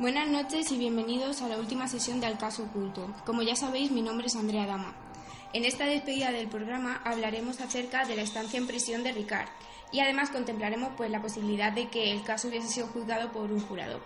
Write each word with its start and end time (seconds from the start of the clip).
Buenas 0.00 0.30
noches 0.30 0.72
y 0.72 0.78
bienvenidos 0.78 1.42
a 1.42 1.48
la 1.48 1.58
última 1.58 1.86
sesión 1.86 2.20
de 2.20 2.26
Al 2.26 2.38
Caso 2.38 2.62
Oculto. 2.62 3.14
Como 3.26 3.42
ya 3.42 3.54
sabéis, 3.54 3.90
mi 3.90 4.00
nombre 4.00 4.28
es 4.28 4.34
Andrea 4.34 4.64
Dama. 4.64 4.94
En 5.52 5.66
esta 5.66 5.84
despedida 5.84 6.32
del 6.32 6.48
programa 6.48 7.02
hablaremos 7.04 7.60
acerca 7.60 8.06
de 8.06 8.16
la 8.16 8.22
estancia 8.22 8.58
en 8.58 8.66
prisión 8.66 9.02
de 9.02 9.12
Ricard 9.12 9.50
y 9.92 10.00
además 10.00 10.30
contemplaremos 10.30 10.92
pues, 10.96 11.10
la 11.10 11.20
posibilidad 11.20 11.70
de 11.70 11.88
que 11.88 12.12
el 12.12 12.22
caso 12.22 12.48
hubiese 12.48 12.68
sido 12.68 12.86
juzgado 12.86 13.30
por 13.30 13.52
un 13.52 13.60
jurado. 13.60 14.00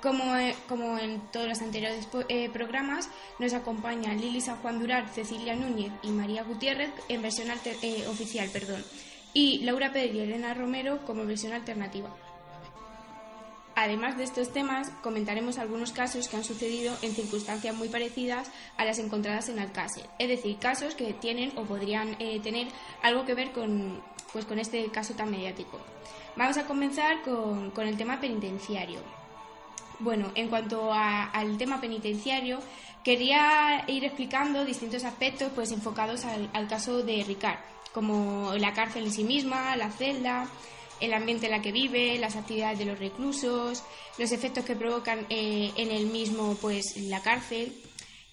Como, 0.00 0.36
eh, 0.36 0.54
como 0.68 0.96
en 0.96 1.18
todos 1.32 1.48
los 1.48 1.60
anteriores 1.60 2.06
eh, 2.28 2.48
programas, 2.48 3.10
nos 3.40 3.52
acompañan 3.52 4.20
Lili 4.20 4.40
San 4.40 4.58
Juan 4.58 4.78
Durar, 4.78 5.08
Cecilia 5.08 5.56
Núñez 5.56 5.90
y 6.04 6.10
María 6.10 6.44
Gutiérrez 6.44 6.92
en 7.08 7.20
versión 7.20 7.48
eh, 7.50 8.06
oficial 8.06 8.48
perdón, 8.52 8.84
y 9.34 9.58
Laura 9.64 9.92
Pérez 9.92 10.14
y 10.14 10.20
Elena 10.20 10.54
Romero 10.54 11.04
como 11.04 11.26
versión 11.26 11.52
alternativa. 11.52 12.14
Además 13.74 14.18
de 14.18 14.24
estos 14.24 14.52
temas, 14.52 14.90
comentaremos 15.02 15.58
algunos 15.58 15.92
casos 15.92 16.28
que 16.28 16.36
han 16.36 16.44
sucedido 16.44 16.94
en 17.02 17.14
circunstancias 17.14 17.74
muy 17.74 17.88
parecidas 17.88 18.50
a 18.76 18.84
las 18.84 18.98
encontradas 18.98 19.48
en 19.48 19.58
Alcácer, 19.58 20.04
es 20.18 20.28
decir, 20.28 20.58
casos 20.58 20.94
que 20.94 21.12
tienen 21.14 21.52
o 21.56 21.64
podrían 21.64 22.16
eh, 22.18 22.40
tener 22.40 22.68
algo 23.02 23.24
que 23.24 23.34
ver 23.34 23.52
con, 23.52 24.02
pues, 24.32 24.44
con 24.44 24.58
este 24.58 24.90
caso 24.90 25.14
tan 25.14 25.30
mediático. 25.30 25.78
Vamos 26.36 26.56
a 26.56 26.64
comenzar 26.64 27.22
con, 27.22 27.86
el 27.86 27.96
tema 27.96 28.20
penitenciario. 28.20 29.00
Bueno, 29.98 30.32
en 30.34 30.48
cuanto 30.48 30.92
al 30.92 31.58
tema 31.58 31.80
penitenciario, 31.80 32.58
quería 33.04 33.84
ir 33.86 34.04
explicando 34.04 34.64
distintos 34.64 35.04
aspectos 35.04 35.52
pues, 35.54 35.70
enfocados 35.72 36.24
al, 36.24 36.50
al 36.54 36.68
caso 36.68 37.02
de 37.02 37.22
Ricard, 37.24 37.58
como 37.92 38.52
la 38.54 38.72
cárcel 38.72 39.04
en 39.04 39.12
sí 39.12 39.24
misma, 39.24 39.76
la 39.76 39.90
celda, 39.90 40.48
el 41.00 41.12
ambiente 41.14 41.46
en 41.46 41.54
el 41.54 41.62
que 41.62 41.72
vive, 41.72 42.18
las 42.18 42.36
actividades 42.36 42.78
de 42.78 42.84
los 42.84 42.98
reclusos, 42.98 43.82
los 44.18 44.32
efectos 44.32 44.64
que 44.64 44.76
provocan 44.76 45.26
eh, 45.30 45.72
en 45.76 45.90
el 45.90 46.06
mismo, 46.06 46.56
pues, 46.60 46.96
la 46.96 47.20
cárcel, 47.22 47.72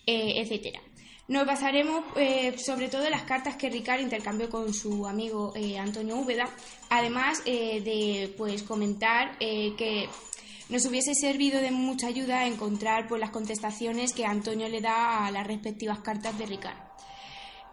eh, 0.06 0.42
etcétera. 0.42 0.82
Nos 1.28 1.46
basaremos 1.46 2.06
eh, 2.16 2.58
sobre 2.58 2.88
todo 2.88 3.04
en 3.04 3.12
las 3.12 3.24
cartas 3.24 3.58
que 3.58 3.70
Ricard 3.70 4.00
intercambió 4.00 4.50
con 4.50 4.74
su 4.74 5.06
amigo 5.06 5.54
Antonio 5.78 6.16
Úbeda, 6.16 6.50
además 6.90 7.44
de 7.44 8.34
pues, 8.38 8.64
comentar 8.64 9.38
que 9.38 10.08
nos 10.70 10.86
hubiese 10.86 11.14
servido 11.16 11.60
de 11.60 11.72
mucha 11.72 12.08
ayuda 12.08 12.48
encontrar 12.48 13.10
pues, 13.10 13.20
las 13.20 13.32
contestaciones 13.32 14.14
que 14.14 14.26
Antonio 14.26 14.70
le 14.70 14.80
da 14.80 15.26
a 15.26 15.32
las 15.32 15.46
respectivas 15.46 16.00
cartas 16.00 16.38
de 16.38 16.46
Ricard. 16.46 16.87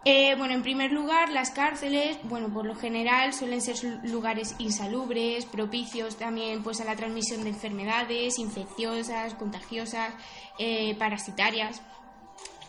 Eh, 0.07 0.35
bueno, 0.37 0.53
en 0.53 0.61
primer 0.61 0.91
lugar, 0.91 1.31
las 1.31 1.49
cárceles, 1.49 2.19
bueno, 2.25 2.53
por 2.53 2.63
lo 2.63 2.75
general 2.75 3.33
suelen 3.33 3.59
ser 3.59 3.75
lugares 4.03 4.53
insalubres, 4.59 5.47
propicios 5.47 6.15
también 6.15 6.61
pues 6.61 6.79
a 6.79 6.85
la 6.85 6.95
transmisión 6.95 7.43
de 7.43 7.49
enfermedades 7.49 8.37
infecciosas, 8.37 9.33
contagiosas, 9.33 10.13
eh, 10.59 10.93
parasitarias. 10.99 11.81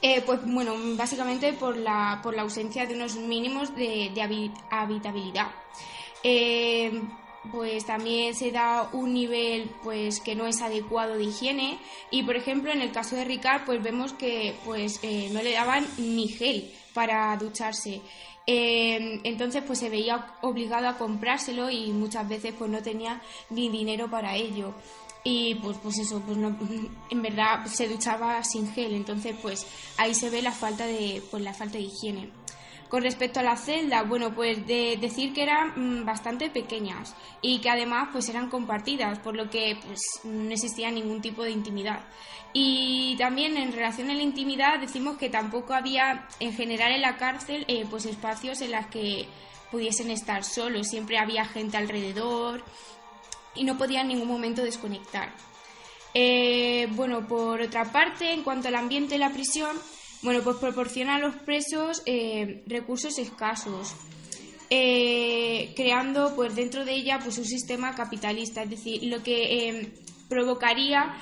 Eh, 0.00 0.22
pues 0.24 0.40
bueno, 0.46 0.72
básicamente 0.96 1.52
por 1.52 1.76
la, 1.76 2.20
por 2.22 2.34
la 2.34 2.40
ausencia 2.40 2.86
de 2.86 2.94
unos 2.94 3.16
mínimos 3.16 3.76
de, 3.76 4.10
de 4.14 4.50
habitabilidad. 4.70 5.48
pues 7.52 7.84
también 7.84 8.34
se 8.34 8.50
da 8.50 8.88
un 8.92 9.12
nivel 9.12 9.70
pues 9.84 10.20
que 10.20 10.34
no 10.34 10.46
es 10.46 10.62
adecuado 10.62 11.16
de 11.16 11.25
higiene 11.25 11.78
y 12.10 12.25
por 12.25 12.34
ejemplo 12.34 12.72
en 12.72 12.80
el 12.80 12.91
caso 12.91 13.14
de 13.14 13.25
Ricard 13.25 13.64
pues 13.64 13.80
vemos 13.82 14.14
que 14.14 14.56
pues 14.64 15.00
no 15.30 15.42
le 15.42 15.52
daban 15.52 15.86
ni 15.96 16.26
gel 16.26 16.72
para 16.96 17.36
ducharse. 17.36 18.00
Eh, 18.46 19.20
entonces 19.24 19.62
pues 19.66 19.78
se 19.78 19.90
veía 19.90 20.34
obligado 20.40 20.88
a 20.88 20.96
comprárselo 20.96 21.68
y 21.68 21.92
muchas 21.92 22.26
veces 22.26 22.54
pues 22.58 22.70
no 22.70 22.82
tenía 22.82 23.20
ni 23.50 23.68
dinero 23.68 24.10
para 24.10 24.34
ello. 24.34 24.72
Y 25.22 25.56
pues, 25.56 25.76
pues 25.82 25.98
eso, 25.98 26.22
pues 26.24 26.38
no, 26.38 26.56
en 27.10 27.22
verdad 27.22 27.66
se 27.66 27.88
duchaba 27.88 28.42
sin 28.44 28.72
gel, 28.72 28.94
entonces 28.94 29.36
pues 29.42 29.66
ahí 29.98 30.14
se 30.14 30.30
ve 30.30 30.40
la 30.40 30.52
falta 30.52 30.86
de, 30.86 31.22
pues 31.30 31.42
la 31.42 31.52
falta 31.52 31.76
de 31.76 31.84
higiene. 31.84 32.30
Con 32.88 33.02
respecto 33.02 33.41
a 33.41 33.42
la 33.42 33.56
celda, 33.56 34.02
bueno, 34.02 34.34
pues 34.34 34.64
de 34.66 34.97
decir 35.00 35.32
que 35.32 35.42
eran 35.42 35.72
mm, 35.74 36.04
bastante 36.04 36.50
pequeñas 36.50 37.14
y 37.42 37.58
que 37.58 37.70
además 37.70 38.10
pues 38.12 38.28
eran 38.28 38.48
compartidas, 38.48 39.19
por 39.19 39.34
lo 39.34 39.50
que 39.50 39.76
pues 39.84 40.00
no 40.24 40.50
existía 40.52 40.91
ningún 40.91 41.20
tipo 41.20 41.42
de 41.42 41.50
intimidad. 41.50 42.00
Y 42.52 43.16
también 43.19 43.56
en 43.56 43.72
relación 43.72 44.10
a 44.10 44.14
la 44.14 44.22
intimidad 44.22 44.78
decimos 44.78 45.19
que 45.19 45.28
tampoco 45.28 45.75
había 45.75 46.28
en 46.41 46.54
general 46.54 46.92
en 46.92 47.02
la 47.02 47.16
cárcel 47.16 47.64
eh, 47.69 47.84
pues 47.91 48.06
espacios 48.06 48.60
en 48.60 48.72
los 48.72 48.86
que 48.86 49.26
pudiesen 49.70 50.10
estar 50.10 50.44
solos, 50.44 50.86
siempre 50.86 51.19
había 51.19 51.44
gente 51.44 51.76
alrededor 51.76 52.64
y 53.54 53.64
no 53.64 53.76
podían 53.76 54.02
en 54.02 54.19
ningún 54.19 54.28
momento 54.28 54.62
desconectar. 54.62 55.32
Eh, 56.14 56.88
bueno, 56.92 57.26
por 57.26 57.60
otra 57.60 57.92
parte, 57.92 58.32
en 58.32 58.42
cuanto 58.42 58.69
al 58.69 58.76
ambiente 58.76 59.14
de 59.14 59.19
la 59.19 59.30
prisión, 59.30 59.76
bueno, 60.22 60.41
pues 60.43 60.56
proporciona 60.56 61.16
a 61.16 61.19
los 61.19 61.34
presos 61.37 62.03
eh, 62.06 62.62
recursos 62.66 63.19
escasos, 63.19 63.94
eh, 64.71 65.72
creando 65.77 66.34
pues 66.34 66.54
dentro 66.54 66.84
de 66.84 66.94
ella 66.94 67.21
pues 67.22 67.38
un 67.38 67.44
sistema 67.44 67.94
capitalista, 67.94 68.62
es 68.62 68.71
decir, 68.71 69.05
lo 69.05 69.22
que 69.22 69.69
eh, 69.69 69.93
provocaría 70.28 71.15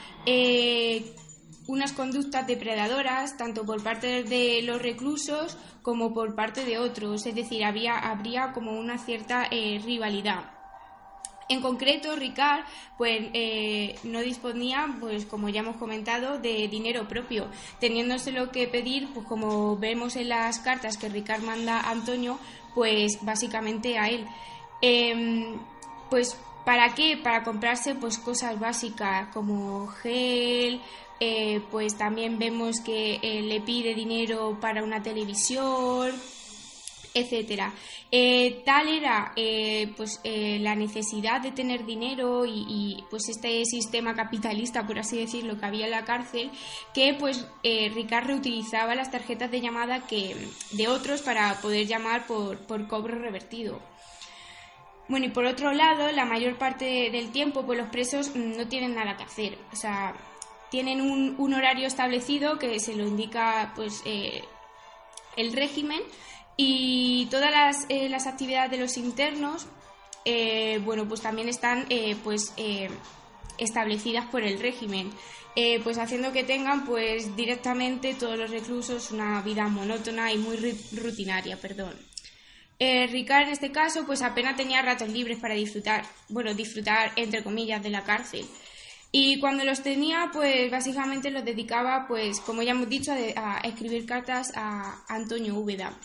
unas 1.67 1.93
conductas 1.93 2.47
depredadoras 2.47 3.37
tanto 3.37 3.65
por 3.65 3.83
parte 3.83 4.23
de 4.23 4.63
los 4.63 4.81
reclusos 4.81 5.59
como 5.83 6.15
por 6.15 6.35
parte 6.35 6.65
de 6.65 6.79
otros, 6.79 7.27
es 7.27 7.35
decir, 7.35 7.65
había, 7.65 7.99
habría 7.99 8.53
como 8.53 8.73
una 8.73 8.99
cierta 8.99 9.49
rivalidad. 9.51 10.54
En 11.49 11.61
concreto, 11.61 12.17
Ricard 12.17 12.65
pues, 12.97 13.23
eh, 13.35 13.97
no 14.05 14.21
disponía, 14.21 14.87
pues, 15.01 15.27
como 15.27 15.49
ya 15.49 15.61
hemos 15.61 15.77
comentado, 15.77 16.39
de 16.39 16.69
dinero 16.69 17.07
propio, 17.09 17.49
teniéndoselo 17.81 18.51
que 18.51 18.67
pedir, 18.67 19.09
pues, 19.13 19.27
como 19.27 19.77
vemos 19.77 20.17
en 20.17 20.31
las 20.31 20.59
cartas 20.61 20.97
que 20.97 21.09
Ricard 21.09 21.43
manda 21.43 21.81
a 21.81 21.91
Antonio, 21.91 22.39
pues 22.75 23.19
básicamente 23.23 23.99
a 23.99 24.09
él. 24.09 24.27
Em, 24.81 25.59
pues, 26.11 26.37
¿para 26.65 26.95
qué? 26.95 27.17
Para 27.17 27.43
comprarse 27.45 27.95
pues, 27.95 28.19
cosas 28.19 28.59
básicas 28.59 29.29
como 29.33 29.87
gel, 29.89 30.81
eh, 31.21 31.63
pues 31.71 31.97
también 31.97 32.39
vemos 32.39 32.81
que 32.81 33.19
eh, 33.23 33.43
le 33.43 33.61
pide 33.61 33.95
dinero 33.95 34.59
para 34.61 34.83
una 34.83 35.03
televisión, 35.03 36.13
etcétera. 37.15 37.73
Eh, 38.11 38.63
tal 38.65 38.89
era 38.89 39.33
eh, 39.37 39.93
pues 39.97 40.21
eh, 40.25 40.59
la 40.61 40.75
necesidad 40.75 41.41
de 41.41 41.53
tener 41.53 41.87
dinero 41.87 42.45
y, 42.45 43.03
pues 43.09 43.29
este 43.29 43.65
sistema 43.65 44.15
capitalista, 44.15 44.87
por 44.87 44.99
así 44.99 45.19
decirlo, 45.19 45.59
que 45.59 45.65
había 45.65 45.87
en 45.87 45.93
la 45.93 46.05
cárcel, 46.05 46.51
que 46.93 47.15
pues 47.15 47.47
Ricard 47.63 48.27
reutilizaba 48.27 48.95
las 48.95 49.11
tarjetas 49.11 49.51
de 49.51 49.61
llamada 49.61 50.07
que 50.07 50.37
de 50.73 50.89
otros 50.89 51.23
para 51.23 51.61
poder 51.61 51.87
llamar 51.87 52.27
por, 52.27 52.89
cobro 52.89 53.17
revertido. 53.19 53.81
Bueno, 55.09 55.27
y 55.27 55.31
por 55.31 55.45
otro 55.45 55.73
lado, 55.73 56.11
la 56.13 56.25
mayor 56.25 56.57
parte 56.57 57.11
del 57.11 57.31
tiempo, 57.31 57.65
pues 57.65 57.79
los 57.79 57.89
presos 57.91 58.35
no 58.35 58.67
tienen 58.69 58.95
nada 58.95 59.17
que 59.17 59.25
hacer. 59.25 59.59
O 59.73 59.77
sea, 59.77 60.15
tienen 60.71 61.01
un, 61.01 61.37
un 61.39 61.55
horario 61.55 61.87
establecido 61.87 62.59
que 62.59 62.81
se 62.81 62.97
lo 62.97 63.07
indica 63.07 63.73
pues 63.77 64.03
el 65.37 65.53
régimen 65.53 66.01
y 66.57 67.27
todas 67.31 67.51
las, 67.51 67.87
eh, 67.89 68.09
las 68.09 68.27
actividades 68.27 68.71
de 68.71 68.79
los 68.79 68.97
internos, 68.97 69.67
eh, 70.25 70.81
bueno, 70.85 71.07
pues 71.09 71.21
también 71.21 71.49
están 71.49 71.87
eh, 71.91 72.17
pues 72.23 72.53
establecidas 73.59 74.27
por 74.27 74.43
el 74.43 74.59
régimen, 74.61 75.11
pues 75.85 75.99
haciendo 75.99 76.33
que 76.33 76.43
tengan 76.43 76.85
pues 76.85 77.37
directamente 77.37 78.15
todos 78.15 78.37
los 78.37 78.51
reclusos 78.51 79.13
una 79.13 79.41
vida 79.43 79.69
monótona 79.69 80.33
y 80.33 80.39
muy 80.39 80.57
rutinaria, 80.93 81.57
perdón. 81.57 81.95
Ricard 82.81 83.47
en 83.47 83.53
este 83.53 83.71
caso 83.71 84.05
pues 84.05 84.23
apenas 84.23 84.57
tenía 84.57 84.83
ratos 84.83 85.09
libres 85.09 85.39
para 85.39 85.55
disfrutar, 85.55 86.05
bueno, 86.29 86.55
disfrutar 86.55 87.13
entre 87.15 87.45
comillas 87.45 87.83
de 87.83 87.91
la 87.91 88.03
cárcel. 88.03 88.45
Y 89.13 89.39
cuando 89.39 89.63
los 89.65 89.81
tenía, 89.81 90.31
pues 90.33 90.69
básicamente 90.73 91.31
los 91.31 91.45
dedicaba, 91.45 92.07
pues 92.09 92.41
como 92.41 92.63
ya 92.63 92.73
hemos 92.73 92.89
dicho, 92.89 93.13
a 93.13 93.61
escribir 93.63 94.07
cartas 94.07 94.51
a 94.57 95.05
Antonio 95.07 95.55
Úbeda. 95.55 95.97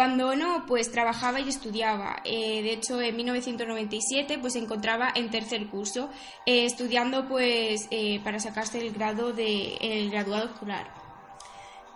Cuando 0.00 0.34
no, 0.34 0.64
pues 0.66 0.90
trabajaba 0.90 1.40
y 1.40 1.50
estudiaba. 1.50 2.22
Eh, 2.24 2.62
de 2.62 2.72
hecho, 2.72 3.02
en 3.02 3.14
1997 3.16 4.38
pues 4.38 4.54
se 4.54 4.58
encontraba 4.58 5.12
en 5.14 5.28
tercer 5.28 5.66
curso, 5.66 6.08
eh, 6.46 6.64
estudiando 6.64 7.28
pues 7.28 7.86
eh, 7.90 8.18
para 8.24 8.40
sacarse 8.40 8.80
el 8.80 8.94
grado 8.94 9.34
de 9.34 9.74
el 9.74 10.10
graduado 10.10 10.46
escolar. 10.46 10.99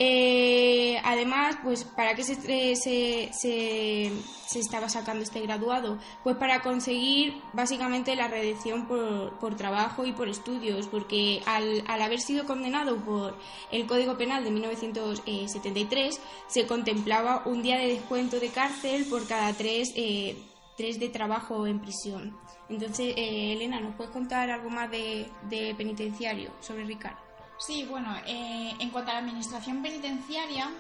Eh, 0.01 1.01
además, 1.05 1.57
pues, 1.63 1.85
¿para 1.85 2.15
qué 2.15 2.25
se, 2.25 2.35
se, 2.75 3.31
se, 3.33 4.59
estaba 4.59 4.89
sacando 4.89 5.23
este 5.23 5.41
graduado? 5.41 5.99
Pues 6.25 6.37
para 6.37 6.63
conseguir 6.63 7.41
básicamente 7.53 8.17
la 8.17 8.27
redención 8.27 8.87
por, 8.89 9.39
por 9.39 9.57
trabajo 9.57 10.05
y 10.05 10.13
por 10.13 10.29
estudios, 10.29 10.89
porque 10.89 11.43
al, 11.47 11.85
al, 11.87 12.03
haber 12.03 12.21
sido 12.21 12.45
condenado 12.45 12.97
por 12.97 13.37
el 13.71 13.87
Código 13.87 14.17
Penal 14.17 14.43
de 14.43 14.51
1973, 14.51 16.21
se 16.49 16.67
contemplaba 16.67 17.43
un 17.47 17.63
día 17.63 17.79
de 17.79 17.87
descuento 17.87 18.41
de 18.41 18.49
cárcel 18.49 19.07
por 19.07 19.27
cada 19.29 19.53
tres, 19.53 19.93
eh, 19.95 20.37
tres 20.77 20.99
de 20.99 21.09
trabajo 21.09 21.69
en 21.69 21.81
prisión. 21.81 22.37
Entonces, 22.69 23.15
eh, 23.17 23.53
Elena, 23.53 23.79
¿nos 23.79 23.95
puedes 23.95 24.13
contar 24.13 24.51
algo 24.51 24.71
más 24.71 24.91
de, 24.91 25.31
de 25.49 25.75
penitenciario 25.77 26.51
sobre 26.61 26.85
Ricardo? 26.85 27.24
Sí, 27.59 27.87
bueno, 27.89 28.15
eh, 28.27 28.75
en 28.79 28.91
cuanto 28.91 29.11
a 29.11 29.15
la 29.15 29.21
administración 29.21 29.83
penitenciaria, 29.83 30.71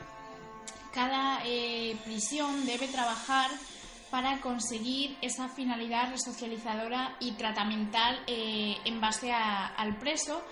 cada 0.93 1.41
eh, 1.45 1.97
prisión 2.05 2.67
debe 2.67 2.89
trabajar 2.89 3.51
para 4.11 4.41
conseguir 4.41 5.17
esa 5.23 5.49
finalidad 5.49 6.11
resocializadora 6.11 7.17
y 7.21 7.33
tratamental 7.33 8.21
eh, 8.27 8.77
en 8.85 9.01
base 9.01 9.33
al 9.33 9.97
preso. 9.99 10.43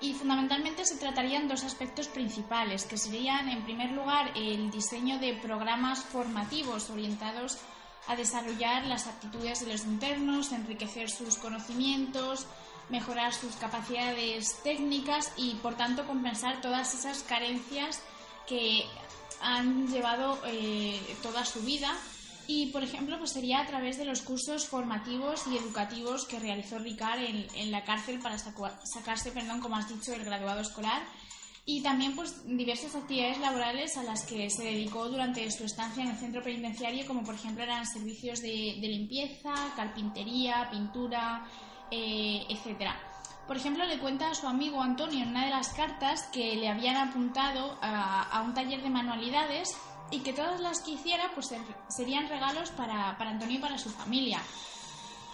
Y 0.00 0.14
fundamentalmente 0.14 0.84
se 0.84 0.96
tratarían 0.96 1.46
dos 1.46 1.62
aspectos 1.62 2.08
principales, 2.08 2.84
que 2.84 2.96
serían, 2.96 3.48
en 3.48 3.62
primer 3.62 3.92
lugar, 3.92 4.32
el 4.34 4.72
diseño 4.72 5.20
de 5.20 5.34
programas 5.34 6.00
formativos 6.02 6.90
orientados 6.90 7.58
a 8.08 8.16
desarrollar 8.16 8.84
las 8.86 9.06
actitudes 9.06 9.64
de 9.64 9.70
los 9.70 9.84
internos, 9.84 10.50
enriquecer 10.50 11.08
sus 11.08 11.36
conocimientos, 11.36 12.48
mejorar 12.88 13.32
sus 13.32 13.54
capacidades 13.56 14.60
técnicas 14.62 15.32
y 15.36 15.54
por 15.56 15.76
tanto 15.76 16.06
compensar 16.06 16.60
todas 16.60 16.94
esas 16.94 17.22
carencias 17.22 18.02
que 18.46 18.84
han 19.40 19.88
llevado 19.88 20.38
eh, 20.46 21.00
toda 21.22 21.44
su 21.44 21.60
vida. 21.62 21.92
Y 22.46 22.66
por 22.66 22.82
ejemplo 22.82 23.18
pues 23.18 23.32
sería 23.32 23.60
a 23.60 23.66
través 23.66 23.98
de 23.98 24.04
los 24.04 24.20
cursos 24.22 24.66
formativos 24.66 25.46
y 25.46 25.56
educativos 25.56 26.26
que 26.26 26.40
realizó 26.40 26.78
Ricard 26.78 27.20
en, 27.20 27.70
la 27.70 27.84
cárcel 27.84 28.18
para 28.18 28.36
sacarse 28.38 29.30
perdón 29.30 29.60
como 29.60 29.76
has 29.76 29.88
dicho 29.88 30.12
el 30.12 30.24
graduado 30.24 30.60
escolar. 30.60 31.02
Y 31.64 31.80
también 31.80 32.16
pues 32.16 32.44
diversas 32.44 32.96
actividades 32.96 33.38
laborales 33.38 33.96
a 33.96 34.02
las 34.02 34.26
que 34.26 34.50
se 34.50 34.64
dedicó 34.64 35.08
durante 35.08 35.48
su 35.52 35.64
estancia 35.64 36.02
en 36.02 36.10
el 36.10 36.16
centro 36.16 36.42
penitenciario 36.42 37.06
como 37.06 37.22
por 37.22 37.36
ejemplo 37.36 37.62
eran 37.62 37.86
servicios 37.86 38.40
de 38.40 38.76
limpieza, 38.80 39.54
carpintería, 39.76 40.68
pintura, 40.72 41.46
eh, 41.94 42.46
etcétera. 42.48 42.96
Por 43.46 43.58
ejemplo, 43.58 43.84
le 43.84 43.98
cuenta 43.98 44.30
a 44.30 44.34
su 44.34 44.48
amigo 44.48 44.80
Antonio 44.80 45.22
en 45.22 45.28
una 45.28 45.44
de 45.44 45.50
las 45.50 45.74
cartas 45.74 46.22
que 46.32 46.56
le 46.56 46.70
habían 46.70 46.96
apuntado 46.96 47.76
a, 47.82 48.42
un 48.46 48.54
taller 48.54 48.82
de 48.82 48.88
manualidades 48.88 49.76
y 50.10 50.20
que 50.20 50.32
todas 50.32 50.58
las 50.60 50.80
que 50.80 50.92
hiciera 50.92 51.30
pues 51.34 51.52
serían 51.88 52.30
regalos 52.30 52.70
para, 52.70 53.10
Antonio 53.10 53.58
y 53.58 53.60
para 53.60 53.76
su 53.76 53.90
familia. 53.90 54.40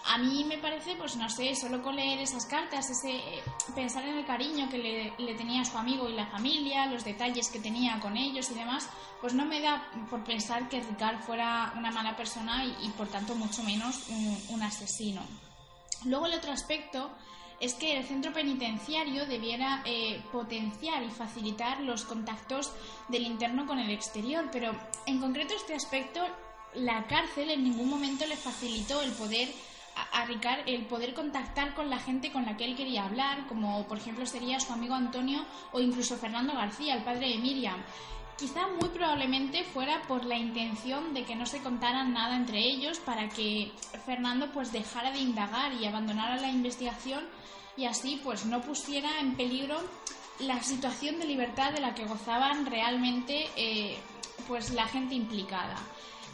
A 0.06 0.18
mí 0.18 0.42
me 0.42 0.58
parece, 0.58 0.96
pues 0.96 1.14
no 1.14 1.28
sé, 1.28 1.54
solo 1.54 1.80
con 1.80 1.94
leer 1.94 2.18
esas 2.18 2.46
cartas, 2.46 2.90
ese 2.90 3.18
eh, 3.18 3.42
pensar 3.76 4.04
en 4.04 4.18
el 4.18 4.26
cariño 4.26 4.68
que 4.68 5.14
le, 5.16 5.34
tenía 5.34 5.64
su 5.64 5.78
amigo 5.78 6.08
y 6.08 6.14
la 6.14 6.26
familia, 6.26 6.86
los 6.86 7.04
detalles 7.04 7.50
que 7.50 7.60
tenía 7.60 8.00
con 8.00 8.16
ellos 8.16 8.50
y 8.50 8.54
demás, 8.54 8.88
pues 9.20 9.32
no 9.32 9.44
me 9.44 9.60
da 9.60 9.86
por 10.10 10.24
pensar 10.24 10.68
que 10.68 10.80
Ricard 10.80 11.20
fuera 11.20 11.72
una 11.76 11.92
mala 11.92 12.16
persona 12.16 12.64
y, 12.64 12.88
por 12.96 13.06
tanto 13.06 13.36
mucho 13.36 13.62
menos 13.62 14.08
un 14.48 14.60
asesino. 14.60 15.20
Luego 16.04 16.26
el 16.26 16.34
otro 16.34 16.52
aspecto 16.52 17.10
es 17.60 17.74
que 17.74 17.96
el 17.96 18.04
centro 18.04 18.32
penitenciario 18.32 19.26
debiera 19.26 19.82
eh, 19.84 20.22
potenciar 20.30 21.02
y 21.02 21.10
facilitar 21.10 21.80
los 21.80 22.04
contactos 22.04 22.72
del 23.08 23.22
interno 23.22 23.66
con 23.66 23.78
el 23.78 23.90
exterior, 23.90 24.48
pero 24.52 24.72
en 25.06 25.20
concreto 25.20 25.54
este 25.54 25.74
aspecto 25.74 26.20
la 26.74 27.06
cárcel 27.06 27.50
en 27.50 27.64
ningún 27.64 27.88
momento 27.88 28.26
le 28.26 28.36
facilitó 28.36 29.00
el 29.02 29.10
poder 29.12 29.48
a, 30.12 30.26
el 30.66 30.86
poder 30.86 31.14
contactar 31.14 31.74
con 31.74 31.90
la 31.90 31.98
gente 31.98 32.30
con 32.30 32.44
la 32.44 32.56
que 32.56 32.64
él 32.64 32.76
quería 32.76 33.04
hablar, 33.04 33.46
como 33.48 33.86
por 33.88 33.98
ejemplo 33.98 34.26
sería 34.26 34.60
su 34.60 34.72
amigo 34.72 34.94
Antonio 34.94 35.44
o 35.72 35.80
incluso 35.80 36.16
Fernando 36.16 36.54
García, 36.54 36.94
el 36.94 37.02
padre 37.02 37.30
de 37.30 37.38
Miriam. 37.38 37.82
Quizá 38.38 38.68
muy 38.68 38.88
probablemente 38.90 39.64
fuera 39.64 40.00
por 40.06 40.24
la 40.24 40.36
intención 40.36 41.12
de 41.12 41.24
que 41.24 41.34
no 41.34 41.44
se 41.44 41.60
contaran 41.60 42.12
nada 42.12 42.36
entre 42.36 42.60
ellos 42.60 43.00
para 43.00 43.28
que 43.28 43.72
Fernando 44.06 44.52
pues 44.52 44.70
dejara 44.70 45.10
de 45.10 45.18
indagar 45.18 45.72
y 45.72 45.86
abandonara 45.86 46.36
la 46.36 46.48
investigación 46.48 47.26
y 47.76 47.86
así 47.86 48.20
pues 48.22 48.46
no 48.46 48.60
pusiera 48.60 49.18
en 49.20 49.34
peligro 49.34 49.76
la 50.38 50.62
situación 50.62 51.18
de 51.18 51.26
libertad 51.26 51.72
de 51.72 51.80
la 51.80 51.94
que 51.94 52.04
gozaban 52.04 52.64
realmente 52.66 53.48
eh, 53.56 53.98
pues 54.46 54.70
la 54.70 54.86
gente 54.86 55.16
implicada. 55.16 55.76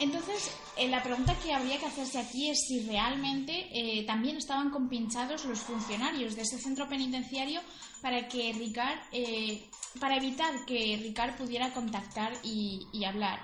Entonces, 0.00 0.50
eh, 0.76 0.88
la 0.88 1.02
pregunta 1.02 1.36
que 1.38 1.52
habría 1.52 1.78
que 1.78 1.86
hacerse 1.86 2.18
aquí 2.18 2.50
es 2.50 2.58
si 2.66 2.80
realmente 2.80 3.68
eh, 3.72 4.04
también 4.04 4.36
estaban 4.36 4.70
compinchados 4.70 5.44
los 5.44 5.60
funcionarios 5.60 6.34
de 6.34 6.42
ese 6.42 6.58
centro 6.58 6.88
penitenciario 6.88 7.60
para 8.02 8.26
que 8.28 8.52
Ricard, 8.52 8.98
eh, 9.12 9.68
para 10.00 10.16
evitar 10.16 10.64
que 10.66 10.98
Ricard 11.00 11.36
pudiera 11.36 11.72
contactar 11.72 12.32
y, 12.42 13.04
hablar. 13.04 13.38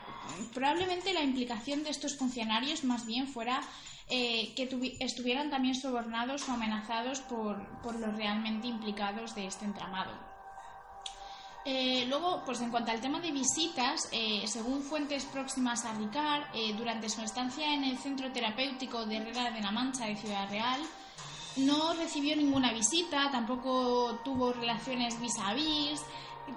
Probablemente 0.55 1.13
la 1.13 1.23
implicación 1.23 1.85
de 1.85 1.91
estos 1.91 2.17
funcionarios 2.17 2.83
más 2.85 3.07
bien 3.07 3.29
fuera 3.29 3.61
que 4.09 4.97
estuvieran 4.99 5.51
también 5.51 5.77
sobornados 5.77 6.49
o 6.49 6.53
amenazados 6.53 7.21
por 7.21 8.01
los 8.01 8.17
realmente 8.17 8.67
implicados 8.67 9.37
de 9.37 9.47
este 9.47 9.67
entramado. 9.67 10.30
Eh, 11.65 12.07
luego, 12.09 12.43
pues 12.47 12.61
en 12.63 12.71
cuanto 12.71 12.91
al 12.91 13.01
tema 13.01 13.21
de 13.21 13.33
visitas, 13.33 14.09
eh, 14.13 14.45
según 14.47 14.83
fuentes 14.83 15.27
próximas 15.27 15.85
a 15.85 15.93
Ricard, 15.93 16.45
eh, 16.55 16.73
durante 16.77 17.09
su 17.11 17.21
estancia 17.21 17.75
en 17.75 17.85
el 17.85 17.99
Centro 17.99 18.33
Terapéutico 18.33 19.05
de 19.05 19.19
Herrera 19.19 19.51
de 19.51 19.61
la 19.61 19.71
Mancha 19.71 20.07
de 20.07 20.17
Ciudad 20.17 20.49
Real, 20.49 20.81
no 21.57 21.93
recibió 21.95 22.35
ninguna 22.35 22.73
visita, 22.73 23.31
tampoco 23.31 24.21
tuvo 24.25 24.53
relaciones 24.53 25.21
vis 25.21 25.39
a 25.39 25.53
vis, 25.53 26.01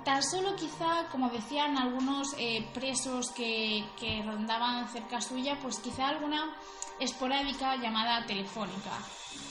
tan 0.04 0.24
solo 0.24 0.56
quizá, 0.56 1.07
como 1.12 1.30
decían 1.30 1.78
algunos 1.78 2.36
presos 2.74 3.31
que, 3.31 3.84
que 4.00 4.22
rondaban 4.24 4.88
cerca 4.90 5.22
suya, 5.22 5.57
pues 5.62 5.80
quizá 5.80 6.10
alguna 6.10 6.56
esporádica 7.00 7.75
llamada 7.78 8.25
telefónica. 8.25 8.92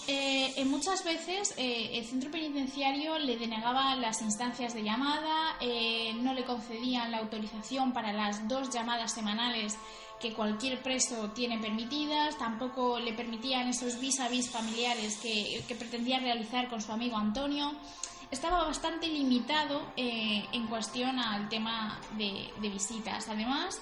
Eh, 0.09 0.55
en 0.56 0.69
muchas 0.69 1.05
veces 1.05 1.55
eh, 1.56 1.91
el 1.94 2.05
centro 2.05 2.31
penitenciario 2.31 3.19
le 3.19 3.37
denegaba 3.37 3.94
las 3.94 4.21
instancias 4.21 4.75
de 4.75 4.83
llamada, 4.83 5.56
eh, 5.61 6.12
no 6.15 6.34
le 6.34 6.44
concedían 6.44 7.13
la 7.13 7.19
autorización 7.19 7.93
para 7.93 8.13
las 8.13 8.49
dos 8.49 8.70
llamadas 8.70 9.13
semanales 9.13 9.77
que 10.20 10.32
cualquier 10.32 10.82
preso 10.82 11.31
tiene 11.31 11.58
permitidas, 11.58 12.37
tampoco 12.37 12.99
le 12.99 13.13
permitían 13.13 13.69
esos 13.69 14.01
vis 14.01 14.19
a 14.19 14.29
vis 14.29 14.51
familiares 14.51 15.19
que, 15.19 15.63
pretendía 15.79 16.19
realizar 16.19 16.69
con 16.69 16.81
su 16.81 16.93
amigo 16.93 17.17
Antonio. 17.17 17.72
Estaba 18.32 18.65
bastante 18.65 19.06
limitado 19.06 19.93
en 19.96 20.67
cuestión 20.67 21.20
al 21.20 21.48
tema 21.48 22.01
de 22.17 22.69
visitas. 22.69 23.29
Además, 23.29 23.81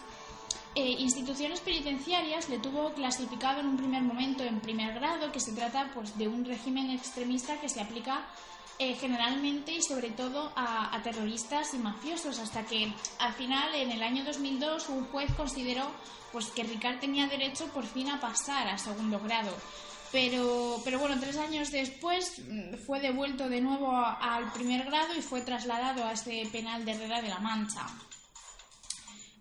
eh, 0.76 0.94
instituciones 1.00 1.60
penitenciarias 1.60 2.48
le 2.48 2.60
tuvo 2.60 2.92
clasificado 2.92 3.58
en 3.58 3.66
un 3.66 3.76
primer 3.76 4.02
momento 4.02 4.44
en 4.44 4.60
primer 4.60 4.94
grado, 4.94 5.32
que 5.32 5.40
se 5.40 5.52
trata 5.52 5.90
pues, 5.92 6.16
de 6.16 6.28
un 6.28 6.44
régimen 6.44 6.90
extremista 6.90 7.60
que 7.60 7.68
se 7.68 7.80
aplica 7.80 8.24
eh, 8.78 8.94
generalmente 8.94 9.72
y 9.72 9.82
sobre 9.82 10.10
todo 10.10 10.52
a, 10.54 10.96
terroristas 11.02 11.74
y 11.74 11.78
mafiosos, 11.78 12.38
hasta 12.38 12.64
que 12.64 12.92
al 13.18 13.32
final, 13.32 13.74
en 13.74 13.90
el 13.90 14.00
año 14.00 14.24
2002, 14.24 14.88
un 14.90 15.06
juez 15.06 15.34
consideró 15.36 15.90
pues, 16.30 16.46
que 16.46 16.62
Ricard 16.62 17.00
tenía 17.00 17.26
derecho 17.26 17.66
por 17.74 17.84
fin 17.84 18.08
a 18.08 18.20
pasar 18.20 18.68
a 18.68 18.78
segundo 18.78 19.18
grado. 19.18 19.50
Pero, 20.12 20.80
pero 20.84 20.98
bueno, 20.98 21.20
tres 21.20 21.36
años 21.36 21.70
después 21.70 22.40
mm, 22.40 22.74
fue 22.84 23.00
devuelto 23.00 23.48
de 23.48 23.60
nuevo 23.60 23.94
al 23.94 24.52
primer 24.52 24.84
grado 24.86 25.14
y 25.16 25.22
fue 25.22 25.42
trasladado 25.42 26.04
a 26.04 26.12
este 26.12 26.46
penal 26.50 26.84
de 26.84 26.92
Herrera 26.92 27.22
de 27.22 27.28
la 27.28 27.38
Mancha. 27.38 27.86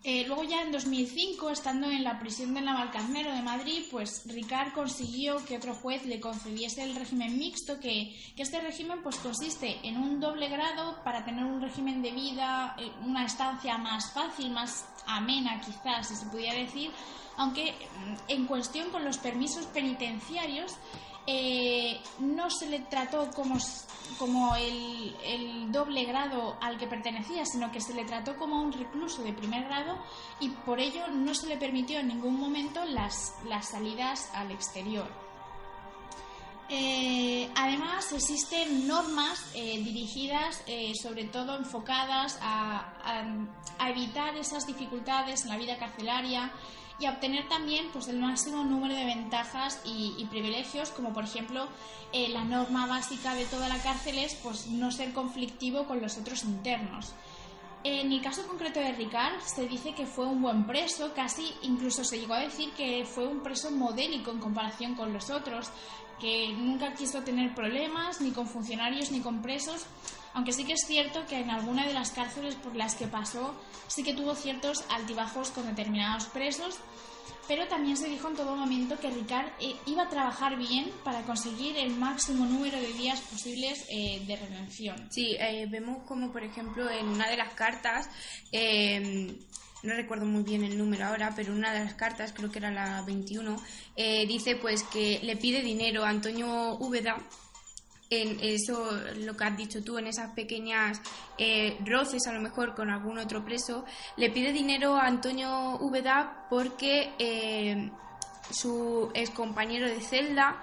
Eh, 0.02 0.24
luego 0.28 0.46
ya 0.46 0.62
en 0.62 0.72
2005, 0.72 1.50
estando 1.50 1.88
en 1.88 2.06
la 2.06 2.20
prisión 2.20 2.54
de 2.54 2.62
Navalcarnero 2.62 3.34
de 3.34 3.42
Madrid, 3.42 3.84
pues 3.92 4.24
Ricard 4.28 4.72
consiguió 4.72 5.44
que 5.44 5.58
otro 5.58 5.76
juez 5.76 6.06
le 6.06 6.22
concediese 6.22 6.84
el 6.84 6.96
régimen 6.96 7.38
mixto, 7.38 7.82
que, 7.82 8.16
este 8.38 8.62
régimen 8.62 9.04
pues 9.04 9.18
consiste 9.18 9.78
en 9.84 9.98
un 9.98 10.22
doble 10.22 10.48
grado 10.48 11.04
para 11.04 11.26
tener 11.26 11.44
un 11.44 11.62
régimen 11.62 12.02
de 12.02 12.12
vida, 12.12 12.78
eh, 12.80 12.90
una 13.06 13.26
estancia 13.26 13.78
más 13.78 14.14
fácil, 14.14 14.52
más 14.52 14.86
amena 15.16 15.60
quizás, 15.62 16.08
si 16.08 16.16
se 16.16 16.26
pudiera 16.28 16.58
decir, 16.58 16.92
aunque 17.38 17.72
mm, 17.72 18.16
en 18.28 18.46
cuestión 18.46 18.90
con 18.92 19.06
los 19.06 19.18
permisos 19.18 19.66
penitenciarios 19.68 20.76
eh, 21.28 22.00
no 22.20 22.50
se 22.50 22.68
le 22.68 22.80
trató 22.80 23.30
como, 23.32 23.58
como 24.18 24.56
el, 24.56 25.16
el, 25.24 25.72
doble 25.72 26.06
grado 26.06 26.58
al 26.60 26.78
que 26.78 26.88
pertenecía, 26.88 27.46
sino 27.46 27.72
que 27.72 27.82
se 27.82 27.94
le 27.94 28.04
trató 28.06 28.36
como 28.36 28.62
un 28.62 28.72
recluso 28.72 29.22
de 29.22 29.34
primer 29.34 29.66
grado 29.66 30.00
y 30.40 30.50
por 30.50 30.80
ello 30.80 31.08
no 31.08 31.36
se 31.36 31.48
le 31.48 31.58
permitió 31.58 32.00
en 32.00 32.08
ningún 32.08 32.40
momento 32.40 32.84
las, 32.86 33.36
las 33.46 33.70
salidas 33.70 34.32
al 34.34 34.52
exterior. 34.52 35.29
Eh, 36.72 37.50
además, 37.56 38.12
existen 38.12 38.88
normas 38.88 39.52
eh, 39.56 39.82
dirigidas, 39.84 40.62
eh, 40.68 40.94
sobre 41.02 41.24
todo 41.26 41.58
enfocadas 41.58 42.38
a, 42.42 42.86
evitar 43.88 44.38
esas 44.38 44.68
dificultades 44.68 45.44
en 45.44 45.50
la 45.50 45.58
vida 45.58 45.78
carcelaria 45.78 46.52
y 47.00 47.06
a 47.06 47.12
obtener 47.12 47.48
también 47.48 47.88
pues, 47.92 48.08
el 48.08 48.20
máximo 48.20 48.64
número 48.64 48.94
de 48.94 49.06
ventajas 49.06 49.82
y, 49.84 50.24
privilegios, 50.30 50.92
como 50.92 51.14
por 51.14 51.24
ejemplo 51.24 51.68
la 52.14 52.44
norma 52.44 52.88
básica 52.88 53.34
de 53.36 53.46
toda 53.46 53.70
la 53.70 53.82
cárcel 53.82 54.20
es 54.20 54.36
pues, 54.36 54.68
no 54.68 54.92
ser 54.92 55.14
conflictivo 55.14 55.86
con 55.86 56.02
los 56.02 56.18
otros 56.18 56.44
internos. 56.44 57.14
En 57.86 58.12
el 58.12 58.22
caso 58.22 58.46
concreto 58.46 58.82
de 58.82 58.92
Ricard, 58.92 59.40
se 59.40 59.66
dice 59.66 59.94
que 59.96 60.06
fue 60.06 60.26
un 60.26 60.42
buen 60.42 60.68
preso, 60.68 61.14
casi 61.16 61.54
incluso 61.62 62.04
se 62.04 62.20
llegó 62.20 62.34
a 62.34 62.42
decir 62.42 62.72
que 62.74 63.06
fue 63.06 63.26
un 63.26 63.42
preso 63.42 63.72
modélico 63.72 64.32
en 64.32 64.40
comparación 64.40 64.96
con 64.96 65.14
los 65.14 65.30
otros, 65.30 65.72
que 66.20 66.54
nunca 66.54 66.94
quiso 66.94 67.22
tener 67.24 67.54
problemas 67.56 68.22
ni 68.22 68.32
con 68.32 68.48
funcionarios 68.48 69.12
ni 69.12 69.22
con 69.22 69.42
presos, 69.42 69.86
aunque 70.34 70.54
sí 70.54 70.66
que 70.66 70.74
es 70.74 70.86
cierto 70.86 71.26
que 71.26 71.40
en 71.40 71.50
alguna 71.50 71.88
de 71.88 71.94
las 71.94 72.12
cárceles 72.12 72.56
por 72.56 72.76
las 72.76 72.96
que 72.96 73.08
pasó 73.08 73.56
sí 73.88 74.04
que 74.04 74.14
tuvo 74.14 74.36
ciertos 74.36 74.84
altibajos 74.90 75.50
con 75.50 75.66
determinados 75.66 76.26
presos, 76.26 76.78
pero 77.48 77.68
también 77.68 77.98
se 77.98 78.08
dijo 78.08 78.28
en 78.28 78.36
todo 78.36 78.56
momento 78.56 79.00
que 79.00 79.10
Ricard 79.10 79.48
eh, 79.60 79.76
iba 79.88 80.04
a 80.04 80.10
trabajar 80.10 80.56
bien 80.56 80.92
para 81.04 81.24
conseguir 81.24 81.78
el 81.78 81.96
máximo 81.96 82.46
número 82.46 82.80
de 82.80 82.94
días 82.94 83.20
posibles 83.22 83.86
eh, 83.90 84.22
de 84.28 84.36
redención. 84.36 85.12
Sí, 85.12 85.36
eh, 85.40 85.66
vemos 85.68 86.04
como 86.08 86.32
por 86.32 86.44
ejemplo 86.44 86.88
en 86.90 87.08
una 87.08 87.28
de 87.28 87.38
las 87.38 87.54
cartas 87.56 88.08
no 89.84 89.94
recuerdo 89.94 90.26
muy 90.26 90.44
bien 90.44 90.64
el 90.64 90.78
número 90.78 91.06
ahora, 91.06 91.34
pero 91.36 91.54
una 91.54 91.74
de 91.74 91.84
las 91.84 91.94
cartas, 91.94 92.34
creo 92.34 92.52
que 92.52 92.60
era 92.60 92.72
la 92.72 93.02
21, 93.04 93.56
eh, 93.96 94.26
dice 94.28 94.56
pues 94.56 94.84
que 94.84 95.20
le 95.24 95.38
pide 95.38 95.62
dinero 95.62 96.04
a 96.04 96.10
Antonio 96.10 96.78
Úbeda 96.80 97.18
en 98.10 98.40
eso, 98.42 98.90
lo 99.18 99.38
que 99.38 99.44
has 99.44 99.56
dicho 99.56 99.84
tú, 99.84 100.00
en 100.00 100.08
esas 100.08 100.34
pequeñas 100.34 101.00
eh, 101.38 101.78
roces 101.86 102.26
a 102.28 102.34
lo 102.34 102.42
mejor 102.42 102.74
con 102.74 102.90
algún 102.90 103.20
otro 103.20 103.46
preso, 103.46 103.86
le 104.18 104.32
pide 104.32 104.52
dinero 104.52 104.96
a 104.96 105.06
Antonio 105.06 105.78
Úbeda 105.80 106.48
porque 106.50 107.14
eh, 107.20 107.92
su 108.50 109.12
ex 109.14 109.30
compañero 109.30 109.88
de 109.88 110.02
celda 110.02 110.60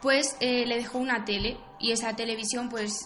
pues 0.00 0.36
le 0.40 0.76
dejó 0.76 0.98
una 0.98 1.24
tele 1.24 1.58
y 1.80 1.90
esa 1.90 2.14
televisión 2.14 2.68
pues 2.68 3.04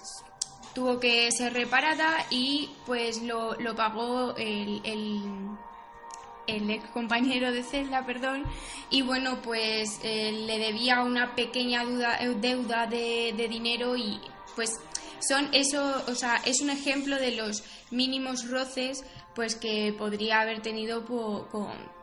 tuvo 0.75 0.99
que 0.99 1.31
ser 1.33 1.52
reparada 1.52 2.26
y 2.31 2.71
pues 2.87 3.23
lo, 3.23 3.55
lo 3.61 3.75
pagó 3.75 4.35
el, 4.37 4.81
el, 4.85 6.71
ex 6.71 6.88
compañero 6.91 7.52
de 7.52 7.62
celda, 7.62 8.05
perdón, 8.05 8.45
y 8.91 9.02
bueno, 9.02 9.41
pues 9.43 10.00
eh, 10.02 10.33
le 10.33 10.59
debía 10.59 11.02
una 11.02 11.35
pequeña 11.35 11.85
deuda, 11.85 12.19
deuda 12.41 12.87
de, 12.87 13.33
de, 13.37 13.49
dinero 13.49 13.97
y 13.97 14.21
pues 14.55 14.81
son 15.21 15.49
eso, 15.52 16.02
o 16.09 16.14
sea, 16.14 16.37
es 16.45 16.61
un 16.61 16.71
ejemplo 16.71 17.17
de 17.17 17.33
los 17.33 17.62
mínimos 17.91 18.49
roces 18.49 19.05
pues 19.35 19.55
que 19.57 19.95
podría 19.97 20.41
haber 20.41 20.61
tenido 20.61 21.07
con, 21.07 21.47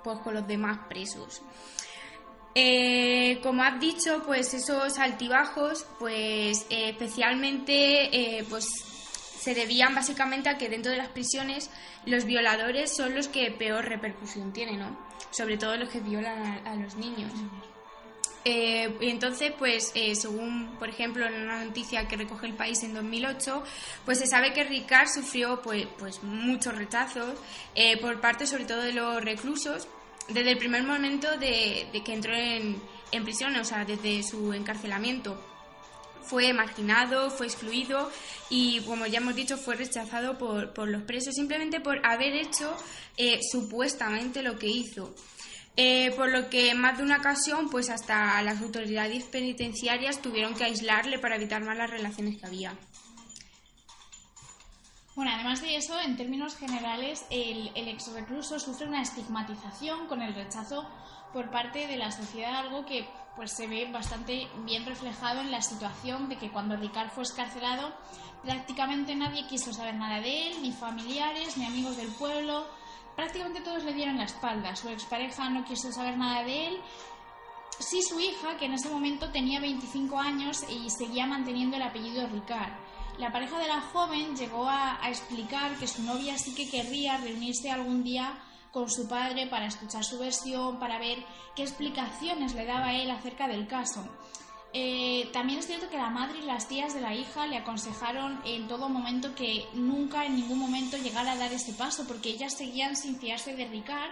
pues, 0.03 0.19
con 0.19 0.33
los 0.33 0.47
demás 0.47 0.79
presos. 0.87 1.41
Eh, 2.55 3.39
como 3.43 3.63
has 3.63 3.79
dicho, 3.79 4.23
pues 4.25 4.53
esos 4.53 4.97
altibajos, 4.97 5.85
pues 5.99 6.65
eh, 6.69 6.89
especialmente, 6.89 8.37
eh, 8.39 8.45
pues 8.49 8.65
se 9.39 9.53
debían 9.53 9.95
básicamente 9.95 10.49
a 10.49 10.57
que 10.57 10.67
dentro 10.67 10.91
de 10.91 10.97
las 10.97 11.09
prisiones 11.09 11.69
los 12.05 12.25
violadores 12.25 12.95
son 12.95 13.15
los 13.15 13.27
que 13.27 13.51
peor 13.51 13.85
repercusión 13.85 14.51
tienen, 14.51 14.79
¿no? 14.79 14.97
Sobre 15.31 15.57
todo 15.57 15.77
los 15.77 15.89
que 15.89 15.99
violan 15.99 16.67
a, 16.67 16.75
los 16.75 16.95
niños. 16.95 17.31
y 18.43 19.09
entonces, 19.09 19.53
pues, 19.57 19.93
según, 20.13 20.75
por 20.79 20.89
ejemplo, 20.89 21.27
en 21.27 21.35
una 21.35 21.63
noticia 21.63 22.07
que 22.07 22.17
recoge 22.17 22.47
el 22.47 22.55
país 22.55 22.81
en 22.83 22.93
2008, 22.95 23.63
pues 24.05 24.17
se 24.17 24.27
sabe 24.27 24.53
que 24.53 24.63
Ricard 24.63 25.07
sufrió, 25.07 25.61
pues, 25.61 25.87
pues 25.99 26.23
muchos 26.23 26.75
rechazos 26.75 27.39
por 28.01 28.19
parte, 28.19 28.47
sobre 28.47 28.65
todo, 28.65 28.81
de 28.81 28.93
los 28.93 29.23
reclusos, 29.23 29.87
desde 30.29 30.51
el 30.51 30.57
primer 30.57 30.83
momento 30.83 31.37
de, 31.37 31.87
que 32.03 32.13
entró 32.13 32.33
en, 32.33 32.81
prisión, 33.23 33.55
o 33.55 33.65
sea, 33.65 33.85
desde 33.85 34.23
su 34.23 34.53
encarcelamiento. 34.53 35.39
Fue 36.23 36.53
marginado, 36.53 37.31
fue 37.31 37.47
excluido 37.47 38.11
y, 38.49 38.81
como 38.81 39.07
ya 39.07 39.17
hemos 39.17 39.35
dicho, 39.35 39.57
fue 39.57 39.75
rechazado 39.75 40.37
por, 40.37 40.87
los 40.87 41.01
presos 41.03 41.33
simplemente 41.33 41.79
por 41.79 42.05
haber 42.05 42.35
hecho 42.35 42.75
eh, 43.17 43.39
supuestamente 43.51 44.43
lo 44.43 44.59
que 44.59 44.67
hizo. 44.67 45.15
Eh, 45.75 46.11
por 46.15 46.29
lo 46.29 46.49
que 46.49 46.75
más 46.75 46.97
de 46.97 47.03
una 47.03 47.17
ocasión, 47.17 47.69
pues 47.69 47.89
hasta 47.89 48.41
las 48.43 48.61
autoridades 48.61 49.23
penitenciarias 49.23 50.21
tuvieron 50.21 50.53
que 50.53 50.65
aislarle 50.65 51.19
para 51.19 51.37
evitar 51.37 51.63
malas 51.63 51.89
relaciones 51.89 52.37
que 52.37 52.45
había. 52.45 52.77
Bueno, 55.19 55.33
además 55.35 55.61
de 55.61 55.75
eso, 55.75 55.99
en 55.99 56.15
términos 56.15 56.55
generales, 56.55 57.25
el, 57.29 57.73
el 57.75 57.89
exrecluso 57.89 58.57
sufre 58.57 58.87
una 58.87 59.01
estigmatización 59.01 60.07
con 60.07 60.21
el 60.21 60.33
rechazo 60.33 60.87
por 61.33 61.51
parte 61.51 61.87
de 61.87 61.97
la 61.97 62.09
sociedad, 62.09 62.55
algo 62.55 62.85
que 62.85 63.05
pues 63.35 63.51
se 63.51 63.67
ve 63.67 63.91
bastante 63.91 64.47
bien 64.63 64.85
reflejado 64.85 65.41
en 65.41 65.51
la 65.51 65.61
situación 65.61 66.29
de 66.29 66.37
que 66.37 66.49
cuando 66.49 66.77
Ricard 66.77 67.09
fue 67.09 67.23
escarcelado, 67.23 67.93
prácticamente 68.43 69.13
nadie 69.13 69.45
quiso 69.45 69.73
saber 69.73 69.95
nada 69.95 70.21
de 70.21 70.51
él, 70.51 70.61
ni 70.61 70.71
familiares, 70.71 71.57
ni 71.57 71.65
amigos 71.65 71.97
del 71.97 72.13
pueblo, 72.13 72.65
prácticamente 73.17 73.59
todos 73.59 73.83
le 73.83 73.93
dieron 73.93 74.19
la 74.19 74.23
espalda. 74.23 74.73
Su 74.77 74.87
expareja 74.87 75.49
no 75.49 75.65
quiso 75.65 75.91
saber 75.91 76.17
nada 76.17 76.45
de 76.45 76.67
él. 76.67 76.81
Sí, 77.77 78.01
su 78.03 78.21
hija, 78.21 78.55
que 78.55 78.67
en 78.67 78.75
ese 78.75 78.89
momento 78.89 79.29
tenía 79.33 79.59
25 79.59 80.17
años 80.17 80.63
y 80.69 80.89
seguía 80.89 81.25
manteniendo 81.25 81.75
el 81.75 81.83
apellido 81.83 82.25
Ricard. 82.27 82.71
La 83.19 83.33
pareja 83.33 83.59
de 83.59 83.67
la 83.67 83.81
joven 83.81 84.33
llegó 84.37 84.65
a, 84.69 84.97
explicar 85.09 85.75
que 85.75 85.87
su 85.87 86.01
novia 86.03 86.37
sí 86.37 86.55
que 86.55 86.69
querría 86.69 87.17
reunirse 87.17 87.69
algún 87.69 88.01
día 88.01 88.39
con 88.71 88.89
su 88.89 89.09
padre 89.09 89.45
para 89.45 89.65
escuchar 89.65 90.05
su 90.05 90.17
versión, 90.19 90.79
para 90.79 90.99
ver 90.99 91.17
qué 91.53 91.63
explicaciones 91.63 92.53
le 92.53 92.65
daba 92.65 92.93
él 92.93 93.11
acerca 93.11 93.49
del 93.49 93.67
caso. 93.67 94.07
Eh, 94.71 95.29
también 95.33 95.59
es 95.59 95.67
cierto 95.67 95.89
que 95.89 95.97
la 95.97 96.09
madre 96.09 96.39
y 96.39 96.43
las 96.43 96.69
tías 96.69 96.93
de 96.93 97.01
la 97.01 97.13
hija 97.13 97.45
le 97.45 97.57
aconsejaron 97.57 98.39
en 98.45 98.69
todo 98.69 98.87
momento 98.87 99.35
que 99.35 99.65
nunca 99.73 100.25
en 100.25 100.37
ningún 100.37 100.59
momento 100.59 100.95
llegara 100.95 101.33
a 101.33 101.37
dar 101.37 101.51
ese 101.51 101.73
paso 101.73 102.05
porque 102.07 102.29
ellas 102.29 102.55
seguían 102.55 102.95
sin 102.95 103.19
fiarse 103.19 103.53
de 103.53 103.67
Ricard, 103.67 104.11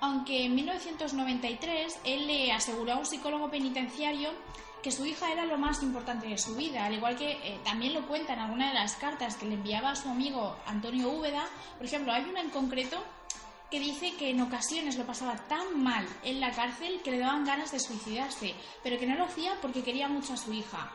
aunque 0.00 0.46
en 0.46 0.56
1993 0.56 2.00
él 2.04 2.26
le 2.26 2.50
aseguró 2.50 2.94
a 2.94 2.98
un 2.98 3.06
psicólogo 3.06 3.50
penitenciario 3.50 4.30
que 4.82 4.90
su 4.90 5.06
hija 5.06 5.30
era 5.30 5.46
lo 5.46 5.58
más 5.58 5.82
importante 5.82 6.26
de 6.26 6.38
su 6.38 6.56
vida, 6.56 6.84
al 6.84 6.94
igual 6.94 7.16
que 7.16 7.30
eh, 7.30 7.60
también 7.64 7.94
lo 7.94 8.06
cuenta 8.08 8.32
en 8.32 8.40
alguna 8.40 8.68
de 8.68 8.74
las 8.74 8.96
cartas 8.96 9.36
que 9.36 9.46
le 9.46 9.54
enviaba 9.54 9.90
a 9.90 9.96
su 9.96 10.08
amigo 10.08 10.56
Antonio 10.66 11.08
Úbeda. 11.10 11.46
Por 11.78 11.86
ejemplo, 11.86 12.12
hay 12.12 12.24
una 12.24 12.40
en 12.40 12.50
concreto 12.50 13.02
que 13.70 13.80
dice 13.80 14.14
que 14.16 14.30
en 14.30 14.40
ocasiones 14.40 14.96
lo 14.96 15.06
pasaba 15.06 15.36
tan 15.48 15.82
mal 15.82 16.06
en 16.24 16.40
la 16.40 16.50
cárcel 16.50 17.00
que 17.02 17.12
le 17.12 17.18
daban 17.18 17.44
ganas 17.44 17.72
de 17.72 17.80
suicidarse, 17.80 18.54
pero 18.82 18.98
que 18.98 19.06
no 19.06 19.16
lo 19.16 19.24
hacía 19.24 19.56
porque 19.62 19.82
quería 19.82 20.08
mucho 20.08 20.34
a 20.34 20.36
su 20.36 20.52
hija. 20.52 20.92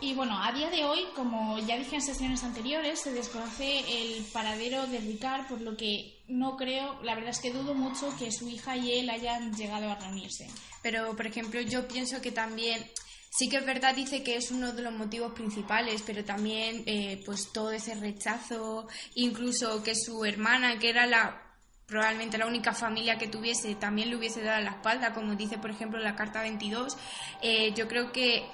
Y 0.00 0.14
bueno, 0.14 0.38
a 0.40 0.52
día 0.52 0.70
de 0.70 0.84
hoy, 0.84 1.06
como 1.16 1.58
ya 1.58 1.78
dije 1.78 1.96
en 1.96 2.02
sesiones 2.02 2.44
anteriores, 2.44 3.00
se 3.00 3.12
desconoce 3.12 3.80
el 3.88 4.24
paradero 4.26 4.86
de 4.86 4.98
Ricard, 4.98 5.46
por 5.46 5.60
lo 5.60 5.76
que 5.76 6.17
no 6.28 6.56
creo, 6.56 7.02
la 7.02 7.14
verdad 7.14 7.30
es 7.30 7.40
que 7.40 7.50
dudo 7.50 7.74
mucho 7.74 8.14
que 8.18 8.30
su 8.30 8.48
hija 8.48 8.76
y 8.76 8.92
él 8.92 9.10
hayan 9.10 9.54
llegado 9.54 9.90
a 9.90 9.96
reunirse. 9.96 10.48
Pero, 10.82 11.16
por 11.16 11.26
ejemplo, 11.26 11.60
yo 11.60 11.88
pienso 11.88 12.20
que 12.20 12.32
también 12.32 12.84
sí 13.30 13.48
que 13.48 13.56
es 13.56 13.66
verdad, 13.66 13.94
dice 13.94 14.22
que 14.22 14.36
es 14.36 14.50
uno 14.50 14.72
de 14.72 14.82
los 14.82 14.92
motivos 14.92 15.32
principales, 15.32 16.02
pero 16.06 16.24
también 16.24 16.82
eh, 16.86 17.22
pues 17.24 17.50
todo 17.52 17.70
ese 17.72 17.94
rechazo, 17.94 18.88
incluso 19.14 19.82
que 19.82 19.94
su 19.94 20.24
hermana, 20.24 20.78
que 20.78 20.90
era 20.90 21.06
la 21.06 21.44
probablemente 21.86 22.36
la 22.36 22.46
única 22.46 22.74
familia 22.74 23.16
que 23.16 23.28
tuviese, 23.28 23.74
también 23.74 24.10
le 24.10 24.16
hubiese 24.16 24.42
dado 24.42 24.62
la 24.62 24.72
espalda, 24.72 25.14
como 25.14 25.34
dice 25.34 25.56
por 25.56 25.70
ejemplo 25.70 25.98
la 25.98 26.14
carta 26.14 26.42
22, 26.42 26.98
eh, 27.40 27.72
yo 27.74 27.88
creo 27.88 28.12
que 28.12 28.46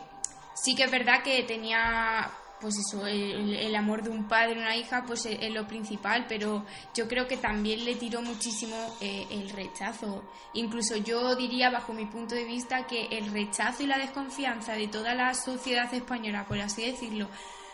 sí 0.55 0.77
que 0.77 0.85
es 0.85 0.91
verdad 0.91 1.25
que 1.25 1.43
tenía 1.43 2.31
pues 2.65 2.79
eso, 2.79 3.07
el, 3.07 3.77
amor 3.77 4.03
de 4.03 4.09
un 4.09 4.27
padre, 4.27 4.59
una 4.59 4.75
hija, 4.75 5.05
pues 5.07 5.27
es, 5.27 5.53
lo 5.53 5.67
principal, 5.67 6.25
pero 6.27 6.65
yo 6.95 7.07
creo 7.07 7.29
que 7.29 7.37
también 7.37 7.85
le 7.85 7.95
tiró 7.97 8.23
muchísimo 8.23 8.75
eh, 9.03 9.27
el 9.31 9.51
rechazo. 9.51 10.25
Incluso 10.55 10.97
yo 10.97 11.37
diría, 11.37 11.69
bajo 11.69 11.93
mi 11.93 12.07
punto 12.07 12.35
de 12.35 12.45
vista, 12.45 12.87
que 12.87 13.09
el 13.09 13.31
rechazo 13.31 13.83
y 13.83 13.87
la 13.87 13.99
desconfianza 13.99 14.73
de 14.73 14.89
toda 14.89 15.15
la 15.15 15.35
sociedad 15.35 15.93
española, 15.93 16.47
por 16.49 16.59
así 16.59 16.87
decirlo, 16.87 17.29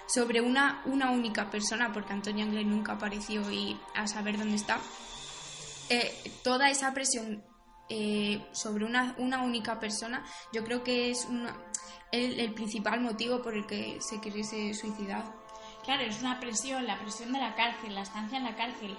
sobre 0.06 0.40
una, 0.40 0.82
una 0.86 1.12
única 1.12 1.48
persona, 1.50 1.92
porque 1.92 2.12
Antonio 2.12 2.44
Anglés 2.44 2.66
nunca 2.66 2.94
apareció 2.94 3.48
y 3.48 3.78
a 3.94 4.08
saber 4.08 4.38
dónde 4.38 4.56
está, 4.56 4.80
eh, 5.88 6.12
toda 6.42 6.68
esa 6.68 6.92
presión 6.92 7.44
eh, 7.88 8.44
sobre 8.50 8.84
una, 8.84 9.14
una 9.18 9.42
única 9.42 9.78
persona, 9.78 10.24
yo 10.52 10.64
creo 10.64 10.82
que 10.82 11.12
es 11.12 11.26
una 11.26 11.56
el, 12.12 12.52
principal 12.52 13.00
motivo 13.00 13.42
por 13.42 13.54
el 13.54 13.66
que 13.66 13.98
se 14.00 14.20
queriese 14.20 14.74
suicidar. 14.74 15.24
Claro, 15.84 16.02
es 16.02 16.20
una 16.20 16.38
presión, 16.40 16.86
la 16.86 16.98
presión 16.98 17.32
de 17.32 17.38
la 17.38 17.54
cárcel, 17.54 17.94
la 17.94 18.02
estancia 18.02 18.38
en 18.38 18.44
la 18.44 18.54
cárcel, 18.54 18.96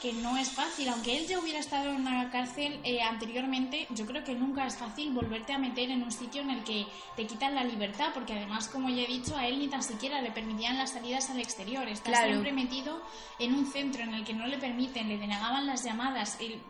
que 0.00 0.12
no 0.12 0.36
es 0.36 0.50
fácil. 0.50 0.88
Aunque 0.88 1.18
él 1.18 1.26
ya 1.26 1.38
hubiera 1.38 1.58
estado 1.58 1.90
en 1.90 2.00
una 2.00 2.30
cárcel 2.30 2.80
eh, 2.84 3.02
anteriormente, 3.02 3.86
yo 3.90 4.06
creo 4.06 4.22
que 4.24 4.34
nunca 4.34 4.66
es 4.66 4.76
fácil 4.76 5.12
volverte 5.12 5.52
a 5.52 5.58
meter 5.58 5.90
en 5.90 6.02
un 6.02 6.12
sitio 6.12 6.42
en 6.42 6.50
el 6.50 6.64
que 6.64 6.86
te 7.16 7.26
quitan 7.26 7.54
la 7.54 7.64
libertad, 7.64 8.10
porque 8.14 8.34
además, 8.34 8.68
como 8.68 8.88
ya 8.88 9.02
he 9.02 9.06
dicho, 9.06 9.36
a 9.36 9.46
él 9.46 9.58
ni 9.58 9.68
tan 9.68 9.82
siquiera 9.82 10.20
le 10.22 10.30
permitían 10.30 10.78
las 10.78 10.92
salidas 10.92 11.28
al 11.30 11.40
exterior. 11.40 11.88
Está 11.88 12.24
siempre 12.24 12.52
metido 12.52 13.02
en 13.38 13.54
un 13.54 13.66
centro 13.66 14.02
en 14.02 14.14
el 14.14 14.24
que 14.24 14.34
no 14.34 14.46
le 14.46 14.58
permiten, 14.58 15.08
le 15.08 15.18
denegaban 15.18 15.66
las 15.66 15.84
llamadas. 15.84 16.38
Él, 16.40 16.60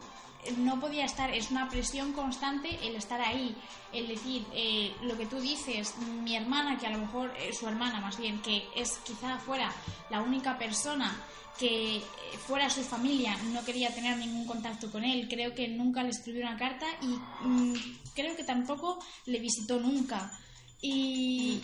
no 0.59 0.81
podía 0.81 1.05
estar, 1.05 1.33
es 1.35 1.51
una 1.51 1.69
presión 1.69 2.13
constante 2.13 2.79
el 2.83 2.97
estar 2.97 3.21
ahí, 3.21 3.55
el 3.93 4.09
decir 4.09 4.47
eh, 4.53 4.95
lo 5.03 5.17
que 5.17 5.27
tú 5.27 5.41
dices, 5.41 5.95
mi 6.23 6.37
hermana, 6.37 6.79
que 6.79 6.87
a 6.87 6.91
lo 6.91 6.99
mejor, 6.99 7.33
eh, 7.39 7.53
su 7.53 7.69
hermana 7.69 8.01
más 8.01 8.19
bien, 8.19 8.41
que 8.41 8.69
es 8.75 8.99
quizá 9.05 9.39
fuera 9.39 9.73
la 10.11 10.21
única 10.21 10.59
persona 10.59 11.15
que 11.59 12.03
fuera 12.47 12.71
su 12.71 12.83
familia 12.83 13.37
no 13.53 13.63
quería 13.65 13.95
tener 13.95 14.17
ningún 14.17 14.47
contacto 14.47 14.91
con 14.91 15.05
él. 15.05 15.29
Creo 15.29 15.55
que 15.55 15.69
nunca 15.69 16.03
le 16.03 16.09
escribió 16.09 16.41
una 16.43 16.57
carta 16.57 16.87
y 17.03 17.47
mm, 17.47 17.75
creo 18.15 18.35
que 18.35 18.45
tampoco 18.45 18.99
le 19.27 19.39
visitó 19.41 19.79
nunca. 19.79 20.33
Y, 20.81 21.61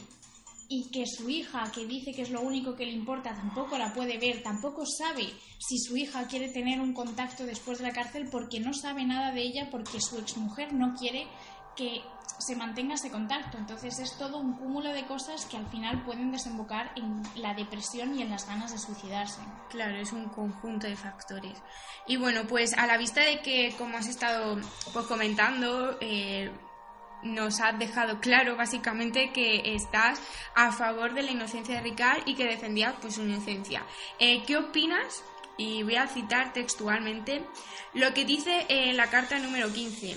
y 0.69 0.91
que 0.91 1.07
su 1.07 1.29
hija, 1.29 1.71
que 1.73 1.87
dice 1.87 2.13
que 2.13 2.23
es 2.23 2.31
lo 2.31 2.41
único 2.41 2.75
que 2.75 2.87
le 2.87 2.93
importa, 2.93 3.35
tampoco 3.35 3.79
la 3.79 3.93
puede 3.93 4.19
ver, 4.19 4.43
tampoco 4.43 4.85
sabe 4.87 5.29
si 5.59 5.79
su 5.79 5.97
hija 5.97 6.27
quiere 6.27 6.49
tener 6.49 6.81
un 6.81 6.93
contacto 6.93 7.45
después 7.45 7.79
de 7.79 7.85
la 7.85 7.93
cárcel 7.93 8.29
porque 8.31 8.61
no 8.61 8.75
sabe 8.75 9.05
nada 9.05 9.33
de 9.33 9.43
ella, 9.43 9.69
porque 9.71 10.01
su 10.01 10.19
exmujer 10.19 10.73
no 10.73 10.95
quiere 10.95 11.27
que 11.77 12.01
se 12.39 12.57
mantenga 12.57 12.95
ese 12.95 13.11
contacto. 13.11 13.59
Entonces 13.59 13.99
es 13.99 14.17
todo 14.19 14.39
un 14.39 14.55
cúmulo 14.55 14.93
de 14.93 15.07
cosas 15.07 15.45
que 15.47 15.57
al 15.57 15.67
final 15.67 16.05
pueden 16.05 16.33
desembocar 16.33 16.93
en 16.97 17.23
la 17.37 17.55
depresión 17.55 18.19
y 18.19 18.23
en 18.23 18.31
las 18.31 18.47
ganas 18.47 18.73
de 18.73 18.79
suicidarse. 18.79 19.41
Claro, 19.71 19.97
es 19.97 20.13
un 20.13 20.29
conjunto 20.29 20.87
de 20.87 20.97
factores. 20.97 21.63
Y 22.07 22.17
bueno, 22.17 22.47
pues 22.47 22.73
a 22.77 22.87
la 22.87 22.97
vista 22.97 23.21
de 23.21 23.41
que, 23.41 23.75
como 23.79 23.97
has 23.97 24.09
estado 24.09 24.59
pues, 24.93 25.07
comentando, 25.07 25.97
eh, 26.01 26.51
nos 27.35 27.61
has 27.61 27.79
dejado 27.79 28.21
claro 28.21 28.57
básicamente 28.57 29.33
que 29.33 29.75
estás 29.75 30.21
a 30.55 30.73
favor 30.73 31.15
de 31.15 31.23
la 31.23 31.33
inocencia 31.33 31.77
de 31.77 31.83
Ricard 31.83 32.23
y 32.27 32.35
que 32.35 32.45
defendías 32.45 32.95
pues, 33.01 33.15
su 33.17 33.23
inocencia. 33.23 33.85
Eh, 34.19 34.43
¿Qué 34.47 34.57
opinas? 34.57 35.25
Y 35.59 35.83
voy 35.83 35.97
a 35.97 36.07
citar 36.07 36.53
textualmente 36.53 37.45
lo 37.95 38.13
que 38.13 38.25
dice 38.25 38.67
en 38.69 38.97
la 38.97 39.09
carta 39.09 39.39
número 39.39 39.73
15 39.73 40.17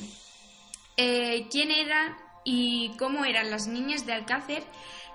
eh, 1.02 1.48
quién 1.50 1.72
eran 1.72 2.18
y 2.44 2.92
cómo 2.98 3.24
eran 3.24 3.50
las 3.50 3.68
niñas 3.68 4.06
de 4.06 4.12
Alcácer, 4.12 4.64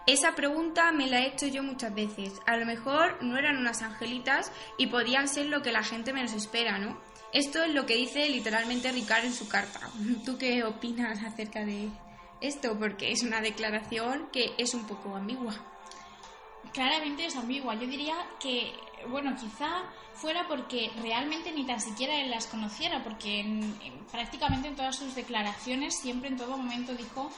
esa 0.06 0.34
pregunta 0.34 0.92
me 0.92 1.08
la 1.08 1.20
he 1.20 1.26
hecho 1.26 1.46
yo 1.46 1.62
muchas 1.62 1.94
veces. 1.94 2.32
A 2.46 2.56
lo 2.56 2.64
mejor 2.64 3.22
no 3.22 3.36
eran 3.36 3.58
unas 3.58 3.82
angelitas 3.82 4.50
y 4.78 4.86
podían 4.86 5.28
ser 5.28 5.46
lo 5.46 5.60
que 5.60 5.72
la 5.72 5.82
gente 5.82 6.14
menos 6.14 6.32
espera, 6.32 6.78
¿no? 6.78 6.98
Esto 7.34 7.64
es 7.64 7.74
lo 7.74 7.84
que 7.84 7.96
dice 7.96 8.28
literalmente 8.28 8.92
Ricard 8.92 9.24
en 9.24 9.34
su 9.34 9.48
carta. 9.48 9.80
¿Tú 10.24 10.38
qué 10.38 10.62
opinas 10.62 11.20
acerca 11.24 11.64
de 11.64 11.90
esto? 12.40 12.78
Porque 12.78 13.10
es 13.10 13.24
una 13.24 13.40
declaración 13.40 14.28
que 14.32 14.52
es 14.56 14.72
un 14.72 14.86
poco 14.86 15.16
ambigua. 15.16 15.52
Claramente 16.72 17.26
es 17.26 17.34
ambigua. 17.34 17.74
Yo 17.74 17.88
diría 17.88 18.14
que, 18.38 18.72
bueno, 19.08 19.34
quizá 19.34 19.82
fuera 20.14 20.46
porque 20.46 20.92
realmente 21.02 21.50
ni 21.50 21.66
tan 21.66 21.80
siquiera 21.80 22.20
él 22.20 22.30
las 22.30 22.46
conociera, 22.46 23.02
porque 23.02 23.44
prácticamente 24.12 24.68
en 24.68 24.76
todas 24.76 24.94
sus 24.94 25.16
declaraciones 25.16 25.98
siempre 25.98 26.28
en 26.28 26.36
todo 26.36 26.56
momento 26.56 26.94
dijo 26.94 27.32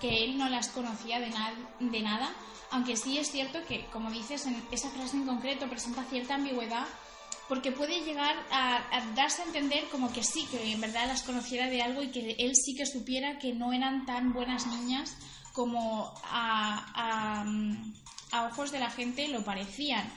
que 0.00 0.24
él 0.24 0.38
no 0.38 0.48
las 0.48 0.68
conocía 0.68 1.18
de, 1.18 1.32
de 1.80 2.02
nada, 2.02 2.30
aunque 2.70 2.96
sí 2.96 3.18
es 3.18 3.32
cierto 3.32 3.58
que, 3.66 3.86
como 3.86 4.12
dices, 4.12 4.46
en 4.46 4.62
esa 4.70 4.90
frase 4.90 5.16
en 5.16 5.26
concreto 5.26 5.68
presenta 5.68 6.04
cierta 6.04 6.36
ambigüedad 6.36 6.86
porque 7.50 7.72
puede 7.72 8.04
llegar 8.04 8.36
a, 8.52 9.12
darse 9.16 9.42
a 9.42 9.44
entender 9.44 9.88
como 9.90 10.12
que 10.12 10.22
sí, 10.22 10.46
que 10.52 10.70
en 10.70 10.80
verdad 10.80 11.08
las 11.08 11.24
conociera 11.24 11.68
de 11.68 11.82
algo 11.82 12.00
y 12.00 12.12
que 12.12 12.36
él 12.38 12.52
sí 12.54 12.76
que 12.76 12.86
supiera 12.86 13.40
que 13.40 13.52
no 13.52 13.72
eran 13.72 14.06
tan 14.06 14.32
buenas 14.32 14.68
niñas 14.68 15.16
como 15.52 16.14
a, 16.22 17.44
ojos 18.52 18.70
de 18.70 18.78
la 18.78 18.88
gente 18.88 19.26
lo 19.26 19.44
parecían. 19.44 20.08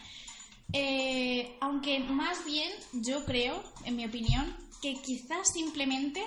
Eh, 0.74 1.58
aunque 1.60 2.02
más 2.02 2.46
bien 2.46 2.72
yo 2.94 3.26
creo, 3.26 3.64
en 3.84 3.96
mi 3.96 4.06
opinión, 4.06 4.56
que 4.84 4.94
quizás 5.02 5.52
simplemente 5.52 6.24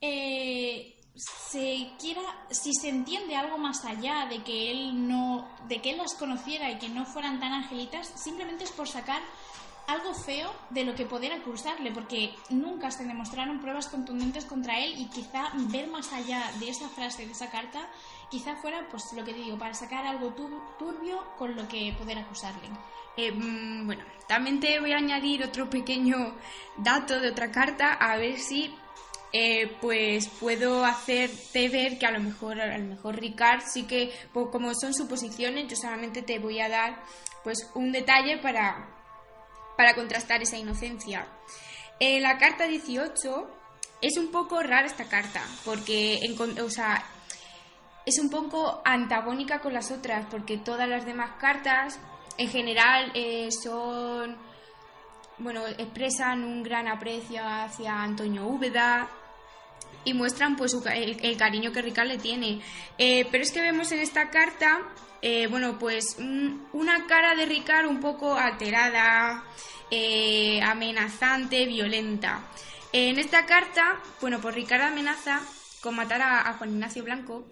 eh, 0.00 0.94
se 1.16 1.90
quiera, 1.98 2.22
si 2.52 2.72
se 2.72 2.88
entiende 2.88 3.34
algo 3.34 3.58
más 3.58 3.84
allá 3.84 4.26
de 4.30 4.44
que 4.44 4.70
él 4.70 5.08
no, 5.08 5.48
de 5.66 5.82
que 5.82 5.90
él 5.90 5.96
las 5.96 6.14
conociera 6.14 6.70
y 6.70 6.78
que 6.78 6.88
no 6.88 7.04
fueran 7.04 7.40
tan 7.40 7.52
angelitas, 7.52 8.12
simplemente 8.14 8.62
es 8.62 8.70
por 8.70 8.88
sacar 8.88 9.20
algo 9.86 10.14
feo 10.14 10.50
de 10.70 10.84
lo 10.84 10.94
que 10.94 11.04
poder 11.04 11.32
acusarle, 11.32 11.90
porque 11.92 12.34
nunca 12.50 12.90
se 12.90 13.04
demostraron 13.04 13.60
pruebas 13.60 13.88
contundentes 13.88 14.44
contra 14.44 14.78
él 14.78 14.94
y 14.98 15.06
quizá 15.06 15.50
ver 15.70 15.88
más 15.88 16.12
allá 16.12 16.50
de 16.58 16.70
esa 16.70 16.88
frase, 16.88 17.26
de 17.26 17.32
esa 17.32 17.50
carta, 17.50 17.88
quizá 18.30 18.56
fuera, 18.56 18.86
pues 18.90 19.12
lo 19.12 19.24
que 19.24 19.32
te 19.32 19.40
digo, 19.40 19.58
para 19.58 19.74
sacar 19.74 20.06
algo 20.06 20.34
turbio 20.78 21.24
con 21.36 21.54
lo 21.54 21.68
que 21.68 21.94
poder 21.98 22.18
acusarle. 22.18 22.68
Eh, 23.16 23.30
mm, 23.30 23.86
bueno, 23.86 24.04
también 24.26 24.58
te 24.58 24.80
voy 24.80 24.92
a 24.92 24.96
añadir 24.96 25.44
otro 25.44 25.68
pequeño 25.68 26.34
dato 26.76 27.20
de 27.20 27.30
otra 27.30 27.50
carta, 27.50 27.92
a 27.92 28.16
ver 28.16 28.38
si 28.38 28.74
eh, 29.32 29.76
pues 29.80 30.28
puedo 30.28 30.84
hacerte 30.84 31.68
ver 31.68 31.98
que 31.98 32.06
a 32.06 32.12
lo 32.12 32.20
mejor 32.20 32.60
a 32.60 32.78
lo 32.78 32.84
mejor 32.84 33.16
Ricard 33.16 33.62
sí 33.66 33.82
que 33.82 34.12
pues, 34.32 34.46
como 34.52 34.72
son 34.74 34.94
suposiciones 34.94 35.66
yo 35.66 35.74
solamente 35.74 36.22
te 36.22 36.38
voy 36.38 36.60
a 36.60 36.68
dar 36.68 37.02
pues 37.42 37.68
un 37.74 37.90
detalle 37.90 38.38
para 38.38 38.93
para 39.76 39.94
contrastar 39.94 40.42
esa 40.42 40.56
inocencia. 40.56 41.26
En 42.00 42.22
la 42.22 42.38
carta 42.38 42.66
18 42.66 43.50
es 44.02 44.18
un 44.18 44.30
poco 44.30 44.62
rara 44.62 44.86
esta 44.86 45.04
carta 45.04 45.42
porque 45.64 46.20
es 48.06 48.18
un 48.18 48.30
poco 48.30 48.82
antagónica 48.84 49.60
con 49.60 49.72
las 49.72 49.90
otras 49.90 50.26
porque 50.30 50.58
todas 50.58 50.88
las 50.88 51.06
demás 51.06 51.32
cartas 51.40 51.98
en 52.36 52.48
general 52.48 53.12
eh, 53.14 53.48
son, 53.50 54.36
bueno, 55.38 55.66
expresan 55.66 56.42
un 56.44 56.62
gran 56.62 56.88
aprecio 56.88 57.42
hacia 57.44 58.02
Antonio 58.02 58.46
Úbeda 58.46 59.08
y 60.04 60.14
muestran 60.14 60.56
pues 60.56 60.74
el, 60.74 61.36
cariño 61.36 61.72
que 61.72 61.82
Ricard 61.82 62.08
le 62.08 62.18
tiene. 62.18 62.60
Eh, 62.98 63.26
pero 63.30 63.42
es 63.42 63.52
que 63.52 63.60
vemos 63.60 63.90
en 63.92 64.00
esta 64.00 64.30
carta, 64.30 64.80
eh, 65.22 65.46
bueno, 65.48 65.78
pues 65.78 66.16
una 66.18 67.06
cara 67.06 67.34
de 67.34 67.46
Ricard 67.46 67.86
un 67.86 68.00
poco 68.00 68.34
alterada, 68.34 69.44
amenazante, 70.62 71.66
violenta. 71.66 72.40
En 72.92 73.18
esta 73.18 73.46
carta, 73.46 74.00
bueno, 74.20 74.40
pues 74.40 74.54
Ricard 74.54 74.82
amenaza 74.82 75.40
con 75.80 75.94
matar 75.94 76.22
a 76.22 76.54
Juan 76.54 76.70
Ignacio 76.70 77.04
Blanco 77.04 77.46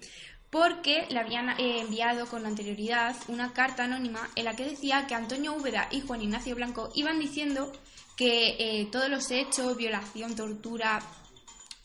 porque 0.53 1.07
le 1.09 1.19
habían 1.19 1.49
eh, 1.59 1.81
enviado 1.81 2.27
con 2.27 2.45
anterioridad 2.45 3.17
una 3.29 3.55
carta 3.55 3.85
anónima 3.85 4.29
en 4.37 4.45
la 4.45 4.55
que 4.55 4.67
decía 4.67 5.07
que 5.07 5.15
Antonio 5.15 5.55
Úbeda 5.55 5.89
y 5.91 6.03
Juan 6.03 6.21
Ignacio 6.21 6.55
Blanco 6.55 6.91
iban 6.95 7.19
diciendo 7.19 7.73
que 8.19 8.57
eh, 8.59 8.89
todos 8.93 9.09
los 9.09 9.31
hechos, 9.31 9.79
violación, 9.79 10.37
tortura, 10.37 11.01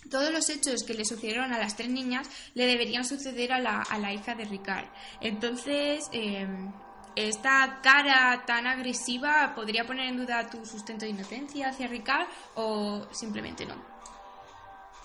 todos 0.10 0.32
los 0.32 0.50
hechos 0.50 0.84
que 0.84 0.94
le 0.94 1.06
sucedieron 1.06 1.54
a 1.54 1.60
las 1.60 1.76
tres 1.76 1.90
niñas 1.90 2.28
le 2.54 2.66
deberían 2.66 3.06
suceder 3.06 3.54
a 3.54 3.60
la, 3.60 3.82
a 3.82 3.98
la 3.98 4.14
hija 4.14 4.36
de 4.36 4.46
Ricard. 4.46 4.88
Entonces, 5.22 6.08
em, 6.12 6.72
esta 7.16 7.80
cara 7.82 8.44
tan 8.46 8.68
agresiva 8.68 9.54
podría 9.56 9.86
poner 9.86 10.08
en 10.08 10.18
duda 10.18 10.50
tu 10.50 10.66
sustento 10.66 11.06
de 11.06 11.12
inocencia 11.12 11.70
hacia 11.70 11.88
Ricard 11.88 12.28
o 12.56 13.08
simplemente 13.12 13.66
no. 13.66 13.76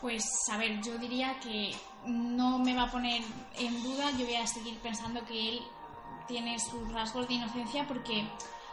Pues 0.00 0.24
a 0.50 0.58
ver, 0.58 0.82
yo 0.82 0.98
diría 0.98 1.38
que 1.40 1.72
no 2.06 2.58
me 2.58 2.74
va 2.74 2.82
a 2.82 2.90
poner 2.90 3.22
en 3.56 3.82
duda, 3.82 4.10
yo 4.18 4.26
voy 4.26 4.34
a 4.34 4.46
seguir 4.46 4.76
pensando 4.78 5.24
que 5.24 5.50
él 5.50 5.62
tiene 6.26 6.58
sus 6.58 6.92
rasgos 6.92 7.28
de 7.28 7.34
inocencia 7.34 7.86
porque, 7.86 8.24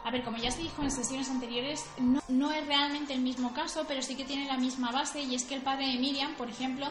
a 0.04 0.10
ver, 0.10 0.24
como 0.24 0.38
ya 0.38 0.50
se 0.50 0.62
dijo 0.62 0.82
en 0.82 0.90
sesiones 0.90 1.28
anteriores, 1.28 1.84
no, 2.28 2.52
es 2.52 2.66
realmente 2.66 3.12
el 3.12 3.20
mismo 3.20 3.52
caso, 3.52 3.84
pero 3.86 4.02
sí 4.02 4.16
que 4.16 4.24
tiene 4.24 4.46
la 4.46 4.56
misma 4.56 4.90
base 4.90 5.20
y 5.20 5.34
es 5.34 5.44
que 5.44 5.54
el 5.54 5.62
padre 5.62 5.88
de 5.88 5.98
Miriam, 5.98 6.34
por 6.36 6.48
ejemplo, 6.48 6.86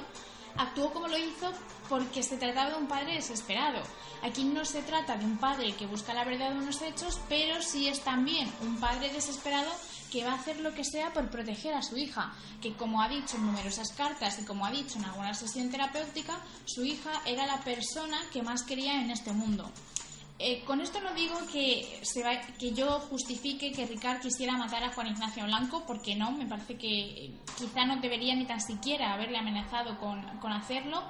actuó 0.57 0.91
como 0.91 1.07
lo 1.07 1.17
hizo 1.17 1.51
porque 1.87 2.21
se 2.21 2.37
trataba 2.37 2.71
de 2.71 2.77
un 2.77 2.87
padre 2.87 3.15
desesperado. 3.15 3.81
Aquí 4.21 4.43
no 4.43 4.65
se 4.65 4.81
trata 4.81 5.15
de 5.15 5.25
un 5.25 5.37
padre 5.37 5.73
que 5.73 5.87
busca 5.87 6.13
la 6.13 6.25
verdad 6.25 6.51
de 6.51 6.59
unos 6.59 6.81
hechos, 6.81 7.19
pero 7.29 7.61
sí 7.61 7.87
es 7.87 8.01
también 8.01 8.51
un 8.61 8.79
padre 8.79 9.11
desesperado 9.11 9.71
que 10.11 10.25
va 10.25 10.31
a 10.31 10.35
hacer 10.35 10.59
lo 10.59 10.73
que 10.73 10.83
sea 10.83 11.13
por 11.13 11.29
proteger 11.29 11.73
a 11.73 11.81
su 11.81 11.97
hija, 11.97 12.33
que 12.61 12.73
como 12.73 13.01
ha 13.01 13.09
dicho 13.09 13.37
en 13.37 13.45
numerosas 13.45 13.91
cartas 13.93 14.39
y 14.39 14.45
como 14.45 14.65
ha 14.65 14.71
dicho 14.71 14.97
en 14.97 15.05
alguna 15.05 15.33
sesión 15.33 15.69
terapéutica, 15.69 16.39
su 16.65 16.83
hija 16.83 17.11
era 17.25 17.45
la 17.45 17.59
persona 17.61 18.19
que 18.33 18.41
más 18.41 18.63
quería 18.63 19.01
en 19.01 19.11
este 19.11 19.31
mundo. 19.31 19.69
Eh, 20.41 20.63
con 20.65 20.79
esto 20.79 21.01
no 21.01 21.13
digo 21.13 21.35
que, 21.51 21.99
se 22.01 22.23
va, 22.23 22.39
que 22.57 22.71
yo 22.71 23.01
justifique 23.01 23.73
que 23.73 23.85
Ricard 23.85 24.21
quisiera 24.21 24.55
matar 24.55 24.83
a 24.83 24.93
Juan 24.93 25.07
Ignacio 25.07 25.43
Blanco, 25.43 25.83
porque 25.85 26.15
no, 26.15 26.31
me 26.31 26.45
parece 26.45 26.77
que 26.77 27.33
quizá 27.57 27.85
no 27.85 27.97
debería 27.97 28.33
ni 28.35 28.45
tan 28.45 28.61
siquiera 28.61 29.13
haberle 29.13 29.37
amenazado 29.37 29.99
con, 29.99 30.21
con 30.39 30.53
hacerlo, 30.53 31.03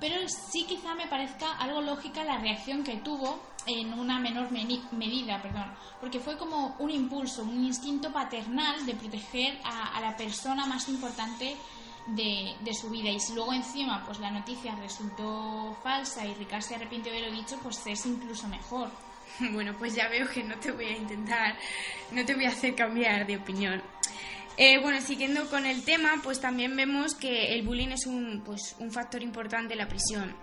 pero 0.00 0.16
sí 0.28 0.64
quizá 0.68 0.94
me 0.94 1.08
parezca 1.08 1.56
algo 1.58 1.80
lógica 1.80 2.22
la 2.22 2.38
reacción 2.38 2.84
que 2.84 2.98
tuvo 2.98 3.40
en 3.66 3.92
una 3.92 4.18
menor 4.18 4.50
medida, 4.50 5.42
perdón, 5.42 5.66
porque 6.00 6.20
fue 6.20 6.38
como 6.38 6.76
un 6.78 6.90
impulso, 6.90 7.42
un 7.42 7.64
instinto 7.64 8.12
paternal 8.12 8.86
de 8.86 8.94
proteger 8.94 9.58
a, 9.64 10.00
la 10.00 10.16
persona 10.16 10.66
más 10.66 10.88
importante 10.88 11.56
de, 12.08 12.74
su 12.74 12.90
vida. 12.90 13.10
Y 13.10 13.20
si 13.20 13.34
luego 13.34 13.52
encima 13.52 14.04
pues 14.04 14.18
la 14.20 14.30
noticia 14.30 14.74
resultó 14.76 15.76
falsa 15.82 16.26
y 16.26 16.34
Ricard 16.34 16.62
se 16.62 16.74
arrepintió 16.74 17.12
de 17.12 17.20
lo 17.20 17.30
dicho, 17.30 17.58
pues 17.62 17.80
es 17.86 18.06
incluso 18.06 18.48
mejor. 18.48 18.90
Bueno, 19.52 19.72
pues 19.78 19.94
ya 19.94 20.08
veo 20.08 20.28
que 20.28 20.42
no 20.42 20.56
te 20.56 20.72
voy 20.72 20.86
a 20.86 20.96
intentar, 20.96 21.54
no 22.10 22.24
te 22.24 22.34
voy 22.34 22.46
a 22.46 22.48
hacer 22.48 22.74
cambiar 22.74 23.24
de 23.24 23.36
opinión. 23.36 23.80
Eh, 24.56 24.80
bueno, 24.82 25.00
siguiendo 25.00 25.48
con 25.48 25.64
el 25.64 25.84
tema, 25.84 26.20
pues 26.24 26.40
también 26.40 26.74
vemos 26.74 27.14
que 27.14 27.54
el 27.54 27.62
bullying 27.62 27.90
es 27.90 28.06
un, 28.06 28.42
pues, 28.44 28.74
un 28.80 28.90
factor 28.90 29.22
importante 29.22 29.74
en 29.74 29.78
la 29.78 29.86
prisión. 29.86 30.34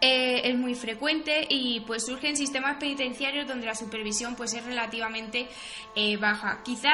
Eh, 0.00 0.50
es 0.50 0.56
muy 0.56 0.74
frecuente 0.74 1.46
y 1.48 1.80
pues 1.80 2.04
surge 2.04 2.28
en 2.28 2.36
sistemas 2.36 2.76
penitenciarios 2.76 3.48
donde 3.48 3.66
la 3.66 3.74
supervisión 3.74 4.34
pues 4.34 4.52
es 4.52 4.62
relativamente 4.62 5.48
eh, 5.96 6.16
baja. 6.18 6.62
Quizá 6.62 6.90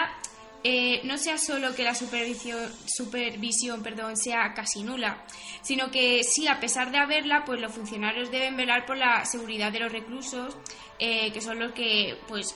no 1.05 1.18
sea 1.18 1.38
solo 1.38 1.75
que 1.75 1.85
la 1.85 1.94
supervisión, 1.94 2.70
supervisión 2.87 3.83
perdón, 3.83 4.16
sea 4.16 4.53
casi 4.55 4.83
nula, 4.83 5.25
sino 5.62 5.90
que 5.90 6.23
sí, 6.25 6.49
a 6.49 6.61
pesar 6.61 6.90
de 6.90 6.99
haberla, 6.99 7.44
pues 7.44 7.61
los 7.61 7.73
funcionarios 7.73 8.31
deben 8.31 8.57
velar 8.57 8.87
por 8.87 8.96
la 8.96 9.25
seguridad 9.25 9.73
de 9.73 9.81
los 9.81 9.92
reclusos, 9.92 10.57
que 10.99 11.40
son 11.40 11.59
los 11.59 11.73
que 11.73 12.18
pues 12.29 12.55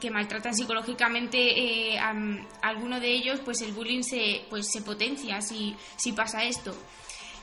que 0.00 0.10
maltratan 0.10 0.54
psicológicamente 0.54 1.38
eh, 1.38 1.98
a, 1.98 2.14
alguno 2.62 3.00
de 3.00 3.10
ellos, 3.10 3.40
pues 3.44 3.60
el 3.62 3.72
bullying 3.72 4.02
se, 4.02 4.44
pues 4.48 4.70
se 4.70 4.82
potencia 4.82 5.40
si, 5.40 5.74
si 5.96 6.12
pasa 6.12 6.44
esto. 6.44 6.76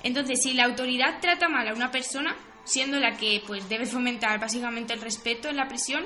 Entonces, 0.04 0.40
si 0.42 0.54
la 0.54 0.66
autoridad 0.66 1.20
trata 1.20 1.50
mal 1.50 1.68
a 1.68 1.74
una 1.74 1.92
persona, 1.92 2.36
siendo 2.64 3.00
la 3.00 3.18
que 3.18 3.42
pues 3.46 3.68
debe 3.70 3.86
fomentar 3.86 4.40
básicamente 4.40 4.94
el 4.94 5.02
respeto 5.02 5.50
en 5.50 5.58
la 5.58 5.68
prisión, 5.68 6.06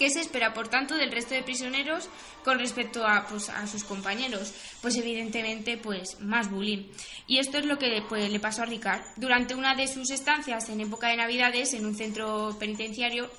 ¿qué 0.00 0.08
se 0.08 0.20
espera, 0.20 0.54
por 0.54 0.68
tanto, 0.68 0.94
del 0.94 1.12
resto 1.12 1.34
de 1.34 1.42
prisioneros 1.42 2.08
con 2.42 2.58
respecto 2.58 3.06
a, 3.06 3.26
pues, 3.26 3.50
a 3.50 3.66
sus 3.66 3.84
compañeros? 3.84 4.54
Pues 4.80 4.96
evidentemente, 4.96 5.76
pues 5.76 6.18
más 6.20 6.50
bullying. 6.50 6.86
Y 7.26 7.36
esto 7.36 7.58
es 7.58 7.66
lo 7.66 7.78
que 7.78 8.02
pues, 8.08 8.32
le 8.32 8.40
pasó 8.40 8.62
a 8.62 8.64
Ricard. 8.64 9.02
Durante 9.16 9.54
una 9.54 9.74
de 9.74 9.86
sus 9.86 10.10
estancias 10.10 10.70
en 10.70 10.80
época 10.80 11.08
de 11.08 11.18
Navidades 11.18 11.74
en 11.74 11.84
un 11.84 11.94
centro 11.94 12.56
penitenciario, 12.58 13.30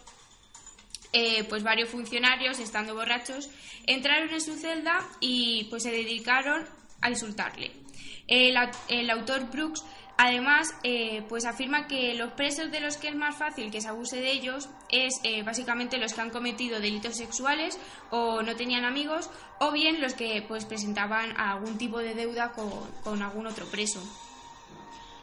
eh, 1.13 1.45
pues 1.45 1.63
varios 1.63 1.89
funcionarios, 1.89 2.59
estando 2.59 2.93
borrachos, 2.93 3.49
entraron 3.87 4.29
en 4.29 4.39
su 4.39 4.55
celda 4.55 5.09
y 5.19 5.63
pues 5.71 5.81
se 5.81 5.89
dedicaron 5.89 6.69
a 7.01 7.09
insultarle. 7.09 7.71
El, 8.27 9.09
autor 9.09 9.49
Brooks 9.51 9.83
Además, 10.23 10.75
eh, 10.83 11.25
pues 11.29 11.45
afirma 11.45 11.87
que 11.87 12.13
los 12.13 12.33
presos 12.33 12.69
de 12.69 12.79
los 12.79 12.97
que 12.97 13.07
es 13.07 13.15
más 13.15 13.35
fácil 13.35 13.71
que 13.71 13.81
se 13.81 13.87
abuse 13.87 14.17
de 14.17 14.31
ellos 14.31 14.69
es 14.89 15.19
eh, 15.23 15.41
básicamente 15.41 15.97
los 15.97 16.13
que 16.13 16.21
han 16.21 16.29
cometido 16.29 16.79
delitos 16.79 17.17
sexuales 17.17 17.79
o 18.11 18.43
no 18.43 18.55
tenían 18.55 18.85
amigos 18.85 19.31
o 19.59 19.71
bien 19.71 19.99
los 19.99 20.13
que 20.13 20.45
pues 20.47 20.65
presentaban 20.65 21.35
algún 21.37 21.79
tipo 21.79 21.97
de 21.97 22.13
deuda 22.13 22.51
con, 22.51 22.69
con 23.03 23.23
algún 23.23 23.47
otro 23.47 23.65
preso. 23.65 23.99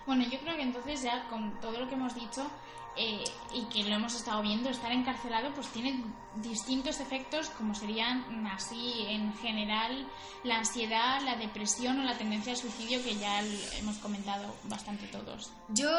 Bueno, 0.05 0.25
yo 0.25 0.41
creo 0.41 0.57
que 0.57 0.63
entonces 0.63 1.01
ya 1.01 1.29
con 1.29 1.61
todo 1.61 1.79
lo 1.79 1.89
que 1.89 1.95
hemos 1.95 2.17
dicho 2.17 2.51
eh, 2.99 3.25
y 3.55 3.65
que 3.67 3.89
lo 3.89 3.95
hemos 3.95 4.15
estado 4.15 4.43
viendo, 4.43 4.69
estar 4.69 4.91
encarcelado 4.93 5.53
pues 5.55 5.69
tiene 5.69 6.03
distintos 6.37 7.01
efectos 7.01 7.49
como 7.51 7.75
serían 7.75 8.47
así 8.49 9.07
en 9.09 9.33
general 9.35 10.07
la 10.45 10.59
ansiedad, 10.59 11.21
la 11.23 11.37
depresión 11.37 12.01
o 12.01 12.05
la 12.05 12.19
tendencia 12.19 12.53
al 12.53 12.59
suicidio 12.59 13.03
que 13.03 13.17
ya 13.17 13.41
hemos 13.79 13.97
comentado 13.99 14.55
bastante 14.65 15.07
todos. 15.07 15.53
Yo, 15.69 15.91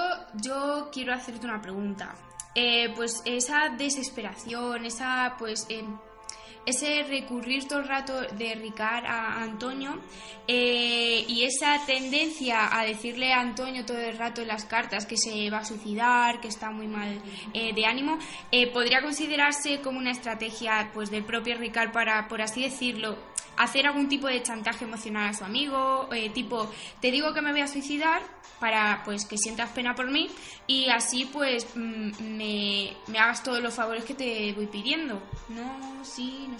yo 0.41 0.89
quiero 0.91 1.13
hacerte 1.13 1.45
una 1.45 1.61
pregunta. 1.61 2.15
Eh, 2.55 2.91
pues 2.95 3.21
esa 3.25 3.69
desesperación, 3.69 4.85
esa 4.85 5.35
pues 5.37 5.67
em, 5.69 5.97
ese 6.69 7.03
recurrir 7.03 7.67
todo 7.67 7.79
el 7.79 7.87
rato 7.87 8.21
de 8.21 8.55
Ricard 8.55 9.05
a 9.05 9.41
Antonio 9.41 9.99
eh, 10.47 11.25
y 11.27 11.43
esa 11.43 11.85
tendencia 11.85 12.75
a 12.75 12.83
decirle 12.83 13.33
a 13.33 13.39
Antonio 13.39 13.85
todo 13.85 13.99
el 13.99 14.17
rato 14.17 14.41
en 14.41 14.47
las 14.47 14.65
cartas 14.65 15.05
que 15.05 15.17
se 15.17 15.49
va 15.49 15.59
a 15.59 15.65
suicidar, 15.65 16.39
que 16.41 16.47
está 16.47 16.71
muy 16.71 16.87
mal 16.87 17.21
eh, 17.53 17.73
de 17.73 17.85
ánimo, 17.85 18.17
eh, 18.51 18.71
podría 18.71 19.01
considerarse 19.01 19.81
como 19.81 19.99
una 19.99 20.11
estrategia 20.11 20.89
pues 20.93 21.11
del 21.11 21.23
propio 21.23 21.57
Ricard 21.57 21.91
para, 21.91 22.27
por 22.27 22.41
así 22.41 22.63
decirlo, 22.63 23.17
hacer 23.57 23.85
algún 23.85 24.07
tipo 24.07 24.27
de 24.27 24.41
chantaje 24.41 24.85
emocional 24.85 25.29
a 25.29 25.33
su 25.33 25.43
amigo, 25.43 26.09
tipo, 26.33 26.71
te 27.01 27.11
digo 27.11 27.33
que 27.33 27.41
me 27.41 27.51
voy 27.51 27.61
a 27.61 27.67
suicidar 27.67 28.21
para 28.59 29.01
pues 29.05 29.25
que 29.25 29.37
sientas 29.37 29.69
pena 29.71 29.95
por 29.95 30.09
mí 30.09 30.29
y 30.67 30.89
así 30.89 31.25
pues 31.25 31.65
mm, 31.75 32.11
me, 32.21 32.93
me 33.07 33.19
hagas 33.19 33.43
todos 33.43 33.61
los 33.61 33.73
favores 33.73 34.03
que 34.03 34.13
te 34.13 34.53
voy 34.53 34.67
pidiendo. 34.67 35.21
No, 35.49 36.03
sí, 36.03 36.47
no 36.49 36.58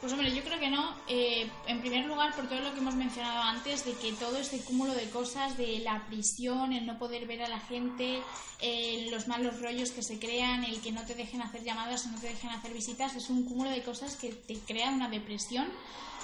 Pues 0.00 0.14
hombre, 0.14 0.34
yo 0.34 0.42
creo 0.42 0.58
que 0.58 0.70
no. 0.70 0.96
Eh, 1.08 1.50
en 1.66 1.80
primer 1.80 2.06
lugar, 2.06 2.34
por 2.34 2.48
todo 2.48 2.60
lo 2.60 2.72
que 2.72 2.78
hemos 2.78 2.94
mencionado 2.94 3.42
antes, 3.42 3.84
de 3.84 3.92
que 3.92 4.12
todo 4.14 4.38
este 4.38 4.58
cúmulo 4.60 4.94
de 4.94 5.10
cosas, 5.10 5.58
de 5.58 5.80
la 5.80 6.06
prisión, 6.06 6.72
el 6.72 6.86
no 6.86 6.98
poder 6.98 7.26
ver 7.26 7.42
a 7.42 7.48
la 7.48 7.60
gente, 7.60 8.22
eh, 8.60 9.08
los 9.10 9.28
malos 9.28 9.60
rollos 9.60 9.90
que 9.90 10.02
se 10.02 10.18
crean, 10.18 10.64
el 10.64 10.80
que 10.80 10.90
no 10.90 11.04
te 11.04 11.14
dejen 11.14 11.42
hacer 11.42 11.64
llamadas 11.64 12.06
o 12.06 12.10
no 12.10 12.18
te 12.18 12.28
dejen 12.28 12.48
hacer 12.48 12.72
visitas, 12.72 13.14
es 13.14 13.28
un 13.28 13.44
cúmulo 13.44 13.70
de 13.70 13.82
cosas 13.82 14.16
que 14.16 14.32
te 14.32 14.58
crea 14.60 14.88
una 14.88 15.10
depresión. 15.10 15.68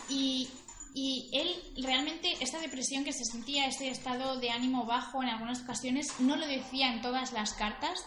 Y, 0.08 0.48
y 0.94 1.28
él 1.32 1.84
realmente, 1.84 2.34
esta 2.40 2.58
depresión 2.58 3.04
que 3.04 3.12
se 3.12 3.26
sentía, 3.26 3.66
este 3.66 3.90
estado 3.90 4.38
de 4.40 4.50
ánimo 4.50 4.86
bajo 4.86 5.22
en 5.22 5.28
algunas 5.28 5.60
ocasiones, 5.60 6.18
no 6.18 6.36
lo 6.36 6.46
decía 6.46 6.94
en 6.94 7.02
todas 7.02 7.32
las 7.32 7.52
cartas 7.52 8.06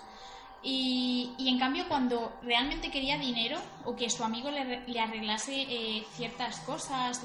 y, 0.62 1.34
en 1.40 1.58
cambio, 1.58 1.88
cuando 1.88 2.34
realmente 2.44 2.92
quería 2.92 3.18
dinero 3.18 3.58
o 3.86 3.96
que 3.96 4.10
su 4.10 4.24
amigo 4.24 4.52
le, 4.52 4.86
le 4.88 5.00
arreglase 5.00 5.62
eh, 5.62 6.06
ciertas 6.16 6.60
cosas 6.62 7.24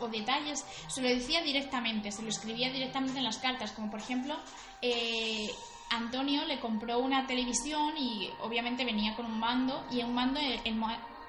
o, 0.00 0.08
detalles, 0.08 0.64
se 0.88 1.00
lo 1.00 1.08
decía 1.08 1.42
directamente, 1.42 2.10
se 2.10 2.22
lo 2.22 2.28
escribía 2.28 2.72
directamente 2.72 3.18
en 3.18 3.24
las 3.24 3.38
cartas, 3.38 3.72
como 3.72 3.90
por 3.90 4.00
ejemplo, 4.00 4.36
eh, 4.80 5.48
Antonio 5.90 6.44
le 6.44 6.58
compró 6.58 6.98
una 6.98 7.26
televisión 7.26 7.96
y 7.96 8.30
obviamente 8.40 8.84
venía 8.84 9.14
con 9.14 9.26
un 9.26 9.38
mando 9.38 9.84
y 9.90 10.02
un 10.02 10.14
mando, 10.14 10.40
el, 10.40 10.58
el, 10.64 10.80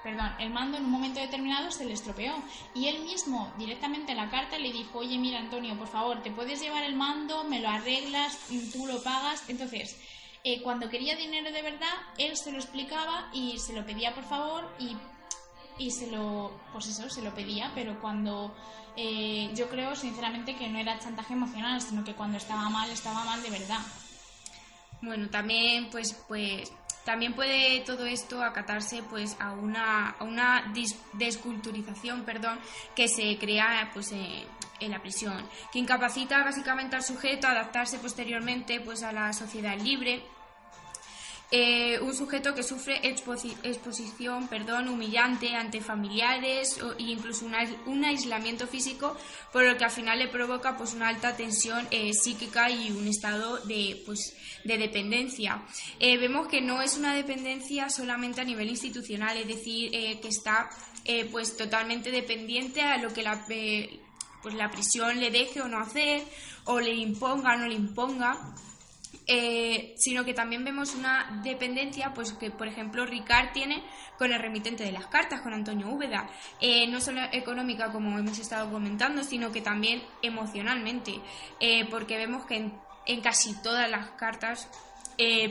perdón, 0.02 0.32
el 0.38 0.50
mando 0.50 0.78
en 0.78 0.86
un 0.86 0.90
momento 0.90 1.20
determinado 1.20 1.70
se 1.70 1.84
le 1.84 1.92
estropeó. 1.92 2.34
Y 2.74 2.88
él 2.88 3.04
mismo 3.04 3.52
directamente 3.58 4.12
en 4.12 4.18
la 4.18 4.30
carta 4.30 4.58
le 4.58 4.72
dijo, 4.72 4.98
oye 4.98 5.18
mira 5.18 5.38
Antonio, 5.38 5.78
por 5.78 5.88
favor, 5.88 6.22
te 6.22 6.30
puedes 6.30 6.60
llevar 6.60 6.82
el 6.82 6.96
mando, 6.96 7.44
me 7.44 7.60
lo 7.60 7.68
arreglas, 7.68 8.38
tú 8.72 8.86
lo 8.86 9.02
pagas, 9.02 9.48
entonces 9.48 9.96
eh, 10.46 10.60
cuando 10.62 10.90
quería 10.90 11.16
dinero 11.16 11.50
de 11.50 11.62
verdad, 11.62 11.94
él 12.18 12.36
se 12.36 12.52
lo 12.52 12.58
explicaba 12.58 13.30
y 13.32 13.58
se 13.58 13.72
lo 13.72 13.84
pedía 13.86 14.14
por 14.14 14.24
favor 14.24 14.70
y, 14.78 14.94
y 15.78 15.90
se 15.90 16.10
lo, 16.10 16.52
pues 16.70 16.86
eso, 16.86 17.08
se 17.08 17.22
lo 17.22 17.34
pedía, 17.34 17.72
pero 17.74 17.98
cuando 17.98 18.54
eh, 18.94 19.50
yo 19.54 19.70
creo 19.70 19.96
sinceramente 19.96 20.54
que 20.54 20.68
no 20.68 20.78
era 20.78 20.98
chantaje 20.98 21.32
emocional, 21.32 21.80
sino 21.80 22.04
que 22.04 22.12
cuando 22.12 22.36
estaba 22.36 22.68
mal, 22.68 22.90
estaba 22.90 23.24
mal 23.24 23.42
de 23.42 23.50
verdad. 23.50 23.80
Bueno, 25.00 25.30
también 25.30 25.88
pues, 25.90 26.12
pues 26.28 26.70
también 27.06 27.34
puede 27.34 27.80
todo 27.80 28.04
esto 28.04 28.42
acatarse 28.42 29.02
pues 29.02 29.36
a 29.40 29.52
una, 29.52 30.10
a 30.10 30.24
una 30.24 30.72
desculturización 31.14 32.24
perdón, 32.24 32.58
que 32.94 33.08
se 33.08 33.38
crea 33.38 33.90
pues, 33.94 34.12
eh, 34.12 34.46
en 34.80 34.90
la 34.90 35.00
prisión, 35.00 35.48
que 35.72 35.78
incapacita 35.78 36.44
básicamente 36.44 36.96
al 36.96 37.02
sujeto 37.02 37.46
a 37.46 37.52
adaptarse 37.52 37.98
posteriormente 37.98 38.80
pues, 38.80 39.02
a 39.02 39.12
la 39.12 39.32
sociedad 39.32 39.78
libre 39.78 40.33
eh, 41.50 42.00
un 42.00 42.14
sujeto 42.14 42.54
que 42.54 42.62
sufre 42.62 43.00
exposición 43.06 44.48
perdón, 44.48 44.88
humillante 44.88 45.54
ante 45.54 45.80
familiares 45.80 46.78
e 46.98 47.02
incluso 47.02 47.46
un 47.86 48.04
aislamiento 48.04 48.66
físico, 48.66 49.16
por 49.52 49.64
lo 49.64 49.76
que 49.76 49.84
al 49.84 49.90
final 49.90 50.18
le 50.18 50.28
provoca 50.28 50.76
pues, 50.76 50.94
una 50.94 51.08
alta 51.08 51.36
tensión 51.36 51.86
eh, 51.90 52.12
psíquica 52.12 52.70
y 52.70 52.90
un 52.90 53.06
estado 53.06 53.58
de, 53.58 54.02
pues, 54.04 54.34
de 54.64 54.78
dependencia. 54.78 55.62
Eh, 56.00 56.18
vemos 56.18 56.48
que 56.48 56.60
no 56.60 56.82
es 56.82 56.96
una 56.96 57.14
dependencia 57.14 57.88
solamente 57.88 58.40
a 58.40 58.44
nivel 58.44 58.68
institucional, 58.68 59.36
es 59.36 59.46
decir, 59.46 59.90
que 59.92 60.28
está 60.28 60.70
pues, 61.30 61.56
totalmente 61.56 62.10
dependiente 62.10 62.80
a 62.80 62.96
lo 62.96 63.12
que 63.12 63.22
la, 63.22 63.44
pues, 63.46 64.54
la 64.54 64.70
prisión 64.70 65.20
le 65.20 65.30
deje 65.30 65.60
o 65.60 65.68
no 65.68 65.78
hacer, 65.78 66.24
o 66.64 66.80
le 66.80 66.94
imponga 66.94 67.54
o 67.54 67.58
no 67.58 67.68
le 67.68 67.74
imponga. 67.74 68.54
Eh, 69.26 69.94
sino 69.96 70.22
que 70.24 70.34
también 70.34 70.64
vemos 70.64 70.94
una 70.94 71.40
dependencia, 71.42 72.12
pues 72.12 72.32
que 72.32 72.50
por 72.50 72.68
ejemplo 72.68 73.06
Ricard 73.06 73.52
tiene 73.52 73.82
con 74.18 74.30
el 74.30 74.38
remitente 74.38 74.84
de 74.84 74.92
las 74.92 75.06
cartas, 75.06 75.40
con 75.40 75.54
Antonio 75.54 75.88
Úbeda, 75.88 76.28
eh, 76.60 76.86
no 76.88 77.00
solo 77.00 77.22
económica 77.32 77.90
como 77.90 78.18
hemos 78.18 78.38
estado 78.38 78.70
comentando, 78.70 79.24
sino 79.24 79.50
que 79.50 79.62
también 79.62 80.02
emocionalmente, 80.20 81.20
eh, 81.58 81.86
porque 81.90 82.18
vemos 82.18 82.44
que 82.44 82.70
en, 83.06 83.20
casi 83.22 83.54
todas 83.62 83.88
las 83.90 84.10
cartas 84.10 84.68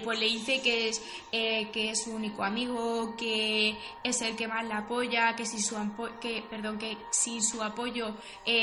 pues 0.03 0.19
le 0.19 0.25
dice 0.25 0.61
que 0.61 0.89
es, 0.89 1.01
que 1.31 1.89
es 1.89 2.03
su 2.03 2.11
único 2.11 2.43
amigo, 2.43 3.15
que 3.15 3.77
es 4.03 4.21
el 4.21 4.35
que 4.35 4.45
más 4.45 4.67
la 4.67 4.79
apoya, 4.79 5.37
que, 5.37 5.45
si 5.45 5.61
su, 5.61 5.77
que, 6.19 6.43
perdón, 6.49 6.77
que 6.77 6.97
sin 7.11 7.41
su 7.41 7.63
apoyo 7.63 8.13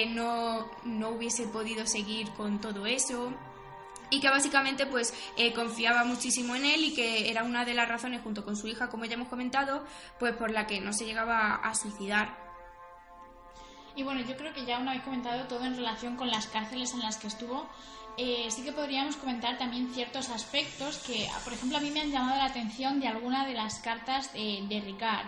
no, 0.08 0.70
no 0.84 1.08
hubiese 1.08 1.46
podido 1.46 1.86
seguir 1.86 2.30
con 2.32 2.60
todo 2.60 2.84
eso. 2.84 3.32
Y 4.10 4.20
que 4.20 4.28
básicamente 4.28 4.86
pues 4.86 5.14
eh, 5.36 5.52
confiaba 5.52 6.04
muchísimo 6.04 6.54
en 6.56 6.64
él 6.64 6.84
y 6.84 6.94
que 6.94 7.30
era 7.30 7.44
una 7.44 7.64
de 7.64 7.74
las 7.74 7.88
razones 7.88 8.22
junto 8.22 8.44
con 8.44 8.56
su 8.56 8.68
hija 8.68 8.88
como 8.88 9.04
ya 9.04 9.14
hemos 9.14 9.28
comentado 9.28 9.84
pues 10.18 10.34
por 10.36 10.50
la 10.50 10.66
que 10.66 10.80
no 10.80 10.92
se 10.92 11.04
llegaba 11.04 11.54
a 11.56 11.74
suicidar. 11.74 12.36
Y 13.96 14.02
bueno 14.02 14.20
yo 14.20 14.36
creo 14.36 14.52
que 14.52 14.64
ya 14.64 14.78
una 14.78 14.92
vez 14.92 15.02
comentado 15.02 15.46
todo 15.46 15.64
en 15.64 15.76
relación 15.76 16.16
con 16.16 16.30
las 16.30 16.46
cárceles 16.46 16.92
en 16.94 17.00
las 17.00 17.16
que 17.16 17.28
estuvo 17.28 17.68
eh, 18.16 18.46
sí 18.50 18.62
que 18.62 18.72
podríamos 18.72 19.16
comentar 19.16 19.56
también 19.56 19.92
ciertos 19.94 20.28
aspectos 20.30 20.98
que 20.98 21.28
por 21.44 21.52
ejemplo 21.52 21.78
a 21.78 21.80
mí 21.80 21.90
me 21.90 22.00
han 22.00 22.10
llamado 22.10 22.36
la 22.36 22.46
atención 22.46 23.00
de 23.00 23.08
alguna 23.08 23.46
de 23.46 23.54
las 23.54 23.78
cartas 23.78 24.32
de 24.32 24.82
Ricard. 24.84 25.26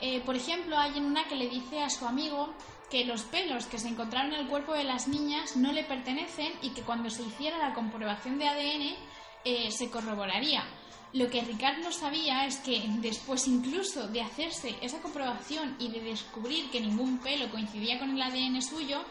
Eh, 0.00 0.20
por 0.20 0.36
ejemplo 0.36 0.78
hay 0.78 0.98
en 0.98 1.06
una 1.06 1.24
que 1.24 1.36
le 1.36 1.48
dice 1.48 1.82
a 1.82 1.88
su 1.88 2.06
amigo 2.06 2.52
que 2.90 3.04
los 3.04 3.22
pelos 3.22 3.66
que 3.66 3.78
se 3.78 3.88
encontraron 3.88 4.32
en 4.32 4.40
el 4.40 4.48
cuerpo 4.48 4.72
de 4.72 4.84
las 4.84 5.08
niñas 5.08 5.56
no 5.56 5.72
le 5.72 5.84
pertenecen 5.84 6.52
y 6.62 6.70
que 6.70 6.82
cuando 6.82 7.10
se 7.10 7.22
hiciera 7.22 7.58
la 7.58 7.74
comprobación 7.74 8.38
de 8.38 8.48
ADN 8.48 8.96
eh, 9.44 9.70
se 9.70 9.90
corroboraría. 9.90 10.64
Lo 11.12 11.30
que 11.30 11.40
Ricard 11.40 11.78
no 11.78 11.92
sabía 11.92 12.46
es 12.46 12.56
que 12.56 12.82
después 13.00 13.46
incluso 13.46 14.08
de 14.08 14.20
hacerse 14.20 14.74
esa 14.82 15.00
comprobación 15.00 15.76
y 15.78 15.88
de 15.88 16.00
descubrir 16.00 16.70
que 16.70 16.80
ningún 16.80 17.18
pelo 17.18 17.50
coincidía 17.50 17.98
con 17.98 18.10
el 18.10 18.22
ADN 18.22 18.60
suyo, 18.60 19.02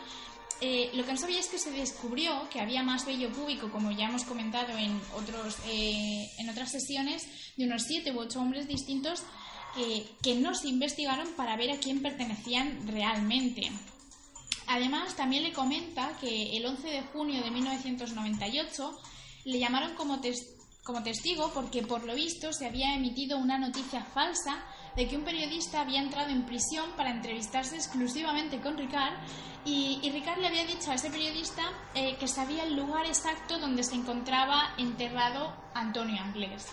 eh, 0.61 0.89
lo 0.93 1.05
que 1.05 1.11
no 1.11 1.17
sabía 1.17 1.39
es 1.39 1.47
que 1.47 1.57
se 1.57 1.71
descubrió 1.71 2.47
que 2.49 2.61
había 2.61 2.83
más 2.83 3.05
vello 3.05 3.31
púbico, 3.31 3.71
como 3.71 3.91
ya 3.91 4.05
hemos 4.05 4.23
comentado 4.23 4.77
en, 4.77 5.01
otros, 5.13 5.57
eh, 5.67 6.29
en 6.37 6.49
otras 6.49 6.71
sesiones, 6.71 7.27
de 7.57 7.65
unos 7.65 7.83
siete 7.83 8.11
u 8.11 8.19
ocho 8.19 8.39
hombres 8.39 8.67
distintos 8.67 9.23
que 10.21 10.35
no 10.35 10.55
se 10.55 10.69
investigaron 10.69 11.27
para 11.33 11.57
ver 11.57 11.71
a 11.71 11.79
quién 11.79 12.01
pertenecían 12.01 12.87
realmente. 12.87 13.71
Además, 14.67 15.15
también 15.15 15.43
le 15.43 15.53
comenta 15.53 16.17
que 16.19 16.57
el 16.57 16.65
11 16.65 16.87
de 16.87 17.01
junio 17.03 17.43
de 17.43 17.51
1998 17.51 18.99
le 19.45 19.59
llamaron 19.59 19.93
como, 19.93 20.19
testigo 21.03 21.51
porque 21.53 21.83
por 21.83 22.03
lo 22.03 22.15
visto 22.15 22.51
se 22.51 22.65
había 22.65 22.95
emitido 22.95 23.37
una 23.37 23.57
noticia 23.57 24.03
falsa 24.03 24.63
de 24.95 25.07
que 25.07 25.17
un 25.17 25.23
periodista 25.23 25.81
había 25.81 26.01
entrado 26.01 26.29
en 26.29 26.45
prisión 26.45 26.89
para 26.95 27.11
entrevistarse 27.11 27.75
exclusivamente 27.75 28.59
con 28.59 28.77
Ricard 28.77 29.13
y, 29.65 29.99
Ricard 30.11 30.39
le 30.39 30.47
había 30.47 30.65
dicho 30.65 30.91
a 30.91 30.95
ese 30.95 31.09
periodista 31.09 31.63
eh, 31.95 32.15
que 32.19 32.27
sabía 32.27 32.63
el 32.63 32.75
lugar 32.75 33.05
exacto 33.05 33.59
donde 33.59 33.83
se 33.83 33.95
encontraba 33.95 34.73
enterrado 34.77 35.55
Antonio 35.73 36.21
Anglés. 36.21 36.67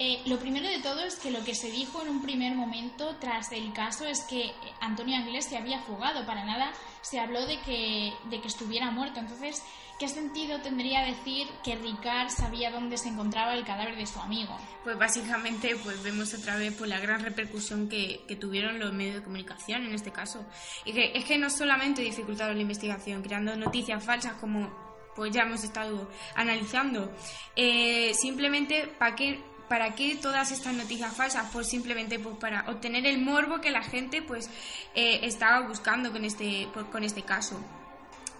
Eh, 0.00 0.22
lo 0.26 0.38
primero 0.40 0.68
de 0.68 0.80
todo 0.80 1.04
es 1.04 1.14
que 1.16 1.30
lo 1.30 1.44
que 1.44 1.54
se 1.54 1.70
dijo 1.70 2.02
en 2.02 2.08
un 2.08 2.22
primer 2.22 2.54
momento 2.56 3.16
tras 3.20 3.52
el 3.52 3.72
caso 3.72 4.04
es 4.06 4.22
que 4.22 4.52
Antonio 4.80 5.16
Anglés 5.16 5.44
se 5.44 5.56
había 5.56 5.80
fugado, 5.82 6.26
para 6.26 6.44
nada 6.44 6.72
se 7.00 7.20
habló 7.20 7.46
de 7.46 7.60
que, 7.60 8.12
de 8.28 8.40
que 8.40 8.48
estuviera 8.48 8.90
muerto. 8.90 9.20
Entonces, 9.20 9.62
¿qué 10.00 10.08
sentido 10.08 10.60
tendría 10.62 11.04
decir 11.04 11.46
que 11.62 11.76
Ricard 11.76 12.30
sabía 12.30 12.72
dónde 12.72 12.98
se 12.98 13.08
encontraba 13.08 13.54
el 13.54 13.64
cadáver 13.64 13.96
de 13.96 14.06
su 14.06 14.18
amigo? 14.18 14.58
Pues 14.82 14.98
básicamente 14.98 15.76
pues 15.76 16.02
vemos 16.02 16.34
otra 16.34 16.56
vez 16.56 16.74
pues, 16.76 16.90
la 16.90 16.98
gran 16.98 17.20
repercusión 17.20 17.88
que, 17.88 18.24
que 18.26 18.34
tuvieron 18.34 18.80
los 18.80 18.92
medios 18.92 19.16
de 19.16 19.22
comunicación 19.22 19.84
en 19.84 19.94
este 19.94 20.10
caso. 20.10 20.44
Y 20.84 20.92
que 20.92 21.12
es 21.14 21.24
que 21.24 21.38
no 21.38 21.50
solamente 21.50 22.02
dificultaron 22.02 22.56
la 22.56 22.62
investigación, 22.62 23.22
creando 23.22 23.54
noticias 23.54 24.02
falsas 24.02 24.32
como 24.34 24.82
pues 25.14 25.32
ya 25.32 25.42
hemos 25.42 25.62
estado 25.62 26.10
analizando, 26.34 27.12
eh, 27.54 28.12
simplemente 28.14 28.88
para 28.98 29.14
que 29.14 29.53
¿Para 29.74 29.92
qué 29.96 30.14
todas 30.14 30.52
estas 30.52 30.72
noticias 30.72 31.12
falsas? 31.16 31.50
Pues 31.52 31.66
simplemente 31.66 32.20
pues 32.20 32.36
para 32.36 32.64
obtener 32.70 33.04
el 33.06 33.20
morbo 33.20 33.60
que 33.60 33.72
la 33.72 33.82
gente 33.82 34.22
pues 34.22 34.48
eh, 34.94 35.18
estaba 35.24 35.66
buscando 35.66 36.12
con 36.12 36.24
este, 36.24 36.68
con 36.92 37.02
este 37.02 37.22
caso. 37.22 37.60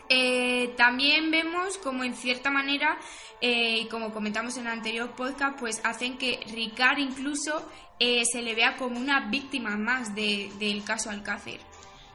Eh, 0.08 0.74
también 0.76 1.32
vemos 1.32 1.76
como 1.78 2.04
en 2.04 2.14
cierta 2.14 2.52
manera, 2.52 2.96
eh, 3.40 3.88
como 3.88 4.12
comentamos 4.12 4.56
en 4.58 4.68
el 4.68 4.74
anterior 4.74 5.10
podcast, 5.16 5.58
pues 5.58 5.80
hacen 5.82 6.18
que 6.18 6.38
Ricard 6.52 6.98
incluso 6.98 7.68
se 7.98 8.40
le 8.40 8.54
vea 8.54 8.76
como 8.76 9.00
una 9.00 9.28
víctima 9.28 9.76
más 9.76 10.14
del 10.14 10.84
caso 10.84 11.10
Alcácer. 11.10 11.58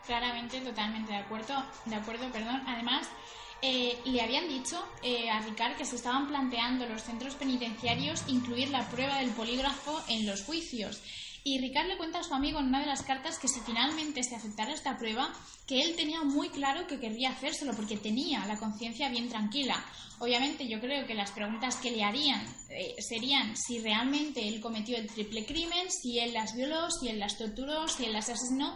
Claramente, 0.06 0.62
totalmente 0.62 1.12
de 1.12 1.18
acuerdo, 1.18 1.62
de 1.84 1.96
acuerdo, 1.96 2.32
perdón. 2.32 2.64
Además, 2.66 3.10
eh, 3.62 3.98
le 4.06 4.22
habían 4.22 4.48
dicho 4.48 4.82
eh, 5.04 5.30
a 5.30 5.42
Ricard 5.42 5.76
que 5.76 5.86
se 5.86 5.98
estaban 5.98 6.28
planteando 6.28 6.86
los 6.86 7.04
centros 7.04 7.36
penitenciarios 7.36 8.24
incluir 8.28 8.70
la 8.70 8.88
prueba 8.90 9.20
del 9.20 9.32
polígrafo 9.32 10.02
en 10.08 10.26
los 10.26 10.44
juicios. 10.44 11.02
Y 11.44 11.60
Ricard 11.60 11.88
le 11.88 11.98
cuenta 11.98 12.20
a 12.20 12.24
su 12.24 12.34
amigo 12.34 12.60
en 12.60 12.68
una 12.68 12.82
de 12.82 12.86
las 12.86 13.02
cartas 13.04 13.40
que 13.40 13.48
si 13.48 13.60
finalmente 13.62 14.24
se 14.24 14.36
aceptara 14.36 14.74
esta 14.74 14.98
prueba, 14.98 15.34
que 15.68 15.82
él 15.82 15.96
tenía 15.96 16.22
muy 16.24 16.50
claro 16.50 16.86
que 16.88 17.00
querría 17.00 17.32
hacérselo 17.32 17.74
porque 17.74 17.98
tenía 17.98 18.46
la 18.46 18.58
conciencia 18.58 19.10
bien 19.10 19.30
tranquila. 19.30 19.84
Obviamente 20.20 20.68
yo 20.68 20.82
creo 20.82 21.08
que 21.08 21.14
las 21.14 21.32
preguntas 21.32 21.78
que 21.78 21.92
le 21.92 22.04
harían 22.04 22.46
eh, 22.70 22.96
serían 23.00 23.56
si 23.56 23.80
realmente 23.80 24.48
él 24.48 24.60
cometió 24.60 24.98
el 24.98 25.08
triple 25.08 25.46
crimen, 25.46 25.90
si 25.90 26.20
él 26.20 26.34
las 26.34 26.56
violó, 26.56 26.92
si 26.92 27.08
él 27.08 27.20
las 27.20 27.38
torturó, 27.38 27.88
si 27.88 28.06
él 28.06 28.14
las 28.14 28.30
asesinó. 28.30 28.76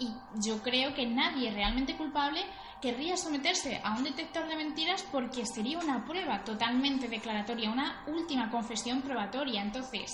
Y 0.00 0.08
yo 0.44 0.60
creo 0.62 0.94
que 0.94 1.06
nadie 1.06 1.52
realmente 1.52 1.96
culpable 1.96 2.40
querría 2.84 3.16
someterse 3.16 3.80
a 3.82 3.96
un 3.96 4.04
detector 4.04 4.46
de 4.46 4.56
mentiras 4.56 5.02
porque 5.10 5.46
sería 5.46 5.78
una 5.78 6.04
prueba 6.04 6.44
totalmente 6.44 7.08
declaratoria, 7.08 7.70
una 7.70 8.04
última 8.06 8.50
confesión 8.50 9.00
probatoria. 9.00 9.62
Entonces, 9.62 10.12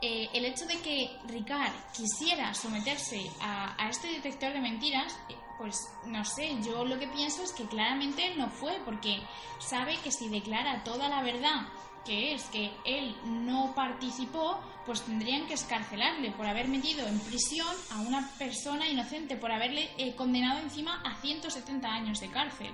eh, 0.00 0.28
el 0.32 0.44
hecho 0.44 0.64
de 0.66 0.78
que 0.78 1.10
Ricard 1.26 1.72
quisiera 1.92 2.54
someterse 2.54 3.28
a, 3.40 3.88
este 3.90 4.06
detector 4.06 4.52
de 4.52 4.60
mentiras, 4.60 5.18
eh, 5.28 5.34
pues 5.58 5.76
no 6.06 6.24
sé, 6.24 6.56
yo 6.62 6.84
lo 6.84 6.96
que 6.96 7.08
pienso 7.08 7.42
es 7.42 7.52
que 7.52 7.64
claramente 7.64 8.36
no 8.36 8.48
fue, 8.48 8.80
porque 8.84 9.20
sabe 9.58 9.96
que 10.04 10.12
si 10.12 10.28
declara 10.28 10.84
toda 10.84 11.08
la 11.08 11.24
verdad 11.24 11.66
que 12.04 12.34
es 12.34 12.44
que 12.44 12.70
él 12.84 13.14
no 13.24 13.72
participó, 13.74 14.60
pues 14.86 15.02
tendrían 15.02 15.46
que 15.46 15.54
escarcelarle 15.54 16.32
por 16.32 16.46
haber 16.46 16.68
metido 16.68 17.06
en 17.06 17.18
prisión 17.20 17.74
a 17.92 18.00
una 18.00 18.28
persona 18.38 18.88
inocente, 18.88 19.36
por 19.36 19.52
haberle 19.52 19.90
eh, 19.98 20.14
condenado 20.14 20.60
encima 20.60 21.00
a 21.04 21.14
170 21.20 21.88
años 21.88 22.20
de 22.20 22.30
cárcel. 22.30 22.72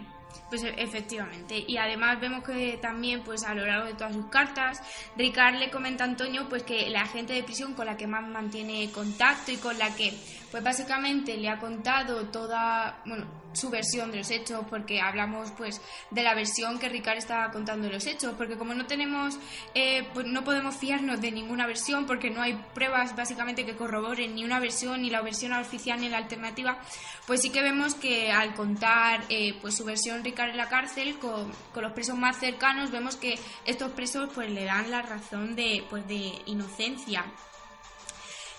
Pues 0.49 0.63
e, 0.63 0.75
efectivamente, 0.79 1.63
y 1.67 1.77
además 1.77 2.21
vemos 2.21 2.43
que 2.43 2.79
también 2.81 3.23
pues 3.23 3.45
a 3.45 3.55
lo 3.55 3.67
largo 3.67 3.87
de 3.87 3.95
todas 3.95 4.15
sus 4.15 4.27
cartas, 4.27 4.81
Ricard 5.17 5.57
le 5.57 5.71
comenta 5.71 6.05
a 6.05 6.07
Antonio 6.07 6.49
pues 6.49 6.63
que 6.63 6.89
la 6.89 7.07
gente 7.07 7.35
de 7.35 7.43
prisión 7.43 7.75
con 7.75 7.87
la 7.87 7.97
que 7.97 8.07
más 8.07 8.27
mantiene 8.27 8.91
contacto 8.91 9.53
y 9.53 9.57
con 9.57 9.79
la 9.79 9.95
que 9.95 10.13
pues 10.51 10.63
básicamente 10.63 11.37
le 11.37 11.49
ha 11.49 11.59
contado 11.59 12.27
toda, 12.27 13.03
bueno, 13.05 13.27
su 13.53 13.71
versión 13.71 14.11
de 14.11 14.19
los 14.19 14.31
hechos, 14.31 14.65
porque 14.69 15.01
hablamos 15.01 15.51
pues 15.53 15.81
de 16.11 16.23
la 16.23 16.35
versión 16.35 16.79
que 16.79 16.89
Ricard 16.89 17.19
estaba 17.19 17.51
contando 17.51 17.87
de 17.87 17.95
los 17.95 18.07
hechos, 18.07 18.35
porque 18.37 18.57
como 18.57 18.75
no 18.75 18.87
tenemos, 18.87 19.39
eh, 19.75 20.07
pues 20.15 20.27
no 20.27 20.45
podemos 20.45 20.77
fiarnos 20.77 21.21
de 21.21 21.33
ninguna 21.33 21.67
versión, 21.67 22.07
porque 22.07 22.31
no 22.31 22.43
hay 22.43 22.55
pruebas 22.75 23.17
básicamente 23.17 23.67
que 23.67 23.77
corroboren 23.77 24.35
ni 24.35 24.45
una 24.45 24.61
versión, 24.61 25.03
ni 25.03 25.11
la 25.11 25.23
versión 25.23 25.53
oficial 25.53 26.01
ni 26.01 26.09
la 26.09 26.19
alternativa, 26.19 26.79
pues 27.27 27.43
sí 27.43 27.51
que 27.51 27.63
vemos 27.63 27.95
que 27.95 28.31
al 28.31 28.55
contar 28.55 29.25
eh, 29.29 29.55
pues 29.61 29.77
su 29.77 29.85
versión 29.85 30.25
Ricard 30.25 30.51
en 30.51 30.57
la 30.57 30.69
cárcel 30.69 31.19
con, 31.19 31.53
con, 31.73 31.83
los 31.83 31.93
presos 31.93 32.17
más 32.17 32.39
cercanos, 32.39 32.91
vemos 32.91 33.17
que 33.17 33.39
estos 33.67 33.93
presos 33.93 34.31
pues 34.35 34.51
le 34.51 34.65
dan 34.65 34.91
la 34.91 35.03
razón 35.03 35.57
de, 35.57 35.85
pues, 35.91 36.07
de 36.07 36.33
inocencia. 36.47 37.25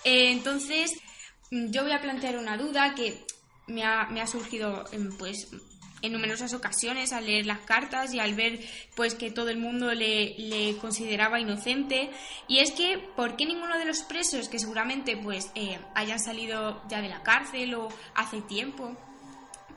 Eh, 0.04 0.30
entonces, 0.30 0.98
yo 1.50 1.82
voy 1.82 1.92
a 1.92 2.00
plantear 2.00 2.38
una 2.38 2.56
duda 2.56 2.94
que 2.94 3.24
me 3.66 3.84
ha, 3.84 4.06
me 4.06 4.20
ha 4.20 4.26
surgido 4.26 4.84
en, 4.92 5.16
pues 5.16 5.48
en 6.02 6.12
numerosas 6.12 6.54
ocasiones 6.54 7.12
al 7.12 7.26
leer 7.26 7.46
las 7.46 7.60
cartas 7.60 8.14
y 8.14 8.20
al 8.20 8.34
ver 8.34 8.60
pues 8.94 9.14
que 9.14 9.30
todo 9.30 9.48
el 9.50 9.58
mundo 9.58 9.92
le, 9.92 10.34
le 10.38 10.76
consideraba 10.78 11.40
inocente. 11.40 12.10
Y 12.48 12.58
es 12.58 12.72
que 12.72 12.98
¿por 13.16 13.36
qué 13.36 13.46
ninguno 13.46 13.78
de 13.78 13.84
los 13.84 14.02
presos 14.02 14.48
que 14.48 14.58
seguramente 14.58 15.16
pues 15.16 15.50
eh, 15.54 15.78
hayan 15.94 16.20
salido 16.20 16.82
ya 16.88 17.00
de 17.00 17.08
la 17.08 17.22
cárcel 17.22 17.74
o 17.74 17.88
hace 18.14 18.40
tiempo 18.42 18.96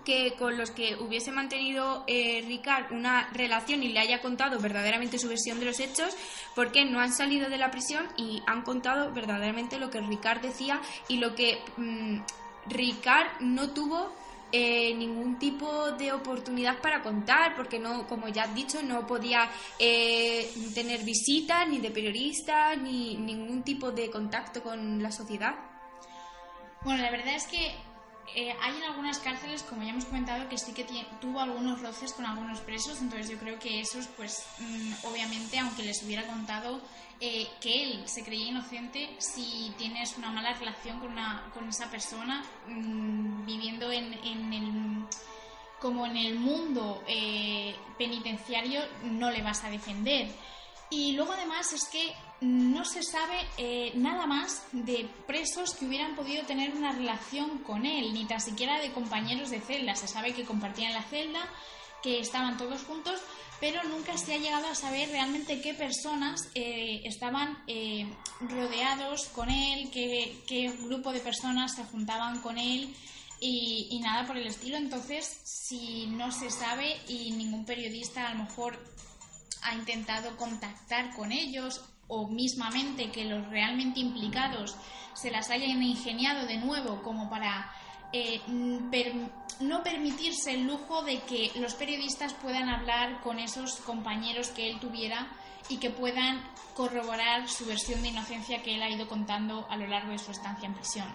que 0.03 0.33
con 0.33 0.57
los 0.57 0.71
que 0.71 0.95
hubiese 0.95 1.31
mantenido 1.31 2.03
eh, 2.07 2.43
Ricard 2.47 2.91
una 2.91 3.29
relación 3.33 3.83
y 3.83 3.89
le 3.89 3.99
haya 3.99 4.21
contado 4.21 4.59
verdaderamente 4.59 5.19
su 5.19 5.27
versión 5.27 5.59
de 5.59 5.65
los 5.65 5.79
hechos, 5.79 6.15
porque 6.55 6.85
no 6.85 6.99
han 6.99 7.13
salido 7.13 7.49
de 7.49 7.57
la 7.57 7.71
prisión 7.71 8.07
y 8.17 8.41
han 8.45 8.61
contado 8.63 9.11
verdaderamente 9.13 9.79
lo 9.79 9.89
que 9.89 10.01
Ricard 10.01 10.41
decía 10.41 10.81
y 11.07 11.17
lo 11.17 11.35
que 11.35 11.59
mm, 11.77 12.19
Ricard 12.67 13.41
no 13.41 13.71
tuvo 13.71 14.13
eh, 14.55 14.93
ningún 14.93 15.39
tipo 15.39 15.93
de 15.93 16.11
oportunidad 16.11 16.79
para 16.79 17.01
contar, 17.01 17.55
porque 17.55 17.79
no, 17.79 18.07
como 18.07 18.27
ya 18.27 18.43
has 18.43 18.53
dicho, 18.53 18.83
no 18.83 19.07
podía 19.07 19.49
eh, 19.79 20.47
tener 20.75 21.03
visitas 21.03 21.67
ni 21.67 21.79
de 21.79 21.89
periodistas 21.89 22.77
ni 22.77 23.17
ningún 23.17 23.63
tipo 23.63 23.91
de 23.91 24.11
contacto 24.11 24.61
con 24.61 25.01
la 25.01 25.11
sociedad. 25.11 25.55
Bueno, 26.83 27.01
la 27.01 27.09
verdad 27.09 27.33
es 27.33 27.47
que 27.47 27.73
eh, 28.35 28.55
hay 28.61 28.77
en 28.77 28.83
algunas 28.83 29.19
cárceles, 29.19 29.63
como 29.63 29.83
ya 29.83 29.89
hemos 29.89 30.05
comentado, 30.05 30.47
que 30.49 30.57
sí 30.57 30.73
que 30.73 30.85
tuvo 31.21 31.39
algunos 31.39 31.81
roces 31.81 32.13
con 32.13 32.25
algunos 32.25 32.59
presos, 32.61 32.99
entonces 33.01 33.29
yo 33.29 33.37
creo 33.37 33.59
que 33.59 33.79
esos, 33.79 34.07
pues 34.07 34.45
mm, 34.59 35.05
obviamente, 35.05 35.59
aunque 35.59 35.83
les 35.83 36.01
hubiera 36.03 36.25
contado 36.25 36.81
eh, 37.19 37.47
que 37.61 37.83
él 37.83 38.07
se 38.07 38.23
creía 38.23 38.47
inocente, 38.47 39.15
si 39.19 39.73
tienes 39.77 40.17
una 40.17 40.31
mala 40.31 40.53
relación 40.53 40.99
con, 40.99 41.11
una, 41.11 41.49
con 41.53 41.67
esa 41.69 41.89
persona, 41.91 42.43
mm, 42.67 43.45
viviendo 43.45 43.91
en, 43.91 44.13
en 44.13 44.53
el 44.53 45.05
como 45.83 46.05
en 46.05 46.15
el 46.15 46.39
mundo 46.39 47.03
eh, 47.07 47.75
penitenciario 47.97 48.79
no 49.03 49.29
le 49.29 49.43
vas 49.43 49.65
a 49.65 49.69
defender. 49.69 50.27
Y 50.89 51.13
luego 51.13 51.33
además 51.33 51.73
es 51.73 51.85
que 51.85 52.13
no 52.41 52.83
se 52.85 53.03
sabe 53.03 53.39
eh, 53.57 53.93
nada 53.95 54.27
más 54.27 54.63
de 54.73 55.07
presos 55.25 55.73
que 55.73 55.85
hubieran 55.85 56.15
podido 56.15 56.45
tener 56.45 56.75
una 56.75 56.91
relación 56.91 57.59
con 57.59 57.85
él, 57.85 58.13
ni 58.13 58.25
tan 58.25 58.41
siquiera 58.41 58.79
de 58.79 58.91
compañeros 58.91 59.49
de 59.49 59.61
celda. 59.61 59.95
Se 59.95 60.07
sabe 60.07 60.33
que 60.33 60.43
compartían 60.43 60.93
la 60.93 61.03
celda, 61.03 61.39
que 62.03 62.19
estaban 62.19 62.57
todos 62.57 62.83
juntos, 62.83 63.21
pero 63.59 63.81
nunca 63.85 64.17
se 64.17 64.33
ha 64.33 64.37
llegado 64.37 64.67
a 64.67 64.75
saber 64.75 65.09
realmente 65.09 65.61
qué 65.61 65.73
personas 65.73 66.49
eh, 66.53 67.01
estaban 67.05 67.63
eh, 67.67 68.13
rodeados 68.41 69.27
con 69.29 69.49
él, 69.49 69.89
qué, 69.89 70.73
grupo 70.81 71.13
de 71.13 71.21
personas 71.21 71.73
se 71.75 71.85
juntaban 71.85 72.41
con 72.41 72.57
él 72.57 72.93
y, 73.39 73.87
y, 73.89 73.99
nada 73.99 74.27
por 74.27 74.35
el 74.35 74.47
estilo. 74.47 74.75
Entonces, 74.75 75.39
si 75.45 76.07
no 76.07 76.31
se 76.33 76.49
sabe 76.49 76.97
y 77.07 77.31
ningún 77.31 77.65
periodista 77.65 78.27
a 78.27 78.33
lo 78.33 78.43
mejor 78.43 78.77
ha 79.63 79.75
intentado 79.75 80.35
contactar 80.37 81.15
con 81.15 81.31
ellos 81.31 81.83
o 82.07 82.27
mismamente 82.27 83.11
que 83.11 83.25
los 83.25 83.47
realmente 83.49 83.99
implicados 83.99 84.75
se 85.13 85.31
las 85.31 85.49
hayan 85.49 85.81
ingeniado 85.81 86.45
de 86.45 86.57
nuevo 86.57 87.01
como 87.01 87.29
para 87.29 87.71
eh, 88.11 88.41
no 89.59 89.83
permitirse 89.83 90.53
el 90.53 90.67
lujo 90.67 91.03
de 91.03 91.21
que 91.21 91.51
los 91.55 91.73
periodistas 91.75 92.33
puedan 92.33 92.69
hablar 92.69 93.21
con 93.21 93.39
esos 93.39 93.77
compañeros 93.77 94.49
que 94.49 94.69
él 94.69 94.79
tuviera 94.79 95.27
y 95.69 95.77
que 95.77 95.89
puedan 95.89 96.43
corroborar 96.75 97.47
su 97.47 97.65
versión 97.65 98.01
de 98.01 98.09
inocencia 98.09 98.61
que 98.61 98.75
él 98.75 98.83
ha 98.83 98.89
ido 98.89 99.07
contando 99.07 99.65
a 99.69 99.77
lo 99.77 99.87
largo 99.87 100.11
de 100.11 100.19
su 100.19 100.31
estancia 100.31 100.67
en 100.67 100.73
prisión. 100.73 101.07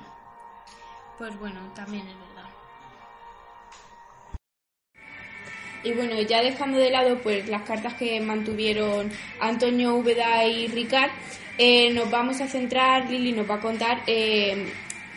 Pues 1.18 1.38
bueno, 1.38 1.60
también 1.74 2.06
es 2.06 2.18
verdad. 2.18 2.37
Y 5.84 5.92
bueno, 5.92 6.20
ya 6.22 6.42
dejando 6.42 6.78
de 6.78 6.90
lado 6.90 7.18
pues 7.18 7.48
las 7.48 7.62
cartas 7.62 7.94
que 7.94 8.20
mantuvieron 8.20 9.10
Antonio 9.40 9.94
Úbeda 9.94 10.44
y 10.44 10.66
Ricard, 10.68 11.10
eh, 11.56 11.90
nos 11.92 12.10
vamos 12.10 12.40
a 12.40 12.46
centrar, 12.46 13.10
Lili 13.10 13.32
nos 13.32 13.48
va 13.48 13.56
a 13.56 13.60
contar 13.60 14.02
eh, 14.06 14.66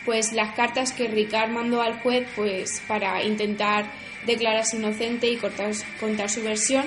pues 0.04 0.32
las 0.32 0.54
cartas 0.54 0.92
que 0.92 1.08
Ricard 1.08 1.50
mandó 1.50 1.80
al 1.82 2.00
juez 2.00 2.26
pues 2.34 2.82
para 2.86 3.22
intentar 3.22 3.86
declararse 4.26 4.76
inocente 4.76 5.28
y 5.28 5.36
contar 5.36 6.28
su 6.28 6.42
versión 6.42 6.84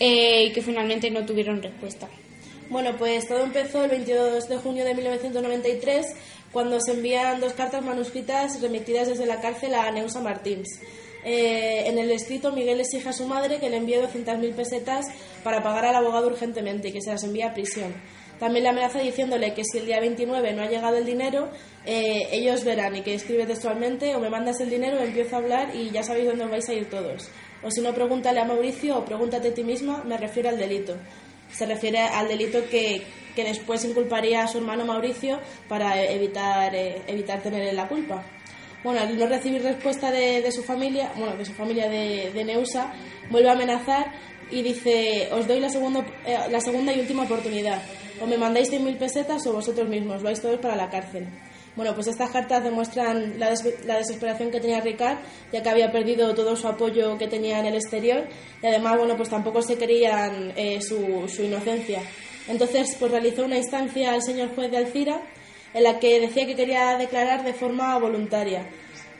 eh, 0.00 0.44
y 0.44 0.52
que 0.52 0.62
finalmente 0.62 1.10
no 1.10 1.24
tuvieron 1.24 1.62
respuesta. 1.62 2.08
Bueno, 2.70 2.96
pues 2.98 3.26
todo 3.26 3.44
empezó 3.44 3.84
el 3.84 3.90
22 3.90 4.48
de 4.48 4.56
junio 4.58 4.84
de 4.84 4.94
1993 4.94 6.06
cuando 6.52 6.80
se 6.80 6.92
envían 6.92 7.40
dos 7.40 7.54
cartas 7.54 7.82
manuscritas 7.82 8.60
remitidas 8.60 9.08
desde 9.08 9.26
la 9.26 9.40
cárcel 9.40 9.74
a 9.74 9.90
Neusa 9.90 10.20
Martins. 10.20 10.80
Eh, 11.24 11.84
en 11.86 11.98
el 11.98 12.10
escrito, 12.10 12.52
Miguel 12.52 12.80
exige 12.80 13.08
a 13.08 13.12
su 13.12 13.26
madre 13.26 13.58
que 13.58 13.68
le 13.68 13.76
envíe 13.76 13.96
200.000 13.96 14.54
pesetas 14.54 15.06
para 15.42 15.62
pagar 15.62 15.86
al 15.86 15.96
abogado 15.96 16.28
urgentemente 16.28 16.88
y 16.88 16.92
que 16.92 17.00
se 17.00 17.10
las 17.10 17.24
envíe 17.24 17.42
a 17.42 17.54
prisión. 17.54 17.94
También 18.38 18.62
le 18.62 18.70
amenaza 18.70 19.00
diciéndole 19.00 19.52
que 19.52 19.64
si 19.64 19.78
el 19.78 19.86
día 19.86 19.98
29 20.00 20.52
no 20.52 20.62
ha 20.62 20.68
llegado 20.68 20.96
el 20.96 21.04
dinero, 21.04 21.48
eh, 21.84 22.28
ellos 22.30 22.64
verán 22.64 22.94
y 22.94 23.02
que 23.02 23.14
escribe 23.14 23.46
textualmente 23.46 24.14
o 24.14 24.20
me 24.20 24.30
mandas 24.30 24.60
el 24.60 24.70
dinero, 24.70 25.00
empiezo 25.00 25.36
a 25.36 25.38
hablar 25.40 25.74
y 25.74 25.90
ya 25.90 26.02
sabéis 26.02 26.28
dónde 26.28 26.46
vais 26.46 26.68
a 26.68 26.72
ir 26.72 26.88
todos. 26.88 27.28
O 27.62 27.70
si 27.70 27.80
no, 27.80 27.92
pregúntale 27.92 28.38
a 28.38 28.44
Mauricio 28.44 28.98
o 28.98 29.04
pregúntate 29.04 29.48
a 29.48 29.54
ti 29.54 29.64
misma, 29.64 30.04
me 30.04 30.16
refiero 30.16 30.48
al 30.48 30.58
delito. 30.58 30.96
Se 31.50 31.66
refiere 31.66 31.98
al 31.98 32.28
delito 32.28 32.60
que, 32.70 33.02
que 33.34 33.42
después 33.42 33.84
inculparía 33.84 34.44
a 34.44 34.48
su 34.48 34.58
hermano 34.58 34.84
Mauricio 34.84 35.40
para 35.68 36.00
evitar, 36.00 36.72
eh, 36.76 37.02
evitar 37.08 37.42
tener 37.42 37.74
la 37.74 37.88
culpa. 37.88 38.24
Bueno, 38.84 39.00
al 39.00 39.18
no 39.18 39.26
recibir 39.26 39.62
respuesta 39.62 40.10
de, 40.10 40.50
su 40.52 40.62
familia, 40.62 41.12
bueno, 41.16 41.36
de 41.36 41.44
su 41.44 41.52
familia 41.52 41.88
de, 41.88 42.30
de 42.32 42.44
Neusa, 42.44 42.92
vuelve 43.30 43.48
a 43.48 43.52
amenazar 43.52 44.12
y 44.50 44.62
dice, 44.62 45.28
os 45.32 45.46
doy 45.46 45.60
la, 45.60 45.68
segundo, 45.68 46.04
eh, 46.24 46.38
la 46.50 46.60
segunda 46.60 46.92
y 46.92 47.00
última 47.00 47.24
oportunidad. 47.24 47.82
O 48.20 48.26
me 48.26 48.38
mandáis 48.38 48.70
100.000 48.70 48.98
pesetas 48.98 49.46
o 49.46 49.52
vosotros 49.52 49.88
mismos, 49.88 50.22
vais 50.22 50.40
todos 50.40 50.58
para 50.58 50.76
la 50.76 50.88
cárcel. 50.88 51.26
Bueno, 51.76 51.94
pues 51.94 52.08
estas 52.08 52.30
cartas 52.30 52.64
demuestran 52.64 53.38
la, 53.38 53.50
desesperación 53.50 54.50
que 54.50 54.58
tenía 54.58 54.80
Ricard, 54.80 55.18
ya 55.52 55.62
que 55.62 55.68
había 55.68 55.92
perdido 55.92 56.34
todo 56.34 56.56
su 56.56 56.66
apoyo 56.66 57.16
que 57.18 57.28
tenía 57.28 57.60
en 57.60 57.66
el 57.66 57.74
exterior 57.74 58.26
y 58.60 58.66
además, 58.66 58.98
bueno, 58.98 59.16
pues 59.16 59.28
tampoco 59.28 59.62
se 59.62 59.76
creían 59.76 60.52
eh, 60.56 60.80
su, 60.82 61.28
su, 61.28 61.44
inocencia. 61.44 62.02
Entonces, 62.48 62.96
pues 62.98 63.12
realizó 63.12 63.44
una 63.44 63.58
instancia 63.58 64.12
al 64.12 64.22
señor 64.22 64.54
juez 64.56 64.72
de 64.72 64.78
Alcira 64.78 65.22
en 65.74 65.82
la 65.82 65.98
que 65.98 66.20
decía 66.20 66.46
que 66.46 66.56
quería 66.56 66.96
declarar 66.96 67.44
de 67.44 67.52
forma 67.52 67.98
voluntaria 67.98 68.66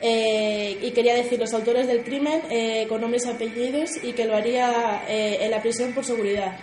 eh, 0.01 0.77
y 0.81 0.91
quería 0.91 1.13
decir 1.13 1.39
los 1.39 1.53
autores 1.53 1.87
del 1.87 2.03
crimen 2.03 2.41
eh, 2.49 2.85
con 2.87 3.01
nombres 3.01 3.25
y 3.25 3.29
apellidos 3.29 3.91
y 4.01 4.13
que 4.13 4.25
lo 4.25 4.35
haría 4.35 5.03
eh, 5.07 5.39
en 5.41 5.51
la 5.51 5.61
prisión 5.61 5.93
por 5.93 6.05
seguridad. 6.05 6.57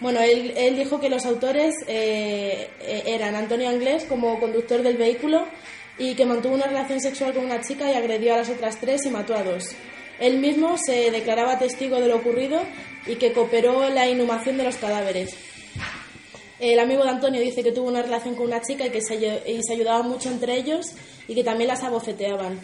Bueno, 0.00 0.20
él, 0.20 0.52
él 0.56 0.76
dijo 0.76 1.00
que 1.00 1.08
los 1.08 1.24
autores 1.24 1.74
eran 1.88 3.34
Antonio 3.34 3.70
Anglés 3.70 4.04
como 4.04 4.38
conductor 4.38 4.82
del 4.82 4.98
vehículo 4.98 5.46
y 5.96 6.14
que 6.14 6.26
mantuvo 6.26 6.54
una 6.54 6.66
relación 6.66 7.00
sexual 7.00 7.32
con 7.32 7.46
una 7.46 7.62
chica 7.62 7.90
y 7.90 7.94
agredió 7.94 8.34
a 8.34 8.38
las 8.38 8.50
otras 8.50 8.78
tres 8.78 9.06
y 9.06 9.10
mató 9.10 9.34
a 9.34 9.42
dos. 9.42 9.74
Él 10.20 10.38
mismo 10.38 10.76
se 10.76 11.10
declaraba 11.10 11.58
testigo 11.58 11.98
de 11.98 12.08
lo 12.08 12.16
ocurrido 12.16 12.60
y 13.06 13.16
que 13.16 13.32
cooperó 13.32 13.86
en 13.86 13.94
la 13.94 14.06
inhumación 14.06 14.58
de 14.58 14.64
los 14.64 14.76
cadáveres. 14.76 15.34
El 16.58 16.78
amigo 16.78 17.04
de 17.04 17.10
Antonio 17.10 17.40
dice 17.40 17.62
que 17.62 17.72
tuvo 17.72 17.88
una 17.88 18.02
relación 18.02 18.34
con 18.34 18.46
una 18.46 18.62
chica 18.62 18.86
y 18.86 18.90
que 18.90 19.02
se, 19.02 19.14
ayudaban 19.72 20.08
mucho 20.08 20.30
entre 20.30 20.56
ellos 20.56 20.92
y 21.28 21.34
que 21.34 21.44
también 21.44 21.68
las 21.68 21.82
abofeteaban. 21.82 22.58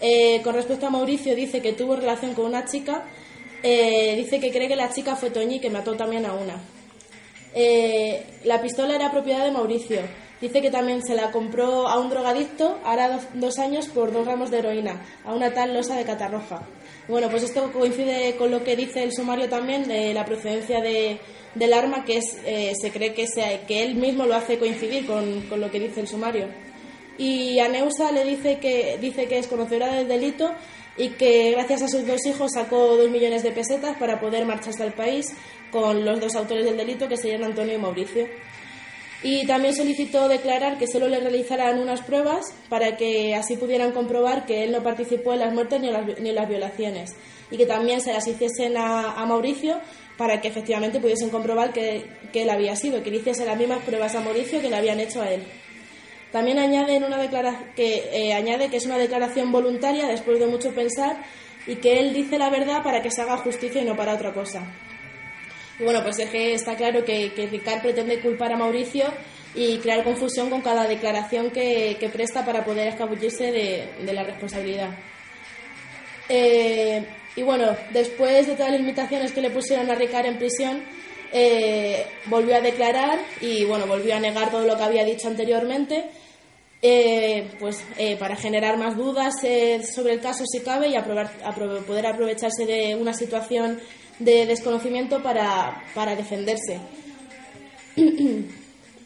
Eh, 0.00 0.42
con 0.42 0.54
respecto 0.54 0.86
a 0.86 0.90
Mauricio, 0.90 1.34
dice 1.34 1.62
que 1.62 1.72
tuvo 1.72 1.96
relación 1.96 2.34
con 2.34 2.46
una 2.46 2.66
chica. 2.66 3.04
Eh, 3.62 4.14
dice 4.16 4.38
que 4.40 4.50
cree 4.50 4.68
que 4.68 4.76
la 4.76 4.92
chica 4.92 5.16
fue 5.16 5.30
Toñi 5.30 5.60
que 5.60 5.70
mató 5.70 5.94
también 5.94 6.26
a 6.26 6.34
una. 6.34 6.60
Eh, 7.54 8.24
la 8.44 8.60
pistola 8.60 8.96
era 8.96 9.10
propiedad 9.10 9.44
de 9.44 9.50
Mauricio. 9.50 10.00
Dice 10.40 10.60
que 10.60 10.70
también 10.70 11.02
se 11.02 11.14
la 11.14 11.30
compró 11.30 11.86
a 11.86 12.00
un 12.00 12.10
drogadicto 12.10 12.80
ahora 12.84 13.20
dos, 13.34 13.58
años 13.60 13.86
por 13.86 14.12
dos 14.12 14.26
ramos 14.26 14.50
de 14.50 14.58
heroína, 14.58 15.00
a 15.24 15.32
una 15.32 15.54
tal 15.54 15.72
losa 15.72 15.96
de 15.96 16.04
Catarroja. 16.04 16.66
Bueno, 17.06 17.30
pues 17.30 17.44
esto 17.44 17.72
coincide 17.72 18.34
con 18.36 18.50
lo 18.50 18.64
que 18.64 18.74
dice 18.74 19.04
el 19.04 19.12
sumario 19.12 19.48
también 19.48 19.86
de 19.86 20.12
la 20.12 20.24
procedencia 20.24 20.80
de, 20.80 21.20
del 21.54 21.72
arma, 21.72 22.04
que 22.04 22.18
es, 22.18 22.36
eh, 22.44 22.72
se 22.80 22.90
cree 22.90 23.14
que, 23.14 23.26
sea, 23.26 23.66
que 23.66 23.82
él 23.82 23.94
mismo 23.94 24.26
lo 24.26 24.34
hace 24.34 24.58
coincidir 24.58 25.06
con, 25.06 25.42
con, 25.42 25.60
lo 25.60 25.70
que 25.70 25.80
dice 25.80 26.00
el 26.00 26.08
sumario. 26.08 26.48
Y 27.18 27.58
a 27.58 27.68
Neusa 27.68 28.10
le 28.12 28.24
dice 28.24 28.58
que, 28.58 28.98
dice 29.00 29.26
que 29.26 29.38
es 29.38 29.46
conocedora 29.46 29.94
del 29.94 30.08
delito 30.08 30.50
y 30.96 31.10
que 31.10 31.52
gracias 31.52 31.82
a 31.82 31.88
sus 31.88 32.06
dos 32.06 32.24
hijos 32.26 32.52
sacó 32.54 32.96
dos 32.96 33.10
millones 33.10 33.42
de 33.42 33.52
pesetas 33.52 33.96
para 33.98 34.20
poder 34.20 34.44
marcharse 34.46 34.82
al 34.82 34.94
país 34.94 35.34
con 35.70 36.04
los 36.04 36.20
dos 36.20 36.34
autores 36.34 36.64
del 36.64 36.76
delito, 36.76 37.08
que 37.08 37.16
serían 37.16 37.44
Antonio 37.44 37.74
y 37.74 37.78
Mauricio 37.78 38.26
y 39.22 39.46
también 39.46 39.74
solicitó 39.74 40.28
declarar 40.28 40.78
que 40.78 40.86
solo 40.86 41.08
le 41.08 41.20
realizaran 41.20 41.78
unas 41.78 42.02
pruebas 42.02 42.54
para 42.68 42.96
que 42.96 43.34
así 43.34 43.56
pudieran 43.56 43.92
comprobar 43.92 44.46
que 44.46 44.64
él 44.64 44.72
no 44.72 44.82
participó 44.82 45.32
en 45.32 45.40
las 45.40 45.54
muertes 45.54 45.80
ni 45.80 45.88
en 45.88 46.34
las, 46.34 46.48
violaciones 46.48 47.14
y 47.50 47.56
que 47.56 47.66
también 47.66 48.00
se 48.00 48.12
las 48.12 48.26
hiciesen 48.26 48.76
a, 48.76 49.24
Mauricio 49.26 49.78
para 50.22 50.40
que 50.40 50.46
efectivamente 50.46 51.00
pudiesen 51.00 51.30
comprobar 51.30 51.72
que, 51.72 52.04
él 52.32 52.48
había 52.48 52.76
sido, 52.76 53.02
que 53.02 53.10
le 53.10 53.16
hiciese 53.16 53.44
las 53.44 53.58
mismas 53.58 53.82
pruebas 53.82 54.14
a 54.14 54.20
Mauricio 54.20 54.60
que 54.60 54.70
le 54.70 54.76
habían 54.76 55.00
hecho 55.00 55.20
a 55.20 55.28
él. 55.28 55.42
También 56.30 56.60
añade, 56.60 57.02
que, 57.74 58.08
eh, 58.12 58.32
añade 58.32 58.68
que 58.68 58.76
es 58.76 58.86
una 58.86 58.98
declaración 58.98 59.50
voluntaria 59.50 60.06
después 60.06 60.38
de 60.38 60.46
mucho 60.46 60.72
pensar 60.76 61.16
y 61.66 61.74
que 61.74 61.98
él 61.98 62.14
dice 62.14 62.38
la 62.38 62.50
verdad 62.50 62.84
para 62.84 63.02
que 63.02 63.10
se 63.10 63.20
haga 63.20 63.36
justicia 63.38 63.82
y 63.82 63.84
no 63.84 63.96
para 63.96 64.14
otra 64.14 64.32
cosa. 64.32 64.62
Y 65.80 65.82
bueno, 65.82 66.04
pues 66.04 66.20
es 66.20 66.30
que 66.30 66.54
está 66.54 66.76
claro 66.76 67.04
que, 67.04 67.32
que 67.32 67.48
Ricard 67.48 67.82
pretende 67.82 68.20
culpar 68.20 68.52
a 68.52 68.56
Mauricio 68.56 69.06
y 69.56 69.78
crear 69.78 70.04
confusión 70.04 70.50
con 70.50 70.60
cada 70.60 70.86
declaración 70.86 71.50
que, 71.50 72.08
presta 72.12 72.44
para 72.44 72.64
poder 72.64 72.86
escabullirse 72.86 73.50
de, 73.50 74.12
la 74.12 74.22
responsabilidad. 74.22 74.90
Eh, 76.28 77.04
y 77.36 77.42
bueno, 77.42 77.76
después 77.92 78.46
de 78.46 78.54
todas 78.54 78.72
las 78.72 78.80
limitaciones 78.80 79.32
que 79.32 79.40
le 79.40 79.50
pusieron 79.50 79.90
a 79.90 79.94
Ricard 79.94 80.26
en 80.26 80.38
prisión, 80.38 80.82
eh, 81.32 82.04
volvió 82.26 82.56
a 82.56 82.60
declarar 82.60 83.18
y 83.40 83.64
bueno, 83.64 83.86
volvió 83.86 84.14
a 84.14 84.20
negar 84.20 84.50
todo 84.50 84.66
lo 84.66 84.76
que 84.76 84.82
había 84.82 85.04
dicho 85.04 85.28
anteriormente. 85.28 86.10
Eh, 86.84 87.48
pues 87.60 87.84
para 88.18 88.34
generar 88.34 88.76
más 88.76 88.96
dudas 88.96 89.34
sobre 89.94 90.14
el 90.14 90.20
caso 90.20 90.44
si 90.44 90.62
cabe 90.62 90.88
y 90.88 90.98
poder 91.86 92.06
aprovecharse 92.06 92.66
de 92.66 92.96
una 92.96 93.14
situación 93.14 93.78
de 94.18 94.46
desconocimiento 94.46 95.22
para, 95.22 95.82
para 95.94 96.16
defenderse. 96.16 96.80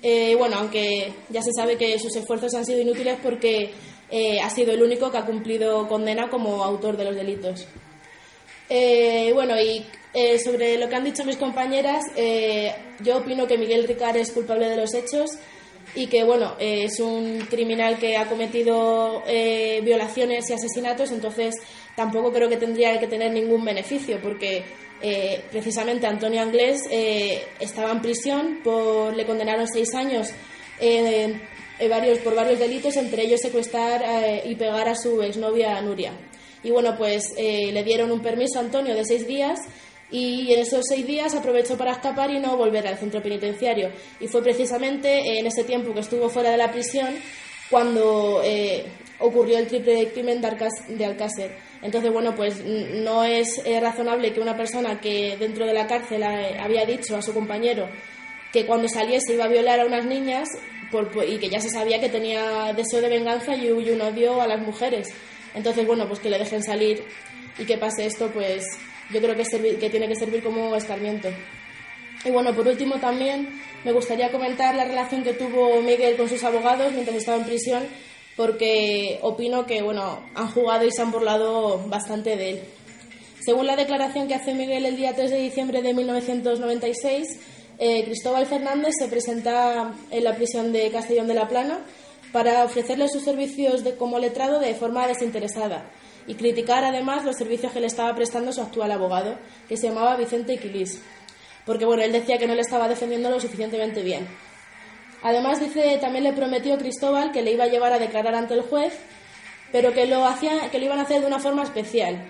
eh, 0.03 0.35
bueno, 0.37 0.57
aunque 0.57 1.13
ya 1.31 1.43
se 1.43 1.53
sabe 1.53 1.77
que 1.77 1.99
sus 1.99 2.15
esfuerzos 2.17 2.55
han 2.55 2.65
sido 2.65 2.81
inútiles 2.81 3.19
porque 3.23 3.73
eh, 4.11 4.41
ha 4.41 4.51
sido 4.51 4.73
el 4.73 4.83
único 4.83 5.11
que 5.11 5.19
ha 5.19 5.27
cumplido 5.27 5.89
condena 5.89 6.29
como 6.29 6.63
autor 6.63 6.97
de 6.97 7.05
los 7.05 7.17
delitos. 7.17 7.67
Eh, 8.69 9.31
bueno, 9.33 9.61
y 9.61 9.85
eh, 10.13 10.39
sobre 10.39 10.79
lo 10.79 10.89
que 10.89 10.97
han 10.97 11.05
dicho 11.05 11.25
mis 11.25 11.37
compañeras, 11.37 12.05
yo 13.01 13.19
opino 13.19 13.47
que 13.47 13.59
Miguel 13.59 13.87
Ricard 13.87 14.17
es 14.17 14.33
culpable 14.33 14.69
de 14.69 14.77
los 14.77 14.95
hechos 14.95 15.39
y 15.95 16.07
que 16.07 16.25
bueno 16.25 16.57
es 16.59 16.99
un 17.01 17.41
criminal 17.49 17.99
que 17.99 18.17
ha 18.17 18.29
cometido 18.29 19.23
eh, 19.27 19.81
violaciones 19.83 20.49
y 20.51 20.53
asesinatos 20.53 21.11
entonces 21.11 21.55
tampoco 21.95 22.33
creo 22.33 22.49
que 22.49 22.57
tendría 22.57 22.99
que 22.99 23.07
tener 23.07 23.33
ningún 23.33 23.65
beneficio 23.65 24.19
porque 24.21 24.65
eh, 25.03 25.43
precisamente 25.51 26.07
Antonio 26.07 26.43
Anglés 26.43 26.83
eh, 26.91 27.45
estaba 27.61 27.93
en 27.93 28.03
prisión 28.03 28.61
por 28.65 29.15
le 29.15 29.27
condenaron 29.27 29.67
seis 29.69 29.95
años 29.95 30.31
varios 31.89 32.19
por 32.19 32.35
varios 32.35 32.59
delitos 32.59 32.97
entre 32.97 33.23
ellos 33.23 33.41
secuestrar 33.41 34.03
y 34.45 34.55
pegar 34.57 34.89
a 34.89 34.95
su 34.95 35.23
exnovia 35.23 35.81
Nuria 35.81 36.13
y 36.67 36.71
bueno 36.71 36.97
pues 36.99 37.35
le 37.37 37.83
dieron 37.85 38.11
un 38.11 38.21
permiso 38.21 38.59
a 38.59 38.63
Antonio 38.63 38.95
de 38.95 39.05
seis 39.05 39.27
días 39.27 39.61
y 40.11 40.53
en 40.53 40.61
esos 40.61 40.85
seis 40.89 41.07
días 41.07 41.35
aprovechó 41.35 41.77
para 41.77 41.93
escapar 41.93 42.31
y 42.31 42.39
no 42.39 42.57
volver 42.57 42.87
al 42.87 42.99
centro 42.99 43.23
penitenciario. 43.23 43.91
Y 44.21 44.29
fue 44.29 44.43
precisamente 44.43 45.39
en 45.39 45.47
ese 45.47 45.65
tiempo 45.65 45.93
que 45.93 46.01
estuvo 46.01 46.29
fuera 46.29 46.51
de 46.51 46.57
la 46.57 46.71
prisión 46.71 47.09
cuando 47.71 48.41
eh, 48.45 48.85
ocurrió 49.19 49.59
el 49.59 49.67
triple 49.67 50.09
crimen 50.13 50.41
de 50.41 51.05
Alcácer. 51.05 51.57
Entonces, 51.83 52.13
bueno, 52.13 52.35
pues 52.35 52.65
no 52.65 53.25
es 53.25 53.61
eh, 53.65 53.81
razonable 53.81 54.33
que 54.33 54.41
una 54.41 54.57
persona 54.57 55.01
que 55.01 55.37
dentro 55.37 55.67
de 55.67 55.75
la 55.75 55.87
cárcel 55.87 56.23
eh, 56.23 56.57
había 56.61 56.87
dicho 56.87 57.17
a 57.17 57.23
su 57.23 57.35
compañero 57.35 57.89
que 58.53 58.65
cuando 58.65 58.89
saliese 58.89 59.35
iba 59.35 59.45
a 59.45 59.49
violar 59.49 59.81
a 59.81 59.87
unas 59.87 60.07
niñas 60.07 60.49
y 61.29 61.39
que 61.39 61.51
ya 61.51 61.61
se 61.61 61.69
sabía 61.69 62.01
que 62.01 62.09
tenía 62.09 62.73
deseo 62.73 63.01
de 63.03 63.09
venganza 63.09 63.55
y, 63.57 63.67
y 63.67 63.91
un 63.91 64.01
odio 64.01 64.41
a 64.41 64.47
las 64.47 64.61
mujeres. 64.61 65.09
Entonces, 65.57 65.87
bueno, 65.87 66.07
pues 66.07 66.21
que 66.21 66.31
le 66.31 66.39
dejen 66.39 66.63
salir 66.63 67.03
y 67.59 67.65
que 67.65 67.79
pase 67.79 68.05
esto, 68.07 68.31
pues 68.33 68.65
yo 69.11 69.21
creo 69.21 69.35
que, 69.35 69.77
que 69.79 69.91
tiene 69.91 70.07
que 70.07 70.15
servir 70.15 70.43
como 70.43 70.77
escarmiento. 70.77 71.29
Y 72.25 72.31
bueno, 72.31 72.55
por 72.55 72.69
último 72.69 72.97
también 72.97 73.49
me 73.83 73.93
gustaría 73.93 74.31
comentar 74.31 74.75
la 74.75 74.85
relación 74.85 75.23
que 75.23 75.33
tuvo 75.33 75.81
Miguel 75.81 76.17
con 76.17 76.29
sus 76.29 76.45
abogados 76.45 76.93
mientras 76.93 77.17
estaba 77.17 77.39
en 77.39 77.45
prisión, 77.45 77.85
porque 78.37 79.19
opino 79.23 79.65
que 79.65 79.81
bueno, 79.81 80.23
han 80.35 80.49
jugado 80.49 80.85
y 80.85 80.93
se 80.93 81.01
han 81.01 81.11
burlado 81.11 81.79
bastante 81.89 82.37
de 82.37 82.51
él. 82.51 82.61
Según 83.41 83.67
la 83.67 83.77
declaración 83.77 84.29
que 84.29 84.35
hace 84.35 84.55
Miguel 84.55 84.85
el 84.85 84.97
día 84.97 85.15
3 85.15 85.31
de 85.31 85.39
diciembre 85.39 85.81
de 85.81 85.95
1996, 85.95 87.29
eh, 87.79 88.05
Cristóbal 88.05 88.47
Fernández 88.47 88.95
se 88.99 89.09
presenta 89.09 89.95
en 90.11 90.25
la 90.25 90.35
prisión 90.35 90.73
de 90.73 90.91
Castellón 90.91 91.29
de 91.29 91.35
la 91.35 91.49
Plana 91.49 91.79
para 92.33 92.65
ofrecerle 92.65 93.09
sus 93.09 93.25
servicios 93.25 93.83
como 93.99 94.19
letrado 94.19 94.59
de 94.59 94.75
forma 94.75 95.07
desinteresada 95.07 95.91
y 96.27 96.35
criticar 96.35 96.85
además 96.85 97.25
los 97.25 97.37
servicios 97.37 97.73
que 97.73 97.81
le 97.81 97.87
estaba 97.87 98.15
prestando 98.15 98.53
su 98.53 98.61
actual 98.61 98.91
abogado, 98.93 99.39
que 99.69 99.77
se 99.77 99.89
llamaba 99.89 100.17
Vicente 100.17 100.55
Iquilis, 100.55 101.01
porque 101.65 101.85
bueno, 101.85 102.03
él 102.03 102.13
decía 102.13 102.39
que 102.39 102.47
no 102.47 102.55
le 102.55 102.63
estaba 102.63 102.89
defendiendo 102.89 103.31
lo 103.31 103.41
suficientemente 103.41 104.03
bien. 104.03 104.27
Además 105.23 105.61
dice, 105.61 105.99
también 106.01 106.25
le 106.25 106.33
prometió 106.33 106.79
Cristóbal 106.79 107.33
que 107.33 107.43
le 107.43 107.53
iba 107.53 107.65
a 107.65 107.69
llevar 107.69 107.93
a 107.93 107.99
declarar 107.99 108.35
ante 108.35 108.55
el 108.55 108.63
juez, 108.63 108.93
pero 109.73 109.93
que 109.93 110.07
lo 110.07 110.25
hacía, 110.27 110.71
que 110.71 110.79
lo 110.79 110.85
iban 110.85 110.99
a 110.99 111.03
hacer 111.03 111.21
de 111.21 111.27
una 111.27 111.39
forma 111.39 111.63
especial, 111.63 112.25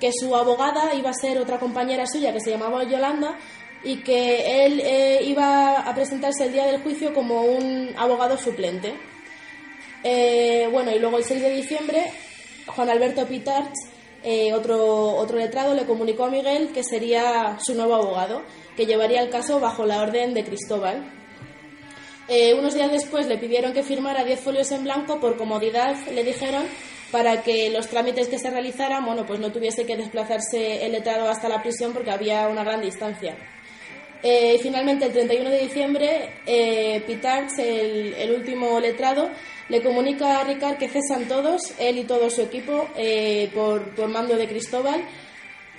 que 0.00 0.10
su 0.12 0.36
abogada 0.36 0.94
iba 0.94 1.10
a 1.10 1.14
ser 1.14 1.38
otra 1.38 1.58
compañera 1.58 2.06
suya 2.06 2.32
que 2.32 2.40
se 2.40 2.50
llamaba 2.50 2.84
Yolanda 2.84 3.36
y 3.82 4.02
que 4.02 4.66
él 4.66 4.80
eh, 4.84 5.20
iba 5.24 5.78
a 5.80 5.94
presentarse 5.94 6.44
el 6.44 6.52
día 6.52 6.66
del 6.66 6.82
juicio 6.82 7.14
como 7.14 7.42
un 7.42 7.94
abogado 7.96 8.36
suplente. 8.36 8.94
Eh, 10.08 10.68
bueno, 10.70 10.92
y 10.94 11.00
luego 11.00 11.18
el 11.18 11.24
6 11.24 11.42
de 11.42 11.50
diciembre 11.50 12.12
Juan 12.68 12.88
Alberto 12.88 13.26
Pitarch, 13.26 13.74
eh, 14.22 14.52
otro, 14.54 15.16
otro 15.16 15.36
letrado, 15.36 15.74
le 15.74 15.84
comunicó 15.84 16.26
a 16.26 16.30
Miguel 16.30 16.68
que 16.72 16.84
sería 16.84 17.58
su 17.60 17.74
nuevo 17.74 17.96
abogado, 17.96 18.44
que 18.76 18.86
llevaría 18.86 19.20
el 19.20 19.30
caso 19.30 19.58
bajo 19.58 19.84
la 19.84 20.00
orden 20.00 20.32
de 20.32 20.44
Cristóbal. 20.44 21.12
Eh, 22.28 22.54
unos 22.54 22.74
días 22.74 22.92
después 22.92 23.26
le 23.26 23.36
pidieron 23.36 23.72
que 23.72 23.82
firmara 23.82 24.22
10 24.22 24.38
folios 24.38 24.70
en 24.70 24.84
blanco 24.84 25.18
por 25.18 25.36
comodidad, 25.36 25.96
le 26.14 26.22
dijeron, 26.22 26.62
para 27.10 27.42
que 27.42 27.70
los 27.70 27.88
trámites 27.88 28.28
que 28.28 28.38
se 28.38 28.50
realizaran, 28.50 29.04
bueno, 29.04 29.26
pues 29.26 29.40
no 29.40 29.50
tuviese 29.50 29.86
que 29.86 29.96
desplazarse 29.96 30.86
el 30.86 30.92
letrado 30.92 31.28
hasta 31.28 31.48
la 31.48 31.62
prisión 31.62 31.92
porque 31.92 32.12
había 32.12 32.46
una 32.46 32.62
gran 32.62 32.80
distancia. 32.80 33.36
Finalmente, 34.60 35.04
el 35.04 35.12
31 35.12 35.50
de 35.50 35.58
diciembre, 35.58 36.30
eh, 36.46 37.04
el, 38.18 38.30
último 38.32 38.80
letrado, 38.80 39.30
le 39.68 39.82
comunica 39.82 40.40
a 40.40 40.44
Ricard 40.44 40.78
que 40.78 40.88
cesan 40.88 41.26
todos, 41.28 41.74
él 41.78 41.98
y 41.98 42.04
todo 42.04 42.30
su 42.30 42.42
equipo, 42.42 42.88
eh, 42.96 43.50
por, 43.54 43.94
por, 43.94 44.08
mando 44.08 44.36
de 44.36 44.48
Cristóbal. 44.48 45.02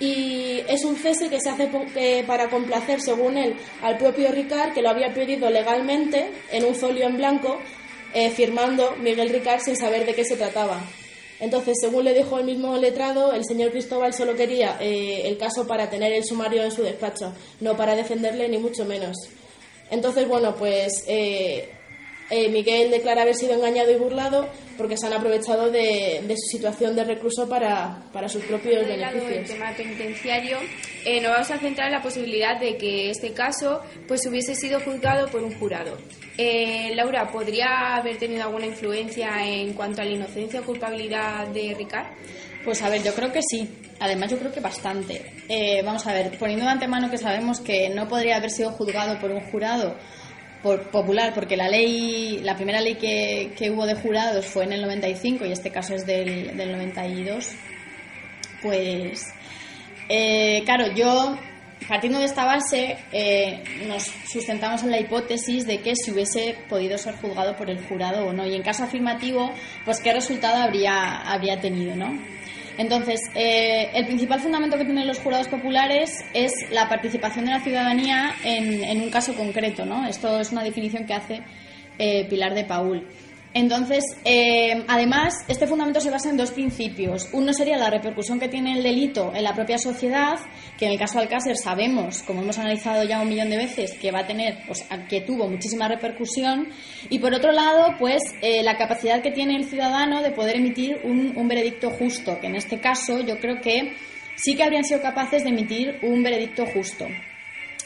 Y 0.00 0.60
es 0.68 0.84
un 0.84 0.96
cese 0.96 1.28
que 1.28 1.40
se 1.40 1.50
hace 1.50 1.68
eh, 1.96 2.24
para 2.26 2.48
complacer, 2.48 3.00
según 3.00 3.36
él, 3.36 3.56
al 3.82 3.98
propio 3.98 4.30
Ricard, 4.30 4.72
que 4.72 4.82
lo 4.82 4.90
había 4.90 5.12
pedido 5.12 5.50
legalmente 5.50 6.30
en 6.52 6.64
un 6.64 6.74
folio 6.74 7.06
en 7.06 7.16
blanco, 7.16 7.58
firmando 8.34 8.96
Miguel 9.00 9.28
Ricard 9.28 9.60
sin 9.60 9.76
saber 9.76 10.06
de 10.06 10.14
qué 10.14 10.24
se 10.24 10.36
trataba. 10.36 10.80
Entonces, 11.40 11.76
según 11.80 12.04
le 12.04 12.14
dijo 12.14 12.38
el 12.38 12.44
mismo 12.44 12.76
letrado, 12.76 13.32
el 13.32 13.44
señor 13.44 13.70
Cristóbal 13.70 14.12
solo 14.12 14.34
quería 14.34 14.76
eh, 14.80 15.22
el 15.24 15.38
caso 15.38 15.66
para 15.66 15.88
tener 15.88 16.12
el 16.12 16.24
sumario 16.24 16.64
en 16.64 16.72
su 16.72 16.82
despacho, 16.82 17.32
no 17.60 17.76
para 17.76 17.94
defenderle 17.94 18.48
ni 18.48 18.58
mucho 18.58 18.84
menos. 18.84 19.16
Entonces, 19.90 20.26
bueno, 20.26 20.56
pues 20.56 21.04
eh, 21.06 21.70
eh, 22.30 22.50
Miguel 22.50 22.90
declara 22.90 23.22
haber 23.22 23.34
sido 23.34 23.54
engañado 23.54 23.90
y 23.90 23.96
burlado 23.96 24.48
porque 24.76 24.98
se 24.98 25.06
han 25.06 25.14
aprovechado 25.14 25.70
de, 25.70 26.22
su 26.28 26.56
situación 26.56 26.94
de 26.94 27.04
recluso 27.04 27.48
para, 27.48 28.02
para 28.12 28.28
sus 28.28 28.44
propios 28.44 28.86
beneficios. 28.86 29.32
el 29.32 29.46
tema 29.46 29.72
penitenciario, 29.74 30.58
eh, 31.06 31.20
nos 31.22 31.32
vamos 31.32 31.50
a 31.50 31.58
centrar 31.58 31.88
en 31.88 31.94
la 31.94 32.02
posibilidad 32.02 32.60
de 32.60 32.76
que 32.76 33.10
este 33.10 33.32
caso 33.32 33.80
pues 34.06 34.26
hubiese 34.26 34.54
sido 34.54 34.78
juzgado 34.80 35.28
por 35.28 35.42
un 35.42 35.58
jurado. 35.58 35.96
Eh, 36.36 36.92
Laura, 36.94 37.30
¿podría 37.32 37.96
haber 37.96 38.18
tenido 38.18 38.44
alguna 38.44 38.66
influencia 38.66 39.30
en 39.44 39.72
cuanto 39.72 40.02
a 40.02 40.04
la 40.04 40.10
inocencia 40.10 40.60
o 40.60 40.64
culpabilidad 40.64 41.48
de 41.48 41.74
Ricard? 41.76 42.08
Pues 42.62 42.82
a 42.82 42.90
ver, 42.90 43.02
yo 43.02 43.14
creo 43.14 43.32
que 43.32 43.40
sí. 43.42 43.68
Además, 44.00 44.30
yo 44.30 44.38
creo 44.38 44.52
que 44.52 44.60
bastante. 44.60 45.82
vamos 45.82 46.06
a 46.06 46.12
ver, 46.12 46.38
poniendo 46.38 46.66
de 46.66 46.72
antemano 46.72 47.10
que 47.10 47.18
sabemos 47.18 47.60
que 47.60 47.88
no 47.88 48.06
podría 48.06 48.36
haber 48.36 48.50
sido 48.50 48.70
juzgado 48.72 49.18
por 49.18 49.30
un 49.30 49.40
jurado 49.50 49.96
por, 50.62 50.90
popular, 50.90 51.32
porque 51.34 51.56
la 51.56 51.68
ley, 51.68 52.40
la 52.42 52.56
primera 52.56 52.80
ley 52.80 52.96
que, 52.96 53.52
que, 53.56 53.70
hubo 53.70 53.86
de 53.86 53.94
jurados 53.94 54.46
fue 54.46 54.64
en 54.64 54.72
el 54.72 54.82
95 54.82 55.46
y 55.46 55.52
este 55.52 55.70
caso 55.70 55.94
es 55.94 56.06
del, 56.06 56.56
del 56.56 56.72
92, 56.72 57.52
pues, 58.62 59.24
eh, 60.08 60.62
claro, 60.64 60.92
yo, 60.94 61.38
partiendo 61.86 62.18
de 62.18 62.24
esta 62.24 62.44
base, 62.44 62.98
eh, 63.12 63.62
nos 63.86 64.04
sustentamos 64.30 64.82
en 64.82 64.90
la 64.90 64.98
hipótesis 64.98 65.66
de 65.66 65.80
que 65.80 65.94
si 65.94 66.10
hubiese 66.10 66.56
podido 66.68 66.98
ser 66.98 67.14
juzgado 67.16 67.56
por 67.56 67.70
el 67.70 67.84
jurado 67.86 68.26
o 68.26 68.32
no, 68.32 68.46
y 68.46 68.54
en 68.54 68.62
caso 68.62 68.84
afirmativo, 68.84 69.52
pues 69.84 70.00
qué 70.00 70.12
resultado 70.12 70.62
habría, 70.62 71.20
habría 71.22 71.60
tenido, 71.60 71.94
¿no? 71.94 72.37
Entonces, 72.78 73.20
eh, 73.34 73.90
el 73.92 74.06
principal 74.06 74.38
fundamento 74.38 74.78
que 74.78 74.84
tienen 74.84 75.08
los 75.08 75.18
jurados 75.18 75.48
populares 75.48 76.24
es 76.32 76.52
la 76.70 76.88
participación 76.88 77.44
de 77.44 77.50
la 77.50 77.60
ciudadanía 77.60 78.32
en, 78.44 79.00
un 79.00 79.10
caso 79.10 79.34
concreto, 79.34 79.84
¿no? 79.84 80.06
Esto 80.06 80.38
es 80.38 80.52
una 80.52 80.62
definición 80.62 81.04
que 81.04 81.12
hace 81.12 81.42
eh, 81.98 82.24
Pilar 82.30 82.54
de 82.54 82.64
Paul. 82.64 83.04
Entonces, 83.54 84.04
eh, 84.24 84.84
además, 84.88 85.34
este 85.48 85.66
fundamento 85.66 86.00
se 86.00 86.10
basa 86.10 86.28
en 86.28 86.36
dos 86.36 86.50
principios. 86.50 87.28
Uno 87.32 87.52
sería 87.52 87.78
la 87.78 87.88
repercusión 87.88 88.38
que 88.38 88.48
tiene 88.48 88.74
el 88.74 88.82
delito 88.82 89.32
en 89.34 89.42
la 89.42 89.54
propia 89.54 89.78
sociedad, 89.78 90.38
que 90.76 90.86
en 90.86 90.92
el 90.92 90.98
caso 90.98 91.18
Alcácer 91.18 91.56
sabemos, 91.56 92.22
como 92.22 92.42
hemos 92.42 92.58
analizado 92.58 93.04
ya 93.04 93.20
un 93.20 93.28
millón 93.28 93.48
de 93.48 93.56
veces, 93.56 93.94
que 93.94 94.12
va 94.12 94.20
a 94.20 94.26
tener, 94.26 94.58
pues, 94.66 94.86
que 95.08 95.22
tuvo 95.22 95.48
muchísima 95.48 95.88
repercusión. 95.88 96.68
Y 97.08 97.18
por 97.20 97.32
otro 97.32 97.52
lado, 97.52 97.94
pues, 97.98 98.22
eh, 98.42 98.62
la 98.62 98.76
capacidad 98.76 99.22
que 99.22 99.30
tiene 99.30 99.56
el 99.56 99.64
ciudadano 99.64 100.22
de 100.22 100.30
poder 100.30 100.56
emitir 100.56 101.00
un, 101.04 101.48
veredicto 101.48 101.90
justo, 101.90 102.38
que 102.40 102.48
en 102.48 102.56
este 102.56 102.78
caso 102.78 103.20
yo 103.20 103.38
creo 103.40 103.62
que 103.62 103.94
sí 104.36 104.54
que 104.54 104.62
habrían 104.62 104.84
sido 104.84 105.00
capaces 105.00 105.42
de 105.44 105.48
emitir 105.48 105.98
un 106.02 106.22
veredicto 106.22 106.66
justo, 106.66 107.06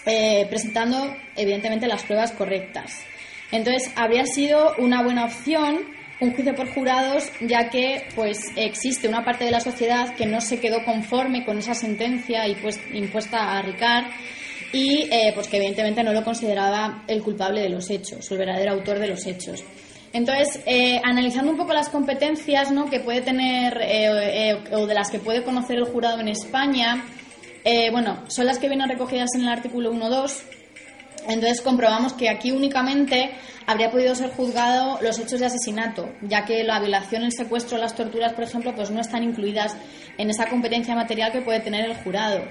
eh, 0.04 0.44
presentando, 0.50 1.16
evidentemente, 1.36 1.86
las 1.86 2.02
pruebas 2.02 2.32
correctas. 2.32 3.06
Entonces, 3.52 3.92
habría 3.96 4.26
sido 4.26 4.74
una 4.78 5.02
buena 5.02 5.26
opción 5.26 5.86
un 6.22 6.32
juicio 6.34 6.54
por 6.54 6.72
jurados, 6.72 7.24
ya 7.40 7.68
que 7.68 8.06
pues 8.14 8.38
existe 8.56 9.08
una 9.08 9.24
parte 9.24 9.44
de 9.44 9.50
la 9.50 9.60
sociedad 9.60 10.14
que 10.14 10.24
no 10.24 10.40
se 10.40 10.60
quedó 10.60 10.84
conforme 10.84 11.44
con 11.44 11.58
esa 11.58 11.74
sentencia 11.74 12.44
pues, 12.62 12.80
impuesta 12.92 13.58
a 13.58 13.62
Ricard 13.62 14.04
y 14.72 15.08
eh, 15.10 15.32
pues 15.34 15.48
que 15.48 15.56
evidentemente 15.56 16.02
no 16.04 16.12
lo 16.12 16.22
consideraba 16.22 17.02
el 17.08 17.22
culpable 17.22 17.60
de 17.60 17.68
los 17.68 17.90
hechos, 17.90 18.30
el 18.30 18.38
verdadero 18.38 18.72
autor 18.72 19.00
de 19.00 19.08
los 19.08 19.26
hechos. 19.26 19.64
Entonces, 20.12 20.60
eh, 20.66 21.00
analizando 21.02 21.50
un 21.50 21.56
poco 21.56 21.72
las 21.72 21.88
competencias 21.88 22.70
¿no? 22.70 22.88
que 22.88 23.00
puede 23.00 23.22
tener 23.22 23.78
eh, 23.82 24.62
o 24.72 24.86
de 24.86 24.94
las 24.94 25.10
que 25.10 25.18
puede 25.18 25.42
conocer 25.42 25.76
el 25.76 25.84
jurado 25.84 26.20
en 26.20 26.28
España, 26.28 27.04
bueno, 27.92 28.24
son 28.28 28.46
las 28.46 28.58
que 28.58 28.68
vienen 28.68 28.88
recogidas 28.88 29.30
en 29.34 29.42
el 29.42 29.48
artículo 29.48 29.92
1.2 29.92 30.61
entonces 31.28 31.60
comprobamos 31.60 32.12
que 32.12 32.28
aquí 32.28 32.50
únicamente 32.50 33.32
habría 33.66 33.90
podido 33.90 34.14
ser 34.14 34.30
juzgado 34.30 34.98
los 35.02 35.18
hechos 35.18 35.40
de 35.40 35.46
asesinato, 35.46 36.12
ya 36.22 36.44
que 36.44 36.64
la 36.64 36.80
violación, 36.80 37.22
el 37.22 37.32
secuestro, 37.32 37.78
las 37.78 37.94
torturas, 37.94 38.32
por 38.32 38.44
ejemplo, 38.44 38.74
pues 38.74 38.90
no 38.90 39.00
están 39.00 39.22
incluidas 39.22 39.76
en 40.18 40.30
esa 40.30 40.48
competencia 40.48 40.94
material 40.94 41.32
que 41.32 41.40
puede 41.40 41.60
tener 41.60 41.84
el 41.84 41.96
jurado. 41.96 42.42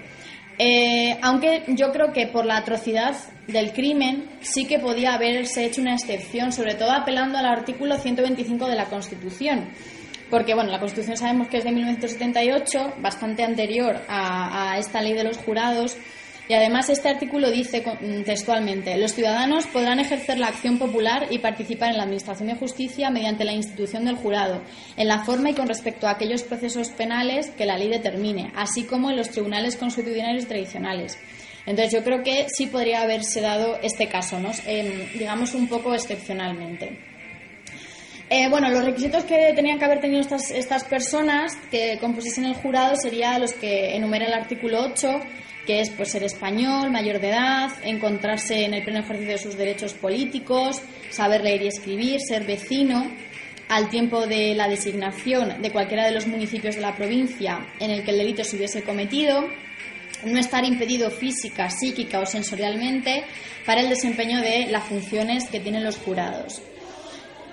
Eh, 0.57 1.17
aunque 1.21 1.63
yo 1.69 1.91
creo 1.91 2.11
que 2.13 2.27
por 2.27 2.45
la 2.45 2.57
atrocidad 2.57 3.15
del 3.47 3.73
crimen 3.73 4.29
sí 4.41 4.65
que 4.65 4.79
podía 4.79 5.13
haberse 5.13 5.65
hecho 5.65 5.81
una 5.81 5.95
excepción, 5.95 6.51
sobre 6.51 6.75
todo 6.75 6.91
apelando 6.91 7.37
al 7.37 7.45
artículo 7.45 7.97
125 7.97 8.67
de 8.67 8.75
la 8.75 8.85
Constitución. 8.85 9.69
Porque, 10.29 10.53
bueno, 10.53 10.71
la 10.71 10.79
Constitución 10.79 11.17
sabemos 11.17 11.47
que 11.49 11.57
es 11.57 11.63
de 11.63 11.71
1978, 11.71 12.93
bastante 12.99 13.43
anterior 13.43 14.01
a, 14.07 14.71
a 14.71 14.77
esta 14.77 15.01
ley 15.01 15.13
de 15.13 15.25
los 15.25 15.37
jurados, 15.37 15.97
y 16.51 16.53
además 16.53 16.89
este 16.89 17.07
artículo 17.07 17.49
dice 17.49 17.81
mm, 17.81 18.23
textualmente, 18.23 18.97
los 18.97 19.13
ciudadanos 19.13 19.67
podrán 19.67 20.01
ejercer 20.01 20.37
la 20.37 20.47
acción 20.47 20.79
popular 20.79 21.27
y 21.29 21.39
participar 21.39 21.91
en 21.91 21.95
la 21.95 22.03
Administración 22.03 22.49
de 22.49 22.55
Justicia 22.55 23.09
mediante 23.09 23.45
la 23.45 23.53
institución 23.53 24.03
del 24.03 24.17
jurado, 24.17 24.61
en 24.97 25.07
la 25.07 25.23
forma 25.23 25.51
y 25.51 25.53
con 25.53 25.69
respecto 25.69 26.07
a 26.07 26.11
aquellos 26.11 26.43
procesos 26.43 26.89
penales 26.89 27.51
que 27.51 27.65
la 27.65 27.77
ley 27.77 27.87
determine, 27.87 28.51
así 28.53 28.83
como 28.83 29.09
en 29.09 29.15
los 29.15 29.29
tribunales 29.29 29.77
constitucionales 29.77 30.45
tradicionales. 30.45 31.17
Entonces 31.65 31.93
yo 31.93 32.03
creo 32.03 32.21
que 32.21 32.47
sí 32.49 32.65
podría 32.65 33.03
haberse 33.03 33.39
dado 33.39 33.77
este 33.81 34.09
caso, 34.09 34.37
¿no? 34.37 34.51
digamos 35.13 35.53
un 35.53 35.69
poco 35.69 35.93
excepcionalmente. 35.93 36.99
Eh, 38.29 38.49
bueno, 38.49 38.69
los 38.69 38.83
requisitos 38.83 39.23
que 39.23 39.53
tenían 39.55 39.79
que 39.79 39.85
haber 39.85 40.01
tenido 40.01 40.19
estas, 40.19 40.51
estas 40.51 40.83
personas 40.83 41.55
que 41.69 41.97
compusiesen 42.01 42.43
el 42.43 42.55
jurado 42.55 42.97
serían 42.97 43.39
los 43.39 43.53
que 43.53 43.95
enumera 43.95 44.25
el 44.25 44.33
artículo 44.33 44.81
8, 44.83 45.21
que 45.65 45.81
es 45.81 45.89
pues, 45.91 46.11
ser 46.11 46.23
español, 46.23 46.91
mayor 46.91 47.19
de 47.19 47.29
edad, 47.29 47.71
encontrarse 47.83 48.65
en 48.65 48.73
el 48.73 48.83
pleno 48.83 48.99
ejercicio 48.99 49.33
de 49.33 49.37
sus 49.37 49.57
derechos 49.57 49.93
políticos, 49.93 50.81
saber 51.09 51.41
leer 51.41 51.63
y 51.63 51.67
escribir, 51.67 52.19
ser 52.19 52.45
vecino, 52.45 53.11
al 53.71 53.89
tiempo 53.89 54.27
de 54.27 54.53
la 54.53 54.67
designación 54.67 55.61
de 55.61 55.71
cualquiera 55.71 56.05
de 56.05 56.11
los 56.11 56.27
municipios 56.27 56.75
de 56.75 56.81
la 56.81 56.93
provincia 56.93 57.67
en 57.79 57.91
el 57.91 58.03
que 58.03 58.11
el 58.11 58.17
delito 58.17 58.43
se 58.43 58.57
hubiese 58.57 58.83
cometido, 58.83 59.45
no 60.25 60.39
estar 60.39 60.65
impedido 60.65 61.09
física, 61.09 61.69
psíquica 61.69 62.19
o 62.19 62.25
sensorialmente 62.25 63.23
para 63.65 63.79
el 63.79 63.87
desempeño 63.87 64.41
de 64.41 64.67
las 64.67 64.83
funciones 64.83 65.47
que 65.49 65.61
tienen 65.61 65.85
los 65.85 65.97
jurados. 65.97 66.61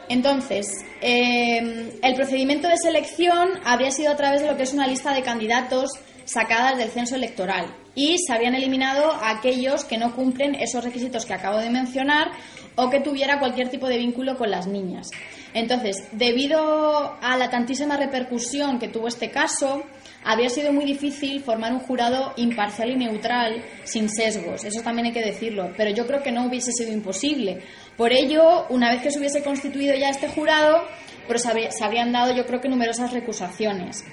Entonces, 0.09 0.85
eh, 1.01 1.93
el 2.03 2.15
procedimiento 2.15 2.67
de 2.67 2.79
selección 2.79 3.51
habría 3.65 3.93
sido 3.93 4.11
a 4.11 4.17
través 4.17 4.41
de 4.41 4.49
lo 4.49 4.57
que 4.57 4.65
es 4.65 4.73
una 4.73 4.89
lista 4.89 5.15
de 5.15 5.23
candidatos 5.23 5.93
sacadas 6.25 6.79
del 6.79 6.89
censo 6.89 7.15
electoral 7.15 7.75
y 7.99 8.17
se 8.25 8.33
habían 8.33 8.55
eliminado 8.55 9.13
aquellos 9.21 9.85
que 9.85 9.99
no 9.99 10.15
cumplen 10.15 10.55
esos 10.55 10.85
requisitos 10.85 11.27
que 11.27 11.35
acabo 11.35 11.59
de 11.59 11.69
mencionar 11.69 12.31
o 12.77 12.89
que 12.91 13.01
tuviera 13.01 13.41
cualquier 13.41 13.71
tipo 13.71 13.89
de 13.89 13.99
vínculo 13.99 14.39
con 14.39 14.53
las 14.53 14.69
niñas. 14.69 15.11
Entonces, 15.53 16.07
debido 16.13 17.17
a 17.21 17.37
la 17.37 17.51
tantísima 17.51 17.97
repercusión 17.97 18.79
que 18.79 18.87
tuvo 18.87 19.09
este 19.09 19.33
caso, 19.33 19.83
había 20.25 20.49
sido 20.49 20.73
muy 20.73 20.85
difícil 20.85 21.43
formar 21.43 21.73
un 21.73 21.81
jurado 21.81 22.35
imparcial 22.37 22.93
y 22.93 22.97
neutral 22.97 23.65
sin 23.83 24.09
sesgos, 24.09 24.65
eso 24.65 24.81
también 24.83 25.07
hay 25.07 25.13
que 25.13 25.25
decirlo, 25.25 25.73
pero 25.77 25.91
yo 25.91 26.07
creo 26.07 26.23
que 26.23 26.31
no 26.31 26.47
hubiese 26.47 26.71
sido 26.71 26.93
imposible. 26.93 27.63
Por 27.97 28.13
ello, 28.13 28.67
una 28.69 28.93
vez 28.93 29.03
que 29.03 29.11
se 29.11 29.19
hubiese 29.19 29.43
constituido 29.43 29.97
ya 29.97 30.11
este 30.11 30.29
jurado, 30.29 30.85
pues 31.27 31.43
se 31.43 31.85
habrían 31.85 32.13
dado 32.13 32.33
yo 32.33 32.47
creo 32.47 32.61
que 32.61 32.69
numerosas 32.69 33.13
recusaciones. 33.13 34.05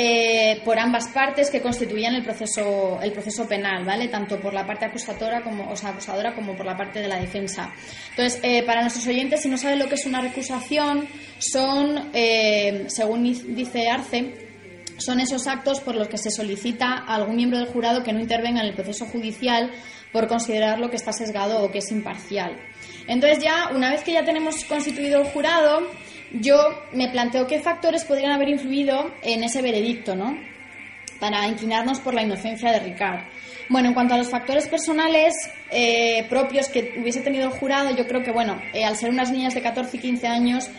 Eh, 0.00 0.60
por 0.64 0.78
ambas 0.78 1.08
partes 1.08 1.50
que 1.50 1.60
constituían 1.60 2.14
el 2.14 2.22
proceso, 2.22 3.00
el 3.02 3.10
proceso 3.10 3.48
penal, 3.48 3.84
¿vale? 3.84 4.06
Tanto 4.06 4.38
por 4.38 4.54
la 4.54 4.64
parte 4.64 4.84
acusadora 4.84 5.42
como, 5.42 5.68
o 5.68 5.74
sea, 5.74 5.90
acusadora 5.90 6.36
como 6.36 6.54
por 6.54 6.64
la 6.64 6.76
parte 6.76 7.00
de 7.00 7.08
la 7.08 7.18
defensa. 7.18 7.72
Entonces, 8.10 8.38
eh, 8.44 8.62
para 8.62 8.82
nuestros 8.82 9.04
oyentes, 9.08 9.42
si 9.42 9.48
no 9.48 9.58
saben 9.58 9.80
lo 9.80 9.88
que 9.88 9.96
es 9.96 10.06
una 10.06 10.20
recusación, 10.20 11.08
son, 11.38 12.10
eh, 12.12 12.84
según 12.86 13.24
dice 13.56 13.90
Arce, 13.90 14.34
son 14.98 15.18
esos 15.18 15.48
actos 15.48 15.80
por 15.80 15.96
los 15.96 16.06
que 16.06 16.16
se 16.16 16.30
solicita 16.30 17.04
a 17.04 17.16
algún 17.16 17.34
miembro 17.34 17.58
del 17.58 17.66
jurado 17.66 18.04
que 18.04 18.12
no 18.12 18.20
intervenga 18.20 18.60
en 18.60 18.68
el 18.68 18.74
proceso 18.74 19.04
judicial 19.06 19.72
por 20.12 20.28
considerarlo 20.28 20.90
que 20.90 20.96
está 20.96 21.12
sesgado 21.12 21.60
o 21.60 21.72
que 21.72 21.78
es 21.78 21.90
imparcial. 21.90 22.56
Entonces 23.08 23.42
ya, 23.42 23.70
una 23.74 23.90
vez 23.90 24.04
que 24.04 24.12
ya 24.12 24.24
tenemos 24.24 24.64
constituido 24.66 25.20
el 25.22 25.26
jurado, 25.26 25.90
yo 26.32 26.82
me 26.92 27.08
planteo 27.08 27.46
qué 27.46 27.60
factores 27.60 28.04
podrían 28.04 28.32
haber 28.32 28.48
influido 28.48 29.10
en 29.22 29.44
ese 29.44 29.62
veredicto, 29.62 30.14
¿no? 30.14 30.36
Para 31.20 31.46
inclinarnos 31.46 32.00
por 32.00 32.14
la 32.14 32.22
inocencia 32.22 32.70
de 32.70 32.80
Ricard. 32.80 33.20
Bueno, 33.68 33.88
en 33.88 33.94
cuanto 33.94 34.14
a 34.14 34.18
los 34.18 34.30
factores 34.30 34.66
personales 34.66 35.34
eh, 35.70 36.24
propios 36.28 36.68
que 36.68 36.94
hubiese 36.98 37.20
tenido 37.20 37.46
el 37.46 37.52
jurado, 37.52 37.94
yo 37.94 38.06
creo 38.06 38.22
que, 38.22 38.32
bueno, 38.32 38.60
eh, 38.72 38.84
al 38.84 38.96
ser 38.96 39.10
unas 39.10 39.30
niñas 39.30 39.54
de 39.54 39.62
14 39.62 39.96
y 39.96 40.00
15 40.00 40.26
años, 40.26 40.70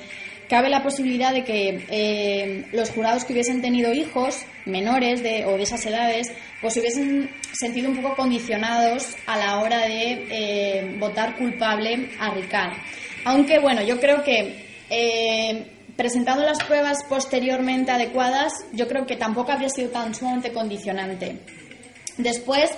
cabe 0.47 0.69
la 0.69 0.81
posibilidad 0.81 1.31
de 1.31 1.43
que 1.43 1.85
eh, 1.89 2.65
los 2.71 2.89
jurados 2.89 3.25
que 3.25 3.33
hubiesen 3.33 3.61
tenido 3.61 3.93
hijos 3.93 4.43
menores 4.65 5.21
de, 5.21 5.45
o 5.45 5.57
de 5.57 5.63
esas 5.63 5.85
edades, 5.85 6.31
pues 6.61 6.73
se 6.73 6.79
hubiesen 6.79 7.29
sentido 7.51 7.89
un 7.89 8.01
poco 8.01 8.15
condicionados 8.15 9.15
a 9.27 9.37
la 9.37 9.59
hora 9.59 9.81
de 9.81 10.95
votar 10.97 11.35
culpable 11.37 12.09
a 12.19 12.31
Ricard. 12.31 12.73
Aunque, 13.25 13.59
bueno, 13.59 13.83
yo 13.83 13.99
creo 13.99 14.23
que 14.23 14.68
eh, 14.89 15.71
presentando 15.95 16.43
las 16.43 16.63
pruebas 16.63 17.03
posteriormente 17.07 17.91
adecuadas, 17.91 18.53
yo 18.73 18.87
creo 18.87 19.05
que 19.05 19.15
tampoco 19.17 19.51
habría 19.51 19.69
sido 19.69 19.89
tan 19.89 20.15
sumamente 20.15 20.51
condicionante. 20.51 21.39
Después, 22.17 22.71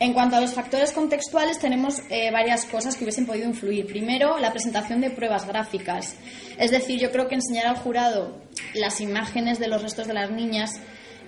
en 0.00 0.12
cuanto 0.12 0.36
a 0.36 0.40
los 0.40 0.54
factores 0.54 0.92
contextuales, 0.92 1.58
tenemos 1.58 2.02
eh, 2.08 2.30
varias 2.30 2.64
cosas 2.66 2.96
que 2.96 3.04
hubiesen 3.04 3.26
podido 3.26 3.48
influir. 3.48 3.86
Primero, 3.86 4.38
la 4.38 4.52
presentación 4.52 5.00
de 5.00 5.10
pruebas 5.10 5.46
gráficas. 5.46 6.14
Es 6.56 6.70
decir, 6.70 7.00
yo 7.00 7.10
creo 7.10 7.28
que 7.28 7.34
enseñar 7.34 7.66
al 7.66 7.76
jurado 7.76 8.40
las 8.74 9.00
imágenes 9.00 9.58
de 9.58 9.68
los 9.68 9.82
restos 9.82 10.06
de 10.06 10.14
las 10.14 10.30
niñas, 10.30 10.80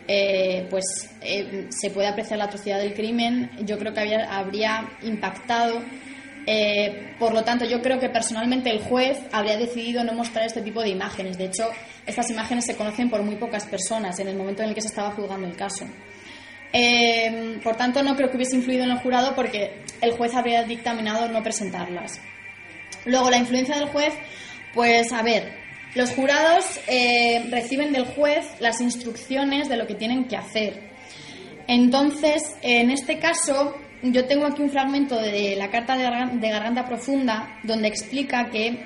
eh, 0.07 0.67
pues 0.71 0.85
se 1.69 1.91
puede 1.91 2.09
apreciar 2.09 2.39
la 2.39 2.47
atrocidad 2.47 2.79
del 2.79 2.95
crimen. 2.95 3.51
Yo 3.65 3.79
creo 3.79 3.93
que 3.93 4.17
habría 4.17 4.89
impactado 5.03 5.81
eh, 6.47 7.15
por 7.19 7.35
lo 7.35 7.45
tanto, 7.45 7.65
yo 7.65 7.83
creo 7.83 7.99
que 7.99 8.09
personalmente 8.09 8.71
el 8.71 8.81
juez 8.81 9.19
habría 9.33 9.57
decidido 9.57 10.05
no 10.05 10.13
mostrar 10.13 10.47
este 10.47 10.63
tipo 10.63 10.83
de 10.83 10.89
imágenes. 10.89 11.39
De 11.39 11.47
hecho, 11.47 11.69
estas 12.07 12.31
imágenes 12.31 12.65
se 12.65 12.77
conocen 12.77 13.11
por 13.11 13.23
muy 13.23 13.37
pocas 13.37 13.67
personas 13.67 14.19
en 14.19 14.29
el 14.29 14.37
momento 14.37 14.63
en 14.63 14.71
el 14.71 14.75
que 14.75 14.81
se 14.81 14.89
estaba 14.89 15.11
juzgando 15.13 15.47
el 15.47 15.57
caso. 15.57 15.87
Eh, 16.73 17.59
por 17.63 17.77
tanto, 17.77 18.03
no 18.03 18.17
creo 18.17 18.31
que 18.31 18.37
hubiese 18.37 18.57
influido 18.57 18.85
en 18.85 18.91
el 18.91 18.99
jurado 18.99 19.35
porque 19.35 19.83
el 20.01 20.13
juez 20.13 20.35
habría 20.35 20.63
dictaminado 20.65 21.29
no 21.29 21.43
presentarlas. 21.43 22.21
Luego, 23.05 23.31
la 23.31 23.39
influencia 23.39 23.77
del 23.77 23.89
juez, 23.89 24.15
pues 24.75 25.13
a 25.13 25.23
ver, 25.23 25.53
los 25.95 26.11
jurados 26.11 26.81
eh, 26.87 27.47
reciben 27.51 27.93
del 27.93 28.05
juez 28.05 28.47
las 28.61 28.81
instrucciones 28.81 29.69
de 29.69 29.77
lo 29.77 29.87
que 29.87 29.95
tienen 29.95 30.27
que 30.27 30.37
hacer. 30.37 30.91
Entonces, 31.67 32.43
en 32.63 32.91
este 32.91 33.19
caso, 33.19 33.77
yo 34.03 34.25
tengo 34.27 34.47
aquí 34.47 34.63
un 34.63 34.71
fragmento 34.71 35.21
de 35.21 35.57
la 35.57 35.71
Carta 35.71 35.97
de 35.97 36.49
Garganta 36.49 36.87
Profunda 36.87 37.59
donde 37.63 37.89
explica 37.89 38.49
que 38.51 38.79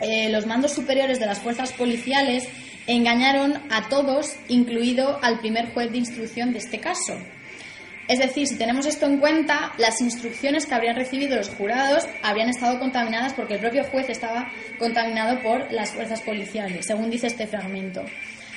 eh, 0.00 0.30
los 0.30 0.46
mandos 0.46 0.72
superiores 0.72 1.20
de 1.20 1.26
las 1.26 1.40
fuerzas 1.40 1.72
policiales 1.72 2.48
engañaron 2.86 3.60
a 3.70 3.88
todos, 3.88 4.36
incluido 4.48 5.18
al 5.22 5.40
primer 5.40 5.72
juez 5.72 5.90
de 5.92 5.98
instrucción 5.98 6.52
de 6.52 6.58
este 6.58 6.80
caso. 6.80 7.14
Es 8.08 8.18
decir, 8.18 8.48
si 8.48 8.56
tenemos 8.56 8.86
esto 8.86 9.06
en 9.06 9.18
cuenta, 9.18 9.72
las 9.78 10.00
instrucciones 10.00 10.66
que 10.66 10.74
habrían 10.74 10.96
recibido 10.96 11.36
los 11.36 11.48
jurados 11.50 12.08
habrían 12.22 12.48
estado 12.48 12.80
contaminadas 12.80 13.34
porque 13.34 13.54
el 13.54 13.60
propio 13.60 13.84
juez 13.84 14.08
estaba 14.08 14.50
contaminado 14.78 15.40
por 15.42 15.70
las 15.70 15.90
fuerzas 15.90 16.20
policiales, 16.22 16.86
según 16.86 17.10
dice 17.10 17.28
este 17.28 17.46
fragmento. 17.46 18.02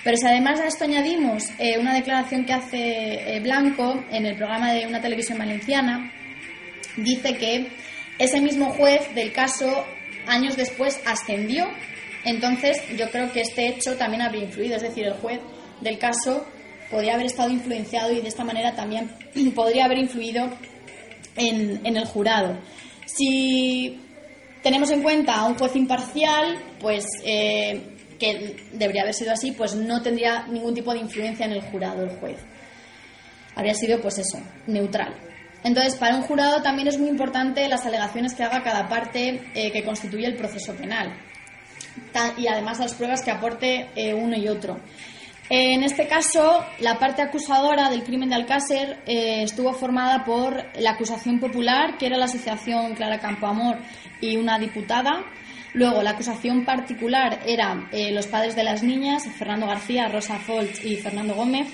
Pero 0.04 0.18
si 0.18 0.28
además 0.28 0.60
a 0.60 0.68
esto 0.68 0.84
añadimos 0.84 1.46
eh, 1.60 1.78
una 1.80 1.94
declaración 1.94 2.46
que 2.46 2.54
hace 2.54 3.36
eh, 3.36 3.40
Blanco 3.40 4.04
en 4.12 4.26
el 4.26 4.36
programa 4.36 4.74
de 4.74 4.86
una 4.86 5.02
televisión 5.02 5.38
valenciana, 5.38 6.12
dice 6.98 7.36
que 7.36 7.68
ese 8.20 8.42
mismo 8.42 8.72
juez 8.72 9.16
del 9.16 9.32
caso 9.32 9.86
años 10.28 10.58
después 10.58 11.00
ascendió. 11.06 11.68
Entonces 12.26 12.82
yo 12.98 13.10
creo 13.12 13.32
que 13.32 13.42
este 13.42 13.68
hecho 13.68 13.96
también 13.96 14.22
habría 14.22 14.44
influido, 14.44 14.76
es 14.76 14.82
decir, 14.82 15.06
el 15.06 15.14
juez 15.14 15.40
del 15.82 15.98
caso 15.98 16.46
podría 16.90 17.16
haber 17.16 17.26
estado 17.26 17.50
influenciado 17.50 18.12
y 18.12 18.22
de 18.22 18.28
esta 18.28 18.44
manera 18.44 18.76
también 18.76 19.10
podría 19.56 19.86
haber 19.86 20.00
influido 20.00 20.50
en, 21.36 21.86
el 21.86 22.06
jurado. 22.06 22.58
Si 23.06 24.00
tenemos 24.62 24.92
en 24.92 25.02
cuenta 25.02 25.36
a 25.36 25.46
un 25.46 25.56
juez 25.56 25.76
imparcial, 25.76 26.58
pues 26.80 27.06
eh, 27.24 27.82
que 28.20 28.56
debería 28.74 29.04
haber 29.04 29.14
sido 29.14 29.32
así, 29.34 29.52
pues 29.52 29.76
no 29.76 30.02
tendría 30.02 30.48
ningún 30.48 30.74
tipo 30.74 30.94
de 30.94 31.00
influencia 31.00 31.46
en 31.46 31.54
el 31.54 31.62
jurado, 31.62 32.04
el 32.04 32.18
juez. 32.18 32.40
Habría 33.56 33.74
sido, 33.74 34.02
pues 34.02 34.18
eso, 34.18 34.40
neutral. 34.68 35.14
Entonces, 35.64 35.96
para 35.96 36.16
un 36.16 36.24
jurado 36.24 36.62
también 36.62 36.88
es 36.88 36.98
muy 36.98 37.10
importante 37.10 37.68
las 37.68 37.86
alegaciones 37.86 38.34
que 38.34 38.44
haga 38.44 38.64
cada 38.64 38.90
parte 38.90 39.42
eh, 39.54 39.72
que 39.72 39.84
constituye 39.84 40.26
el 40.26 40.36
proceso 40.36 40.74
penal 40.74 41.14
y 42.38 42.48
además 42.48 42.80
las 42.80 42.94
pruebas 42.94 43.22
que 43.22 43.32
aporte 43.32 43.90
eh, 43.96 44.14
uno 44.14 44.38
y 44.38 44.48
otro. 44.48 44.80
En 45.50 45.84
este 45.84 46.08
caso, 46.08 46.66
la 46.80 46.98
parte 46.98 47.22
acusadora 47.22 47.90
del 47.90 48.04
crimen 48.04 48.30
de 48.30 48.36
Alcácer 48.36 49.04
eh, 49.06 49.44
estuvo 49.44 49.74
formada 49.74 50.24
por 50.24 50.66
la 50.80 50.92
acusación 50.92 51.40
popular, 51.40 51.98
que 51.98 52.06
era 52.08 52.18
la 52.18 52.26
asociación 52.26 52.96
Clara 52.96 53.20
Campoamor 53.20 53.78
y 54.22 54.38
una 54.38 54.58
diputada, 54.58 55.24
Luego, 55.74 56.04
la 56.04 56.12
acusación 56.12 56.66
particular 56.66 57.40
era 57.48 57.90
eh, 57.92 58.12
los 58.12 58.28
padres 58.28 58.56
de 58.56 58.64
las 58.64 58.84
niñas, 58.84 59.24
Fernando 59.38 59.66
García, 59.66 60.08
Rosa 60.08 60.38
Folt 60.38 60.84
y 60.86 60.98
Fernando 60.98 61.34
Gómez. 61.34 61.68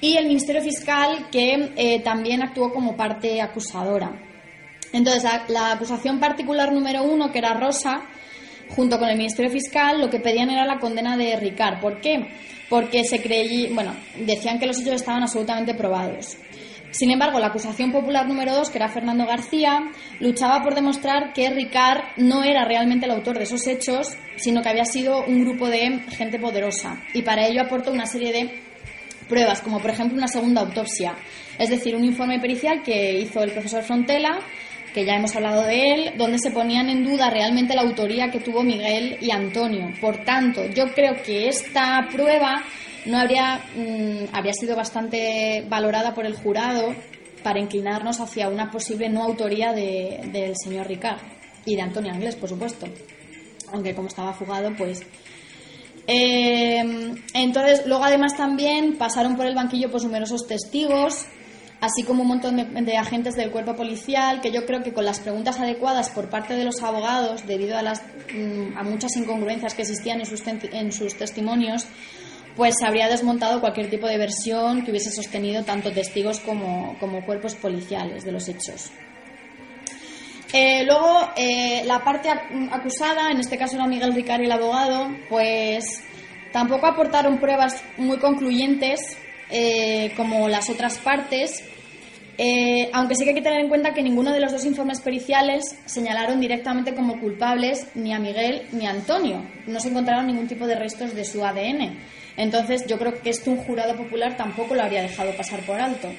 y 0.00 0.16
el 0.16 0.26
Ministerio 0.26 0.62
Fiscal, 0.62 1.28
que 1.30 1.72
eh, 1.76 2.00
también 2.00 2.42
actuó 2.42 2.72
como 2.72 2.96
parte 2.96 3.40
acusadora. 3.40 4.10
Entonces, 4.92 5.24
la, 5.24 5.44
la 5.48 5.72
acusación 5.72 6.18
particular 6.20 6.72
número 6.72 7.02
uno, 7.02 7.30
que 7.32 7.38
era 7.38 7.54
Rosa, 7.54 8.02
junto 8.70 8.98
con 8.98 9.08
el 9.08 9.16
Ministerio 9.16 9.50
Fiscal, 9.50 10.00
lo 10.00 10.10
que 10.10 10.20
pedían 10.20 10.50
era 10.50 10.64
la 10.66 10.78
condena 10.78 11.16
de 11.16 11.36
Ricard. 11.36 11.80
¿Por 11.80 12.00
qué? 12.00 12.26
Porque 12.68 13.04
se 13.04 13.22
creí, 13.22 13.72
bueno, 13.72 13.94
decían 14.18 14.58
que 14.58 14.66
los 14.66 14.80
hechos 14.80 14.94
estaban 14.94 15.22
absolutamente 15.22 15.74
probados. 15.74 16.36
Sin 16.96 17.10
embargo, 17.10 17.38
la 17.38 17.48
acusación 17.48 17.92
popular 17.92 18.26
número 18.26 18.54
dos, 18.54 18.70
que 18.70 18.78
era 18.78 18.88
Fernando 18.88 19.26
García, 19.26 19.90
luchaba 20.18 20.62
por 20.62 20.74
demostrar 20.74 21.34
que 21.34 21.50
Ricard 21.50 22.00
no 22.16 22.42
era 22.42 22.64
realmente 22.64 23.04
el 23.04 23.12
autor 23.12 23.36
de 23.36 23.44
esos 23.44 23.66
hechos, 23.66 24.16
sino 24.36 24.62
que 24.62 24.70
había 24.70 24.86
sido 24.86 25.22
un 25.26 25.44
grupo 25.44 25.68
de 25.68 26.00
gente 26.16 26.38
poderosa. 26.38 27.02
Y 27.12 27.20
para 27.20 27.46
ello 27.46 27.60
aportó 27.60 27.92
una 27.92 28.06
serie 28.06 28.32
de 28.32 28.62
pruebas, 29.28 29.60
como 29.60 29.78
por 29.78 29.90
ejemplo 29.90 30.16
una 30.16 30.26
segunda 30.26 30.62
autopsia, 30.62 31.16
es 31.58 31.68
decir, 31.68 31.94
un 31.94 32.04
informe 32.04 32.40
pericial 32.40 32.82
que 32.82 33.20
hizo 33.20 33.42
el 33.42 33.52
profesor 33.52 33.82
Frontela, 33.82 34.38
que 34.94 35.04
ya 35.04 35.16
hemos 35.16 35.36
hablado 35.36 35.64
de 35.64 35.92
él, 35.92 36.12
donde 36.16 36.38
se 36.38 36.50
ponían 36.50 36.88
en 36.88 37.04
duda 37.04 37.28
realmente 37.28 37.74
la 37.74 37.82
autoría 37.82 38.30
que 38.30 38.40
tuvo 38.40 38.62
Miguel 38.62 39.18
y 39.20 39.32
Antonio. 39.32 39.92
Por 40.00 40.24
tanto, 40.24 40.64
yo 40.70 40.94
creo 40.94 41.22
que 41.22 41.48
esta 41.48 42.08
prueba 42.10 42.64
no 43.06 43.18
habría, 43.18 43.60
mm, 43.74 44.34
habría 44.34 44.52
sido 44.52 44.76
bastante 44.76 45.64
valorada 45.68 46.14
por 46.14 46.26
el 46.26 46.34
jurado 46.34 46.94
para 47.42 47.60
inclinarnos 47.60 48.20
hacia 48.20 48.48
una 48.48 48.70
posible 48.70 49.08
no 49.08 49.22
autoría 49.22 49.72
de- 49.72 50.28
del 50.32 50.54
señor 50.56 50.86
Ricard 50.88 51.20
y 51.64 51.76
de 51.76 51.82
Antonio 51.82 52.12
Anglés, 52.12 52.36
por 52.36 52.48
supuesto. 52.48 52.86
Aunque 53.72 53.94
como 53.94 54.08
estaba 54.08 54.32
fugado, 54.32 54.72
pues 54.76 55.02
eh, 56.08 57.14
entonces, 57.34 57.82
luego 57.86 58.04
además 58.04 58.36
también 58.36 58.96
pasaron 58.96 59.36
por 59.36 59.46
el 59.46 59.54
banquillo 59.54 59.90
pues 59.90 60.04
numerosos 60.04 60.46
testigos, 60.46 61.26
así 61.80 62.04
como 62.04 62.22
un 62.22 62.28
montón 62.28 62.56
de, 62.56 62.64
de 62.64 62.96
agentes 62.96 63.34
del 63.34 63.50
cuerpo 63.50 63.74
policial, 63.74 64.40
que 64.40 64.52
yo 64.52 64.64
creo 64.66 64.82
que 64.82 64.92
con 64.92 65.04
las 65.04 65.18
preguntas 65.20 65.58
adecuadas 65.58 66.10
por 66.10 66.30
parte 66.30 66.54
de 66.54 66.64
los 66.64 66.82
abogados, 66.82 67.46
debido 67.46 67.76
a, 67.76 67.82
las, 67.82 68.02
mm, 68.32 68.78
a 68.78 68.82
muchas 68.84 69.16
incongruencias 69.16 69.74
que 69.74 69.82
existían 69.82 70.20
en 70.20 70.26
sus, 70.26 70.42
en 70.46 70.92
sus 70.92 71.14
testimonios, 71.16 71.86
pues 72.56 72.74
habría 72.84 73.08
desmontado 73.08 73.60
cualquier 73.60 73.90
tipo 73.90 74.06
de 74.06 74.16
versión 74.18 74.82
que 74.84 74.90
hubiese 74.90 75.10
sostenido 75.10 75.62
tanto 75.64 75.92
testigos 75.92 76.40
como, 76.40 76.96
como 76.98 77.24
cuerpos 77.24 77.54
policiales 77.54 78.24
de 78.24 78.32
los 78.32 78.48
hechos. 78.48 78.90
Eh, 80.52 80.84
luego, 80.86 81.28
eh, 81.36 81.82
la 81.84 82.02
parte 82.02 82.28
ac- 82.30 82.68
acusada, 82.72 83.30
en 83.30 83.40
este 83.40 83.58
caso 83.58 83.76
era 83.76 83.86
Miguel 83.86 84.14
Ricard 84.14 84.40
y 84.42 84.44
el 84.46 84.52
abogado, 84.52 85.08
pues 85.28 86.02
tampoco 86.52 86.86
aportaron 86.86 87.38
pruebas 87.38 87.82
muy 87.98 88.16
concluyentes 88.18 89.00
eh, 89.50 90.12
como 90.16 90.48
las 90.48 90.70
otras 90.70 90.98
partes, 90.98 91.62
aunque 92.92 93.14
sí 93.16 93.24
que 93.24 93.30
hay 93.30 93.36
que 93.36 93.42
tener 93.42 93.60
en 93.60 93.68
cuenta 93.68 93.92
que 93.94 94.02
ninguno 94.02 94.30
de 94.32 94.40
los 94.40 94.52
dos 94.52 94.64
informes 94.66 95.00
periciales 95.00 95.64
señalaron 95.86 96.40
directamente 96.40 96.94
como 96.94 97.18
culpables 97.18 97.86
ni 97.94 98.12
a 98.12 98.18
Miguel 98.18 98.62
ni 98.72 98.86
a 98.86 98.90
Antonio. 98.90 99.42
No 99.66 99.80
se 99.80 99.88
encontraron 99.88 100.26
ningún 100.26 100.46
tipo 100.46 100.66
de 100.66 100.74
restos 100.76 101.14
de 101.14 101.24
su 101.24 101.44
ADN. 101.44 101.96
Entonces, 102.36 102.86
yo 102.86 102.98
creo 102.98 103.20
que 103.20 103.30
esto 103.30 103.50
un 103.50 103.58
jurado 103.58 103.96
popular 103.96 104.36
tampoco 104.36 104.74
lo 104.74 104.82
habría 104.82 105.02
dejado 105.02 105.34
pasar 105.36 105.60
por 105.60 105.80
alto. 105.80 106.12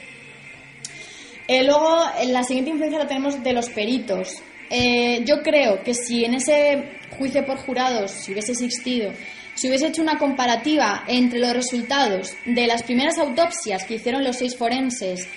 Eh, 1.47 1.63
luego, 1.63 1.99
la 2.28 2.43
siguiente 2.43 2.72
influencia 2.72 2.99
la 2.99 3.07
tenemos 3.07 3.43
de 3.43 3.53
los 3.53 3.70
peritos. 3.70 4.41
Eh, 4.70 5.24
yo 5.26 5.41
creo 5.41 5.82
que 5.84 5.93
si 5.93 6.26
en 6.26 6.34
ese 6.34 6.84
juicio 7.18 7.45
por 7.45 7.57
jurados, 7.57 8.11
si 8.11 8.34
hubiese 8.34 8.51
existido, 8.51 9.13
si 9.55 9.70
hubiese 9.70 9.88
hecho 9.88 10.01
una 10.01 10.18
comparativa 10.18 11.03
entre 11.07 11.39
los 11.39 11.53
resultados 11.53 12.36
de 12.45 12.68
las 12.68 12.84
primeras 12.84 13.18
autopsias 13.18 13.86
que 13.86 13.95
hicieron 13.95 14.24
los 14.24 14.36
seis 14.38 14.57
forenses, 14.57 15.28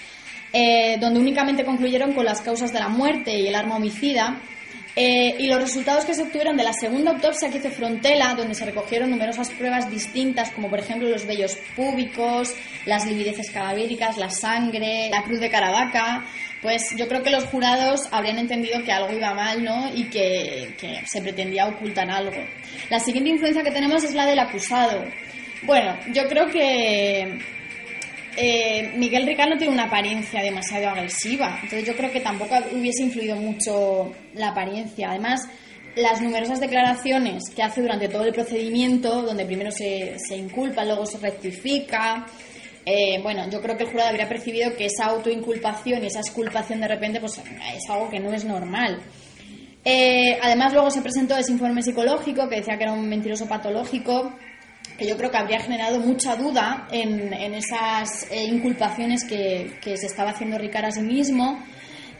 eh, 0.52 0.96
donde 1.00 1.20
únicamente 1.20 1.64
concluyeron 1.64 2.12
con 2.12 2.24
las 2.24 2.40
causas 2.40 2.72
de 2.72 2.80
la 2.80 2.88
muerte 2.88 3.38
y 3.38 3.46
el 3.46 3.54
arma 3.54 3.76
homicida, 3.76 4.40
eh, 5.02 5.34
y 5.38 5.46
los 5.46 5.58
resultados 5.58 6.04
que 6.04 6.12
se 6.12 6.20
obtuvieron 6.20 6.58
de 6.58 6.62
la 6.62 6.74
segunda 6.74 7.12
autopsia 7.12 7.48
que 7.48 7.56
hizo 7.56 7.70
Frontela, 7.70 8.34
donde 8.34 8.54
se 8.54 8.66
recogieron 8.66 9.08
numerosas 9.08 9.48
pruebas 9.48 9.90
distintas, 9.90 10.50
como 10.50 10.68
por 10.68 10.78
ejemplo 10.78 11.08
los 11.08 11.26
vellos 11.26 11.56
púbicos, 11.74 12.54
las 12.84 13.06
livideces 13.06 13.50
cadavéricas, 13.50 14.18
la 14.18 14.28
sangre, 14.28 15.08
la 15.10 15.22
cruz 15.22 15.40
de 15.40 15.48
Caravaca, 15.48 16.26
pues 16.60 16.94
yo 16.98 17.08
creo 17.08 17.22
que 17.22 17.30
los 17.30 17.44
jurados 17.44 18.08
habrían 18.10 18.36
entendido 18.36 18.84
que 18.84 18.92
algo 18.92 19.10
iba 19.10 19.32
mal, 19.32 19.64
¿no? 19.64 19.90
Y 19.94 20.10
que, 20.10 20.74
que 20.78 21.00
se 21.06 21.22
pretendía 21.22 21.66
ocultar 21.66 22.10
algo. 22.10 22.36
La 22.90 23.00
siguiente 23.00 23.30
influencia 23.30 23.62
que 23.62 23.70
tenemos 23.70 24.04
es 24.04 24.12
la 24.12 24.26
del 24.26 24.38
acusado. 24.38 25.02
Bueno, 25.62 25.96
yo 26.12 26.28
creo 26.28 26.48
que 26.48 27.38
eh, 28.36 28.92
Miguel 28.96 29.26
Ricard 29.26 29.50
no 29.50 29.58
tiene 29.58 29.72
una 29.72 29.84
apariencia 29.84 30.42
demasiado 30.42 30.88
agresiva, 30.88 31.58
entonces 31.62 31.86
yo 31.86 31.96
creo 31.96 32.10
que 32.10 32.20
tampoco 32.20 32.54
hubiese 32.72 33.02
influido 33.02 33.36
mucho 33.36 34.12
la 34.34 34.48
apariencia. 34.48 35.10
Además, 35.10 35.48
las 35.96 36.20
numerosas 36.20 36.60
declaraciones 36.60 37.42
que 37.54 37.62
hace 37.62 37.82
durante 37.82 38.08
todo 38.08 38.24
el 38.24 38.32
procedimiento, 38.32 39.22
donde 39.22 39.44
primero 39.44 39.70
se, 39.70 40.16
se 40.18 40.36
inculpa, 40.36 40.84
luego 40.84 41.06
se 41.06 41.18
rectifica, 41.18 42.26
eh, 42.86 43.20
bueno, 43.22 43.48
yo 43.50 43.60
creo 43.60 43.76
que 43.76 43.84
el 43.84 43.90
jurado 43.90 44.10
habría 44.10 44.28
percibido 44.28 44.74
que 44.74 44.86
esa 44.86 45.06
autoinculpación 45.06 46.02
y 46.02 46.06
esa 46.06 46.20
exculpación 46.20 46.80
de 46.80 46.88
repente 46.88 47.20
pues, 47.20 47.38
es 47.38 47.90
algo 47.90 48.08
que 48.08 48.18
no 48.18 48.32
es 48.32 48.44
normal. 48.44 49.00
Eh, 49.84 50.38
además, 50.42 50.72
luego 50.72 50.90
se 50.90 51.02
presentó 51.02 51.36
ese 51.36 51.52
informe 51.52 51.82
psicológico 51.82 52.48
que 52.48 52.56
decía 52.56 52.76
que 52.76 52.84
era 52.84 52.92
un 52.92 53.08
mentiroso 53.08 53.46
patológico, 53.46 54.32
que 55.00 55.08
yo 55.08 55.16
creo 55.16 55.30
que 55.30 55.38
habría 55.38 55.60
generado 55.60 55.98
mucha 55.98 56.36
duda 56.36 56.86
en, 56.92 57.32
en 57.32 57.54
esas 57.54 58.30
eh, 58.30 58.44
inculpaciones 58.44 59.24
que, 59.24 59.78
que 59.80 59.96
se 59.96 60.04
estaba 60.04 60.32
haciendo 60.32 60.58
Ricard 60.58 60.84
a 60.84 60.90
sí 60.90 61.00
mismo. 61.00 61.58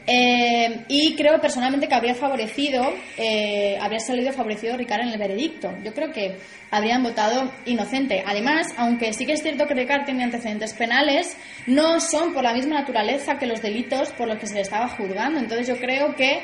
Eh, 0.07 0.83
y 0.87 1.15
creo 1.15 1.39
personalmente 1.39 1.87
que 1.87 1.93
habría 1.93 2.15
favorecido, 2.15 2.81
eh, 3.19 3.77
habría 3.79 3.99
salido 3.99 4.33
favorecido 4.33 4.75
Ricard 4.77 5.01
en 5.01 5.09
el 5.09 5.19
veredicto. 5.19 5.71
Yo 5.83 5.93
creo 5.93 6.11
que 6.11 6.37
habrían 6.71 7.03
votado 7.03 7.51
inocente. 7.67 8.23
Además, 8.25 8.73
aunque 8.77 9.13
sí 9.13 9.27
que 9.27 9.33
es 9.33 9.43
cierto 9.43 9.67
que 9.67 9.75
Ricard 9.75 10.05
tiene 10.05 10.23
antecedentes 10.23 10.73
penales, 10.73 11.37
no 11.67 11.99
son 11.99 12.33
por 12.33 12.43
la 12.43 12.53
misma 12.55 12.79
naturaleza 12.79 13.37
que 13.37 13.45
los 13.45 13.61
delitos 13.61 14.09
por 14.13 14.27
los 14.27 14.39
que 14.39 14.47
se 14.47 14.55
le 14.55 14.61
estaba 14.61 14.87
juzgando. 14.87 15.39
Entonces 15.39 15.67
yo 15.67 15.77
creo 15.77 16.15
que 16.15 16.41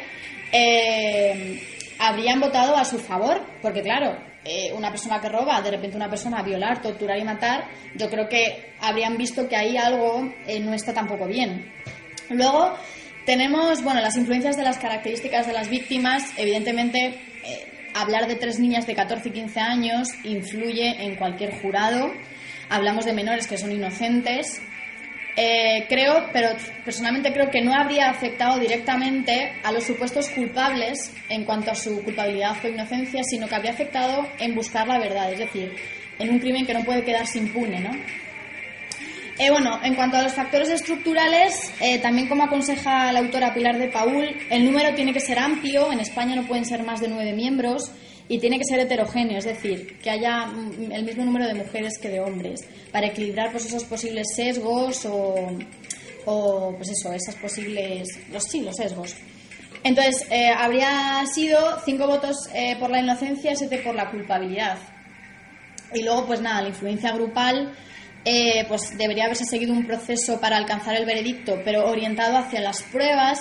eh, 0.51 1.59
habrían 1.97 2.39
votado 2.39 2.77
a 2.77 2.85
su 2.85 2.99
favor, 2.99 3.41
porque 3.63 3.81
claro, 3.81 4.15
eh, 4.47 4.71
una 4.73 4.89
persona 4.91 5.19
que 5.19 5.27
roba, 5.27 5.61
de 5.61 5.71
repente 5.71 5.97
una 5.97 6.09
persona 6.09 6.41
violar, 6.41 6.81
torturar 6.81 7.19
y 7.19 7.23
matar, 7.23 7.65
yo 7.95 8.09
creo 8.09 8.29
que 8.29 8.71
habrían 8.79 9.17
visto 9.17 9.49
que 9.49 9.57
ahí 9.57 9.75
algo 9.75 10.31
eh, 10.47 10.59
no 10.61 10.73
está 10.73 10.93
tampoco 10.93 11.27
bien. 11.27 11.69
Luego 12.29 12.73
tenemos, 13.25 13.83
bueno, 13.83 13.99
las 13.99 14.15
influencias 14.15 14.55
de 14.55 14.63
las 14.63 14.77
características 14.77 15.47
de 15.47 15.53
las 15.53 15.69
víctimas, 15.69 16.23
evidentemente 16.37 17.19
eh, 17.43 17.89
hablar 17.93 18.27
de 18.27 18.35
tres 18.35 18.57
niñas 18.57 18.87
de 18.87 18.95
14 18.95 19.27
y 19.27 19.31
15 19.33 19.59
años 19.59 20.07
influye 20.23 21.03
en 21.03 21.15
cualquier 21.15 21.61
jurado. 21.61 22.13
Hablamos 22.69 23.03
de 23.03 23.11
menores 23.11 23.47
que 23.47 23.57
son 23.57 23.71
inocentes, 23.73 24.61
eh, 25.39 25.85
creo, 25.88 26.29
pero 26.33 26.49
personalmente 26.83 27.31
creo 27.31 27.51
que 27.51 27.61
no 27.61 27.71
habría 27.71 28.09
afectado 28.09 28.57
directamente 28.57 29.53
a 29.63 29.71
los 29.71 29.83
supuestos 29.83 30.29
culpables 30.29 31.13
en 31.29 31.45
cuanto 31.45 31.69
a 31.69 31.75
su 31.75 32.03
culpabilidad 32.03 32.57
o 32.63 32.67
inocencia, 32.67 33.21
sino 33.23 33.47
que 33.47 33.53
habría 33.53 33.71
afectado 33.71 34.27
en 34.39 34.55
buscar 34.55 34.88
la 34.88 34.97
verdad, 34.97 35.31
es 35.31 35.38
decir, 35.38 35.75
en 36.17 36.31
un 36.31 36.39
crimen 36.39 36.65
que 36.65 36.73
no 36.73 36.83
puede 36.83 37.03
quedarse 37.03 37.38
impune, 37.38 37.81
¿no? 37.81 37.91
Eh, 39.38 39.51
bueno, 39.51 39.79
en 39.83 39.93
cuanto 39.93 40.17
a 40.17 40.23
los 40.23 40.33
factores 40.33 40.69
estructurales, 40.69 41.71
eh, 41.79 41.99
también 41.99 42.27
como 42.27 42.43
aconseja 42.43 43.11
la 43.11 43.19
autora 43.19 43.53
Pilar 43.53 43.77
de 43.77 43.89
Paul, 43.89 44.35
el 44.49 44.65
número 44.65 44.95
tiene 44.95 45.13
que 45.13 45.19
ser 45.19 45.38
amplio, 45.38 45.91
en 45.93 45.99
España 45.99 46.35
no 46.35 46.47
pueden 46.47 46.65
ser 46.65 46.81
más 46.81 46.99
de 46.99 47.09
nueve 47.09 47.33
miembros, 47.33 47.91
y 48.30 48.39
tiene 48.39 48.57
que 48.57 48.65
ser 48.65 48.80
heterogéneo, 48.80 49.38
es 49.38 49.45
decir, 49.45 49.99
que 49.99 50.09
haya 50.09 50.47
mm, 50.47 50.91
el 50.91 51.03
mismo 51.03 51.25
número 51.25 51.47
de 51.47 51.53
mujeres 51.53 51.97
que 51.97 52.09
de 52.09 52.19
hombres, 52.19 52.61
para 52.91 53.07
equilibrar 53.07 53.51
pues, 53.51 53.65
esos 53.65 53.84
posibles 53.86 54.28
sesgos 54.36 55.05
o, 55.05 55.57
o 56.25 56.75
pues 56.75 56.89
eso, 56.89 57.13
esas 57.13 57.36
posibles, 57.36 58.07
los 58.32 58.43
sí, 58.43 58.61
los 58.61 58.75
sesgos. 58.75 59.15
Entonces, 59.84 60.28
eh, 60.30 60.49
habría 60.49 61.25
sido 61.34 61.80
cinco 61.86 62.07
votos 62.07 62.36
eh, 62.53 62.75
por 62.80 62.89
la 62.89 62.99
inocencia, 62.99 63.55
siete 63.55 63.78
por 63.78 63.95
la 63.95 64.09
culpabilidad. 64.09 64.78
Y 65.93 66.03
luego, 66.03 66.25
pues 66.25 66.41
nada, 66.41 66.61
la 66.61 66.69
influencia 66.69 67.13
grupal, 67.13 67.73
eh, 68.25 68.65
pues 68.67 68.97
debería 68.97 69.25
haberse 69.25 69.45
seguido 69.45 69.71
un 69.71 69.86
proceso 69.86 70.41
para 70.41 70.57
alcanzar 70.57 70.97
el 70.97 71.05
veredicto, 71.05 71.61
pero 71.63 71.88
orientado 71.88 72.38
hacia 72.38 72.59
las 72.59 72.84
pruebas. 72.84 73.39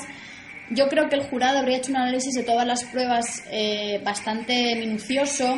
Yo 0.70 0.88
creo 0.88 1.08
que 1.08 1.14
el 1.14 1.22
jurado 1.22 1.58
habría 1.58 1.78
hecho 1.78 1.90
un 1.90 1.98
análisis 1.98 2.34
de 2.34 2.42
todas 2.42 2.66
las 2.66 2.84
pruebas 2.84 3.44
eh, 3.50 4.00
bastante 4.04 4.74
minucioso 4.74 5.56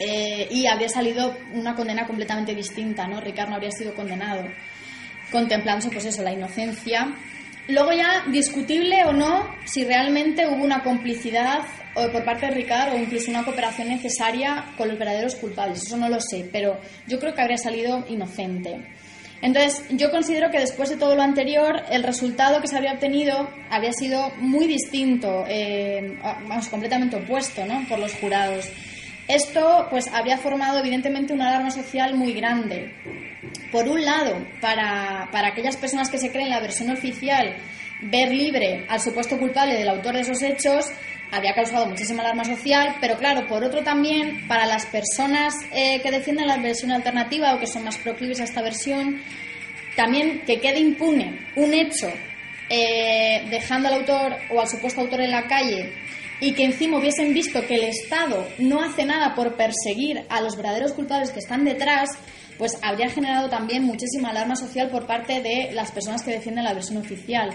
eh, 0.00 0.48
y 0.50 0.66
habría 0.66 0.88
salido 0.88 1.36
una 1.52 1.76
condena 1.76 2.06
completamente 2.06 2.54
distinta, 2.54 3.06
¿no? 3.06 3.20
Ricardo 3.20 3.50
no 3.50 3.56
habría 3.56 3.70
sido 3.70 3.94
condenado, 3.94 4.44
contemplándose, 5.30 5.90
pues 5.90 6.06
eso, 6.06 6.22
la 6.22 6.32
inocencia. 6.32 7.14
Luego 7.68 7.92
ya, 7.92 8.24
discutible 8.32 9.04
o 9.04 9.12
no, 9.12 9.48
si 9.64 9.84
realmente 9.84 10.48
hubo 10.48 10.64
una 10.64 10.82
complicidad 10.82 11.60
o 11.94 12.10
por 12.10 12.24
parte 12.24 12.46
de 12.46 12.52
Ricardo 12.52 12.96
o 12.96 12.98
incluso 12.98 13.30
una 13.30 13.44
cooperación 13.44 13.88
necesaria 13.88 14.64
con 14.76 14.88
los 14.88 14.98
verdaderos 14.98 15.36
culpables. 15.36 15.82
Eso 15.82 15.96
no 15.96 16.08
lo 16.08 16.20
sé, 16.20 16.48
pero 16.50 16.80
yo 17.06 17.20
creo 17.20 17.34
que 17.34 17.42
habría 17.42 17.58
salido 17.58 18.04
inocente. 18.08 18.80
Entonces, 19.42 19.84
yo 19.90 20.10
considero 20.10 20.50
que 20.50 20.58
después 20.58 20.90
de 20.90 20.96
todo 20.96 21.14
lo 21.14 21.22
anterior, 21.22 21.82
el 21.90 22.02
resultado 22.02 22.60
que 22.60 22.68
se 22.68 22.76
había 22.76 22.92
obtenido 22.92 23.48
había 23.70 23.92
sido 23.92 24.30
muy 24.38 24.66
distinto, 24.66 25.44
eh, 25.48 26.18
vamos, 26.22 26.68
completamente 26.68 27.16
opuesto, 27.16 27.64
¿no? 27.64 27.86
Por 27.88 27.98
los 27.98 28.12
jurados. 28.14 28.70
Esto, 29.28 29.86
pues, 29.88 30.08
habría 30.08 30.36
formado 30.36 30.80
evidentemente 30.80 31.32
una 31.32 31.48
alarma 31.48 31.70
social 31.70 32.14
muy 32.16 32.34
grande. 32.34 32.92
Por 33.72 33.88
un 33.88 34.04
lado, 34.04 34.36
para, 34.60 35.28
para 35.32 35.48
aquellas 35.48 35.76
personas 35.76 36.10
que 36.10 36.18
se 36.18 36.30
creen 36.30 36.50
la 36.50 36.60
versión 36.60 36.90
oficial, 36.90 37.56
ver 38.02 38.32
libre 38.32 38.84
al 38.88 39.00
supuesto 39.00 39.38
culpable 39.38 39.74
del 39.74 39.88
autor 39.88 40.14
de 40.14 40.20
esos 40.20 40.42
hechos 40.42 40.86
había 41.30 41.54
causado 41.54 41.86
muchísima 41.86 42.22
alarma 42.22 42.44
social, 42.44 42.96
pero 43.00 43.16
claro, 43.16 43.46
por 43.46 43.64
otro 43.64 43.82
también, 43.82 44.46
para 44.48 44.66
las 44.66 44.86
personas 44.86 45.54
eh, 45.72 46.00
que 46.02 46.10
defienden 46.10 46.46
la 46.46 46.58
versión 46.58 46.90
alternativa 46.90 47.54
o 47.54 47.60
que 47.60 47.66
son 47.66 47.84
más 47.84 47.98
proclives 47.98 48.40
a 48.40 48.44
esta 48.44 48.62
versión, 48.62 49.20
también 49.96 50.42
que 50.46 50.60
quede 50.60 50.80
impune 50.80 51.46
un 51.56 51.74
hecho 51.74 52.08
eh, 52.68 53.46
dejando 53.50 53.88
al 53.88 53.94
autor 53.94 54.36
o 54.50 54.60
al 54.60 54.68
supuesto 54.68 55.00
autor 55.00 55.20
en 55.20 55.30
la 55.30 55.46
calle 55.46 55.92
y 56.40 56.54
que 56.54 56.64
encima 56.64 56.98
hubiesen 56.98 57.34
visto 57.34 57.60
que 57.66 57.74
el 57.74 57.84
Estado 57.84 58.46
no 58.58 58.82
hace 58.82 59.04
nada 59.04 59.34
por 59.34 59.56
perseguir 59.56 60.24
a 60.28 60.40
los 60.40 60.56
verdaderos 60.56 60.92
culpables 60.92 61.30
que 61.30 61.40
están 61.40 61.64
detrás, 61.64 62.10
pues 62.58 62.78
habría 62.82 63.10
generado 63.10 63.48
también 63.48 63.84
muchísima 63.84 64.30
alarma 64.30 64.56
social 64.56 64.88
por 64.88 65.06
parte 65.06 65.40
de 65.42 65.70
las 65.72 65.92
personas 65.92 66.22
que 66.22 66.30
defienden 66.30 66.64
la 66.64 66.74
versión 66.74 66.98
oficial. 66.98 67.50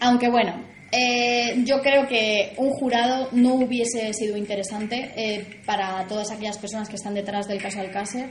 Aunque 0.00 0.28
bueno, 0.30 0.64
eh, 0.92 1.62
yo 1.64 1.80
creo 1.80 2.06
que 2.08 2.52
un 2.56 2.70
jurado 2.70 3.28
no 3.32 3.54
hubiese 3.54 4.12
sido 4.12 4.36
interesante 4.36 5.12
eh, 5.16 5.60
para 5.64 6.04
todas 6.08 6.32
aquellas 6.32 6.58
personas 6.58 6.88
que 6.88 6.96
están 6.96 7.14
detrás 7.14 7.46
del 7.46 7.62
caso 7.62 7.80
Alcácer, 7.80 8.30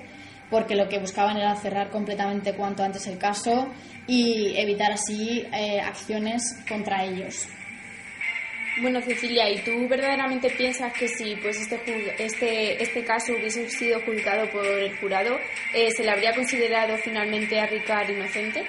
porque 0.49 0.75
lo 0.75 0.89
que 0.89 0.99
buscaban 0.99 1.37
era 1.37 1.55
cerrar 1.55 1.89
completamente 1.89 2.53
cuanto 2.53 2.83
antes 2.83 3.07
el 3.07 3.17
caso 3.17 3.69
y 4.07 4.57
evitar 4.57 4.91
así 4.91 5.45
eh, 5.53 5.79
acciones 5.79 6.57
contra 6.67 7.05
ellos. 7.05 7.47
Bueno, 8.81 9.01
Cecilia, 9.01 9.49
¿y 9.49 9.61
tú 9.63 9.87
verdaderamente 9.89 10.49
piensas 10.49 10.93
que 10.93 11.07
si 11.07 11.35
pues 11.37 11.59
este, 11.61 12.23
este, 12.23 12.81
este 12.81 13.03
caso 13.03 13.33
hubiese 13.33 13.69
sido 13.69 13.99
juzgado 14.01 14.49
por 14.51 14.65
el 14.65 14.97
jurado, 14.99 15.37
se 15.73 16.03
le 16.03 16.11
habría 16.11 16.33
considerado 16.33 16.95
finalmente 16.97 17.59
a 17.59 17.65
Ricard 17.65 18.09
inocente? 18.09 18.63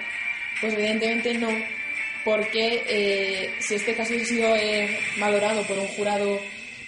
Pues 0.60 0.74
evidentemente 0.74 1.34
no, 1.34 1.48
porque 2.24 2.84
eh, 2.88 3.54
si 3.60 3.74
este 3.74 3.94
caso 3.94 4.14
ha 4.14 4.24
sido 4.24 4.54
eh, 4.56 4.98
valorado 5.18 5.62
por 5.62 5.78
un 5.78 5.88
jurado 5.88 6.38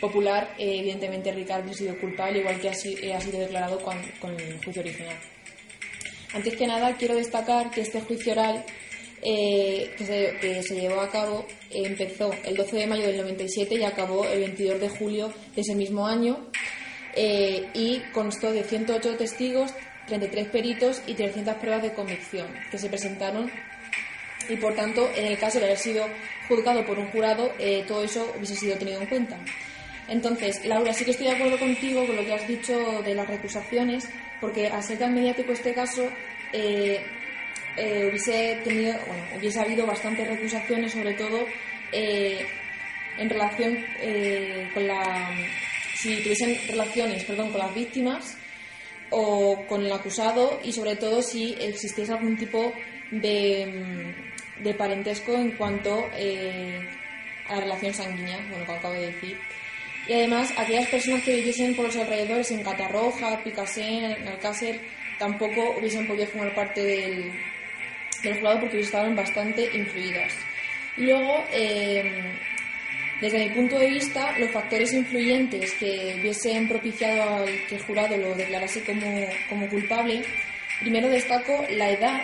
popular, 0.00 0.54
eh, 0.58 0.78
evidentemente 0.80 1.32
Ricardo 1.32 1.70
ha 1.70 1.74
sido 1.74 1.96
culpable, 1.98 2.40
igual 2.40 2.60
que 2.60 2.68
ha, 2.68 2.74
sido 2.74 3.38
declarado 3.38 3.78
con, 3.80 3.96
el 3.96 4.58
juicio 4.62 4.82
original. 4.82 5.16
Antes 6.34 6.56
que 6.56 6.66
nada, 6.66 6.96
quiero 6.96 7.14
destacar 7.14 7.70
que 7.70 7.82
este 7.82 8.00
juicio 8.00 8.32
oral 8.32 8.64
que 9.22 10.62
se, 10.66 10.74
llevó 10.74 11.00
a 11.00 11.08
cabo 11.08 11.46
empezó 11.70 12.32
el 12.44 12.56
12 12.56 12.76
de 12.76 12.86
mayo 12.88 13.06
del 13.06 13.18
97 13.18 13.76
y 13.76 13.84
acabó 13.84 14.24
el 14.24 14.40
22 14.40 14.80
de 14.80 14.88
julio 14.88 15.32
de 15.54 15.60
ese 15.60 15.76
mismo 15.76 16.08
año 16.08 16.50
y 17.14 18.00
constó 18.12 18.50
de 18.50 18.64
108 18.64 19.16
testigos, 19.16 19.72
33 20.08 20.48
peritos 20.48 21.02
y 21.06 21.14
300 21.14 21.54
pruebas 21.56 21.82
de 21.82 21.92
convicción 21.92 22.48
que 22.72 22.78
se 22.78 22.88
presentaron 22.88 23.48
y 24.48 24.56
por 24.56 24.74
tanto, 24.74 25.10
en 25.14 25.26
el 25.26 25.38
caso 25.38 25.58
de 25.58 25.66
haber 25.66 25.78
sido 25.78 26.06
juzgado 26.48 26.84
por 26.84 26.98
un 26.98 27.06
jurado, 27.08 27.52
eh, 27.58 27.84
todo 27.86 28.04
eso 28.04 28.32
hubiese 28.36 28.56
sido 28.56 28.76
tenido 28.76 29.00
en 29.00 29.06
cuenta. 29.06 29.38
Entonces, 30.08 30.64
Laura, 30.64 30.92
sí 30.92 31.04
que 31.04 31.12
estoy 31.12 31.26
de 31.26 31.32
acuerdo 31.32 31.58
contigo 31.58 32.06
con 32.06 32.16
lo 32.16 32.24
que 32.24 32.34
has 32.34 32.46
dicho 32.46 33.02
de 33.02 33.14
las 33.14 33.26
recusaciones, 33.28 34.08
porque 34.40 34.66
al 34.66 34.82
ser 34.82 34.98
tan 34.98 35.14
mediático 35.14 35.52
este 35.52 35.72
caso, 35.72 36.08
eh, 36.52 37.00
eh, 37.76 38.08
hubiese 38.08 38.60
tenido, 38.64 38.94
bueno, 39.06 39.24
hubiese 39.38 39.60
habido 39.60 39.86
bastantes 39.86 40.28
recusaciones, 40.28 40.92
sobre 40.92 41.14
todo 41.14 41.46
en 41.92 43.28
relación 43.28 43.84
con 44.72 44.86
la, 44.86 45.30
si 45.94 46.16
tuviesen 46.22 46.58
relaciones, 46.68 47.24
perdón, 47.24 47.50
con 47.50 47.60
las 47.60 47.74
víctimas 47.74 48.36
o 49.10 49.64
con 49.68 49.84
el 49.84 49.92
acusado 49.92 50.58
y 50.64 50.72
sobre 50.72 50.96
todo 50.96 51.22
si 51.22 51.54
existiese 51.60 52.12
algún 52.12 52.36
tipo 52.36 52.72
de 53.10 54.31
de 54.62 54.74
parentesco 54.74 55.34
en 55.34 55.52
cuanto 55.52 56.08
eh, 56.16 56.80
a 57.48 57.56
la 57.56 57.60
relación 57.62 57.94
sanguínea, 57.94 58.38
bueno, 58.48 58.64
que 58.64 58.72
acabo 58.72 58.94
de 58.94 59.06
decir. 59.06 59.38
Y 60.08 60.14
además, 60.14 60.52
aquellas 60.56 60.88
personas 60.88 61.22
que 61.22 61.36
viviesen 61.36 61.74
por 61.76 61.86
los 61.86 61.96
alrededores 61.96 62.50
en 62.50 62.62
Catarroja, 62.62 63.42
Picasen, 63.42 64.26
Alcácer, 64.26 64.80
tampoco 65.18 65.76
hubiesen 65.78 66.06
podido 66.06 66.26
formar 66.26 66.54
parte 66.54 66.82
del, 66.82 67.32
del 68.22 68.38
jurado 68.38 68.60
porque 68.60 68.80
estaban 68.80 69.14
bastante 69.14 69.68
influidas. 69.76 70.32
luego, 70.96 71.44
eh, 71.52 72.02
desde 73.20 73.38
mi 73.38 73.50
punto 73.50 73.78
de 73.78 73.88
vista, 73.88 74.36
los 74.36 74.50
factores 74.50 74.92
influyentes 74.92 75.72
que 75.74 76.16
hubiesen 76.20 76.68
propiciado 76.68 77.44
que 77.68 77.76
el 77.76 77.82
jurado 77.82 78.16
lo 78.16 78.34
declarase 78.34 78.82
como 79.48 79.68
culpable, 79.68 80.22
primero 80.80 81.08
destaco 81.08 81.64
la 81.70 81.90
edad 81.90 82.20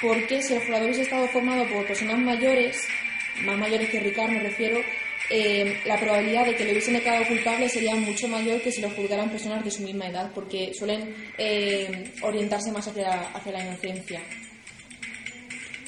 porque 0.00 0.42
si 0.42 0.54
el 0.54 0.64
jurado 0.64 0.84
hubiese 0.84 1.02
estado 1.02 1.26
formado 1.28 1.66
por 1.68 1.86
personas 1.86 2.18
mayores, 2.18 2.86
más 3.42 3.58
mayores 3.58 3.88
que 3.90 4.00
Ricardo 4.00 4.32
me 4.32 4.40
refiero, 4.40 4.80
eh, 5.30 5.80
la 5.86 5.98
probabilidad 5.98 6.44
de 6.44 6.54
que 6.54 6.64
le 6.64 6.72
hubiesen 6.72 6.94
declarado 6.94 7.26
culpable 7.26 7.68
sería 7.68 7.94
mucho 7.94 8.28
mayor 8.28 8.60
que 8.60 8.70
si 8.70 8.82
lo 8.82 8.90
juzgaran 8.90 9.30
personas 9.30 9.64
de 9.64 9.70
su 9.70 9.82
misma 9.82 10.08
edad, 10.08 10.30
porque 10.34 10.72
suelen 10.74 11.14
eh, 11.38 12.12
orientarse 12.22 12.70
más 12.70 12.86
hacia, 12.86 13.30
hacia, 13.30 13.52
la 13.52 13.64
inocencia. 13.64 14.20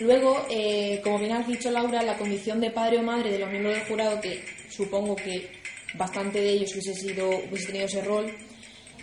Luego, 0.00 0.46
eh, 0.50 1.00
como 1.02 1.18
bien 1.18 1.32
has 1.32 1.46
dicho 1.46 1.70
Laura, 1.70 2.02
la 2.02 2.16
condición 2.16 2.60
de 2.60 2.70
padre 2.70 2.98
o 2.98 3.02
madre 3.02 3.30
de 3.30 3.38
los 3.38 3.50
miembros 3.50 3.74
del 3.74 3.84
jurado, 3.84 4.20
que 4.20 4.42
supongo 4.70 5.16
que 5.16 5.50
bastante 5.94 6.40
de 6.40 6.50
ellos 6.50 6.72
hubiese, 6.72 6.94
sido, 6.94 7.28
hubiese 7.28 7.66
tenido 7.66 7.86
ese 7.86 8.02
rol, 8.02 8.34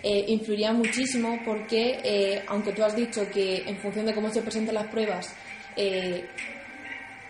eh, 0.03 0.25
influiría 0.27 0.73
muchísimo 0.73 1.39
porque, 1.45 1.99
eh, 2.03 2.43
aunque 2.47 2.73
tú 2.73 2.83
has 2.83 2.93
dicho 2.93 3.25
que 3.31 3.63
en 3.65 3.77
función 3.77 4.05
de 4.05 4.13
cómo 4.13 4.29
se 4.29 4.41
presentan 4.41 4.75
las 4.75 4.87
pruebas, 4.87 5.33
eh, 5.77 6.25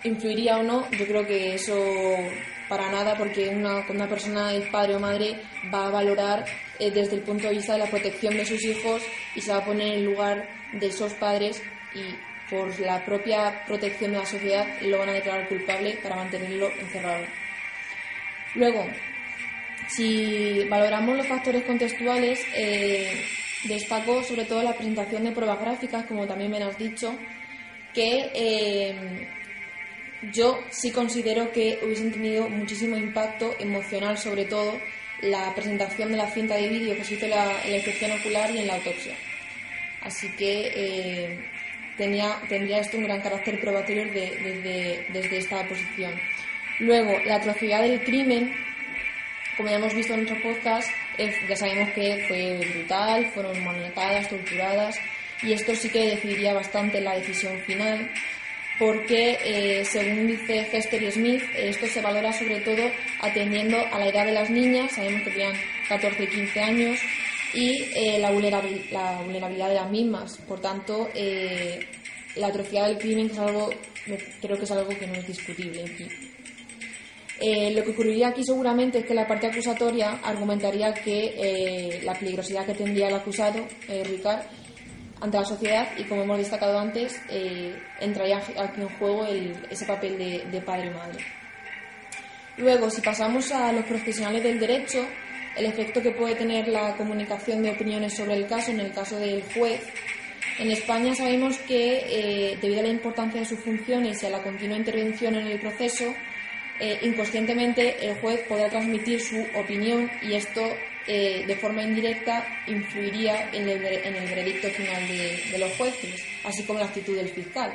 influiría 0.03 0.57
o 0.57 0.63
no, 0.63 0.89
yo 0.89 1.05
creo 1.05 1.23
que 1.25 1.53
eso 1.53 1.75
para 2.67 2.91
nada, 2.91 3.15
porque 3.15 3.49
una, 3.49 3.85
una 3.87 4.09
persona 4.09 4.51
es 4.53 4.67
padre 4.69 4.95
o 4.95 4.99
madre 4.99 5.39
va 5.71 5.85
a 5.85 5.91
valorar 5.91 6.45
desde 6.79 7.15
el 7.15 7.21
punto 7.21 7.47
de 7.47 7.53
vista 7.53 7.73
de 7.73 7.79
la 7.79 7.85
protección 7.85 8.35
de 8.35 8.45
sus 8.45 8.63
hijos 8.65 9.03
y 9.35 9.41
se 9.41 9.51
va 9.51 9.59
a 9.59 9.65
poner 9.65 9.93
en 9.93 10.05
lugar 10.05 10.49
de 10.73 10.87
esos 10.87 11.13
padres 11.13 11.61
y 11.93 12.01
por 12.49 12.79
la 12.79 13.05
propia 13.05 13.63
protección 13.67 14.13
de 14.13 14.17
la 14.17 14.25
sociedad 14.25 14.65
lo 14.81 14.97
van 14.97 15.09
a 15.09 15.13
declarar 15.13 15.47
culpable 15.47 15.99
para 16.01 16.15
mantenerlo 16.15 16.71
encerrado. 16.79 17.25
Luego, 18.55 18.85
si 19.89 20.65
valoramos 20.69 21.17
los 21.17 21.27
factores 21.27 21.63
contextuales, 21.63 22.39
eh, 22.55 23.23
destaco 23.65 24.23
sobre 24.23 24.45
todo 24.45 24.61
la 24.63 24.73
presentación 24.73 25.23
de 25.23 25.31
pruebas 25.31 25.59
gráficas, 25.59 26.05
como 26.05 26.27
también 26.27 26.51
me 26.51 26.63
has 26.63 26.77
dicho, 26.77 27.15
que 27.93 28.31
eh, 28.33 29.27
yo 30.31 30.59
sí 30.69 30.91
considero 30.91 31.51
que 31.51 31.79
hubiesen 31.83 32.11
tenido 32.11 32.49
muchísimo 32.49 32.97
impacto 32.97 33.55
emocional, 33.59 34.17
sobre 34.17 34.45
todo 34.45 34.79
la 35.21 35.53
presentación 35.55 36.11
de 36.11 36.17
la 36.17 36.29
cinta 36.29 36.55
de 36.55 36.67
vídeo 36.67 36.95
que 36.95 37.03
se 37.03 37.15
hizo 37.15 37.25
en 37.25 37.31
la, 37.31 37.51
inspección 37.67 38.11
ocular 38.11 38.51
y 38.51 38.59
en 38.59 38.67
la 38.67 38.75
autopsia. 38.75 39.15
Así 40.01 40.27
que 40.35 40.71
eh, 40.75 41.39
tenía, 41.97 42.41
tendría 42.49 42.79
esto 42.79 42.97
un 42.97 43.03
gran 43.03 43.21
carácter 43.21 43.59
probatorio 43.61 44.05
desde, 44.05 45.05
desde 45.13 45.37
esta 45.37 45.65
posición. 45.67 46.13
Luego, 46.79 47.13
la 47.25 47.35
atrocidad 47.35 47.83
del 47.83 48.03
crimen 48.03 48.53
como 49.57 49.69
ya 49.69 49.75
hemos 49.75 49.93
visto 49.93 50.13
en 50.13 50.23
nuestro 50.23 50.41
podcast, 50.41 50.89
ya 51.17 51.55
sabemos 51.55 51.89
que 51.91 52.25
fue 52.27 52.57
brutal, 52.73 53.25
fueron 53.33 53.63
maniatadas, 53.63 54.29
torturadas, 54.29 54.99
y 55.41 55.53
esto 55.53 55.75
sí 55.75 55.89
que 55.89 56.11
decidiría 56.11 56.53
bastante 56.53 57.01
la 57.01 57.15
decisión 57.15 57.59
final, 57.61 58.09
porque 58.79 59.37
eh, 59.43 59.85
según 59.85 60.27
dice 60.27 60.67
Hester 60.71 61.03
y 61.03 61.11
Smith, 61.11 61.43
esto 61.55 61.85
se 61.87 62.01
valora 62.01 62.33
sobre 62.33 62.61
todo 62.61 62.81
atendiendo 63.21 63.77
a 63.91 63.99
la 63.99 64.07
edad 64.07 64.25
de 64.25 64.31
las 64.31 64.49
niñas, 64.49 64.91
sabemos 64.91 65.21
que 65.23 65.31
tenían 65.31 65.53
14 65.89 66.23
y 66.23 66.27
15 66.27 66.59
años, 66.59 66.99
y 67.53 67.83
eh, 67.93 68.19
la, 68.19 68.31
vulnerabilidad, 68.31 69.69
de 69.69 69.75
las 69.75 69.89
mismas. 69.91 70.37
Por 70.47 70.59
tanto, 70.59 71.09
eh, 71.13 71.85
la 72.35 72.47
atrocidad 72.47 72.87
del 72.87 72.97
crimen 72.97 73.29
es 73.31 73.37
algo, 73.37 73.69
creo 74.41 74.57
que 74.57 74.63
es 74.63 74.71
algo 74.71 74.89
que 74.89 75.07
no 75.07 75.13
es 75.13 75.27
discutible. 75.27 75.85
Eh, 77.39 77.71
lo 77.75 77.83
que 77.83 77.91
ocurriría 77.91 78.29
aquí 78.29 78.43
seguramente 78.43 78.99
es 78.99 79.05
que 79.05 79.13
la 79.13 79.27
parte 79.27 79.47
acusatoria 79.47 80.19
argumentaría 80.23 80.93
que 80.93 81.33
eh, 81.35 82.01
la 82.03 82.13
peligrosidad 82.13 82.65
que 82.65 82.75
tendría 82.75 83.07
el 83.07 83.15
acusado, 83.15 83.65
eh, 83.87 84.03
Ricard, 84.03 84.43
ante 85.19 85.37
la 85.37 85.45
sociedad 85.45 85.87
y 85.97 86.03
como 86.03 86.23
hemos 86.23 86.37
destacado 86.37 86.77
antes, 86.77 87.19
entraría 88.01 88.37
aquí 88.37 88.81
en 88.81 88.89
juego 88.97 89.25
ese 89.69 89.85
papel 89.85 90.17
de, 90.17 90.61
padre 90.61 90.87
y 90.87 90.89
madre. 90.89 91.23
Luego, 92.57 92.89
si 92.89 93.01
pasamos 93.01 93.49
a 93.51 93.71
los 93.71 93.85
profesionales 93.85 94.43
del 94.43 94.59
derecho, 94.59 94.99
el 95.55 95.65
efecto 95.65 96.01
que 96.01 96.11
puede 96.11 96.35
tener 96.35 96.67
la 96.67 96.95
comunicación 96.97 97.63
de 97.63 97.71
opiniones 97.71 98.13
sobre 98.13 98.33
el 98.33 98.47
caso, 98.47 98.71
en 98.71 98.81
el 98.81 98.91
caso 98.91 99.17
del 99.17 99.41
juez, 99.53 99.81
En 100.59 100.69
España 100.69 101.15
sabemos 101.15 101.57
que, 101.59 102.03
eh, 102.07 102.57
debido 102.61 102.81
a 102.81 102.83
la 102.83 102.89
importancia 102.89 103.39
de 103.39 103.45
sus 103.47 103.59
funciones 103.59 104.21
y 104.21 104.25
a 104.27 104.29
la 104.29 104.43
continua 104.43 104.77
intervención 104.77 105.35
en 105.35 105.47
el 105.47 105.59
proceso, 105.59 106.13
eh, 106.79 106.99
inconscientemente 107.03 108.07
el 108.07 108.15
juez 108.15 108.41
podrá 108.47 108.69
transmitir 108.69 109.21
su 109.21 109.45
opinión 109.55 110.09
y 110.21 110.33
esto 110.33 110.61
eh, 111.05 111.43
de 111.45 111.55
forma 111.57 111.83
indirecta 111.83 112.45
influiría 112.67 113.49
en 113.51 113.67
el, 113.67 113.85
en 113.85 114.15
el 114.15 114.25
veredicto 114.29 114.69
final 114.69 115.07
de, 115.07 115.57
los 115.59 115.71
jueces, 115.73 116.25
así 116.45 116.63
como 116.63 116.79
la 116.79 116.85
actitud 116.85 117.15
del 117.15 117.29
fiscal, 117.29 117.73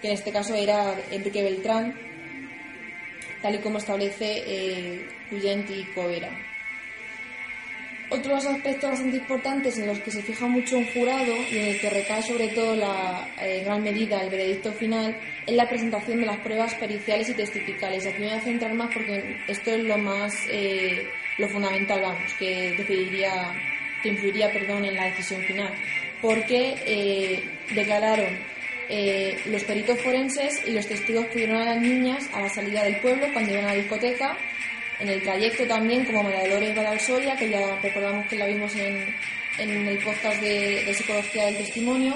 que 0.00 0.08
en 0.08 0.14
este 0.14 0.30
caso 0.30 0.54
era 0.54 0.94
Enrique 1.10 1.42
Beltrán, 1.42 1.98
tal 3.40 3.54
y 3.54 3.58
como 3.58 3.78
establece 3.78 4.42
eh, 4.46 5.08
Cuyent 5.30 5.70
y. 5.70 5.86
Otros 8.10 8.44
aspectos 8.44 8.90
bastante 8.90 9.18
importantes 9.18 9.78
en 9.78 9.86
los 9.86 10.00
que 10.00 10.10
se 10.10 10.20
fija 10.20 10.46
mucho 10.46 10.78
un 10.78 10.86
jurado 10.86 11.32
y 11.50 11.58
en 11.58 11.66
el 11.68 11.80
que 11.80 11.90
recae 11.90 12.22
sobre 12.22 12.48
todo 12.48 12.74
la 12.74 13.28
eh, 13.40 13.62
gran 13.64 13.82
medida 13.84 14.20
el 14.20 14.30
veredicto 14.30 14.72
final 14.72 15.16
es 15.46 15.54
la 15.54 15.68
presentación 15.68 16.18
de 16.18 16.26
las 16.26 16.38
pruebas 16.38 16.74
periciales 16.74 17.28
y 17.28 17.34
testificales. 17.34 18.04
Aquí 18.06 18.18
me 18.18 18.26
voy 18.26 18.36
a 18.36 18.40
centrar 18.40 18.74
más 18.74 18.92
porque 18.92 19.36
esto 19.46 19.70
es 19.70 19.84
lo 19.84 19.96
más 19.96 20.34
eh, 20.50 21.08
lo 21.38 21.48
fundamental, 21.48 22.00
vamos, 22.02 22.34
que 22.34 22.74
decidiría, 22.76 23.54
que 24.02 24.08
influiría, 24.08 24.52
perdón, 24.52 24.84
en 24.84 24.96
la 24.96 25.06
decisión 25.06 25.42
final, 25.42 25.72
porque 26.20 26.74
eh, 26.86 27.44
declararon 27.74 28.38
eh, 28.88 29.38
los 29.46 29.62
peritos 29.62 30.00
forenses 30.00 30.66
y 30.66 30.72
los 30.72 30.86
testigos 30.86 31.26
que 31.26 31.38
vieron 31.38 31.58
a 31.58 31.64
las 31.64 31.80
niñas 31.80 32.28
a 32.34 32.40
la 32.40 32.48
salida 32.48 32.82
del 32.82 32.96
pueblo 32.96 33.26
cuando 33.32 33.52
iban 33.52 33.66
a 33.66 33.68
la 33.68 33.74
discoteca 33.74 34.36
en 35.00 35.08
el 35.08 35.22
trayecto 35.22 35.66
también, 35.66 36.04
como 36.04 36.22
María 36.22 36.48
Dolores 36.48 36.76
Badalsoria, 36.76 37.36
que 37.36 37.50
ya 37.50 37.80
recordamos 37.80 38.26
que 38.26 38.36
la 38.36 38.46
vimos 38.46 38.74
en, 38.76 39.14
en 39.58 39.88
el 39.88 39.98
podcast 40.04 40.40
de, 40.40 40.84
de, 40.84 40.94
Psicología 40.94 41.46
del 41.46 41.56
Testimonio. 41.58 42.14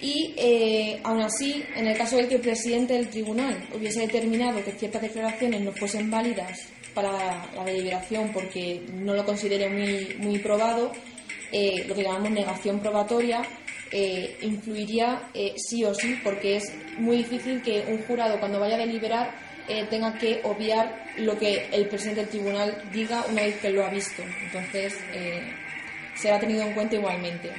Y 0.00 0.34
eh, 0.36 1.00
aún 1.04 1.20
así, 1.22 1.64
en 1.76 1.86
el 1.86 1.96
caso 1.96 2.16
de 2.16 2.26
que 2.26 2.36
el 2.36 2.40
presidente 2.40 2.94
del 2.94 3.08
tribunal 3.08 3.68
hubiese 3.74 4.00
determinado 4.00 4.64
que 4.64 4.72
ciertas 4.72 5.02
declaraciones 5.02 5.60
no 5.60 5.72
fuesen 5.72 6.10
válidas 6.10 6.68
para 6.94 7.46
la 7.54 7.64
deliberación 7.64 8.30
porque 8.32 8.82
no 8.94 9.14
lo 9.14 9.24
considere 9.24 9.68
muy, 9.68 10.16
muy 10.18 10.38
probado, 10.38 10.92
eh, 11.52 11.84
lo 11.86 11.94
que 11.94 12.02
llamamos 12.02 12.30
negación 12.30 12.80
probatoria, 12.80 13.42
eh, 13.92 14.38
influiría 14.42 15.30
eh, 15.34 15.54
sí 15.56 15.84
o 15.84 15.92
sí, 15.92 16.18
porque 16.22 16.56
es 16.56 16.72
muy 16.98 17.18
difícil 17.18 17.60
que 17.60 17.84
un 17.88 17.98
jurado 18.04 18.38
cuando 18.38 18.60
vaya 18.60 18.76
a 18.76 18.78
deliberar 18.78 19.34
eh, 19.70 19.86
tenga 19.88 20.12
que 20.18 20.40
obviar 20.42 21.04
lo 21.16 21.38
que 21.38 21.68
el 21.70 21.86
presidente 21.86 22.22
del 22.22 22.30
tribunal 22.30 22.82
diga 22.92 23.24
una 23.30 23.42
vez 23.42 23.56
que 23.60 23.70
lo 23.70 23.84
ha 23.84 23.90
visto. 23.90 24.22
Entonces, 24.42 24.98
eh, 25.12 25.42
será 26.16 26.40
tenido 26.40 26.62
en 26.62 26.72
cuenta 26.72 26.96
igualmente. 26.96 27.50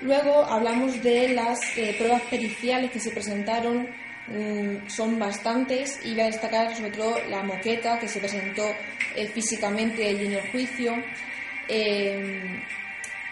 Luego 0.00 0.44
hablamos 0.44 1.02
de 1.02 1.28
las 1.28 1.60
eh, 1.76 1.94
pruebas 1.98 2.22
periciales 2.22 2.90
que 2.90 3.00
se 3.00 3.10
presentaron, 3.10 3.88
mm, 4.28 4.88
son 4.88 5.18
bastantes, 5.18 6.00
y 6.04 6.12
voy 6.12 6.22
a 6.22 6.26
destacar 6.26 6.74
sobre 6.74 6.90
todo 6.90 7.18
la 7.28 7.42
moqueta 7.42 7.98
que 7.98 8.08
se 8.08 8.20
presentó 8.20 8.64
eh, 9.14 9.26
físicamente 9.26 10.10
en 10.10 10.32
el 10.32 10.50
juicio. 10.50 10.94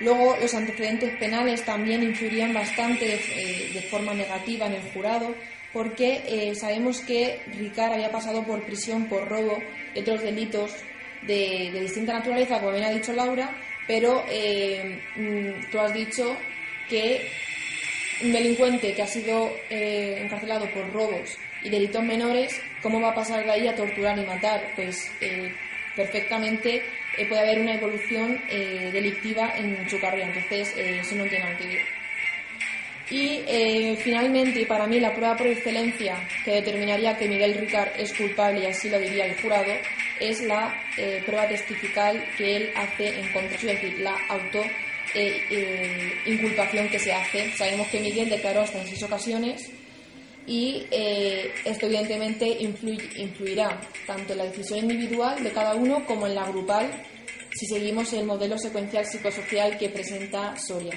Luego, 0.01 0.37
los 0.43 0.53
antecedentes 0.53 1.17
penales 1.19 1.65
también 1.65 2.03
influirían 2.03 2.53
bastante 2.53 3.07
de 3.07 3.87
forma 3.89 4.13
negativa 4.13 4.67
en 4.67 4.75
el 4.75 4.83
jurado 4.93 5.35
porque 5.75 6.23
eh, 6.27 6.55
sabemos 6.55 7.01
que 7.01 7.41
Ricard 7.59 7.93
había 7.93 8.11
pasado 8.11 8.45
por 8.45 8.63
prisión 8.65 9.07
por 9.07 9.29
robo 9.29 9.59
y 9.95 10.01
otros 10.01 10.23
delitos 10.23 10.73
de, 11.27 11.71
distinta 11.81 12.15
naturaleza, 12.15 12.61
como 12.61 12.73
bien 12.73 12.85
ha 12.85 12.91
dicho 12.91 13.13
Laura, 13.13 13.51
pero 13.87 14.25
eh, 14.31 15.01
mm, 15.17 15.71
tú 15.71 15.79
has 15.79 15.93
dicho 15.93 16.37
que 16.89 17.29
un 18.23 18.33
delincuente 18.33 18.95
que 18.95 19.03
ha 19.03 19.07
sido 19.07 19.51
eh, 19.69 20.19
encarcelado 20.23 20.71
por 20.71 20.91
robos 20.93 21.37
y 21.63 21.71
delitos 21.71 22.05
menores, 22.05 22.61
¿cómo 22.81 23.01
va 23.01 23.11
a 23.11 23.15
pasar 23.15 23.45
de 23.45 23.51
ahí 23.51 23.67
a 23.67 23.75
torturar 23.75 24.17
y 24.19 24.25
matar? 24.25 24.73
Pues 24.77 25.11
eh, 25.21 25.53
perfectamente 25.97 26.83
puede 27.29 27.41
haber 27.41 27.61
una 27.61 27.75
evolución 27.75 28.41
delictiva 28.49 29.55
en 29.57 29.89
su 29.89 30.01
carrera, 30.01 30.27
entonces 30.27 30.77
eso 30.77 31.15
no 31.15 31.25
tiene 31.27 31.45
nada. 31.45 31.57
Y 33.11 33.43
eh, 33.47 33.97
finalmente, 34.03 34.65
para 34.65 34.87
mí 34.87 34.99
la 34.99 35.15
prueba 35.15 35.37
por 35.37 35.47
excelencia 35.47 36.17
que 36.45 36.53
determinaría 36.53 37.17
que 37.17 37.29
Miguel 37.29 37.55
Ricard 37.55 37.91
es 37.99 38.13
culpable, 38.15 38.63
y 38.63 38.67
así 38.67 38.89
lo 38.89 38.99
diría 38.99 39.27
el 39.27 39.41
jurado, 39.41 39.73
es 40.21 40.43
la 40.43 40.75
eh, 40.97 41.23
prueba 41.27 41.47
testifical 41.47 42.25
que 42.39 42.57
él 42.57 42.71
hace 42.75 43.21
en 43.21 43.33
contra 43.33 43.57
es 43.57 43.63
decir, 43.63 43.99
la 43.99 44.17
auto 44.29 44.63
eh, 45.15 46.13
inculpación 46.27 46.89
que 46.89 46.99
se 46.99 47.13
hace. 47.13 47.53
Sabemos 47.53 47.89
que 47.89 48.01
Miguel 48.01 48.31
declaró 48.31 48.63
hasta 48.63 48.81
en 48.81 48.87
seis 48.87 49.03
ocasiones 49.03 49.71
y 50.47 50.87
esto 50.91 51.87
evidentemente 51.87 52.47
influirá 52.47 53.81
tanto 54.07 54.33
en 54.33 54.39
la 54.39 54.45
decisión 54.45 54.81
individual 54.81 55.43
de 55.43 55.51
cada 55.51 55.75
uno 55.75 56.05
como 56.05 56.27
en 56.27 56.35
la 56.35 56.47
grupal 56.47 56.91
si 57.51 57.67
seguimos 57.67 58.13
el 58.13 58.27
modelo 58.27 58.59
secuencial 58.59 59.07
psicosocial 59.07 59.79
que 59.79 59.89
presenta 59.89 60.55
Soria. 60.59 60.93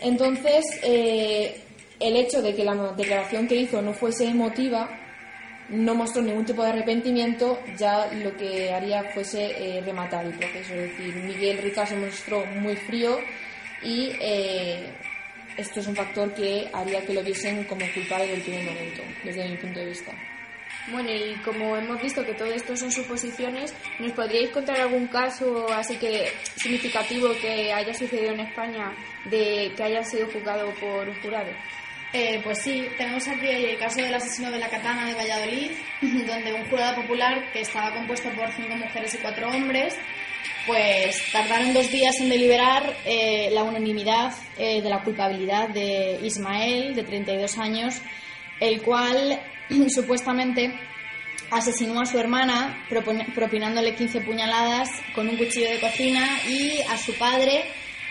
Entonces, 0.00 0.64
eh, 0.82 1.60
el 2.00 2.16
hecho 2.16 2.42
de 2.42 2.54
que 2.54 2.64
la 2.64 2.74
declaración 2.96 3.48
que 3.48 3.56
hizo 3.56 3.80
no 3.82 3.92
fuese 3.92 4.28
emotiva, 4.28 4.88
no 5.68 5.94
mostró 5.94 6.22
ningún 6.22 6.44
tipo 6.44 6.62
de 6.62 6.70
arrepentimiento, 6.70 7.58
ya 7.76 8.10
lo 8.12 8.36
que 8.36 8.72
haría 8.72 9.02
fuese 9.04 9.78
eh, 9.78 9.80
rematar 9.80 10.24
el 10.26 10.34
proceso. 10.34 10.74
Es 10.74 10.90
decir, 10.90 11.14
Miguel 11.14 11.58
Rica 11.58 11.86
se 11.86 11.96
mostró 11.96 12.44
muy 12.46 12.76
frío 12.76 13.18
y 13.82 14.12
eh, 14.20 14.86
esto 15.56 15.80
es 15.80 15.86
un 15.86 15.96
factor 15.96 16.32
que 16.34 16.68
haría 16.72 17.04
que 17.04 17.14
lo 17.14 17.22
viesen 17.22 17.64
como 17.64 17.84
culpable 17.92 18.28
del 18.28 18.42
primer 18.42 18.64
momento, 18.64 19.02
desde 19.24 19.48
mi 19.48 19.56
punto 19.56 19.80
de 19.80 19.86
vista. 19.86 20.12
Bueno, 20.88 21.10
y 21.10 21.34
como 21.44 21.76
hemos 21.76 22.00
visto 22.00 22.24
que 22.24 22.34
todo 22.34 22.46
esto 22.46 22.76
son 22.76 22.92
suposiciones, 22.92 23.74
¿nos 23.98 24.12
podríais 24.12 24.50
contar 24.50 24.80
algún 24.80 25.08
caso 25.08 25.66
así 25.72 25.96
que 25.96 26.30
significativo 26.54 27.28
que 27.40 27.72
haya 27.72 27.92
sucedido 27.92 28.32
en 28.32 28.40
España 28.40 28.92
de 29.24 29.72
que 29.76 29.82
haya 29.82 30.04
sido 30.04 30.28
juzgado 30.28 30.72
por 30.74 31.08
un 31.08 31.20
jurado? 31.20 31.50
Eh, 32.12 32.40
pues 32.44 32.58
sí, 32.58 32.86
tenemos 32.96 33.26
aquí 33.26 33.48
el 33.48 33.76
caso 33.78 34.00
del 34.00 34.14
asesino 34.14 34.50
de 34.52 34.60
la 34.60 34.68
katana 34.68 35.06
de 35.06 35.14
Valladolid, 35.14 35.72
donde 36.00 36.54
un 36.54 36.70
jurado 36.70 37.02
popular 37.02 37.50
que 37.52 37.62
estaba 37.62 37.92
compuesto 37.92 38.30
por 38.30 38.50
cinco 38.52 38.76
mujeres 38.76 39.14
y 39.14 39.18
cuatro 39.18 39.48
hombres, 39.48 39.98
pues 40.68 41.20
tardaron 41.32 41.74
dos 41.74 41.90
días 41.90 42.14
en 42.20 42.28
deliberar 42.28 42.96
eh, 43.04 43.50
la 43.52 43.64
unanimidad 43.64 44.32
eh, 44.56 44.80
de 44.80 44.88
la 44.88 45.02
culpabilidad 45.02 45.68
de 45.68 46.20
Ismael, 46.22 46.94
de 46.94 47.02
32 47.02 47.58
años, 47.58 48.00
el 48.60 48.82
cual 48.82 49.40
supuestamente 49.88 50.72
asesinó 51.50 52.00
a 52.00 52.06
su 52.06 52.18
hermana 52.18 52.86
propinándole 53.34 53.94
15 53.94 54.20
puñaladas 54.22 54.88
con 55.14 55.28
un 55.28 55.36
cuchillo 55.36 55.68
de 55.68 55.80
cocina 55.80 56.26
y 56.48 56.80
a 56.82 56.96
su 56.98 57.14
padre 57.14 57.64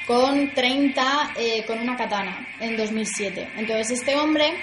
con 0.08 0.53
30 0.53 1.34
eh, 1.38 1.66
con 1.66 1.80
una 1.80 1.97
katana 1.97 2.47
en 2.60 2.78
2007. 2.78 3.49
Entonces 3.58 3.99
este 3.99 4.16
hombre 4.16 4.53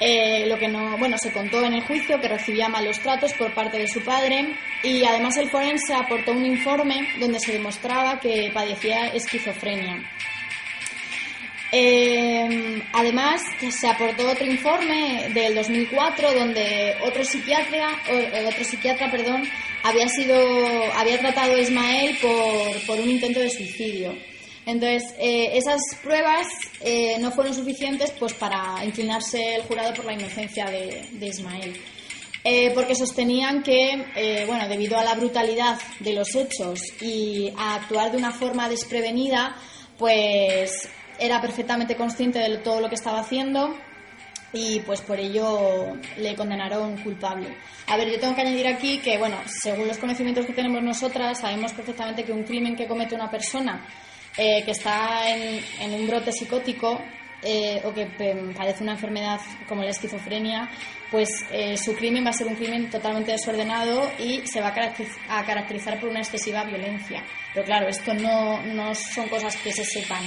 eh, 0.00 0.46
lo 0.46 0.58
que 0.58 0.68
no, 0.68 0.96
bueno, 0.96 1.16
se 1.20 1.32
contó 1.32 1.64
en 1.64 1.74
el 1.74 1.82
juicio 1.82 2.20
que 2.20 2.28
recibía 2.28 2.68
malos 2.68 3.00
tratos 3.00 3.32
por 3.34 3.52
parte 3.52 3.78
de 3.78 3.88
su 3.88 4.00
padre 4.02 4.54
y 4.84 5.04
además 5.04 5.36
el 5.38 5.50
forense 5.50 5.92
aportó 5.92 6.32
un 6.32 6.46
informe 6.46 7.08
donde 7.18 7.40
se 7.40 7.52
demostraba 7.52 8.20
que 8.20 8.50
padecía 8.54 9.08
esquizofrenia. 9.08 10.00
Eh, 11.70 12.82
además, 12.92 13.42
se 13.70 13.88
aportó 13.88 14.30
otro 14.30 14.46
informe 14.46 15.28
del 15.34 15.54
2004 15.54 16.32
donde 16.34 16.96
otro 17.04 17.24
psiquiatra, 17.24 17.90
otro 18.46 18.64
psiquiatra, 18.64 19.10
perdón, 19.10 19.42
había 19.82 20.08
sido, 20.08 20.36
había 20.94 21.18
tratado 21.18 21.54
a 21.54 21.60
Ismael 21.60 22.16
por, 22.20 22.86
por 22.86 23.00
un 23.00 23.10
intento 23.10 23.40
de 23.40 23.50
suicidio. 23.50 24.14
Entonces, 24.68 25.14
eh, 25.18 25.56
esas 25.56 25.80
pruebas 26.02 26.46
eh, 26.82 27.16
no 27.20 27.30
fueron 27.30 27.54
suficientes 27.54 28.12
pues, 28.18 28.34
para 28.34 28.84
inclinarse 28.84 29.54
el 29.54 29.62
jurado 29.62 29.94
por 29.94 30.04
la 30.04 30.12
inocencia 30.12 30.66
de, 30.66 31.26
Ismael. 31.26 31.74
Eh, 32.44 32.72
porque 32.74 32.94
sostenían 32.94 33.62
que, 33.62 34.44
bueno, 34.46 34.68
debido 34.68 34.98
a 34.98 35.04
la 35.04 35.14
brutalidad 35.14 35.78
de 36.00 36.12
los 36.12 36.34
hechos 36.34 36.80
y 37.00 37.50
a 37.56 37.76
actuar 37.76 38.10
de 38.10 38.18
una 38.18 38.30
forma 38.30 38.68
desprevenida, 38.68 39.56
pues 39.96 40.86
era 41.18 41.40
perfectamente 41.40 41.96
consciente 41.96 42.38
de 42.38 42.58
todo 42.58 42.80
lo 42.80 42.88
que 42.88 42.94
estaba 42.94 43.20
haciendo 43.20 43.74
y 44.52 44.80
pues 44.80 45.00
por 45.02 45.18
ello 45.18 45.96
le 46.16 46.34
condenaron 46.34 46.96
culpable. 46.98 47.48
A 47.86 47.96
ver, 47.96 48.10
yo 48.10 48.18
tengo 48.18 48.34
que 48.34 48.42
añadir 48.42 48.66
aquí 48.66 48.98
que, 48.98 49.18
bueno, 49.18 49.36
según 49.46 49.88
los 49.88 49.98
conocimientos 49.98 50.46
que 50.46 50.52
tenemos 50.52 50.82
nosotras, 50.82 51.40
sabemos 51.40 51.72
perfectamente 51.72 52.24
que 52.24 52.32
un 52.32 52.44
crimen 52.44 52.76
que 52.76 52.86
comete 52.86 53.14
una 53.14 53.30
persona 53.30 53.86
eh, 54.36 54.62
que 54.64 54.70
está 54.70 55.28
en, 55.28 55.92
un 55.92 56.06
brote 56.06 56.32
psicótico 56.32 57.00
eh, 57.42 57.80
o 57.84 57.92
que 57.92 58.06
padece 58.56 58.82
una 58.82 58.92
enfermedad 58.92 59.40
como 59.68 59.82
la 59.82 59.90
esquizofrenia, 59.90 60.68
pues 61.10 61.28
eh, 61.50 61.76
su 61.76 61.94
crimen 61.94 62.24
va 62.24 62.30
a 62.30 62.32
ser 62.32 62.46
un 62.46 62.54
crimen 62.54 62.90
totalmente 62.90 63.32
desordenado 63.32 64.10
y 64.18 64.46
se 64.46 64.60
va 64.60 64.68
a 64.68 65.44
caracterizar 65.44 66.00
por 66.00 66.08
una 66.08 66.20
excesiva 66.20 66.64
violencia. 66.64 67.22
Pero 67.52 67.66
claro, 67.66 67.88
esto 67.88 68.14
no, 68.14 68.62
no 68.62 68.94
son 68.94 69.28
cosas 69.28 69.56
que 69.56 69.72
se 69.72 69.84
sepan 69.84 70.22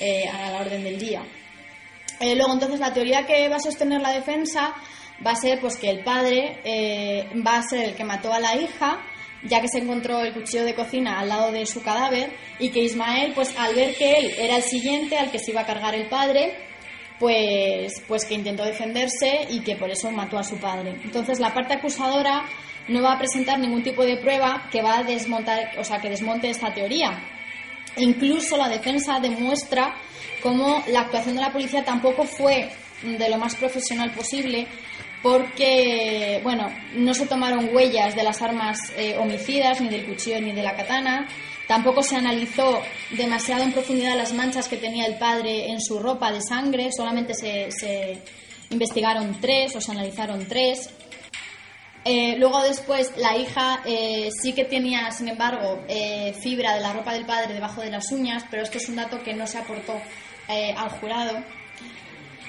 eh, 0.00 0.28
a 0.28 0.50
la 0.50 0.60
orden 0.60 0.84
del 0.84 0.98
día. 0.98 1.22
luego, 2.20 2.52
entonces, 2.52 2.80
la 2.80 2.92
teoría 2.92 3.26
que 3.26 3.48
va 3.48 3.56
a 3.56 3.60
sostener 3.60 4.00
la 4.00 4.12
defensa 4.12 4.74
va 5.24 5.32
a 5.32 5.36
ser 5.36 5.60
pues 5.60 5.76
que 5.76 5.90
el 5.90 6.02
padre 6.02 6.58
va 7.46 7.58
a 7.58 7.62
ser 7.62 7.84
el 7.84 7.94
que 7.94 8.04
mató 8.04 8.32
a 8.32 8.40
la 8.40 8.56
hija 8.56 9.00
ya 9.44 9.60
que 9.60 9.68
se 9.68 9.78
encontró 9.78 10.20
el 10.20 10.32
cuchillo 10.32 10.64
de 10.64 10.74
cocina 10.74 11.20
al 11.20 11.28
lado 11.28 11.52
de 11.52 11.66
su 11.66 11.82
cadáver 11.82 12.32
y 12.58 12.70
que 12.70 12.80
Ismael, 12.80 13.32
pues 13.34 13.54
al 13.58 13.74
ver 13.74 13.94
que 13.94 14.12
él 14.12 14.34
era 14.38 14.56
el 14.56 14.62
siguiente 14.62 15.18
al 15.18 15.30
que 15.30 15.38
se 15.38 15.50
iba 15.50 15.60
a 15.60 15.66
cargar 15.66 15.94
el 15.94 16.08
padre, 16.08 16.56
pues, 17.18 18.02
pues 18.08 18.24
que 18.24 18.34
intentó 18.34 18.64
defenderse 18.64 19.46
y 19.50 19.60
que 19.60 19.76
por 19.76 19.90
eso 19.90 20.10
mató 20.10 20.38
a 20.38 20.44
su 20.44 20.56
padre. 20.56 20.96
Entonces 21.04 21.40
la 21.40 21.52
parte 21.52 21.74
acusadora 21.74 22.44
no 22.88 23.02
va 23.02 23.12
a 23.12 23.18
presentar 23.18 23.58
ningún 23.58 23.82
tipo 23.82 24.04
de 24.04 24.16
prueba 24.16 24.68
que 24.70 24.82
va 24.82 24.98
a 24.98 25.02
desmontar, 25.04 25.78
o 25.78 25.84
sea, 25.84 26.00
que 26.00 26.10
desmonte 26.10 26.48
esta 26.48 26.72
teoría. 26.72 27.18
Incluso 27.96 28.56
la 28.56 28.68
defensa 28.68 29.20
demuestra 29.20 29.94
cómo 30.42 30.82
la 30.88 31.00
actuación 31.00 31.36
de 31.36 31.40
la 31.40 31.52
policía 31.52 31.84
tampoco 31.84 32.24
fue 32.24 32.70
de 33.02 33.28
lo 33.28 33.38
más 33.38 33.54
profesional 33.56 34.10
posible 34.12 34.66
porque, 35.24 36.40
bueno, 36.42 36.70
no 36.96 37.14
se 37.14 37.26
tomaron 37.26 37.74
huellas 37.74 38.14
de 38.14 38.22
las 38.22 38.42
armas 38.42 38.78
eh, 38.94 39.16
homicidas, 39.18 39.80
ni 39.80 39.88
del 39.88 40.04
cuchillo 40.04 40.38
ni 40.38 40.52
de 40.52 40.62
la 40.62 40.76
katana. 40.76 41.26
Tampoco 41.66 42.02
se 42.02 42.16
analizó 42.16 42.82
demasiado 43.10 43.62
en 43.62 43.72
profundidad 43.72 44.18
las 44.18 44.34
manchas 44.34 44.68
que 44.68 44.76
tenía 44.76 45.06
el 45.06 45.16
padre 45.16 45.70
en 45.70 45.80
su 45.80 45.98
ropa 45.98 46.30
de 46.30 46.42
sangre, 46.42 46.90
solamente 46.94 47.32
se, 47.32 48.20
investigaron 48.68 49.40
tres 49.40 49.74
o 49.74 49.80
se 49.80 49.92
analizaron 49.92 50.44
tres. 50.46 50.90
Eh, 52.04 52.36
luego 52.38 52.62
después 52.62 53.16
la 53.16 53.36
hija 53.36 53.80
eh, 53.86 54.28
sí 54.42 54.52
que 54.52 54.64
tenía, 54.64 55.10
sin 55.10 55.28
embargo, 55.28 55.82
fibra 56.40 56.74
de 56.74 56.80
la 56.80 56.92
ropa 56.92 57.14
del 57.14 57.24
padre 57.24 57.54
debajo 57.54 57.80
de 57.80 57.90
las 57.90 58.12
uñas, 58.12 58.44
pero 58.50 58.62
esto 58.62 58.78
es 58.78 58.88
un 58.88 58.96
dato 58.96 59.22
que 59.22 59.34
no 59.34 59.46
se 59.46 59.58
aportó 59.58 59.94
al 60.48 60.90
jurado. 60.90 61.42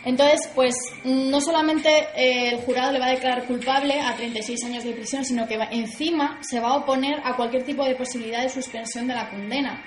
Entonces, 0.06 0.48
pues 0.54 0.76
no 1.04 1.42
solamente 1.42 1.90
eh, 2.16 2.50
el 2.50 2.58
jurado 2.58 2.92
le 2.92 3.00
va 3.00 3.08
a 3.08 3.12
declarar 3.16 3.46
culpable 3.46 4.00
a 4.00 4.16
36 4.16 4.64
años 4.66 4.84
de 4.84 4.94
prisión, 4.94 5.26
sino 5.26 5.48
que 5.48 5.56
encima 5.72 6.38
se 6.42 6.60
va 6.60 6.70
a 6.70 6.76
oponer 6.76 7.20
a 7.24 7.36
cualquier 7.36 7.64
tipo 7.64 7.84
de 7.84 7.96
posibilidad 7.96 8.44
de 8.44 8.50
suspensión 8.50 9.08
de 9.08 9.16
la 9.16 9.32
condena. 9.32 9.84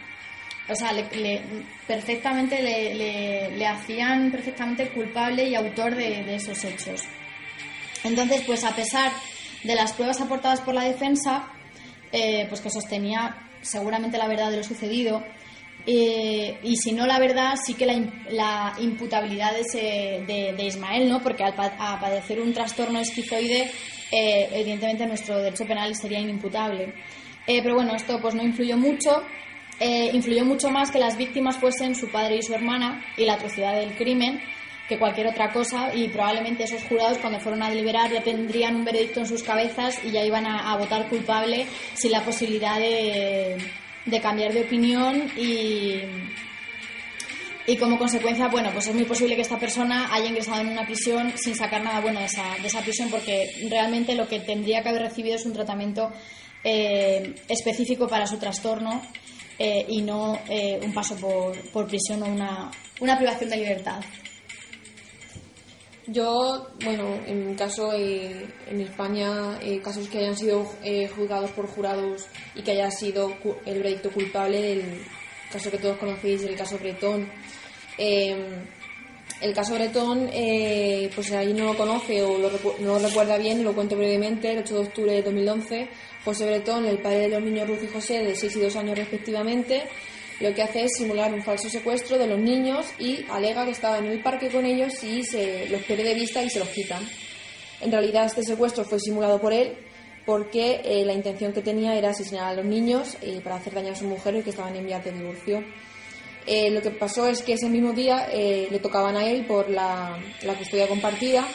O 0.68 0.74
sea, 0.74 0.92
le, 0.92 1.40
perfectamente 1.86 2.60
le, 2.60 3.66
hacían 3.66 4.32
perfectamente 4.32 4.88
culpable 4.88 5.48
y 5.48 5.54
autor 5.54 5.94
de, 5.94 6.34
esos 6.34 6.64
hechos. 6.64 7.02
Entonces, 8.02 8.42
pues 8.44 8.64
a 8.64 8.74
pesar 8.74 9.12
de 9.64 9.74
las 9.74 9.92
pruebas 9.92 10.20
aportadas 10.20 10.60
por 10.60 10.74
la 10.74 10.84
defensa, 10.84 11.48
eh, 12.12 12.46
pues 12.48 12.60
que 12.60 12.70
sostenía 12.70 13.36
seguramente 13.60 14.18
la 14.18 14.28
verdad 14.28 14.50
de 14.50 14.58
lo 14.58 14.64
sucedido, 14.64 15.22
eh, 15.86 16.58
y 16.62 16.76
si 16.76 16.92
no, 16.92 17.06
la 17.06 17.18
verdad, 17.18 17.54
sí 17.64 17.74
que 17.74 17.86
la, 17.86 18.74
imputabilidad 18.78 19.52
de, 19.52 20.54
de, 20.56 20.64
Ismael, 20.64 21.08
¿no? 21.08 21.22
Porque 21.22 21.44
al 21.44 21.54
padecer 21.54 22.40
un 22.40 22.52
trastorno 22.52 22.98
esquizoide, 22.98 23.70
eh, 24.12 24.48
evidentemente 24.52 25.06
nuestro 25.06 25.38
derecho 25.38 25.66
penal 25.66 25.94
sería 25.94 26.18
inimputable. 26.18 26.92
Pero 27.46 27.76
bueno, 27.76 27.94
esto 27.94 28.20
pues 28.20 28.34
no 28.34 28.42
influyó 28.42 28.76
mucho. 28.76 29.22
influyó 30.12 30.44
mucho 30.44 30.68
más 30.68 30.90
que 30.90 30.98
las 30.98 31.16
víctimas 31.16 31.56
fuesen 31.56 31.94
su 31.94 32.10
padre 32.10 32.36
y 32.36 32.42
su 32.42 32.52
hermana 32.52 33.02
y 33.16 33.24
la 33.24 33.34
atrocidad 33.34 33.74
del 33.74 33.96
crimen 33.96 34.42
que 34.88 34.98
cualquier 34.98 35.26
otra 35.26 35.52
cosa 35.52 35.94
y 35.94 36.08
probablemente 36.08 36.64
esos 36.64 36.82
jurados 36.84 37.18
cuando 37.18 37.38
fueron 37.40 37.62
a 37.62 37.68
deliberar 37.68 38.10
ya 38.10 38.22
tendrían 38.22 38.76
un 38.76 38.84
veredicto 38.84 39.20
en 39.20 39.26
sus 39.26 39.42
cabezas 39.42 39.98
y 40.04 40.10
ya 40.10 40.24
iban 40.24 40.46
a 40.46 40.74
votar 40.76 41.08
culpable 41.08 41.66
sin 41.94 42.12
la 42.12 42.24
posibilidad 42.24 42.78
de, 42.78 43.58
cambiar 44.22 44.52
de 44.52 44.62
opinión 44.62 45.30
y, 45.36 46.00
y 47.66 47.76
como 47.76 47.98
consecuencia, 47.98 48.48
bueno, 48.48 48.70
pues 48.72 48.86
es 48.86 48.94
muy 48.94 49.04
posible 49.04 49.36
que 49.36 49.42
esta 49.42 49.58
persona 49.58 50.08
haya 50.10 50.26
ingresado 50.26 50.62
en 50.62 50.68
una 50.68 50.86
prisión 50.86 51.34
sin 51.36 51.54
sacar 51.54 51.82
nada 51.82 52.00
bueno 52.00 52.20
de 52.20 52.24
esa, 52.24 52.56
de 52.62 52.66
esa 52.66 52.80
prisión 52.80 53.10
porque 53.10 53.66
realmente 53.68 54.14
lo 54.14 54.26
que 54.26 54.40
tendría 54.40 54.82
que 54.82 54.88
haber 54.88 55.02
recibido 55.02 55.36
es 55.36 55.44
un 55.44 55.52
tratamiento 55.52 56.10
eh, 56.64 57.34
específico 57.46 58.08
para 58.08 58.26
su 58.26 58.38
trastorno 58.38 59.02
eh, 59.58 59.84
y 59.86 60.00
no 60.00 60.38
eh, 60.48 60.80
un 60.82 60.94
paso 60.94 61.14
por, 61.16 61.58
por 61.70 61.86
prisión 61.86 62.22
o 62.22 62.26
una, 62.26 62.70
una 63.00 63.18
privación 63.18 63.50
de 63.50 63.56
libertad. 63.58 64.00
Yo, 66.10 66.66
bueno, 66.82 67.20
en 67.26 67.50
mi 67.50 67.54
caso, 67.54 67.92
eh, 67.92 68.46
en 68.66 68.80
España, 68.80 69.58
eh, 69.60 69.78
casos 69.82 70.08
que 70.08 70.20
hayan 70.20 70.34
sido 70.34 70.66
eh, 70.82 71.06
juzgados 71.06 71.50
por 71.50 71.66
jurados 71.66 72.26
y 72.54 72.62
que 72.62 72.70
haya 72.70 72.90
sido 72.90 73.36
el 73.66 73.76
veredicto 73.76 74.10
culpable, 74.10 74.72
el 74.72 75.02
caso 75.52 75.70
que 75.70 75.76
todos 75.76 75.98
conocéis, 75.98 76.44
el 76.44 76.56
caso 76.56 76.78
Bretón. 76.78 77.28
Em, 77.98 78.38
el 79.42 79.54
caso 79.54 79.74
Bretón, 79.74 80.30
pues 81.14 81.30
ahí 81.32 81.52
no 81.52 81.64
lo 81.64 81.76
conoce 81.76 82.22
o 82.22 82.38
no 82.38 82.98
lo 82.98 83.06
recuerda 83.06 83.36
bien, 83.36 83.62
lo 83.62 83.74
cuento 83.74 83.94
brevemente. 83.94 84.52
El 84.52 84.60
8 84.60 84.74
de 84.74 84.80
octubre 84.80 85.12
de 85.12 85.22
2011, 85.22 85.88
José 86.24 86.46
Bretón, 86.46 86.86
el 86.86 87.02
padre 87.02 87.20
de 87.20 87.28
los 87.28 87.42
niños 87.42 87.68
Ruth 87.68 87.82
y 87.84 87.88
José, 87.88 88.24
de 88.24 88.34
6 88.34 88.56
y 88.56 88.60
2 88.60 88.76
años 88.76 88.96
respectivamente, 88.96 89.84
lo 90.40 90.54
que 90.54 90.62
hace 90.62 90.84
es 90.84 90.92
simular 90.96 91.32
un 91.32 91.42
falso 91.42 91.68
secuestro 91.68 92.16
de 92.16 92.28
los 92.28 92.38
niños 92.38 92.86
y 92.98 93.24
alega 93.30 93.64
que 93.64 93.72
estaba 93.72 93.98
en 93.98 94.06
el 94.06 94.22
parque 94.22 94.48
con 94.48 94.64
ellos 94.64 95.02
y 95.02 95.24
se 95.24 95.68
los 95.68 95.82
pierde 95.82 96.04
de 96.04 96.14
vista 96.14 96.42
y 96.42 96.50
se 96.50 96.60
los 96.60 96.68
quitan. 96.68 97.02
En 97.80 97.90
realidad 97.90 98.26
este 98.26 98.42
secuestro 98.42 98.84
fue 98.84 99.00
simulado 99.00 99.40
por 99.40 99.52
él 99.52 99.76
porque 100.24 100.82
eh, 100.84 101.04
la 101.04 101.14
intención 101.14 101.52
que 101.52 101.62
tenía 101.62 101.96
era 101.96 102.10
asesinar 102.10 102.48
a 102.48 102.54
los 102.54 102.64
niños 102.64 103.16
eh, 103.22 103.40
para 103.42 103.56
hacer 103.56 103.74
daño 103.74 103.92
a 103.92 103.96
su 103.96 104.04
mujer 104.04 104.36
y 104.36 104.42
que 104.42 104.50
estaban 104.50 104.76
en 104.76 104.86
vías 104.86 105.04
de 105.04 105.10
divorcio. 105.10 105.64
Eh, 106.46 106.70
lo 106.70 106.82
que 106.82 106.90
pasó 106.90 107.26
es 107.26 107.42
que 107.42 107.54
ese 107.54 107.68
mismo 107.68 107.92
día 107.92 108.28
le 108.32 108.78
tocaban 108.78 109.16
a 109.16 109.26
él 109.26 109.44
por 109.44 109.68
la, 109.68 110.18
la, 110.42 110.54
custodia 110.54 110.86
compartida, 110.86 111.46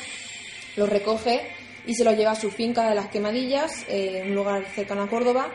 los 0.76 0.90
recoge 0.90 1.42
y 1.88 1.96
se 1.96 2.04
los 2.04 2.16
lleva 2.16 2.32
a 2.32 2.36
su 2.36 2.52
finca 2.52 2.90
de 2.90 2.96
las 2.96 3.08
Quemadillas, 3.08 3.86
un 4.24 4.36
lugar 4.36 4.66
cercano 4.76 5.04
a 5.04 5.08
Córdoba, 5.08 5.52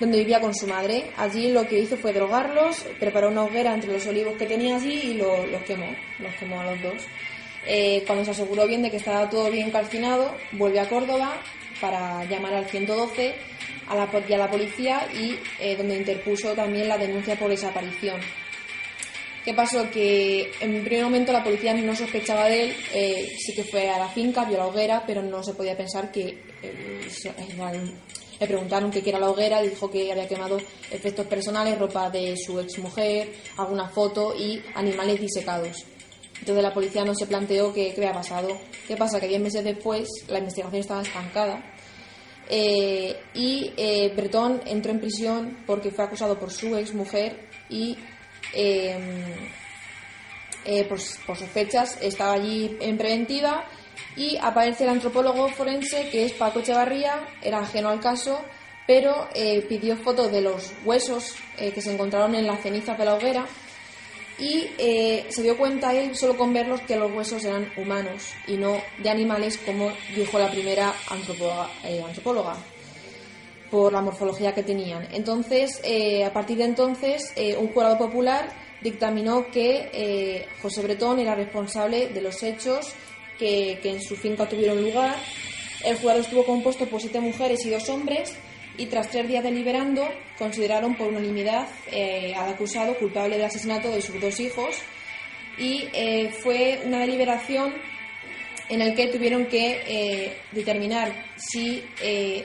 donde 0.00 0.18
vivía 0.18 0.40
con 0.40 0.54
su 0.54 0.66
madre. 0.66 1.10
Allí 1.16 1.52
lo 1.52 1.66
que 1.66 1.78
hizo 1.78 1.96
fue 1.96 2.12
drogarlos, 2.12 2.84
preparó 2.98 3.28
una 3.28 3.44
hoguera 3.44 3.74
entre 3.74 3.92
los 3.92 4.06
olivos 4.06 4.36
que 4.36 4.46
tenía 4.46 4.76
allí 4.76 4.92
y 4.92 5.14
los 5.14 5.62
quemó, 5.66 5.86
los 6.18 6.34
quemó 6.34 6.60
a 6.60 6.72
los 6.72 6.82
dos. 6.82 7.02
Eh, 7.66 8.04
cuando 8.06 8.24
se 8.24 8.30
aseguró 8.30 8.66
bien 8.66 8.82
de 8.82 8.90
que 8.90 8.98
estaba 8.98 9.28
todo 9.28 9.50
bien 9.50 9.70
calcinado, 9.70 10.34
vuelve 10.52 10.78
a 10.78 10.88
Córdoba 10.88 11.36
para 11.80 12.24
llamar 12.24 12.54
al 12.54 12.66
112 12.66 13.34
a 13.88 13.94
la, 13.96 14.08
y 14.28 14.32
a 14.32 14.38
la 14.38 14.50
policía 14.50 15.08
y 15.12 15.36
eh, 15.60 15.76
donde 15.76 15.96
interpuso 15.96 16.54
también 16.54 16.88
la 16.88 16.96
denuncia 16.96 17.36
por 17.36 17.50
desaparición. 17.50 18.20
¿Qué 19.44 19.54
pasó? 19.54 19.88
Que 19.90 20.50
en 20.60 20.74
un 20.74 20.84
primer 20.84 21.04
momento 21.04 21.32
la 21.32 21.44
policía 21.44 21.72
no 21.74 21.94
sospechaba 21.94 22.46
de 22.46 22.64
él, 22.64 22.76
eh, 22.92 23.36
sí 23.38 23.54
que 23.54 23.62
fue 23.62 23.88
a 23.88 23.98
la 23.98 24.08
finca, 24.08 24.44
vio 24.44 24.58
la 24.58 24.66
hoguera, 24.66 25.04
pero 25.06 25.22
no 25.22 25.42
se 25.42 25.54
podía 25.54 25.76
pensar 25.76 26.10
que 26.10 26.38
le 28.38 28.46
preguntaron 28.46 28.90
qué 28.90 29.02
era 29.04 29.18
la 29.18 29.30
hoguera, 29.30 29.62
dijo 29.62 29.90
que 29.90 30.10
había 30.12 30.28
quemado 30.28 30.58
efectos 30.90 31.26
personales, 31.26 31.78
ropa 31.78 32.10
de 32.10 32.36
su 32.36 32.60
exmujer, 32.60 33.32
alguna 33.56 33.88
foto 33.88 34.34
y 34.34 34.62
animales 34.74 35.20
disecados. 35.20 35.84
Entonces 36.40 36.62
la 36.62 36.74
policía 36.74 37.04
no 37.04 37.14
se 37.14 37.26
planteó 37.26 37.72
qué, 37.72 37.94
había 37.96 38.12
pasado. 38.12 38.58
¿Qué 38.86 38.96
pasa? 38.96 39.18
Que 39.18 39.28
diez 39.28 39.40
meses 39.40 39.64
después 39.64 40.08
la 40.28 40.38
investigación 40.38 40.80
estaba 40.80 41.02
estancada 41.02 41.64
eh, 42.48 43.16
y 43.34 43.72
eh, 43.76 44.14
entró 44.14 44.92
en 44.92 45.00
prisión 45.00 45.64
porque 45.66 45.90
fue 45.90 46.04
acusado 46.04 46.38
por 46.38 46.52
su 46.52 46.76
exmujer 46.76 47.48
y 47.70 47.96
eh, 48.52 48.98
por, 50.88 50.98
por 51.26 51.36
sus 51.36 51.48
fechas 51.48 51.98
estaba 52.02 52.34
allí 52.34 52.76
en 52.80 52.98
preventiva 52.98 53.64
y 54.16 54.38
aparece 54.40 54.84
el 54.84 54.90
antropólogo 54.90 55.48
forense 55.48 56.08
que 56.10 56.24
es 56.24 56.32
Paco 56.32 56.60
Echevarría, 56.60 57.26
era 57.42 57.60
ajeno 57.60 57.90
al 57.90 58.00
caso, 58.00 58.40
pero 58.86 59.28
eh, 59.34 59.62
pidió 59.68 59.96
fotos 59.96 60.30
de 60.30 60.40
los 60.40 60.72
huesos 60.84 61.34
eh, 61.58 61.72
que 61.72 61.80
se 61.80 61.92
encontraron 61.92 62.34
en 62.34 62.46
las 62.46 62.62
cenizas 62.62 62.96
de 62.96 63.04
la 63.04 63.14
hoguera 63.14 63.46
y 64.38 64.66
eh, 64.78 65.26
se 65.28 65.42
dio 65.42 65.56
cuenta 65.56 65.94
él 65.94 66.14
solo 66.14 66.36
con 66.36 66.52
verlos 66.52 66.82
que 66.82 66.96
los 66.96 67.12
huesos 67.12 67.44
eran 67.44 67.72
humanos 67.76 68.34
y 68.46 68.56
no 68.56 68.76
de 69.02 69.10
animales 69.10 69.58
como 69.58 69.90
dijo 70.14 70.38
la 70.38 70.50
primera 70.50 70.94
antropóloga, 71.10 71.70
antropóloga 72.06 72.56
por 73.70 73.92
la 73.92 74.00
morfología 74.00 74.54
que 74.54 74.62
tenían. 74.62 75.08
Entonces, 75.10 75.82
a 76.24 76.32
partir 76.32 76.58
de 76.58 76.64
entonces, 76.64 77.34
un 77.58 77.66
jurado 77.72 77.98
popular 77.98 78.48
dictaminó 78.80 79.46
que 79.50 80.46
José 80.62 80.82
Bretón 80.82 81.18
era 81.18 81.34
responsable 81.34 82.10
de 82.10 82.20
los 82.20 82.40
hechos 82.44 82.94
que, 83.38 83.78
en 83.82 84.02
su 84.02 84.16
finca 84.16 84.48
tuvieron 84.48 84.82
lugar. 84.82 85.16
El 85.84 85.96
jurado 85.96 86.20
estuvo 86.20 86.44
compuesto 86.44 86.86
por 86.86 87.00
siete 87.00 87.20
mujeres 87.20 87.64
y 87.64 87.70
dos 87.70 87.88
hombres 87.88 88.36
y 88.78 88.86
tras 88.86 89.10
tres 89.10 89.28
días 89.28 89.42
deliberando 89.42 90.06
consideraron 90.38 90.96
por 90.96 91.08
unanimidad 91.08 91.68
eh, 91.90 92.34
al 92.36 92.50
acusado 92.50 92.94
culpable 92.98 93.36
del 93.36 93.46
asesinato 93.46 93.90
de 93.90 94.02
sus 94.02 94.20
dos 94.20 94.38
hijos 94.40 94.76
y 95.58 95.88
eh, 95.94 96.30
fue 96.42 96.80
una 96.84 97.00
deliberación 97.00 97.72
en 98.68 98.82
el 98.82 98.94
que 98.94 99.06
tuvieron 99.06 99.46
que 99.46 99.82
eh, 99.86 100.36
determinar 100.50 101.12
si 101.36 101.84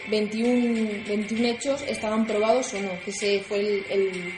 21, 0.08 1.04
21, 1.08 1.48
hechos 1.48 1.82
estaban 1.88 2.28
probados 2.28 2.74
o 2.76 2.80
no, 2.80 2.92
que 3.04 3.10
ese 3.10 3.40
fue 3.40 3.60
el, 3.60 4.34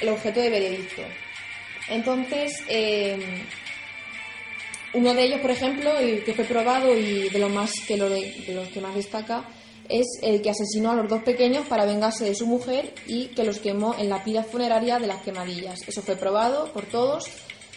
el, 0.00 0.08
objeto 0.08 0.40
de 0.40 0.50
veredicto. 0.50 1.02
Entonces, 1.88 2.64
uno 4.94 5.14
de 5.14 5.24
ellos, 5.24 5.40
por 5.40 5.50
ejemplo, 5.50 5.96
el 5.98 6.24
que 6.24 6.34
fue 6.34 6.44
probado 6.44 6.94
y 6.96 7.28
de, 7.28 7.38
lo 7.38 7.48
más 7.48 7.72
que 7.86 7.96
lo 7.96 8.08
de 8.08 8.44
los 8.54 8.68
que 8.68 8.80
más 8.80 8.94
destaca, 8.94 9.44
es 9.88 10.06
el 10.22 10.40
que 10.42 10.50
asesinó 10.50 10.92
a 10.92 10.94
los 10.94 11.08
dos 11.08 11.22
pequeños 11.22 11.66
para 11.66 11.84
vengarse 11.84 12.24
de 12.24 12.34
su 12.34 12.46
mujer 12.46 12.94
y 13.06 13.26
que 13.28 13.44
los 13.44 13.58
quemó 13.58 13.94
en 13.98 14.08
la 14.08 14.22
pila 14.22 14.42
funeraria 14.42 14.98
de 14.98 15.06
las 15.06 15.22
quemadillas. 15.22 15.80
Eso 15.86 16.02
fue 16.02 16.16
probado 16.16 16.72
por 16.72 16.84
todos 16.86 17.26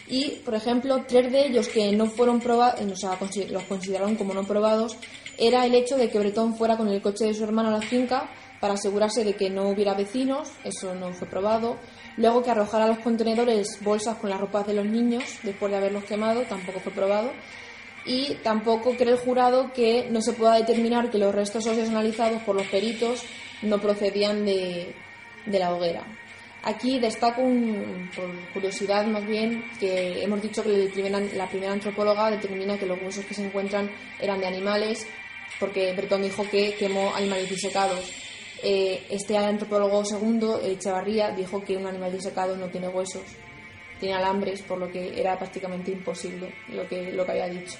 y, 0.08 0.40
por 0.44 0.54
ejemplo, 0.54 1.04
tres 1.06 1.32
de 1.32 1.46
ellos 1.46 1.68
que 1.68 1.92
no 1.92 2.06
fueron 2.06 2.40
probados, 2.40 2.80
o 2.80 2.96
sea, 2.96 3.18
los 3.50 3.62
consideraron 3.64 4.14
como 4.14 4.34
no 4.34 4.44
probados, 4.44 4.96
era 5.38 5.66
el 5.66 5.74
hecho 5.74 5.96
de 5.96 6.08
que 6.08 6.18
Bretón 6.18 6.56
fuera 6.56 6.76
con 6.76 6.88
el 6.88 7.02
coche 7.02 7.26
de 7.26 7.34
su 7.34 7.44
hermano 7.44 7.68
a 7.68 7.72
la 7.72 7.82
finca 7.82 8.30
para 8.60 8.74
asegurarse 8.74 9.24
de 9.24 9.34
que 9.34 9.50
no 9.50 9.68
hubiera 9.68 9.94
vecinos, 9.94 10.48
eso 10.64 10.94
no 10.94 11.12
fue 11.12 11.28
probado. 11.28 11.76
Luego 12.16 12.42
que 12.42 12.50
arrojara 12.50 12.84
a 12.84 12.88
los 12.88 12.98
contenedores 12.98 13.78
bolsas 13.82 14.16
con 14.16 14.30
las 14.30 14.40
ropas 14.40 14.66
de 14.66 14.74
los 14.74 14.86
niños 14.86 15.24
después 15.42 15.70
de 15.70 15.78
haberlos 15.78 16.04
quemado, 16.04 16.42
tampoco 16.42 16.80
fue 16.80 16.92
probado 16.92 17.30
y 18.06 18.34
tampoco 18.42 18.96
cree 18.96 19.12
el 19.12 19.18
jurado 19.18 19.72
que 19.72 20.08
no 20.10 20.22
se 20.22 20.32
pueda 20.32 20.54
determinar 20.54 21.10
que 21.10 21.18
los 21.18 21.34
restos 21.34 21.66
óseos 21.66 21.88
analizados 21.88 22.40
por 22.42 22.54
los 22.54 22.66
peritos 22.68 23.22
no 23.62 23.78
procedían 23.80 24.44
de, 24.44 24.94
la 25.46 25.74
hoguera. 25.74 26.04
Aquí 26.62 26.98
destaco, 26.98 27.42
por 28.14 28.52
curiosidad 28.52 29.06
más 29.06 29.26
bien, 29.26 29.64
que 29.78 30.22
hemos 30.22 30.40
dicho 30.40 30.62
que 30.62 30.90
la 31.34 31.48
primera 31.48 31.72
antropóloga 31.72 32.30
determina 32.30 32.78
que 32.78 32.86
los 32.86 33.00
huesos 33.00 33.24
que 33.24 33.34
se 33.34 33.44
encuentran 33.44 33.90
eran 34.20 34.40
de 34.40 34.46
animales, 34.46 35.06
porque 35.60 35.92
Bretón 35.92 36.22
dijo 36.22 36.44
que 36.48 36.74
quemó 36.74 37.14
animales 37.14 37.50
disecados. 37.50 38.10
Eh, 38.62 39.06
este 39.10 39.36
antropólogo 39.36 40.04
segundo, 40.04 40.60
Echevarría, 40.60 41.30
dijo 41.30 41.62
que 41.62 41.76
un 41.76 41.86
animal 41.86 42.12
disecado 42.12 42.56
no 42.56 42.68
tiene 42.68 42.88
huesos, 42.88 43.22
tiene 44.00 44.14
alambres, 44.14 44.62
por 44.62 44.78
lo 44.78 44.90
que 44.90 45.18
era 45.18 45.38
prácticamente 45.38 45.90
imposible 45.90 46.52
lo 46.68 46.86
que, 46.88 47.12
lo 47.12 47.24
que 47.24 47.32
había 47.32 47.48
dicho. 47.48 47.78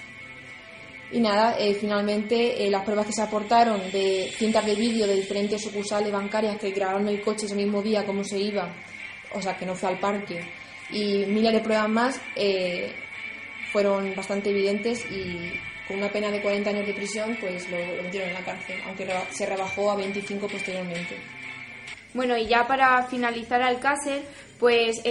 Y 1.11 1.19
nada, 1.19 1.57
eh, 1.57 1.73
finalmente 1.73 2.65
eh, 2.65 2.69
las 2.69 2.83
pruebas 2.83 3.05
que 3.05 3.13
se 3.13 3.21
aportaron 3.21 3.79
de 3.91 4.29
cintas 4.35 4.65
de 4.65 4.75
vídeo 4.75 5.07
de 5.07 5.15
diferentes 5.15 5.61
sucursales 5.61 6.11
bancarias 6.11 6.57
que 6.57 6.71
grabaron 6.71 7.07
el 7.07 7.21
coche 7.21 7.45
ese 7.45 7.55
mismo 7.55 7.81
día, 7.81 8.05
cómo 8.05 8.23
se 8.23 8.37
iba, 8.37 8.73
o 9.33 9.41
sea, 9.41 9.57
que 9.57 9.65
no 9.65 9.73
fue 9.73 9.89
al 9.89 9.99
parque, 9.99 10.41
y 10.91 11.25
miles 11.27 11.53
de 11.53 11.59
pruebas 11.61 11.89
más, 11.89 12.21
eh, 12.35 12.91
fueron 13.71 14.13
bastante 14.15 14.49
evidentes 14.49 15.05
y 15.09 15.51
con 15.87 15.97
una 15.97 16.09
pena 16.09 16.29
de 16.29 16.41
40 16.41 16.69
años 16.69 16.87
de 16.87 16.93
prisión, 16.93 17.37
pues 17.39 17.69
lo, 17.69 17.77
metieron 18.03 18.29
en 18.29 18.35
la 18.35 18.43
cárcel, 18.45 18.79
aunque 18.85 19.07
se 19.31 19.45
rebajó 19.45 19.91
a 19.91 19.95
25 19.95 20.47
posteriormente. 20.47 21.17
Bueno, 22.13 22.37
y 22.37 22.47
ya 22.47 22.67
para 22.67 23.03
finalizar 23.03 23.61
Alcácer, 23.61 24.21
pues 24.59 25.01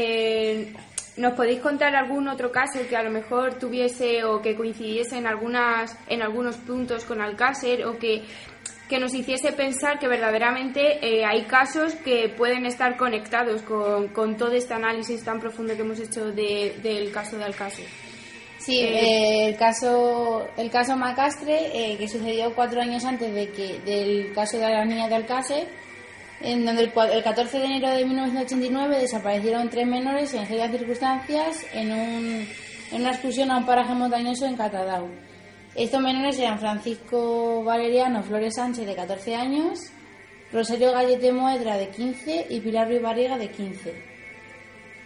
¿Nos 1.17 1.33
podéis 1.33 1.61
contar 1.61 1.97
algún 1.97 2.29
otro 2.29 2.53
caso 2.53 2.79
que 2.87 2.95
a 2.95 3.03
lo 3.03 3.11
mejor 3.11 3.55
tuviese 3.55 4.23
o 4.25 4.43
que 4.43 4.55
coincidiese 4.55 5.17
en, 5.17 5.27
algunas, 5.27 5.97
en 6.09 6.21
algunos 6.21 6.57
puntos 6.57 7.07
con 7.07 7.23
Alcácer 7.23 7.87
o 7.87 7.99
que, 7.99 8.23
que 8.87 8.99
nos 8.99 9.15
hiciese 9.15 9.53
pensar 9.53 9.99
que 9.99 10.09
verdaderamente 10.09 10.99
eh, 11.01 11.25
hay 11.25 11.45
casos 11.45 11.95
que 11.95 12.29
pueden 12.29 12.67
estar 12.67 12.99
conectados 12.99 13.63
con, 13.63 14.09
con, 14.09 14.37
todo 14.37 14.53
este 14.53 14.75
análisis 14.75 15.25
tan 15.25 15.41
profundo 15.41 15.75
que 15.75 15.81
hemos 15.81 16.01
hecho 16.01 16.31
del 16.33 17.11
caso 17.11 17.39
de 17.39 17.45
Alcácer? 17.45 17.87
Sí, 18.67 18.81
eh, 18.81 18.99
eh, 18.99 19.47
el 19.47 19.57
caso 19.57 20.49
el 20.57 20.71
caso 20.73 20.97
Macastre, 20.97 21.97
que 21.97 22.09
sucedió 22.09 22.53
cuatro 22.53 22.81
años 22.81 23.05
antes 23.05 23.33
de 23.33 23.49
que 23.51 23.79
del 23.87 24.33
caso 24.33 24.59
de 24.59 24.69
la 24.69 24.85
niña 24.85 25.09
de 25.09 25.15
Alcácer, 25.15 25.69
en 26.41 26.65
donde 26.65 26.83
el, 26.83 26.93
14 26.93 27.61
de 27.61 27.65
enero 27.65 27.91
de 27.91 28.05
1989 28.05 28.99
desaparecieron 28.99 29.71
tres 29.71 29.87
menores 29.87 30.35
en 30.35 30.49
serias 30.49 30.73
circunstancias 30.73 31.65
en, 31.75 31.93
un, 31.93 32.49
en 32.91 33.01
una 33.03 33.11
excursión 33.13 33.53
a 33.53 33.59
un 33.59 33.67
paraje 33.67 33.95
montañoso 33.95 34.47
en 34.47 34.57
Catadau. 34.57 35.11
Estos 35.77 36.01
menores 36.01 36.37
eran 36.37 36.59
Francisco 36.59 37.63
Valeriano 37.63 38.25
Flores 38.25 38.57
Sánchez, 38.57 38.85
de 38.85 38.97
14 38.97 39.37
años, 39.37 39.79
Rosario 40.53 40.91
Gallete 40.91 41.31
Moedra, 41.31 41.77
de 41.77 41.91
15, 41.91 42.49
y 42.51 42.59
Pilar 42.59 42.89
Ruiz 42.89 43.01
Barriga, 43.01 43.39
de 43.39 43.49
15. 43.49 44.16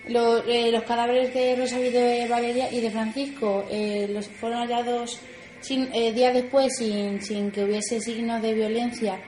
Eh, 0.07 0.71
los, 0.73 0.83
cadáveres 0.85 1.33
de 1.35 1.57
Rosario 1.57 1.93
de 1.93 2.27
Valeria 2.29 2.73
y 2.73 2.81
de 2.81 2.91
Francisco 2.91 3.67
eh, 3.71 4.09
los 4.11 4.29
fueron 4.29 4.61
hallados 4.61 5.21
eh, 5.69 6.13
días 6.13 6.35
después 6.35 6.77
sin, 6.77 7.21
sin 7.23 7.51
que 7.51 7.65
hubiese 7.65 8.01
signos 8.01 8.41
de 8.41 8.55
violencia 8.55 9.21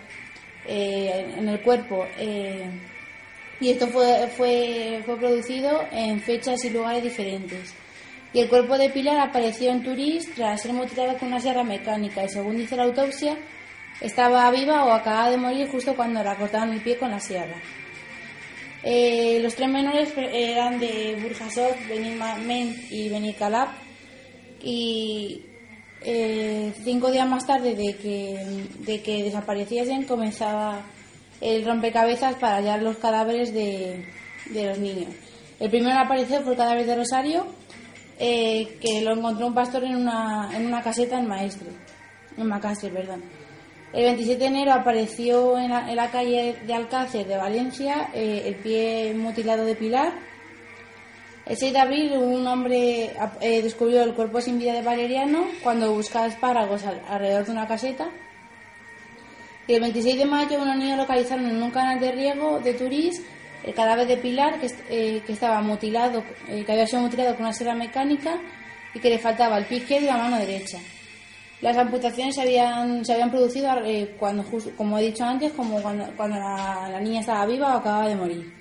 eh, 0.67 1.35
en 1.37 1.49
el 1.49 1.61
cuerpo. 1.61 2.07
Eh, 2.19 2.69
y 3.61 3.71
esto 3.71 3.87
fue, 3.89 4.29
fue, 4.37 5.03
fue 5.05 5.17
producido 5.19 5.85
en 5.93 6.21
fechas 6.21 6.65
y 6.65 6.71
lugares 6.71 7.03
diferentes. 7.03 7.75
Y 8.33 8.41
el 8.41 8.49
cuerpo 8.49 8.79
de 8.79 8.89
Pilar 8.89 9.21
apareció 9.21 9.71
en 9.71 9.85
Turís 9.85 10.35
tras 10.35 10.63
ser 10.63 10.73
mutilado 10.73 11.17
con 11.19 11.29
una 11.29 11.41
sierra 11.41 11.63
mecánica 11.63 12.25
y 12.25 12.29
según 12.29 12.57
dice 12.57 12.77
la 12.77 12.85
autopsia, 12.85 13.37
estaba 14.01 14.51
viva 14.51 14.85
o 14.85 14.93
acababa 14.93 15.31
de 15.31 15.37
morir 15.37 15.69
justo 15.69 15.95
cuando 15.95 16.25
la 16.25 16.37
cortaron 16.37 16.73
el 16.73 16.81
pie 16.81 16.97
con 16.97 17.11
la 17.11 17.21
sierra. 17.21 17.57
Eh, 18.85 19.39
los 19.41 19.55
tres 19.55 19.69
menores 19.69 20.13
eran 20.17 20.81
de 20.81 21.17
Burjasot, 21.23 21.89
Benimamen 21.89 22.75
y 22.91 23.09
Benicalap 23.09 23.69
y 24.61 25.43
eh, 26.01 26.73
cinco 26.83 27.13
días 27.13 27.29
más 27.29 27.47
tarde 27.47 27.77
de 27.77 27.97
que, 27.97 28.67
de 28.81 29.03
que 29.03 29.23
desapareciesen 29.23 30.05
comenzaba 30.05 30.83
el 31.41 31.65
rompecabezas 31.65 32.35
para 32.37 32.57
hallar 32.57 32.83
los 32.83 32.97
cadáveres 32.97 33.53
de, 33.53 34.05
los 34.53 34.79
niños. 34.79 35.15
El 35.61 35.71
primero 35.71 35.93
en 35.93 35.99
aparecer 35.99 36.43
fue 36.43 36.53
el 36.53 36.59
cadáver 36.59 36.87
de 36.87 36.97
Rosario, 36.97 37.47
eh, 38.19 38.79
que 38.81 39.01
lo 39.03 39.15
encontró 39.15 39.47
un 39.47 39.55
pastor 39.55 39.85
en 39.85 39.97
una, 39.97 40.51
en 40.55 40.67
una 40.67 40.83
caseta 40.83 41.19
en 41.19 41.29
Maestre, 41.29 41.69
en 42.37 42.47
Macastre, 42.47 42.91
perdón. 42.91 43.23
El 43.93 44.05
27 44.05 44.39
de 44.39 44.47
enero 44.47 44.73
apareció 44.73 45.59
en 45.59 45.71
la, 45.71 46.11
calle 46.11 46.57
de 46.67 46.75
Alcácer 46.75 47.27
de 47.27 47.37
Valencia 47.37 48.09
eh, 48.15 48.45
el 48.47 48.55
pie 48.57 49.13
mutilado 49.15 49.65
de 49.65 49.75
Pilar 49.75 50.13
el 51.45 51.57
6 51.57 51.73
de 51.73 51.79
abril 51.79 52.13
un 52.13 52.47
hombre 52.47 53.11
eh, 53.41 53.63
descubrió 53.63 54.05
el 54.05 54.15
cuerpo 54.15 54.41
sin 54.41 54.61
vida 54.61 54.75
de 54.75 54.83
Valeriano 54.83 55.45
cuando 55.63 55.93
buscaba 55.93 56.27
espárragos 56.27 56.85
alrededor 56.85 57.45
de 57.45 57.51
una 57.51 57.67
caseta. 57.67 58.09
Y 59.67 59.75
el 59.75 59.81
26 59.81 60.19
de 60.19 60.25
mayo 60.25 60.63
unos 60.63 60.77
niños 60.77 60.99
localizaron 60.99 61.47
en 61.47 61.61
un 61.61 61.71
canal 61.71 61.99
de 61.99 62.13
riego 62.13 62.61
de 62.61 62.75
Turís 62.75 63.23
el 63.65 63.75
cadáver 63.75 64.07
de 64.07 64.17
Pilar 64.17 64.61
que, 64.61 64.67
eh, 64.89 65.23
estaba 65.29 65.61
mutilado, 65.63 66.25
que 66.47 66.73
había 66.73 66.87
sido 66.87 67.03
mutilado 67.03 67.35
con 67.35 67.45
una 67.45 67.53
sierra 67.53 67.75
mecánica 67.75 68.41
y 68.95 69.01
que 69.01 69.09
le 69.09 69.19
faltaba 69.19 69.59
el 69.59 69.67
pie 69.67 69.79
izquierdo 69.79 70.07
y 70.07 70.11
la 70.11 70.19
mano 70.19 70.39
derecha. 70.39 70.79
Las 71.63 71.77
amputaciones 71.77 72.35
se 72.35 72.43
habían, 72.43 73.05
se 73.05 73.13
habían 73.13 73.31
producido 73.31 73.71
cuando, 74.19 74.45
como 74.77 74.99
he 74.99 75.03
dicho 75.05 75.25
antes, 75.25 75.53
como 75.53 75.81
cuando, 75.81 76.05
la 76.19 77.01
niña 77.01 77.21
estaba 77.21 77.47
viva 77.47 77.77
o 77.77 77.79
acababa 77.79 78.09
de 78.09 78.17
morir. 78.17 78.53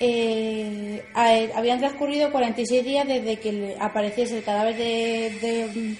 Eh, 0.00 1.04
habían 1.14 1.78
transcurrido 1.78 2.32
46 2.32 2.84
días 2.84 3.06
desde 3.06 3.36
que 3.38 3.76
apareciese 3.78 4.38
el 4.38 4.44
cadáver 4.44 4.76
de, 4.76 5.96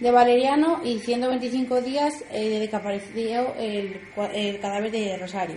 de, 0.00 0.10
Valeriano 0.10 0.80
y 0.84 0.98
125 0.98 1.80
días 1.80 2.24
eh, 2.32 2.48
desde 2.48 2.68
que 2.68 2.76
apareció 2.76 3.54
el, 3.56 4.00
cadáver 4.60 4.90
de 4.90 5.16
Rosario. 5.16 5.56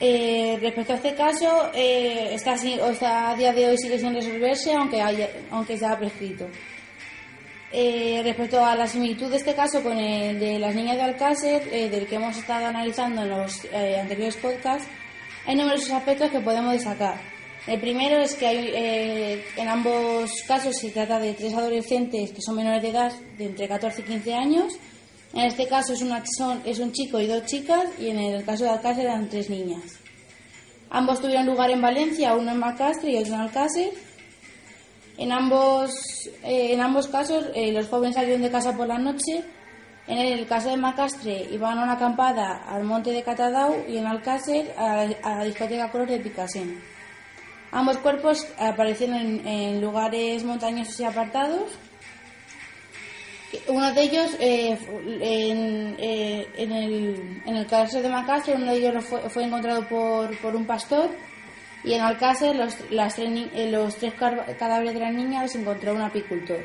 Eh, 0.00 0.56
respecto 0.60 0.92
a 0.92 0.96
este 0.96 1.14
caso, 1.16 1.72
está, 1.74 3.30
a 3.30 3.34
día 3.34 3.52
de 3.52 3.66
hoy 3.70 3.76
sigue 3.76 3.98
sin 3.98 4.14
resolverse, 4.14 4.72
aunque, 4.72 5.02
haya, 5.02 5.28
aunque 5.50 5.74
está 5.74 5.98
prescrito. 5.98 6.48
Respecto 7.70 8.64
a 8.64 8.74
la 8.74 8.86
similitud 8.86 9.30
de 9.30 9.36
este 9.36 9.54
caso 9.54 9.82
con 9.82 9.98
el 9.98 10.38
de 10.38 10.58
las 10.58 10.74
niñas 10.74 10.96
de 10.96 11.02
Alcácer, 11.02 11.70
del 11.90 12.06
que 12.06 12.16
hemos 12.16 12.36
estado 12.36 12.66
analizando 12.66 13.22
en 13.22 13.30
los 13.30 13.64
anteriores 14.00 14.36
podcasts, 14.36 14.88
hay 15.46 15.56
numerosos 15.56 15.90
aspectos 15.90 16.30
que 16.30 16.40
podemos 16.40 16.72
destacar. 16.72 17.18
El 17.68 17.80
primero 17.80 18.18
es 18.22 18.34
que 18.34 18.46
hay, 18.46 18.70
eh, 18.74 19.44
en 19.58 19.68
ambos 19.68 20.30
casos 20.46 20.74
se 20.74 20.88
trata 20.88 21.18
de 21.18 21.34
tres 21.34 21.52
adolescentes 21.52 22.32
que 22.32 22.40
son 22.40 22.56
menores 22.56 22.80
de 22.80 22.88
edad, 22.88 23.12
de 23.36 23.44
entre 23.44 23.68
14 23.68 24.00
y 24.00 24.04
15 24.04 24.34
años. 24.34 24.72
En 25.34 25.44
este 25.44 25.66
caso 25.66 25.92
es, 25.92 26.00
una, 26.00 26.24
es 26.64 26.78
un 26.78 26.92
chico 26.92 27.20
y 27.20 27.26
dos 27.26 27.44
chicas, 27.44 27.84
y 27.98 28.08
en 28.08 28.20
el 28.20 28.42
caso 28.42 28.64
de 28.64 28.70
Alcácer 28.70 29.04
eran 29.04 29.28
tres 29.28 29.50
niñas. 29.50 29.82
Ambos 30.88 31.20
tuvieron 31.20 31.44
lugar 31.44 31.70
en 31.70 31.82
Valencia, 31.82 32.34
uno 32.34 32.52
en 32.52 32.58
Macastre 32.58 33.12
y 33.12 33.16
otro 33.16 33.34
en 33.34 33.40
Alcácer. 33.40 33.90
En 35.18 35.32
ambos, 35.32 35.92
eh, 36.44 36.72
en 36.72 36.80
ambos 36.80 37.08
casos, 37.08 37.50
eh, 37.54 37.72
los 37.72 37.88
jóvenes 37.88 38.14
salieron 38.14 38.40
de 38.40 38.50
casa 38.50 38.74
por 38.74 38.86
la 38.86 38.98
noche 38.98 39.44
en 40.08 40.16
el 40.16 40.46
caso 40.46 40.70
de 40.70 40.78
Macastre 40.78 41.48
iban 41.52 41.78
a 41.78 41.82
una 41.82 41.92
acampada 41.92 42.64
al 42.66 42.82
monte 42.84 43.10
de 43.10 43.22
Catadau 43.22 43.84
y 43.86 43.98
en 43.98 44.06
Alcácer 44.06 44.74
a, 44.78 45.04
la 45.04 45.44
discoteca 45.44 45.90
Color 45.90 46.08
de 46.08 46.20
Picasen. 46.20 46.80
Ambos 47.72 47.98
cuerpos 47.98 48.46
aparecieron 48.58 49.46
en, 49.46 49.82
lugares 49.82 50.44
montañosos 50.44 50.98
y 50.98 51.04
apartados. 51.04 51.70
Uno 53.68 53.92
de 53.92 54.02
ellos, 54.02 54.34
eh, 54.40 54.78
eh, 55.20 56.46
en, 56.56 56.72
el, 56.72 57.42
en 57.44 57.56
el 57.56 57.66
caso 57.66 58.00
de 58.00 58.08
Macastre, 58.08 58.54
uno 58.54 58.72
de 58.72 58.78
ellos 58.78 59.04
fue, 59.04 59.44
encontrado 59.44 59.86
por, 59.88 60.34
por, 60.38 60.56
un 60.56 60.66
pastor 60.66 61.10
y 61.84 61.94
en 61.94 62.00
Alcácer 62.00 62.56
los, 62.56 62.74
las 62.90 63.14
tres, 63.14 63.30
eh, 63.54 63.70
los 63.70 63.96
tres 63.96 64.14
cadáveres 64.14 64.94
de 64.94 65.00
las 65.00 65.14
niñas 65.14 65.42
los 65.42 65.54
encontró 65.54 65.94
un 65.94 66.02
apicultor. 66.02 66.64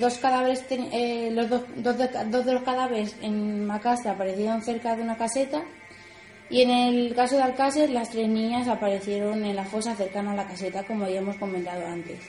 dos 0.00 0.18
cadáveres, 0.18 0.64
los 1.32 1.48
dos, 1.48 1.98
de, 1.98 2.52
los 2.52 2.62
cadáveres 2.62 3.16
en 3.22 3.66
Macastre 3.66 4.10
aparecieron 4.10 4.62
cerca 4.62 4.96
de 4.96 5.02
una 5.02 5.16
caseta 5.16 5.62
y 6.48 6.62
en 6.62 6.70
el 6.70 7.14
caso 7.14 7.36
de 7.36 7.42
Alcácer, 7.42 7.90
las 7.90 8.10
tres 8.10 8.28
niñas 8.28 8.68
aparecieron 8.68 9.44
en 9.44 9.56
la 9.56 9.64
fosa 9.64 9.96
cercana 9.96 10.32
a 10.32 10.36
la 10.36 10.46
caseta, 10.46 10.84
como 10.84 11.08
ya 11.08 11.18
hemos 11.18 11.36
comentado 11.36 11.84
antes. 11.86 12.20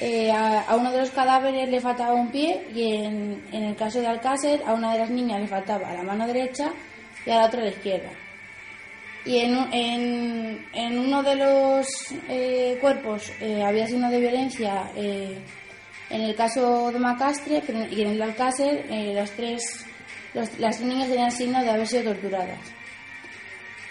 Eh, 0.00 0.30
a, 0.30 0.76
uno 0.76 0.92
de 0.92 0.98
los 0.98 1.10
cadáveres 1.10 1.68
le 1.68 1.80
faltaba 1.80 2.14
un 2.14 2.30
pie 2.30 2.68
y 2.72 3.02
en, 3.02 3.42
el 3.52 3.74
caso 3.74 4.00
de 4.00 4.06
Alcácer, 4.06 4.62
a 4.64 4.74
una 4.74 4.92
de 4.92 5.00
las 5.00 5.10
niñas 5.10 5.40
le 5.40 5.48
faltaba 5.48 5.92
la 5.92 6.04
mano 6.04 6.26
derecha 6.26 6.70
y 7.26 7.30
a 7.30 7.38
la 7.38 7.46
otra 7.46 7.62
la 7.62 7.70
izquierda. 7.70 8.10
Y 9.24 9.38
en, 9.38 10.66
en, 10.72 10.98
uno 10.98 11.22
de 11.22 11.34
los 11.34 11.86
eh, 12.28 12.78
cuerpos 12.80 13.30
eh, 13.40 13.62
había 13.62 13.86
signo 13.86 14.10
de 14.10 14.20
violencia. 14.20 14.90
en 14.94 15.42
el 16.10 16.34
caso 16.34 16.90
de 16.90 16.98
Macastre 16.98 17.62
y 17.90 18.02
en 18.02 18.08
el 18.08 18.18
de 18.18 18.24
Alcácer, 18.24 18.86
las 19.14 19.30
tres 19.32 19.84
las 20.58 20.80
niñas 20.80 21.08
tenían 21.08 21.32
signos 21.32 21.62
de 21.62 21.70
haber 21.70 21.86
sido 21.86 22.12
torturadas. 22.12 22.58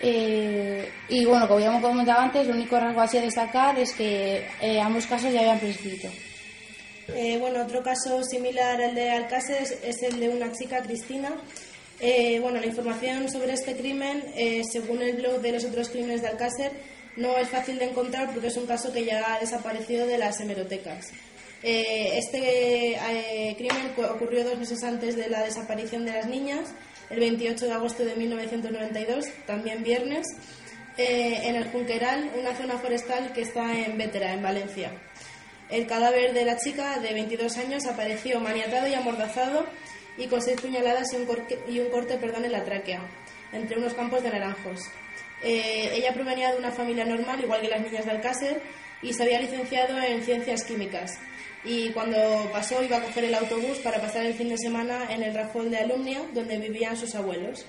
Eh, 0.02 0.91
y 1.10 1.26
bueno, 1.26 1.48
como 1.48 1.60
ya 1.60 1.68
hemos 1.68 1.82
comentado 1.82 2.22
antes, 2.22 2.45
lo 2.45 2.54
único 2.54 2.80
rasgo 2.80 3.02
así 3.02 3.18
a 3.18 3.22
destacar 3.22 3.80
es 3.80 3.94
que 3.94 4.48
eh, 4.62 4.80
ambos 4.80 5.08
casos 5.08 5.34
ya 5.34 5.40
habían 5.40 5.60
prescrito. 5.60 6.08
Eh, 7.16 7.38
bueno, 7.40 7.64
otro 7.64 7.82
caso 7.82 8.22
similar 8.24 8.82
al 8.82 8.94
de 8.94 9.10
Alcácer 9.10 9.64
es 9.84 10.04
el 10.04 10.20
de 10.20 10.30
una 10.30 10.52
chica, 10.52 10.82
Cristina. 10.84 11.32
Bueno, 12.41 12.60
la 12.60 12.68
información 12.68 13.30
sobre 13.30 13.53
este 13.53 13.76
crimen, 13.76 14.24
según 14.69 15.02
el 15.02 15.15
blog 15.18 15.41
de 15.41 15.52
los 15.52 15.65
otros 15.65 15.90
crímenes 15.90 16.22
de 16.22 16.28
Alcácer, 16.28 16.72
no 17.18 17.36
es 17.38 17.49
fácil 17.49 17.80
de 17.80 17.86
encontrar 17.86 18.32
porque 18.32 18.48
es 18.48 18.57
un 18.57 18.68
caso 18.68 18.94
que 18.94 19.03
ya 19.03 19.34
ha 19.34 19.40
desaparecido 19.40 20.06
de 20.06 20.18
las 20.18 20.40
hemerotecas. 20.40 21.11
Eh, 21.64 22.18
este 22.18 22.94
eh, 22.94 23.56
crimen 23.57 23.91
ocurrió 23.98 24.44
dos 24.44 24.57
meses 24.57 24.84
antes 24.84 25.15
de 25.15 25.28
la 25.28 25.44
desaparición 25.44 26.06
de 26.06 26.11
las 26.11 26.28
niñas, 26.28 26.69
el 27.10 27.19
28 27.19 27.65
de 27.65 27.72
agosto 27.72 28.06
de 28.06 28.15
1992, 28.15 29.26
también 29.48 29.84
viernes, 29.84 30.28
eh, 30.98 31.41
en 31.44 31.56
el 31.56 31.65
Junqueral, 31.72 32.32
una 32.40 32.56
zona 32.56 32.78
forestal 32.78 33.34
que 33.34 33.41
está 33.41 33.80
en 33.80 33.98
Vétera, 33.98 34.34
en 34.34 34.44
Valencia. 34.44 34.91
El 35.69 35.88
cadáver 35.88 36.34
de 36.34 36.45
la 36.45 36.57
chica 36.57 36.99
de 36.99 37.14
22 37.14 37.57
años 37.57 37.86
apareció 37.88 38.40
maniatado 38.40 38.88
y 38.88 38.94
amordazado 38.94 39.65
y 40.18 40.27
con 40.27 40.41
seis 40.41 40.60
puñaladas 40.60 41.14
y 41.14 41.18
un, 41.18 41.26
corte, 41.26 41.60
y 41.68 41.80
un 41.80 41.89
corte 41.89 42.18
perdón, 42.18 42.45
en 42.45 42.52
la 42.52 42.64
tráquea, 42.64 43.02
entre 43.53 43.77
unos 43.77 43.94
campos 43.94 44.23
de 44.23 44.30
naranjos. 44.30 44.80
ella 45.44 46.14
provenía 46.14 46.52
de 46.52 46.57
una 46.57 46.72
familia 46.72 47.06
normal, 47.06 47.39
igual 47.41 47.61
que 47.61 47.69
las 47.69 47.81
niñas 47.81 48.06
de 48.06 48.11
Alcácer, 48.11 48.61
y 49.02 49.14
se 49.14 49.23
había 49.23 49.39
licenciado 49.39 50.02
en 50.02 50.23
ciencias 50.23 50.64
químicas 50.64 51.19
y 51.68 51.89
cuando 51.89 52.18
pasó 52.52 52.81
iba 52.81 52.98
a 52.98 53.03
coger 53.03 53.26
el 53.26 53.35
autobús 53.35 53.80
para 53.80 53.99
pasar 53.99 54.26
el 54.26 54.34
fin 54.34 54.49
de 54.49 54.57
semana 54.57 55.07
en 55.10 55.22
el 55.23 55.34
Rafol 55.34 55.69
de 55.69 55.77
Alumnia, 55.77 56.22
donde 56.34 56.57
vivían 56.57 56.95
sus 56.95 57.14
abuelos. 57.15 57.65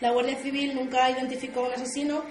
La 0.00 0.10
Guardia 0.10 0.36
Civil 0.36 0.74
nunca 0.74 1.10
identificó 1.10 1.60
a 1.60 1.68
un 1.68 1.74
asesino 1.74 2.24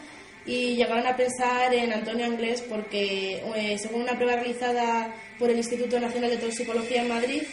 y 0.45 0.75
llegaron 0.75 1.07
a 1.07 1.15
pensar 1.15 1.73
en 1.73 1.93
Antonio 1.93 2.25
Anglés 2.25 2.63
porque, 2.67 3.41
eh, 3.55 3.77
según 3.79 4.01
una 4.01 4.15
prueba 4.15 4.35
realizada 4.35 5.13
por 5.39 5.49
el 5.49 5.57
Instituto 5.57 5.99
Nacional 5.99 6.29
de 6.29 6.37
Toxicología 6.37 7.01
en 7.01 7.07
Madrid, 7.07 7.43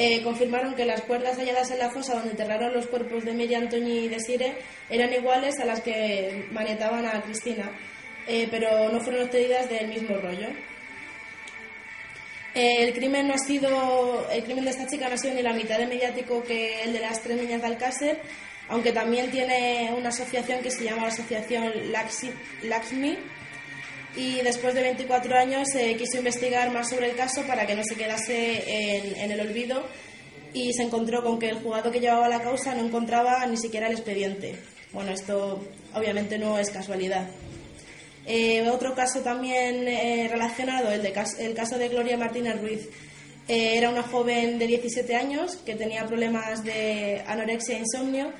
eh, 0.00 0.22
confirmaron 0.22 0.76
que 0.76 0.84
las 0.84 1.02
cuerdas 1.02 1.38
halladas 1.38 1.72
en 1.72 1.80
la 1.80 1.90
fosa 1.90 2.14
donde 2.14 2.30
enterraron 2.30 2.72
los 2.72 2.86
cuerpos 2.86 3.24
de 3.24 3.34
Miriam, 3.34 3.64
Antonio 3.64 4.04
y 4.04 4.08
Desire 4.08 4.54
eran 4.88 5.12
iguales 5.12 5.58
a 5.58 5.64
las 5.64 5.80
que 5.80 6.46
manietaban 6.52 7.04
a 7.04 7.20
Cristina, 7.22 7.68
eh, 8.28 8.46
pero 8.48 8.92
no 8.92 9.00
fueron 9.00 9.24
obtenidas 9.24 9.68
del 9.68 9.88
mismo 9.88 10.16
rollo. 10.18 10.50
El 12.54 12.92
crimen 12.92 13.26
no 13.26 13.34
ha 13.34 13.38
sido, 13.38 14.28
el 14.30 14.44
crimen 14.44 14.66
de 14.66 14.70
esta 14.70 14.86
chica 14.86 15.08
no 15.08 15.16
ha 15.16 15.18
sido 15.18 15.34
ni 15.34 15.42
la 15.42 15.52
mitad 15.52 15.78
de 15.78 15.88
mediático 15.88 16.44
que 16.44 16.84
el 16.84 16.92
de 16.92 17.00
las 17.00 17.20
tres 17.20 17.36
niñas 17.36 17.60
de 17.60 17.66
Alcácer, 17.66 18.20
aunque 18.68 18.92
también 18.92 19.32
tiene 19.32 19.92
una 19.98 20.10
asociación 20.10 20.62
que 20.62 20.70
se 20.70 20.84
llama 20.84 21.02
la 21.02 21.08
Asociación 21.08 21.72
Laxmi. 22.62 23.18
Y 24.16 24.40
después 24.40 24.74
de 24.74 24.82
24 24.82 25.36
años 25.36 25.68
se 25.70 25.96
quiso 25.96 26.18
investigar 26.18 26.70
más 26.72 26.88
sobre 26.88 27.10
el 27.10 27.16
caso 27.16 27.42
para 27.42 27.66
que 27.66 27.74
no 27.74 27.82
se 27.84 27.94
quedase 27.94 28.96
en, 28.96 29.16
en 29.16 29.30
el 29.30 29.40
olvido 29.40 29.84
y 30.52 30.72
se 30.72 30.82
encontró 30.82 31.22
con 31.22 31.38
que 31.38 31.50
el 31.50 31.60
juzgado 31.60 31.90
que 31.90 32.00
llevaba 32.00 32.28
la 32.28 32.42
causa 32.42 32.74
no 32.74 32.84
encontraba 32.84 33.44
ni 33.46 33.56
siquiera 33.56 33.86
el 33.86 33.92
expediente. 33.92 34.56
Bueno, 34.92 35.12
esto 35.12 35.62
obviamente 35.94 36.38
no 36.38 36.58
es 36.58 36.70
casualidad. 36.70 37.28
Eh, 38.26 38.68
otro 38.70 38.94
caso 38.94 39.20
también 39.20 39.88
eh, 39.88 40.28
relacionado, 40.30 40.90
el, 40.90 41.02
de, 41.02 41.14
el 41.38 41.54
caso 41.54 41.78
de 41.78 41.88
Gloria 41.88 42.16
Martínez 42.16 42.60
Ruiz. 42.60 42.88
Eh, 43.48 43.78
era 43.78 43.88
una 43.88 44.02
joven 44.02 44.58
de 44.58 44.66
17 44.66 45.16
años 45.16 45.56
que 45.64 45.74
tenía 45.74 46.06
problemas 46.06 46.62
de 46.62 47.22
anorexia 47.26 47.76
e 47.76 47.80
insomnio 47.80 48.30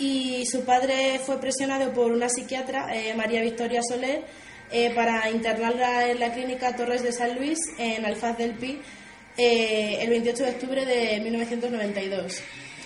y 0.00 0.44
su 0.46 0.64
padre 0.64 1.20
fue 1.24 1.40
presionado 1.40 1.92
por 1.92 2.10
una 2.10 2.28
psiquiatra, 2.28 2.88
María 3.16 3.42
Victoria 3.42 3.80
Soler, 3.88 4.24
para 4.94 5.30
internarla 5.30 6.08
en 6.08 6.20
la 6.20 6.32
clínica 6.32 6.74
Torres 6.74 7.02
de 7.02 7.12
San 7.12 7.36
Luis, 7.36 7.58
en 7.78 8.04
Alfaz 8.04 8.38
del 8.38 8.54
Pi, 8.54 8.80
el 9.36 10.10
28 10.10 10.44
de 10.44 10.50
octubre 10.50 10.84
de 10.84 11.20
1992. 11.20 12.42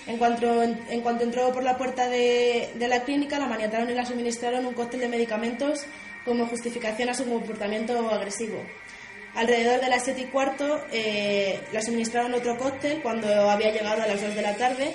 En 0.06 0.16
cuanto, 0.16 0.62
en, 0.62 1.00
cuanto 1.02 1.24
entró 1.24 1.52
por 1.52 1.62
la 1.62 1.76
puerta 1.76 2.08
de, 2.08 2.70
de, 2.74 2.88
la 2.88 3.04
clínica, 3.04 3.38
la 3.38 3.46
maniataron 3.46 3.90
y 3.90 3.94
la 3.94 4.06
suministraron 4.06 4.64
un 4.64 4.74
cóctel 4.74 5.00
de 5.00 5.08
medicamentos 5.08 5.84
como 6.24 6.46
justificación 6.46 7.08
a 7.08 7.14
su 7.14 7.24
comportamiento 7.28 8.08
agresivo. 8.10 8.62
Alrededor 9.34 9.80
de 9.80 9.88
las 9.88 10.04
7 10.04 10.20
y 10.20 10.24
cuarto 10.24 10.84
eh, 10.92 11.60
la 11.72 11.82
suministraron 11.82 12.34
otro 12.34 12.56
cóctel 12.56 13.00
cuando 13.02 13.28
había 13.50 13.70
llegado 13.70 14.02
a 14.02 14.06
las 14.06 14.20
2 14.20 14.34
de 14.34 14.42
la 14.42 14.56
tarde 14.56 14.94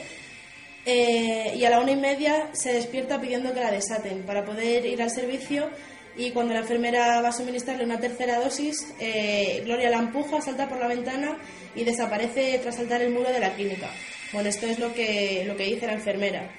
eh, 0.86 1.54
y 1.56 1.64
a 1.64 1.70
la 1.70 1.80
una 1.80 1.92
y 1.92 1.96
media 1.96 2.50
se 2.54 2.74
despierta 2.74 3.22
pidiendo 3.22 3.54
que 3.54 3.62
la 3.62 3.72
desaten 3.72 4.24
para 4.24 4.44
poder 4.44 4.86
ir 4.86 5.02
al 5.02 5.12
servicio 5.12 5.70
y 6.16 6.32
cuando 6.32 6.54
la 6.54 6.60
enfermera 6.60 7.22
va 7.22 7.30
a 7.30 7.34
suministrarle 7.34 7.84
una 7.84 8.00
tercera 8.00 8.40
dosis, 8.40 8.94
eh, 9.00 9.62
Gloria 9.66 9.90
la 9.90 9.98
empuja, 9.98 10.42
salta 10.42 10.70
por 10.70 10.80
la 10.80 10.88
ventana 10.88 11.38
y 11.76 11.84
desaparece 11.84 12.60
tras 12.60 12.76
saltar 12.76 13.02
el 13.02 13.12
muro 13.12 13.32
de 13.32 13.40
la 13.40 13.54
clínica. 13.54 13.90
Bueno, 14.32 14.50
esto 14.50 14.68
es 14.68 14.80
lo 14.80 14.94
que, 14.94 15.44
lo 15.46 15.56
que 15.56 15.66
dice 15.66 15.88
la 15.88 15.94
enfermera. 15.94 16.50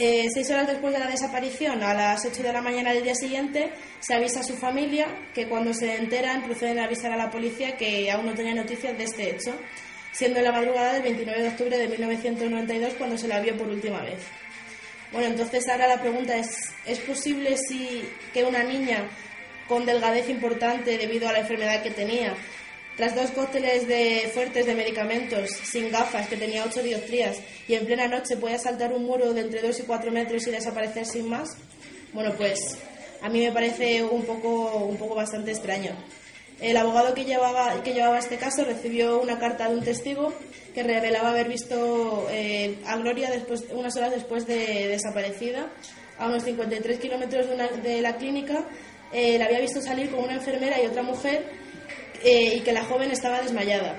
Eh, 0.00 0.28
seis 0.32 0.48
horas 0.50 0.68
después 0.68 0.92
de 0.92 1.00
la 1.00 1.08
desaparición, 1.08 1.82
a 1.82 1.92
las 1.92 2.24
8 2.24 2.40
de 2.44 2.52
la 2.52 2.62
mañana 2.62 2.92
del 2.92 3.02
día 3.02 3.16
siguiente, 3.16 3.72
se 3.98 4.14
avisa 4.14 4.40
a 4.40 4.44
su 4.44 4.54
familia 4.54 5.08
que 5.34 5.48
cuando 5.48 5.74
se 5.74 5.96
enteran 5.96 6.44
proceden 6.44 6.78
a 6.78 6.84
avisar 6.84 7.10
a 7.10 7.16
la 7.16 7.32
policía 7.32 7.76
que 7.76 8.08
aún 8.12 8.26
no 8.26 8.34
tenía 8.34 8.54
noticias 8.54 8.96
de 8.96 9.02
este 9.02 9.30
hecho, 9.30 9.58
siendo 10.12 10.40
la 10.40 10.52
madrugada 10.52 10.92
del 10.92 11.02
29 11.02 11.42
de 11.42 11.48
octubre 11.48 11.76
de 11.76 11.88
1992 11.88 12.94
cuando 12.94 13.18
se 13.18 13.26
la 13.26 13.40
vio 13.40 13.56
por 13.56 13.66
última 13.66 14.00
vez. 14.02 14.20
Bueno, 15.12 15.28
entonces 15.28 15.66
ahora 15.68 15.86
la 15.86 16.00
pregunta 16.00 16.36
es, 16.36 16.48
¿es 16.84 16.98
posible 17.00 17.56
si 17.56 18.06
que 18.32 18.44
una 18.44 18.62
niña 18.62 19.08
con 19.66 19.86
delgadez 19.86 20.28
importante 20.28 20.98
debido 20.98 21.28
a 21.28 21.32
la 21.32 21.40
enfermedad 21.40 21.82
que 21.82 21.90
tenía 21.90 22.34
tras 22.96 23.14
dos 23.14 23.30
cócteles 23.30 23.86
de 23.86 24.28
fuertes 24.34 24.66
de 24.66 24.74
medicamentos, 24.74 25.50
sin 25.50 25.90
gafas, 25.90 26.26
que 26.26 26.36
tenía 26.36 26.64
ocho 26.64 26.82
dioptrías, 26.82 27.38
y 27.68 27.74
en 27.74 27.86
plena 27.86 28.08
noche 28.08 28.36
puede 28.36 28.58
saltar 28.58 28.92
un 28.92 29.04
muro 29.04 29.32
de 29.32 29.42
entre 29.42 29.62
dos 29.62 29.78
y 29.78 29.84
cuatro 29.84 30.10
metros 30.10 30.46
y 30.48 30.50
desaparecer 30.50 31.06
sin 31.06 31.28
más, 31.28 31.56
bueno, 32.12 32.34
pues 32.36 32.76
a 33.22 33.28
mí 33.28 33.44
me 33.44 33.52
parece 33.52 34.02
un 34.02 34.24
poco, 34.24 34.84
un 34.84 34.96
poco 34.96 35.14
bastante 35.14 35.52
extraño. 35.52 35.92
El 36.60 36.76
abogado 36.76 37.14
que 37.14 37.24
llevaba, 37.24 37.82
que 37.84 37.94
llevaba 37.94 38.18
este 38.18 38.36
caso 38.36 38.64
recibió 38.64 39.20
una 39.20 39.38
carta 39.38 39.68
de 39.68 39.76
un 39.76 39.84
testigo 39.84 40.34
que 40.74 40.82
revelaba 40.82 41.30
haber 41.30 41.48
visto 41.48 42.26
eh, 42.30 42.78
a 42.84 42.96
Gloria 42.96 43.30
después, 43.30 43.64
unas 43.70 43.96
horas 43.96 44.10
después 44.10 44.46
de 44.46 44.88
desaparecida, 44.88 45.70
a 46.18 46.26
unos 46.26 46.42
53 46.42 46.98
kilómetros 46.98 47.46
de, 47.82 48.00
la 48.02 48.16
clínica. 48.16 48.64
Eh, 49.12 49.38
la 49.38 49.46
había 49.46 49.60
visto 49.60 49.80
salir 49.80 50.10
con 50.10 50.24
una 50.24 50.34
enfermera 50.34 50.82
y 50.82 50.86
otra 50.86 51.02
mujer 51.02 51.46
eh, 52.24 52.56
y 52.56 52.60
que 52.60 52.72
la 52.72 52.84
joven 52.84 53.10
estaba 53.12 53.40
desmayada. 53.40 53.96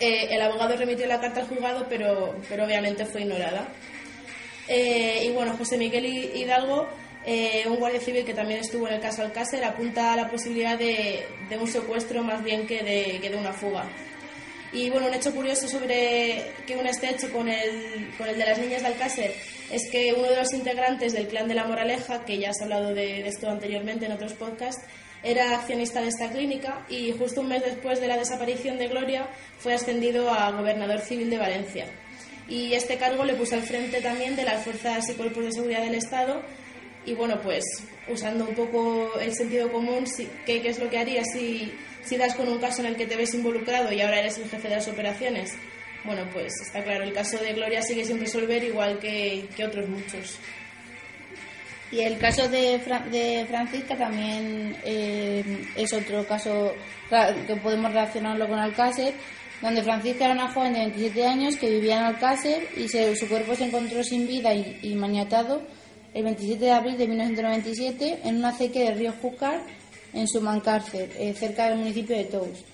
El 0.00 0.40
abogado 0.40 0.76
remitió 0.76 1.08
la 1.08 1.20
carta 1.20 1.40
al 1.40 1.48
juzgado, 1.48 1.86
pero, 1.88 2.36
pero 2.48 2.64
obviamente 2.64 3.04
fue 3.04 3.22
ignorada. 3.22 3.66
Y 4.68 5.28
bueno, 5.30 5.56
José 5.56 5.76
Miguel 5.76 6.06
Hidalgo, 6.06 6.86
un 7.66 7.76
guardia 7.76 8.00
civil 8.00 8.24
que 8.24 8.34
también 8.34 8.60
estuvo 8.60 8.86
en 8.88 8.94
el 8.94 9.00
caso 9.00 9.22
Alcácer, 9.22 9.64
apunta 9.64 10.12
a 10.12 10.16
la 10.16 10.30
posibilidad 10.30 10.78
de, 10.78 11.26
de 11.48 11.58
un 11.58 11.66
secuestro 11.66 12.22
más 12.22 12.42
bien 12.42 12.66
que 12.66 12.82
de, 12.82 13.18
que 13.20 13.30
de 13.30 13.36
una 13.36 13.52
fuga. 13.52 13.84
Y 14.72 14.90
bueno, 14.90 15.06
un 15.06 15.14
hecho 15.14 15.34
curioso 15.34 15.66
sobre 15.66 16.52
que 16.66 16.76
une 16.76 16.90
este 16.90 17.10
hecho 17.10 17.32
con 17.32 17.48
el, 17.48 18.10
con 18.18 18.28
el 18.28 18.36
de 18.36 18.44
las 18.44 18.58
niñas 18.58 18.82
de 18.82 18.88
Alcácer 18.88 19.34
es 19.70 19.90
que 19.90 20.12
uno 20.12 20.28
de 20.28 20.36
los 20.36 20.52
integrantes 20.52 21.14
del 21.14 21.26
clan 21.26 21.48
de 21.48 21.54
la 21.54 21.64
Moraleja, 21.64 22.24
que 22.24 22.38
ya 22.38 22.50
has 22.50 22.60
hablado 22.60 22.94
de, 22.94 23.26
esto 23.26 23.48
anteriormente 23.48 24.06
en 24.06 24.12
otros 24.12 24.34
podcasts, 24.34 24.84
era 25.22 25.54
accionista 25.54 26.00
de 26.00 26.08
esta 26.08 26.30
clínica 26.30 26.84
y 26.88 27.12
justo 27.12 27.40
un 27.40 27.48
mes 27.48 27.64
después 27.64 28.00
de 28.00 28.08
la 28.08 28.16
desaparición 28.16 28.78
de 28.78 28.88
Gloria 28.88 29.26
fue 29.58 29.74
ascendido 29.74 30.30
a 30.30 30.50
gobernador 30.52 31.00
civil 31.00 31.30
de 31.30 31.38
Valencia. 31.38 31.86
Y 32.46 32.74
este 32.74 32.96
cargo 32.96 33.24
le 33.24 33.34
puso 33.34 33.56
al 33.56 33.62
frente 33.62 34.00
también 34.00 34.36
de 34.36 34.44
las 34.44 34.62
fuerzas 34.62 35.08
y 35.08 35.14
cuerpos 35.14 35.44
de 35.44 35.52
seguridad 35.52 35.82
del 35.82 35.94
Estado 35.94 36.42
y 37.08 37.14
bueno, 37.14 37.40
pues 37.40 37.64
usando 38.08 38.44
un 38.44 38.54
poco 38.54 39.18
el 39.20 39.34
sentido 39.34 39.70
común, 39.70 40.04
¿qué, 40.46 40.60
qué 40.60 40.68
es 40.68 40.78
lo 40.78 40.88
que 40.90 40.98
harías 40.98 41.26
si 41.32 41.72
si 42.08 42.16
das 42.16 42.34
con 42.34 42.48
un 42.48 42.58
caso 42.58 42.80
en 42.80 42.88
el 42.88 42.96
que 42.96 43.06
te 43.06 43.16
ves 43.16 43.34
involucrado 43.34 43.92
y 43.92 44.00
ahora 44.00 44.20
eres 44.20 44.38
el 44.38 44.48
jefe 44.48 44.68
de 44.68 44.76
las 44.76 44.88
operaciones, 44.88 45.54
bueno, 46.04 46.22
pues 46.32 46.54
está 46.62 46.82
claro, 46.82 47.04
el 47.04 47.12
caso 47.12 47.36
de 47.38 47.52
Gloria 47.52 47.82
sigue 47.82 48.04
sin 48.04 48.18
resolver 48.18 48.62
igual 48.64 48.98
que, 48.98 49.46
otros 49.66 49.88
muchos. 49.88 50.38
Y 51.90 52.00
el 52.00 52.18
caso 52.18 52.48
de, 52.48 52.80
de 53.10 53.46
Francisca 53.46 53.96
también 53.96 54.76
eh, 54.84 55.42
es 55.76 55.92
otro 55.92 56.26
caso 56.26 56.72
que 57.46 57.56
podemos 57.56 57.90
relacionarlo 57.90 58.46
con 58.46 58.58
Alcácer, 58.58 59.14
donde 59.60 59.82
Francisca 59.82 60.26
era 60.26 60.34
una 60.34 60.52
joven 60.52 60.74
de 60.74 60.80
27 60.80 61.26
años 61.26 61.56
que 61.56 61.70
vivía 61.70 61.98
en 61.98 62.04
Alcácer 62.04 62.68
y 62.76 62.88
su 62.88 63.28
cuerpo 63.28 63.54
se 63.54 63.64
encontró 63.64 64.04
sin 64.04 64.26
vida 64.26 64.54
y, 64.54 64.78
y 64.82 64.94
maniatado 64.94 65.62
el 66.14 66.24
27 66.24 66.64
de 66.64 66.70
abril 66.72 66.98
de 66.98 67.06
1997 67.06 68.20
en 68.24 68.36
una 68.36 68.48
acequia 68.48 68.84
del 68.84 68.98
río 68.98 69.12
Júcar 69.20 69.60
en 70.12 70.26
Sumancárcel, 70.26 71.10
eh, 71.18 71.34
cerca 71.34 71.68
del 71.68 71.78
municipio 71.78 72.16
de 72.16 72.24
Tous. 72.24 72.64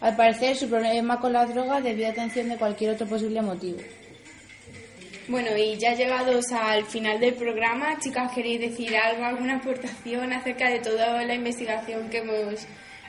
Al 0.00 0.16
parecer, 0.16 0.56
su 0.56 0.68
problema 0.68 1.20
con 1.20 1.32
la 1.32 1.46
droga 1.46 1.80
debió 1.80 2.08
atención 2.08 2.48
de 2.48 2.56
cualquier 2.56 2.92
otro 2.92 3.06
posible 3.06 3.42
motivo. 3.42 3.78
Bueno, 5.28 5.56
y 5.56 5.76
ya 5.76 5.94
llegados 5.94 6.50
al 6.50 6.84
final 6.86 7.20
del 7.20 7.34
programa, 7.34 7.98
chicas, 8.00 8.32
¿queréis 8.34 8.60
decir 8.60 8.96
algo, 8.96 9.24
alguna 9.24 9.56
aportación 9.56 10.32
acerca 10.32 10.68
de 10.70 10.80
toda 10.80 11.22
la 11.24 11.34
investigación 11.34 12.08
que 12.08 12.18
hemos, 12.18 12.66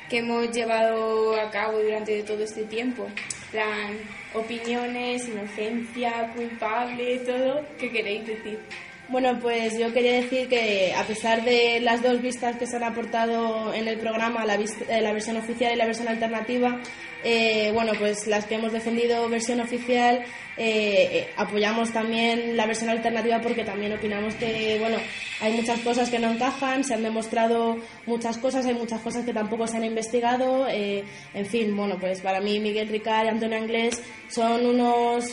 que 0.10 0.18
hemos 0.20 0.52
llevado 0.52 1.40
a 1.40 1.50
cabo 1.50 1.80
durante 1.80 2.22
todo 2.24 2.44
este 2.44 2.66
tiempo? 2.66 3.08
Plan, 3.50 3.98
opiniones, 4.36 5.28
inocencia, 5.28 6.32
culpable, 6.36 7.20
todo, 7.20 7.66
¿qué 7.80 7.90
queréis 7.90 8.28
decir? 8.28 8.60
Bueno, 9.12 9.38
pues 9.42 9.78
yo 9.78 9.92
quería 9.92 10.14
decir 10.14 10.48
que 10.48 10.94
a 10.98 11.04
pesar 11.04 11.44
de 11.44 11.82
las 11.82 12.02
dos 12.02 12.22
vistas 12.22 12.56
que 12.56 12.66
se 12.66 12.78
han 12.78 12.86
aportado 12.86 13.74
en 13.74 13.90
el 13.90 14.00
programa, 14.00 14.46
la, 14.46 14.56
eh, 14.56 15.02
la 15.02 15.12
versión 15.12 15.36
oficial 15.36 15.74
y 15.74 15.76
la 15.76 15.86
versión 15.86 16.08
alternativa, 16.08 16.80
eh, 17.22 17.72
bueno, 17.74 17.92
pues 18.00 18.26
las 18.28 18.46
que 18.46 18.56
hemos 18.56 18.72
defendido 18.72 19.28
versión 19.28 19.60
oficial, 19.60 20.24
eh, 20.56 21.28
apoyamos 21.36 21.92
también 21.92 22.56
la 22.56 22.66
versión 22.66 22.90
alternativa 22.90 23.42
porque 23.42 23.66
también 23.66 23.92
opinamos 23.92 24.34
que, 24.36 24.78
bueno, 24.80 24.98
hay 25.42 25.52
muchas 25.56 25.82
cosas 25.82 26.10
que 26.10 26.18
no 26.18 26.32
encajan, 26.32 26.86
se 26.86 26.94
han 26.94 27.04
demostrado 27.04 27.80
muchas 28.06 28.38
cosas, 28.38 28.66
hay 28.66 28.76
muchas 28.76 29.02
cosas 29.02 29.26
que 29.26 29.34
tampoco 29.34 29.68
se 29.68 29.76
han 29.76 29.84
investigado, 29.84 30.68
en 30.70 31.46
fin, 31.46 31.76
bueno, 31.76 31.98
pues 32.00 32.22
para 32.22 32.40
mí 32.40 32.62
Miguel 32.62 32.88
Ricard 32.88 33.26
y 33.26 33.30
Antonio 33.30 33.58
Anglés 33.58 34.02
son 34.30 34.66
unos 34.66 35.26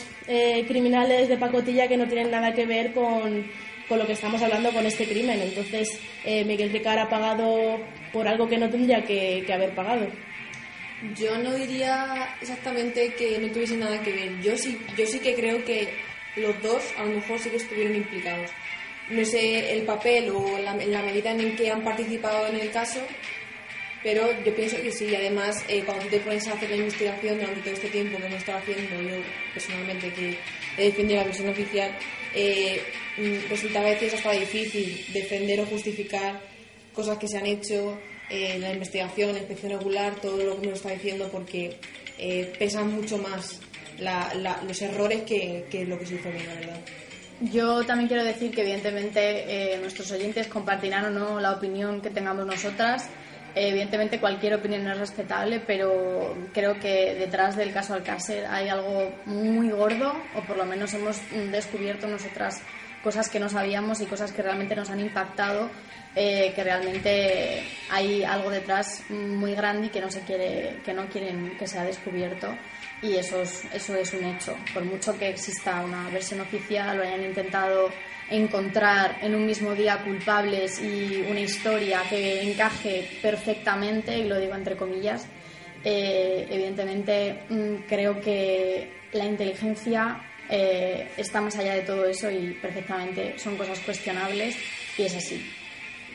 criminales 0.67 1.29
de 1.29 1.37
pacotilla 1.37 1.87
que 1.87 1.97
no 1.97 2.07
tienen 2.07 2.29
nada 2.29 2.53
que 2.53 2.65
ver 2.65 2.93
con 2.93 3.45
con 3.89 3.97
lo 3.97 4.05
que 4.05 4.13
estamos 4.13 4.41
hablando 4.41 4.71
con 4.71 4.85
este 4.85 5.05
crimen. 5.05 5.41
Entonces, 5.41 5.99
eh, 6.23 6.45
Miguel 6.45 6.71
Ricard 6.71 6.99
ha 6.99 7.09
pagado 7.09 7.79
por 8.13 8.27
algo 8.27 8.47
que 8.47 8.57
no 8.57 8.69
tendría 8.69 9.03
que, 9.03 9.45
haber 9.51 9.73
pagado. 9.73 10.07
Yo 11.15 11.37
no 11.39 11.55
diría 11.55 12.35
exactamente 12.39 13.13
que 13.15 13.39
no 13.39 13.51
tuviese 13.51 13.75
nada 13.75 13.99
que 14.01 14.11
ver. 14.11 14.41
Yo 14.41 14.55
sí, 14.57 14.77
yo 14.95 15.05
sí 15.07 15.19
que 15.19 15.33
creo 15.33 15.65
que 15.65 15.89
los 16.35 16.61
dos 16.61 16.83
a 16.97 17.03
lo 17.05 17.15
mejor 17.15 17.39
sí 17.39 17.49
que 17.49 17.57
estuvieron 17.57 17.95
implicados. 17.95 18.51
No 19.09 19.25
sé 19.25 19.73
el 19.73 19.83
papel 19.83 20.29
o 20.29 20.59
la, 20.59 20.75
la 20.75 21.01
medida 21.01 21.31
en 21.31 21.55
que 21.55 21.71
han 21.71 21.83
participado 21.83 22.47
en 22.47 22.57
el 22.57 22.69
caso, 22.69 22.99
pero 24.03 24.29
yo 24.45 24.53
pienso 24.53 24.77
que 24.81 24.91
sí. 24.91 25.15
Además, 25.15 25.63
eh, 25.67 25.81
cuando 25.83 26.05
te 26.05 26.19
pones 26.19 26.47
a 26.47 26.53
hacer 26.53 26.69
la 26.69 26.75
investigación 26.75 27.39
durante 27.39 27.61
todo 27.61 27.73
este 27.73 27.89
tiempo 27.89 28.19
que 28.19 28.27
hemos 28.27 28.37
estado 28.37 28.59
haciendo, 28.59 29.01
yo 29.01 29.15
personalmente 29.53 30.13
que 30.13 30.37
he 30.77 30.85
defendido 30.85 31.21
la 31.21 31.25
versión 31.25 31.49
oficial, 31.49 31.91
eh, 32.35 32.83
resulta 33.49 33.79
a 33.79 33.83
veces 33.83 34.13
hasta 34.13 34.31
difícil 34.31 35.05
defender 35.13 35.59
o 35.61 35.65
justificar 35.65 36.39
cosas 36.93 37.17
que 37.17 37.27
se 37.27 37.37
han 37.37 37.45
hecho, 37.45 37.97
en 38.29 38.57
eh, 38.57 38.59
la 38.59 38.73
investigación, 38.73 39.33
la 39.33 39.39
inspección 39.39 39.71
regular, 39.71 40.15
todo 40.15 40.37
lo 40.43 40.59
que 40.59 40.67
nos 40.67 40.77
está 40.77 40.91
diciendo, 40.91 41.29
porque 41.31 41.77
eh, 42.17 42.53
pesan 42.59 42.93
mucho 42.93 43.17
más 43.17 43.59
los 44.63 44.81
errores 44.81 45.23
que, 45.23 45.85
lo 45.87 45.99
que 45.99 46.05
se 46.05 46.15
hizo 46.15 46.29
bien, 46.29 46.47
la 46.47 46.53
verdad. 46.55 46.79
Yo 47.41 47.85
también 47.85 48.07
quiero 48.07 48.23
decir 48.23 48.51
que 48.51 48.61
evidentemente 48.61 49.77
nuestros 49.81 50.11
oyentes 50.11 50.47
compartirán 50.47 51.05
o 51.05 51.09
no 51.09 51.39
la 51.39 51.53
opinión 51.53 52.01
que 52.01 52.09
tengamos 52.09 52.45
nosotras 52.45 53.09
Evidentemente 53.55 54.19
cualquier 54.19 54.53
opinión 54.53 54.87
es 54.87 54.97
respetable, 54.97 55.59
pero 55.59 56.35
creo 56.53 56.79
que 56.79 57.15
detrás 57.15 57.55
del 57.55 57.73
caso 57.73 57.93
Alcácer 57.93 58.45
hay 58.45 58.69
algo 58.69 59.11
muy 59.25 59.69
gordo, 59.69 60.13
o 60.35 60.41
por 60.41 60.57
lo 60.57 60.65
menos 60.65 60.93
hemos 60.93 61.17
descubierto 61.51 62.07
nosotras 62.07 62.61
cosas 63.03 63.29
que 63.29 63.39
no 63.39 63.49
sabíamos 63.49 64.01
y 64.01 64.05
cosas 64.05 64.31
que 64.31 64.41
realmente 64.41 64.75
nos 64.75 64.89
han 64.89 64.99
impactado, 64.99 65.69
eh, 66.15 66.53
que 66.55 66.63
realmente 66.63 67.63
hay 67.89 68.23
algo 68.23 68.49
detrás 68.49 69.03
muy 69.09 69.53
grande 69.53 69.87
y 69.87 69.89
que 69.89 70.01
no 70.01 70.09
se 70.11 70.21
quiere, 70.21 70.79
que 70.83 70.93
no 70.93 71.07
quieren 71.07 71.57
que 71.57 71.67
sea 71.67 71.83
descubierto 71.83 72.47
y 73.01 73.15
eso 73.15 73.41
es, 73.41 73.65
eso 73.73 73.95
es 73.95 74.13
un 74.13 74.25
hecho. 74.25 74.55
Por 74.73 74.83
mucho 74.83 75.17
que 75.17 75.29
exista 75.29 75.81
una 75.81 76.09
versión 76.09 76.41
oficial 76.41 76.99
o 76.99 77.03
hayan 77.03 77.23
intentado 77.23 77.89
encontrar 78.29 79.17
en 79.21 79.35
un 79.35 79.45
mismo 79.45 79.73
día 79.73 80.03
culpables 80.03 80.79
y 80.81 81.25
una 81.29 81.39
historia 81.39 82.01
que 82.09 82.41
encaje 82.41 83.09
perfectamente, 83.21 84.17
y 84.17 84.27
lo 84.27 84.39
digo 84.39 84.55
entre 84.55 84.75
comillas, 84.75 85.27
eh, 85.83 86.47
evidentemente 86.49 87.43
mm, 87.49 87.87
creo 87.87 88.19
que 88.19 88.91
la 89.13 89.25
inteligencia 89.25 90.21
eh, 90.49 91.07
está 91.17 91.41
más 91.41 91.57
allá 91.57 91.75
de 91.75 91.81
todo 91.81 92.05
eso 92.05 92.29
y 92.29 92.51
perfectamente 92.61 93.37
son 93.37 93.55
cosas 93.57 93.79
cuestionables 93.79 94.55
y 94.97 95.03
es 95.03 95.15
así. 95.15 95.45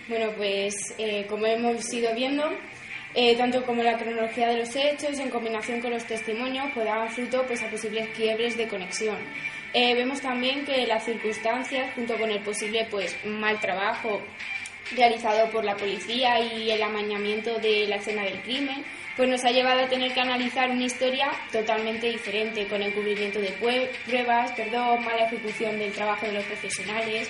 Bueno, 0.08 0.32
pues 0.36 0.74
eh, 0.98 1.26
como 1.28 1.46
hemos 1.46 1.92
ido 1.92 2.14
viendo, 2.14 2.44
tanto 3.38 3.64
como 3.64 3.82
la 3.82 3.96
cronología 3.96 4.48
de 4.48 4.58
los 4.58 4.74
hechos 4.76 5.18
en 5.18 5.30
combinación 5.30 5.80
con 5.80 5.92
los 5.92 6.04
testimonios 6.04 6.72
puede 6.74 6.88
dar 6.88 7.08
fruto 7.10 7.44
pues, 7.46 7.62
a 7.62 7.70
posibles 7.70 8.08
quiebres 8.10 8.56
de 8.56 8.68
conexión. 8.68 9.16
Eh, 9.76 9.92
vemos 9.96 10.20
también 10.20 10.64
que 10.64 10.86
las 10.86 11.04
circunstancias, 11.04 11.92
junto 11.96 12.16
con 12.16 12.30
el 12.30 12.40
posible 12.44 12.86
pues, 12.88 13.16
mal 13.24 13.58
trabajo 13.58 14.22
realizado 14.92 15.50
por 15.50 15.64
la 15.64 15.76
policía 15.76 16.40
y 16.40 16.70
el 16.70 16.82
amañamiento 16.82 17.58
de 17.58 17.86
la 17.86 17.96
escena 17.96 18.24
del 18.24 18.40
crimen, 18.42 18.84
pues 19.16 19.28
nos 19.28 19.44
ha 19.44 19.50
llevado 19.50 19.84
a 19.84 19.88
tener 19.88 20.12
que 20.12 20.20
analizar 20.20 20.70
una 20.70 20.84
historia 20.84 21.30
totalmente 21.52 22.08
diferente, 22.08 22.66
con 22.66 22.82
encubrimiento 22.82 23.40
de 23.40 23.54
pruebas, 24.06 24.52
perdón, 24.52 25.04
mala 25.04 25.26
ejecución 25.26 25.78
del 25.78 25.92
trabajo 25.92 26.26
de 26.26 26.32
los 26.32 26.44
profesionales, 26.44 27.28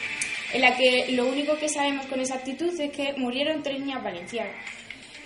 en 0.52 0.60
la 0.62 0.76
que 0.76 1.12
lo 1.12 1.26
único 1.26 1.56
que 1.58 1.68
sabemos 1.68 2.06
con 2.06 2.20
exactitud 2.20 2.78
es 2.80 2.90
que 2.90 3.12
murieron 3.16 3.62
tres 3.62 3.80
niñas 3.80 4.02
valencianas. 4.02 4.54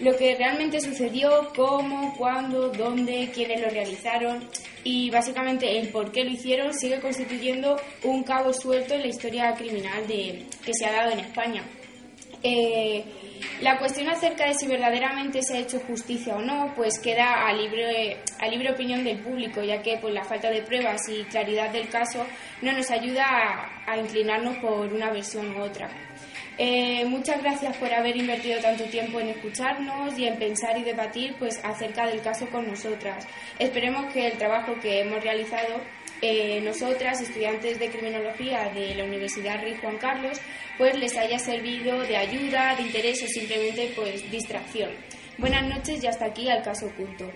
Lo 0.01 0.17
que 0.17 0.37
realmente 0.37 0.81
sucedió, 0.81 1.53
cómo, 1.57 2.15
cuándo, 2.17 2.69
dónde, 2.69 3.31
quiénes 3.35 3.61
lo 3.61 3.69
realizaron, 3.69 4.49
y 4.85 5.11
básicamente 5.11 5.79
el 5.79 5.89
por 5.89 6.13
qué 6.13 6.25
lo 6.25 6.31
hicieron 6.31 6.73
sigue 6.73 7.01
constituyendo 7.01 7.81
un 8.05 8.23
cabo 8.23 8.53
suelto 8.53 8.95
en 8.95 9.03
la 9.03 9.09
historia 9.09 9.55
criminal 9.55 10.07
que 10.07 10.73
se 10.73 10.87
ha 10.87 10.93
dado 10.93 11.11
en 11.11 11.21
España. 11.21 11.65
Eh, 12.43 13.05
la 13.61 13.79
cuestión 13.79 14.09
acerca 14.09 14.47
de 14.47 14.55
si 14.55 14.67
verdaderamente 14.67 15.43
se 15.43 15.57
ha 15.57 15.61
hecho 15.61 15.81
justicia 15.81 16.37
o 16.37 16.41
no, 16.41 16.73
pues 16.75 16.99
queda 16.99 17.47
a 17.47 17.53
libre, 17.53 18.19
a 18.39 18.49
libre 18.49 18.73
opinión 18.73 19.03
del 19.05 19.19
público, 19.19 19.63
ya 19.63 19.83
que 19.83 19.99
pues, 19.99 20.15
la 20.15 20.25
falta 20.25 20.51
de 20.51 20.63
pruebas 20.63 21.09
y 21.09 21.25
claridad 21.25 21.71
del 21.71 21.89
caso 21.89 22.25
no 22.63 22.73
nos 22.73 22.91
ayuda 22.91 23.25
a 23.87 23.97
inclinarnos 23.97 24.57
por 24.59 24.93
una 24.93 25.11
versión 25.11 25.57
u 25.57 25.63
otra. 25.63 26.08
Eh, 26.61 27.05
muchas 27.07 27.41
gracias 27.41 27.77
por 27.77 27.95
haber 27.95 28.17
invertido 28.17 28.61
tanto 28.61 28.85
tiempo 28.85 29.21
en 29.21 29.29
escucharnos 29.29 30.19
y 30.19 30.27
en 30.27 30.37
pensar 30.39 30.77
y 30.77 30.83
debatir 30.83 31.37
pues, 31.39 31.61
acerca 31.65 32.07
del 32.07 32.21
caso 32.21 32.47
con 32.51 32.67
nosotras. 32.67 33.27
Esperemos 33.61 34.13
que 34.13 34.27
el 34.27 34.37
trabajo 34.39 34.75
que 34.81 35.01
hemos 35.01 35.23
realizado 35.23 35.81
eh, 36.21 36.61
nosotras, 36.63 37.21
estudiantes 37.21 37.79
de 37.79 37.91
criminología 37.91 38.71
de 38.75 38.93
la 38.97 39.05
Universidad 39.05 39.63
Rey 39.63 39.77
Juan 39.81 39.99
Carlos, 39.99 40.41
pues 40.77 40.99
les 40.99 41.17
haya 41.17 41.39
servido 41.39 42.01
de 42.01 42.17
ayuda, 42.17 42.75
de 42.75 42.83
interés 42.83 43.23
o 43.23 43.29
simplemente 43.29 43.93
pues 43.95 44.29
distracción. 44.29 44.91
Buenas 45.39 45.63
noches 45.69 46.03
y 46.03 46.09
hasta 46.09 46.25
aquí 46.25 46.51
al 46.51 46.65
caso 46.65 46.87
oculto. 46.87 47.31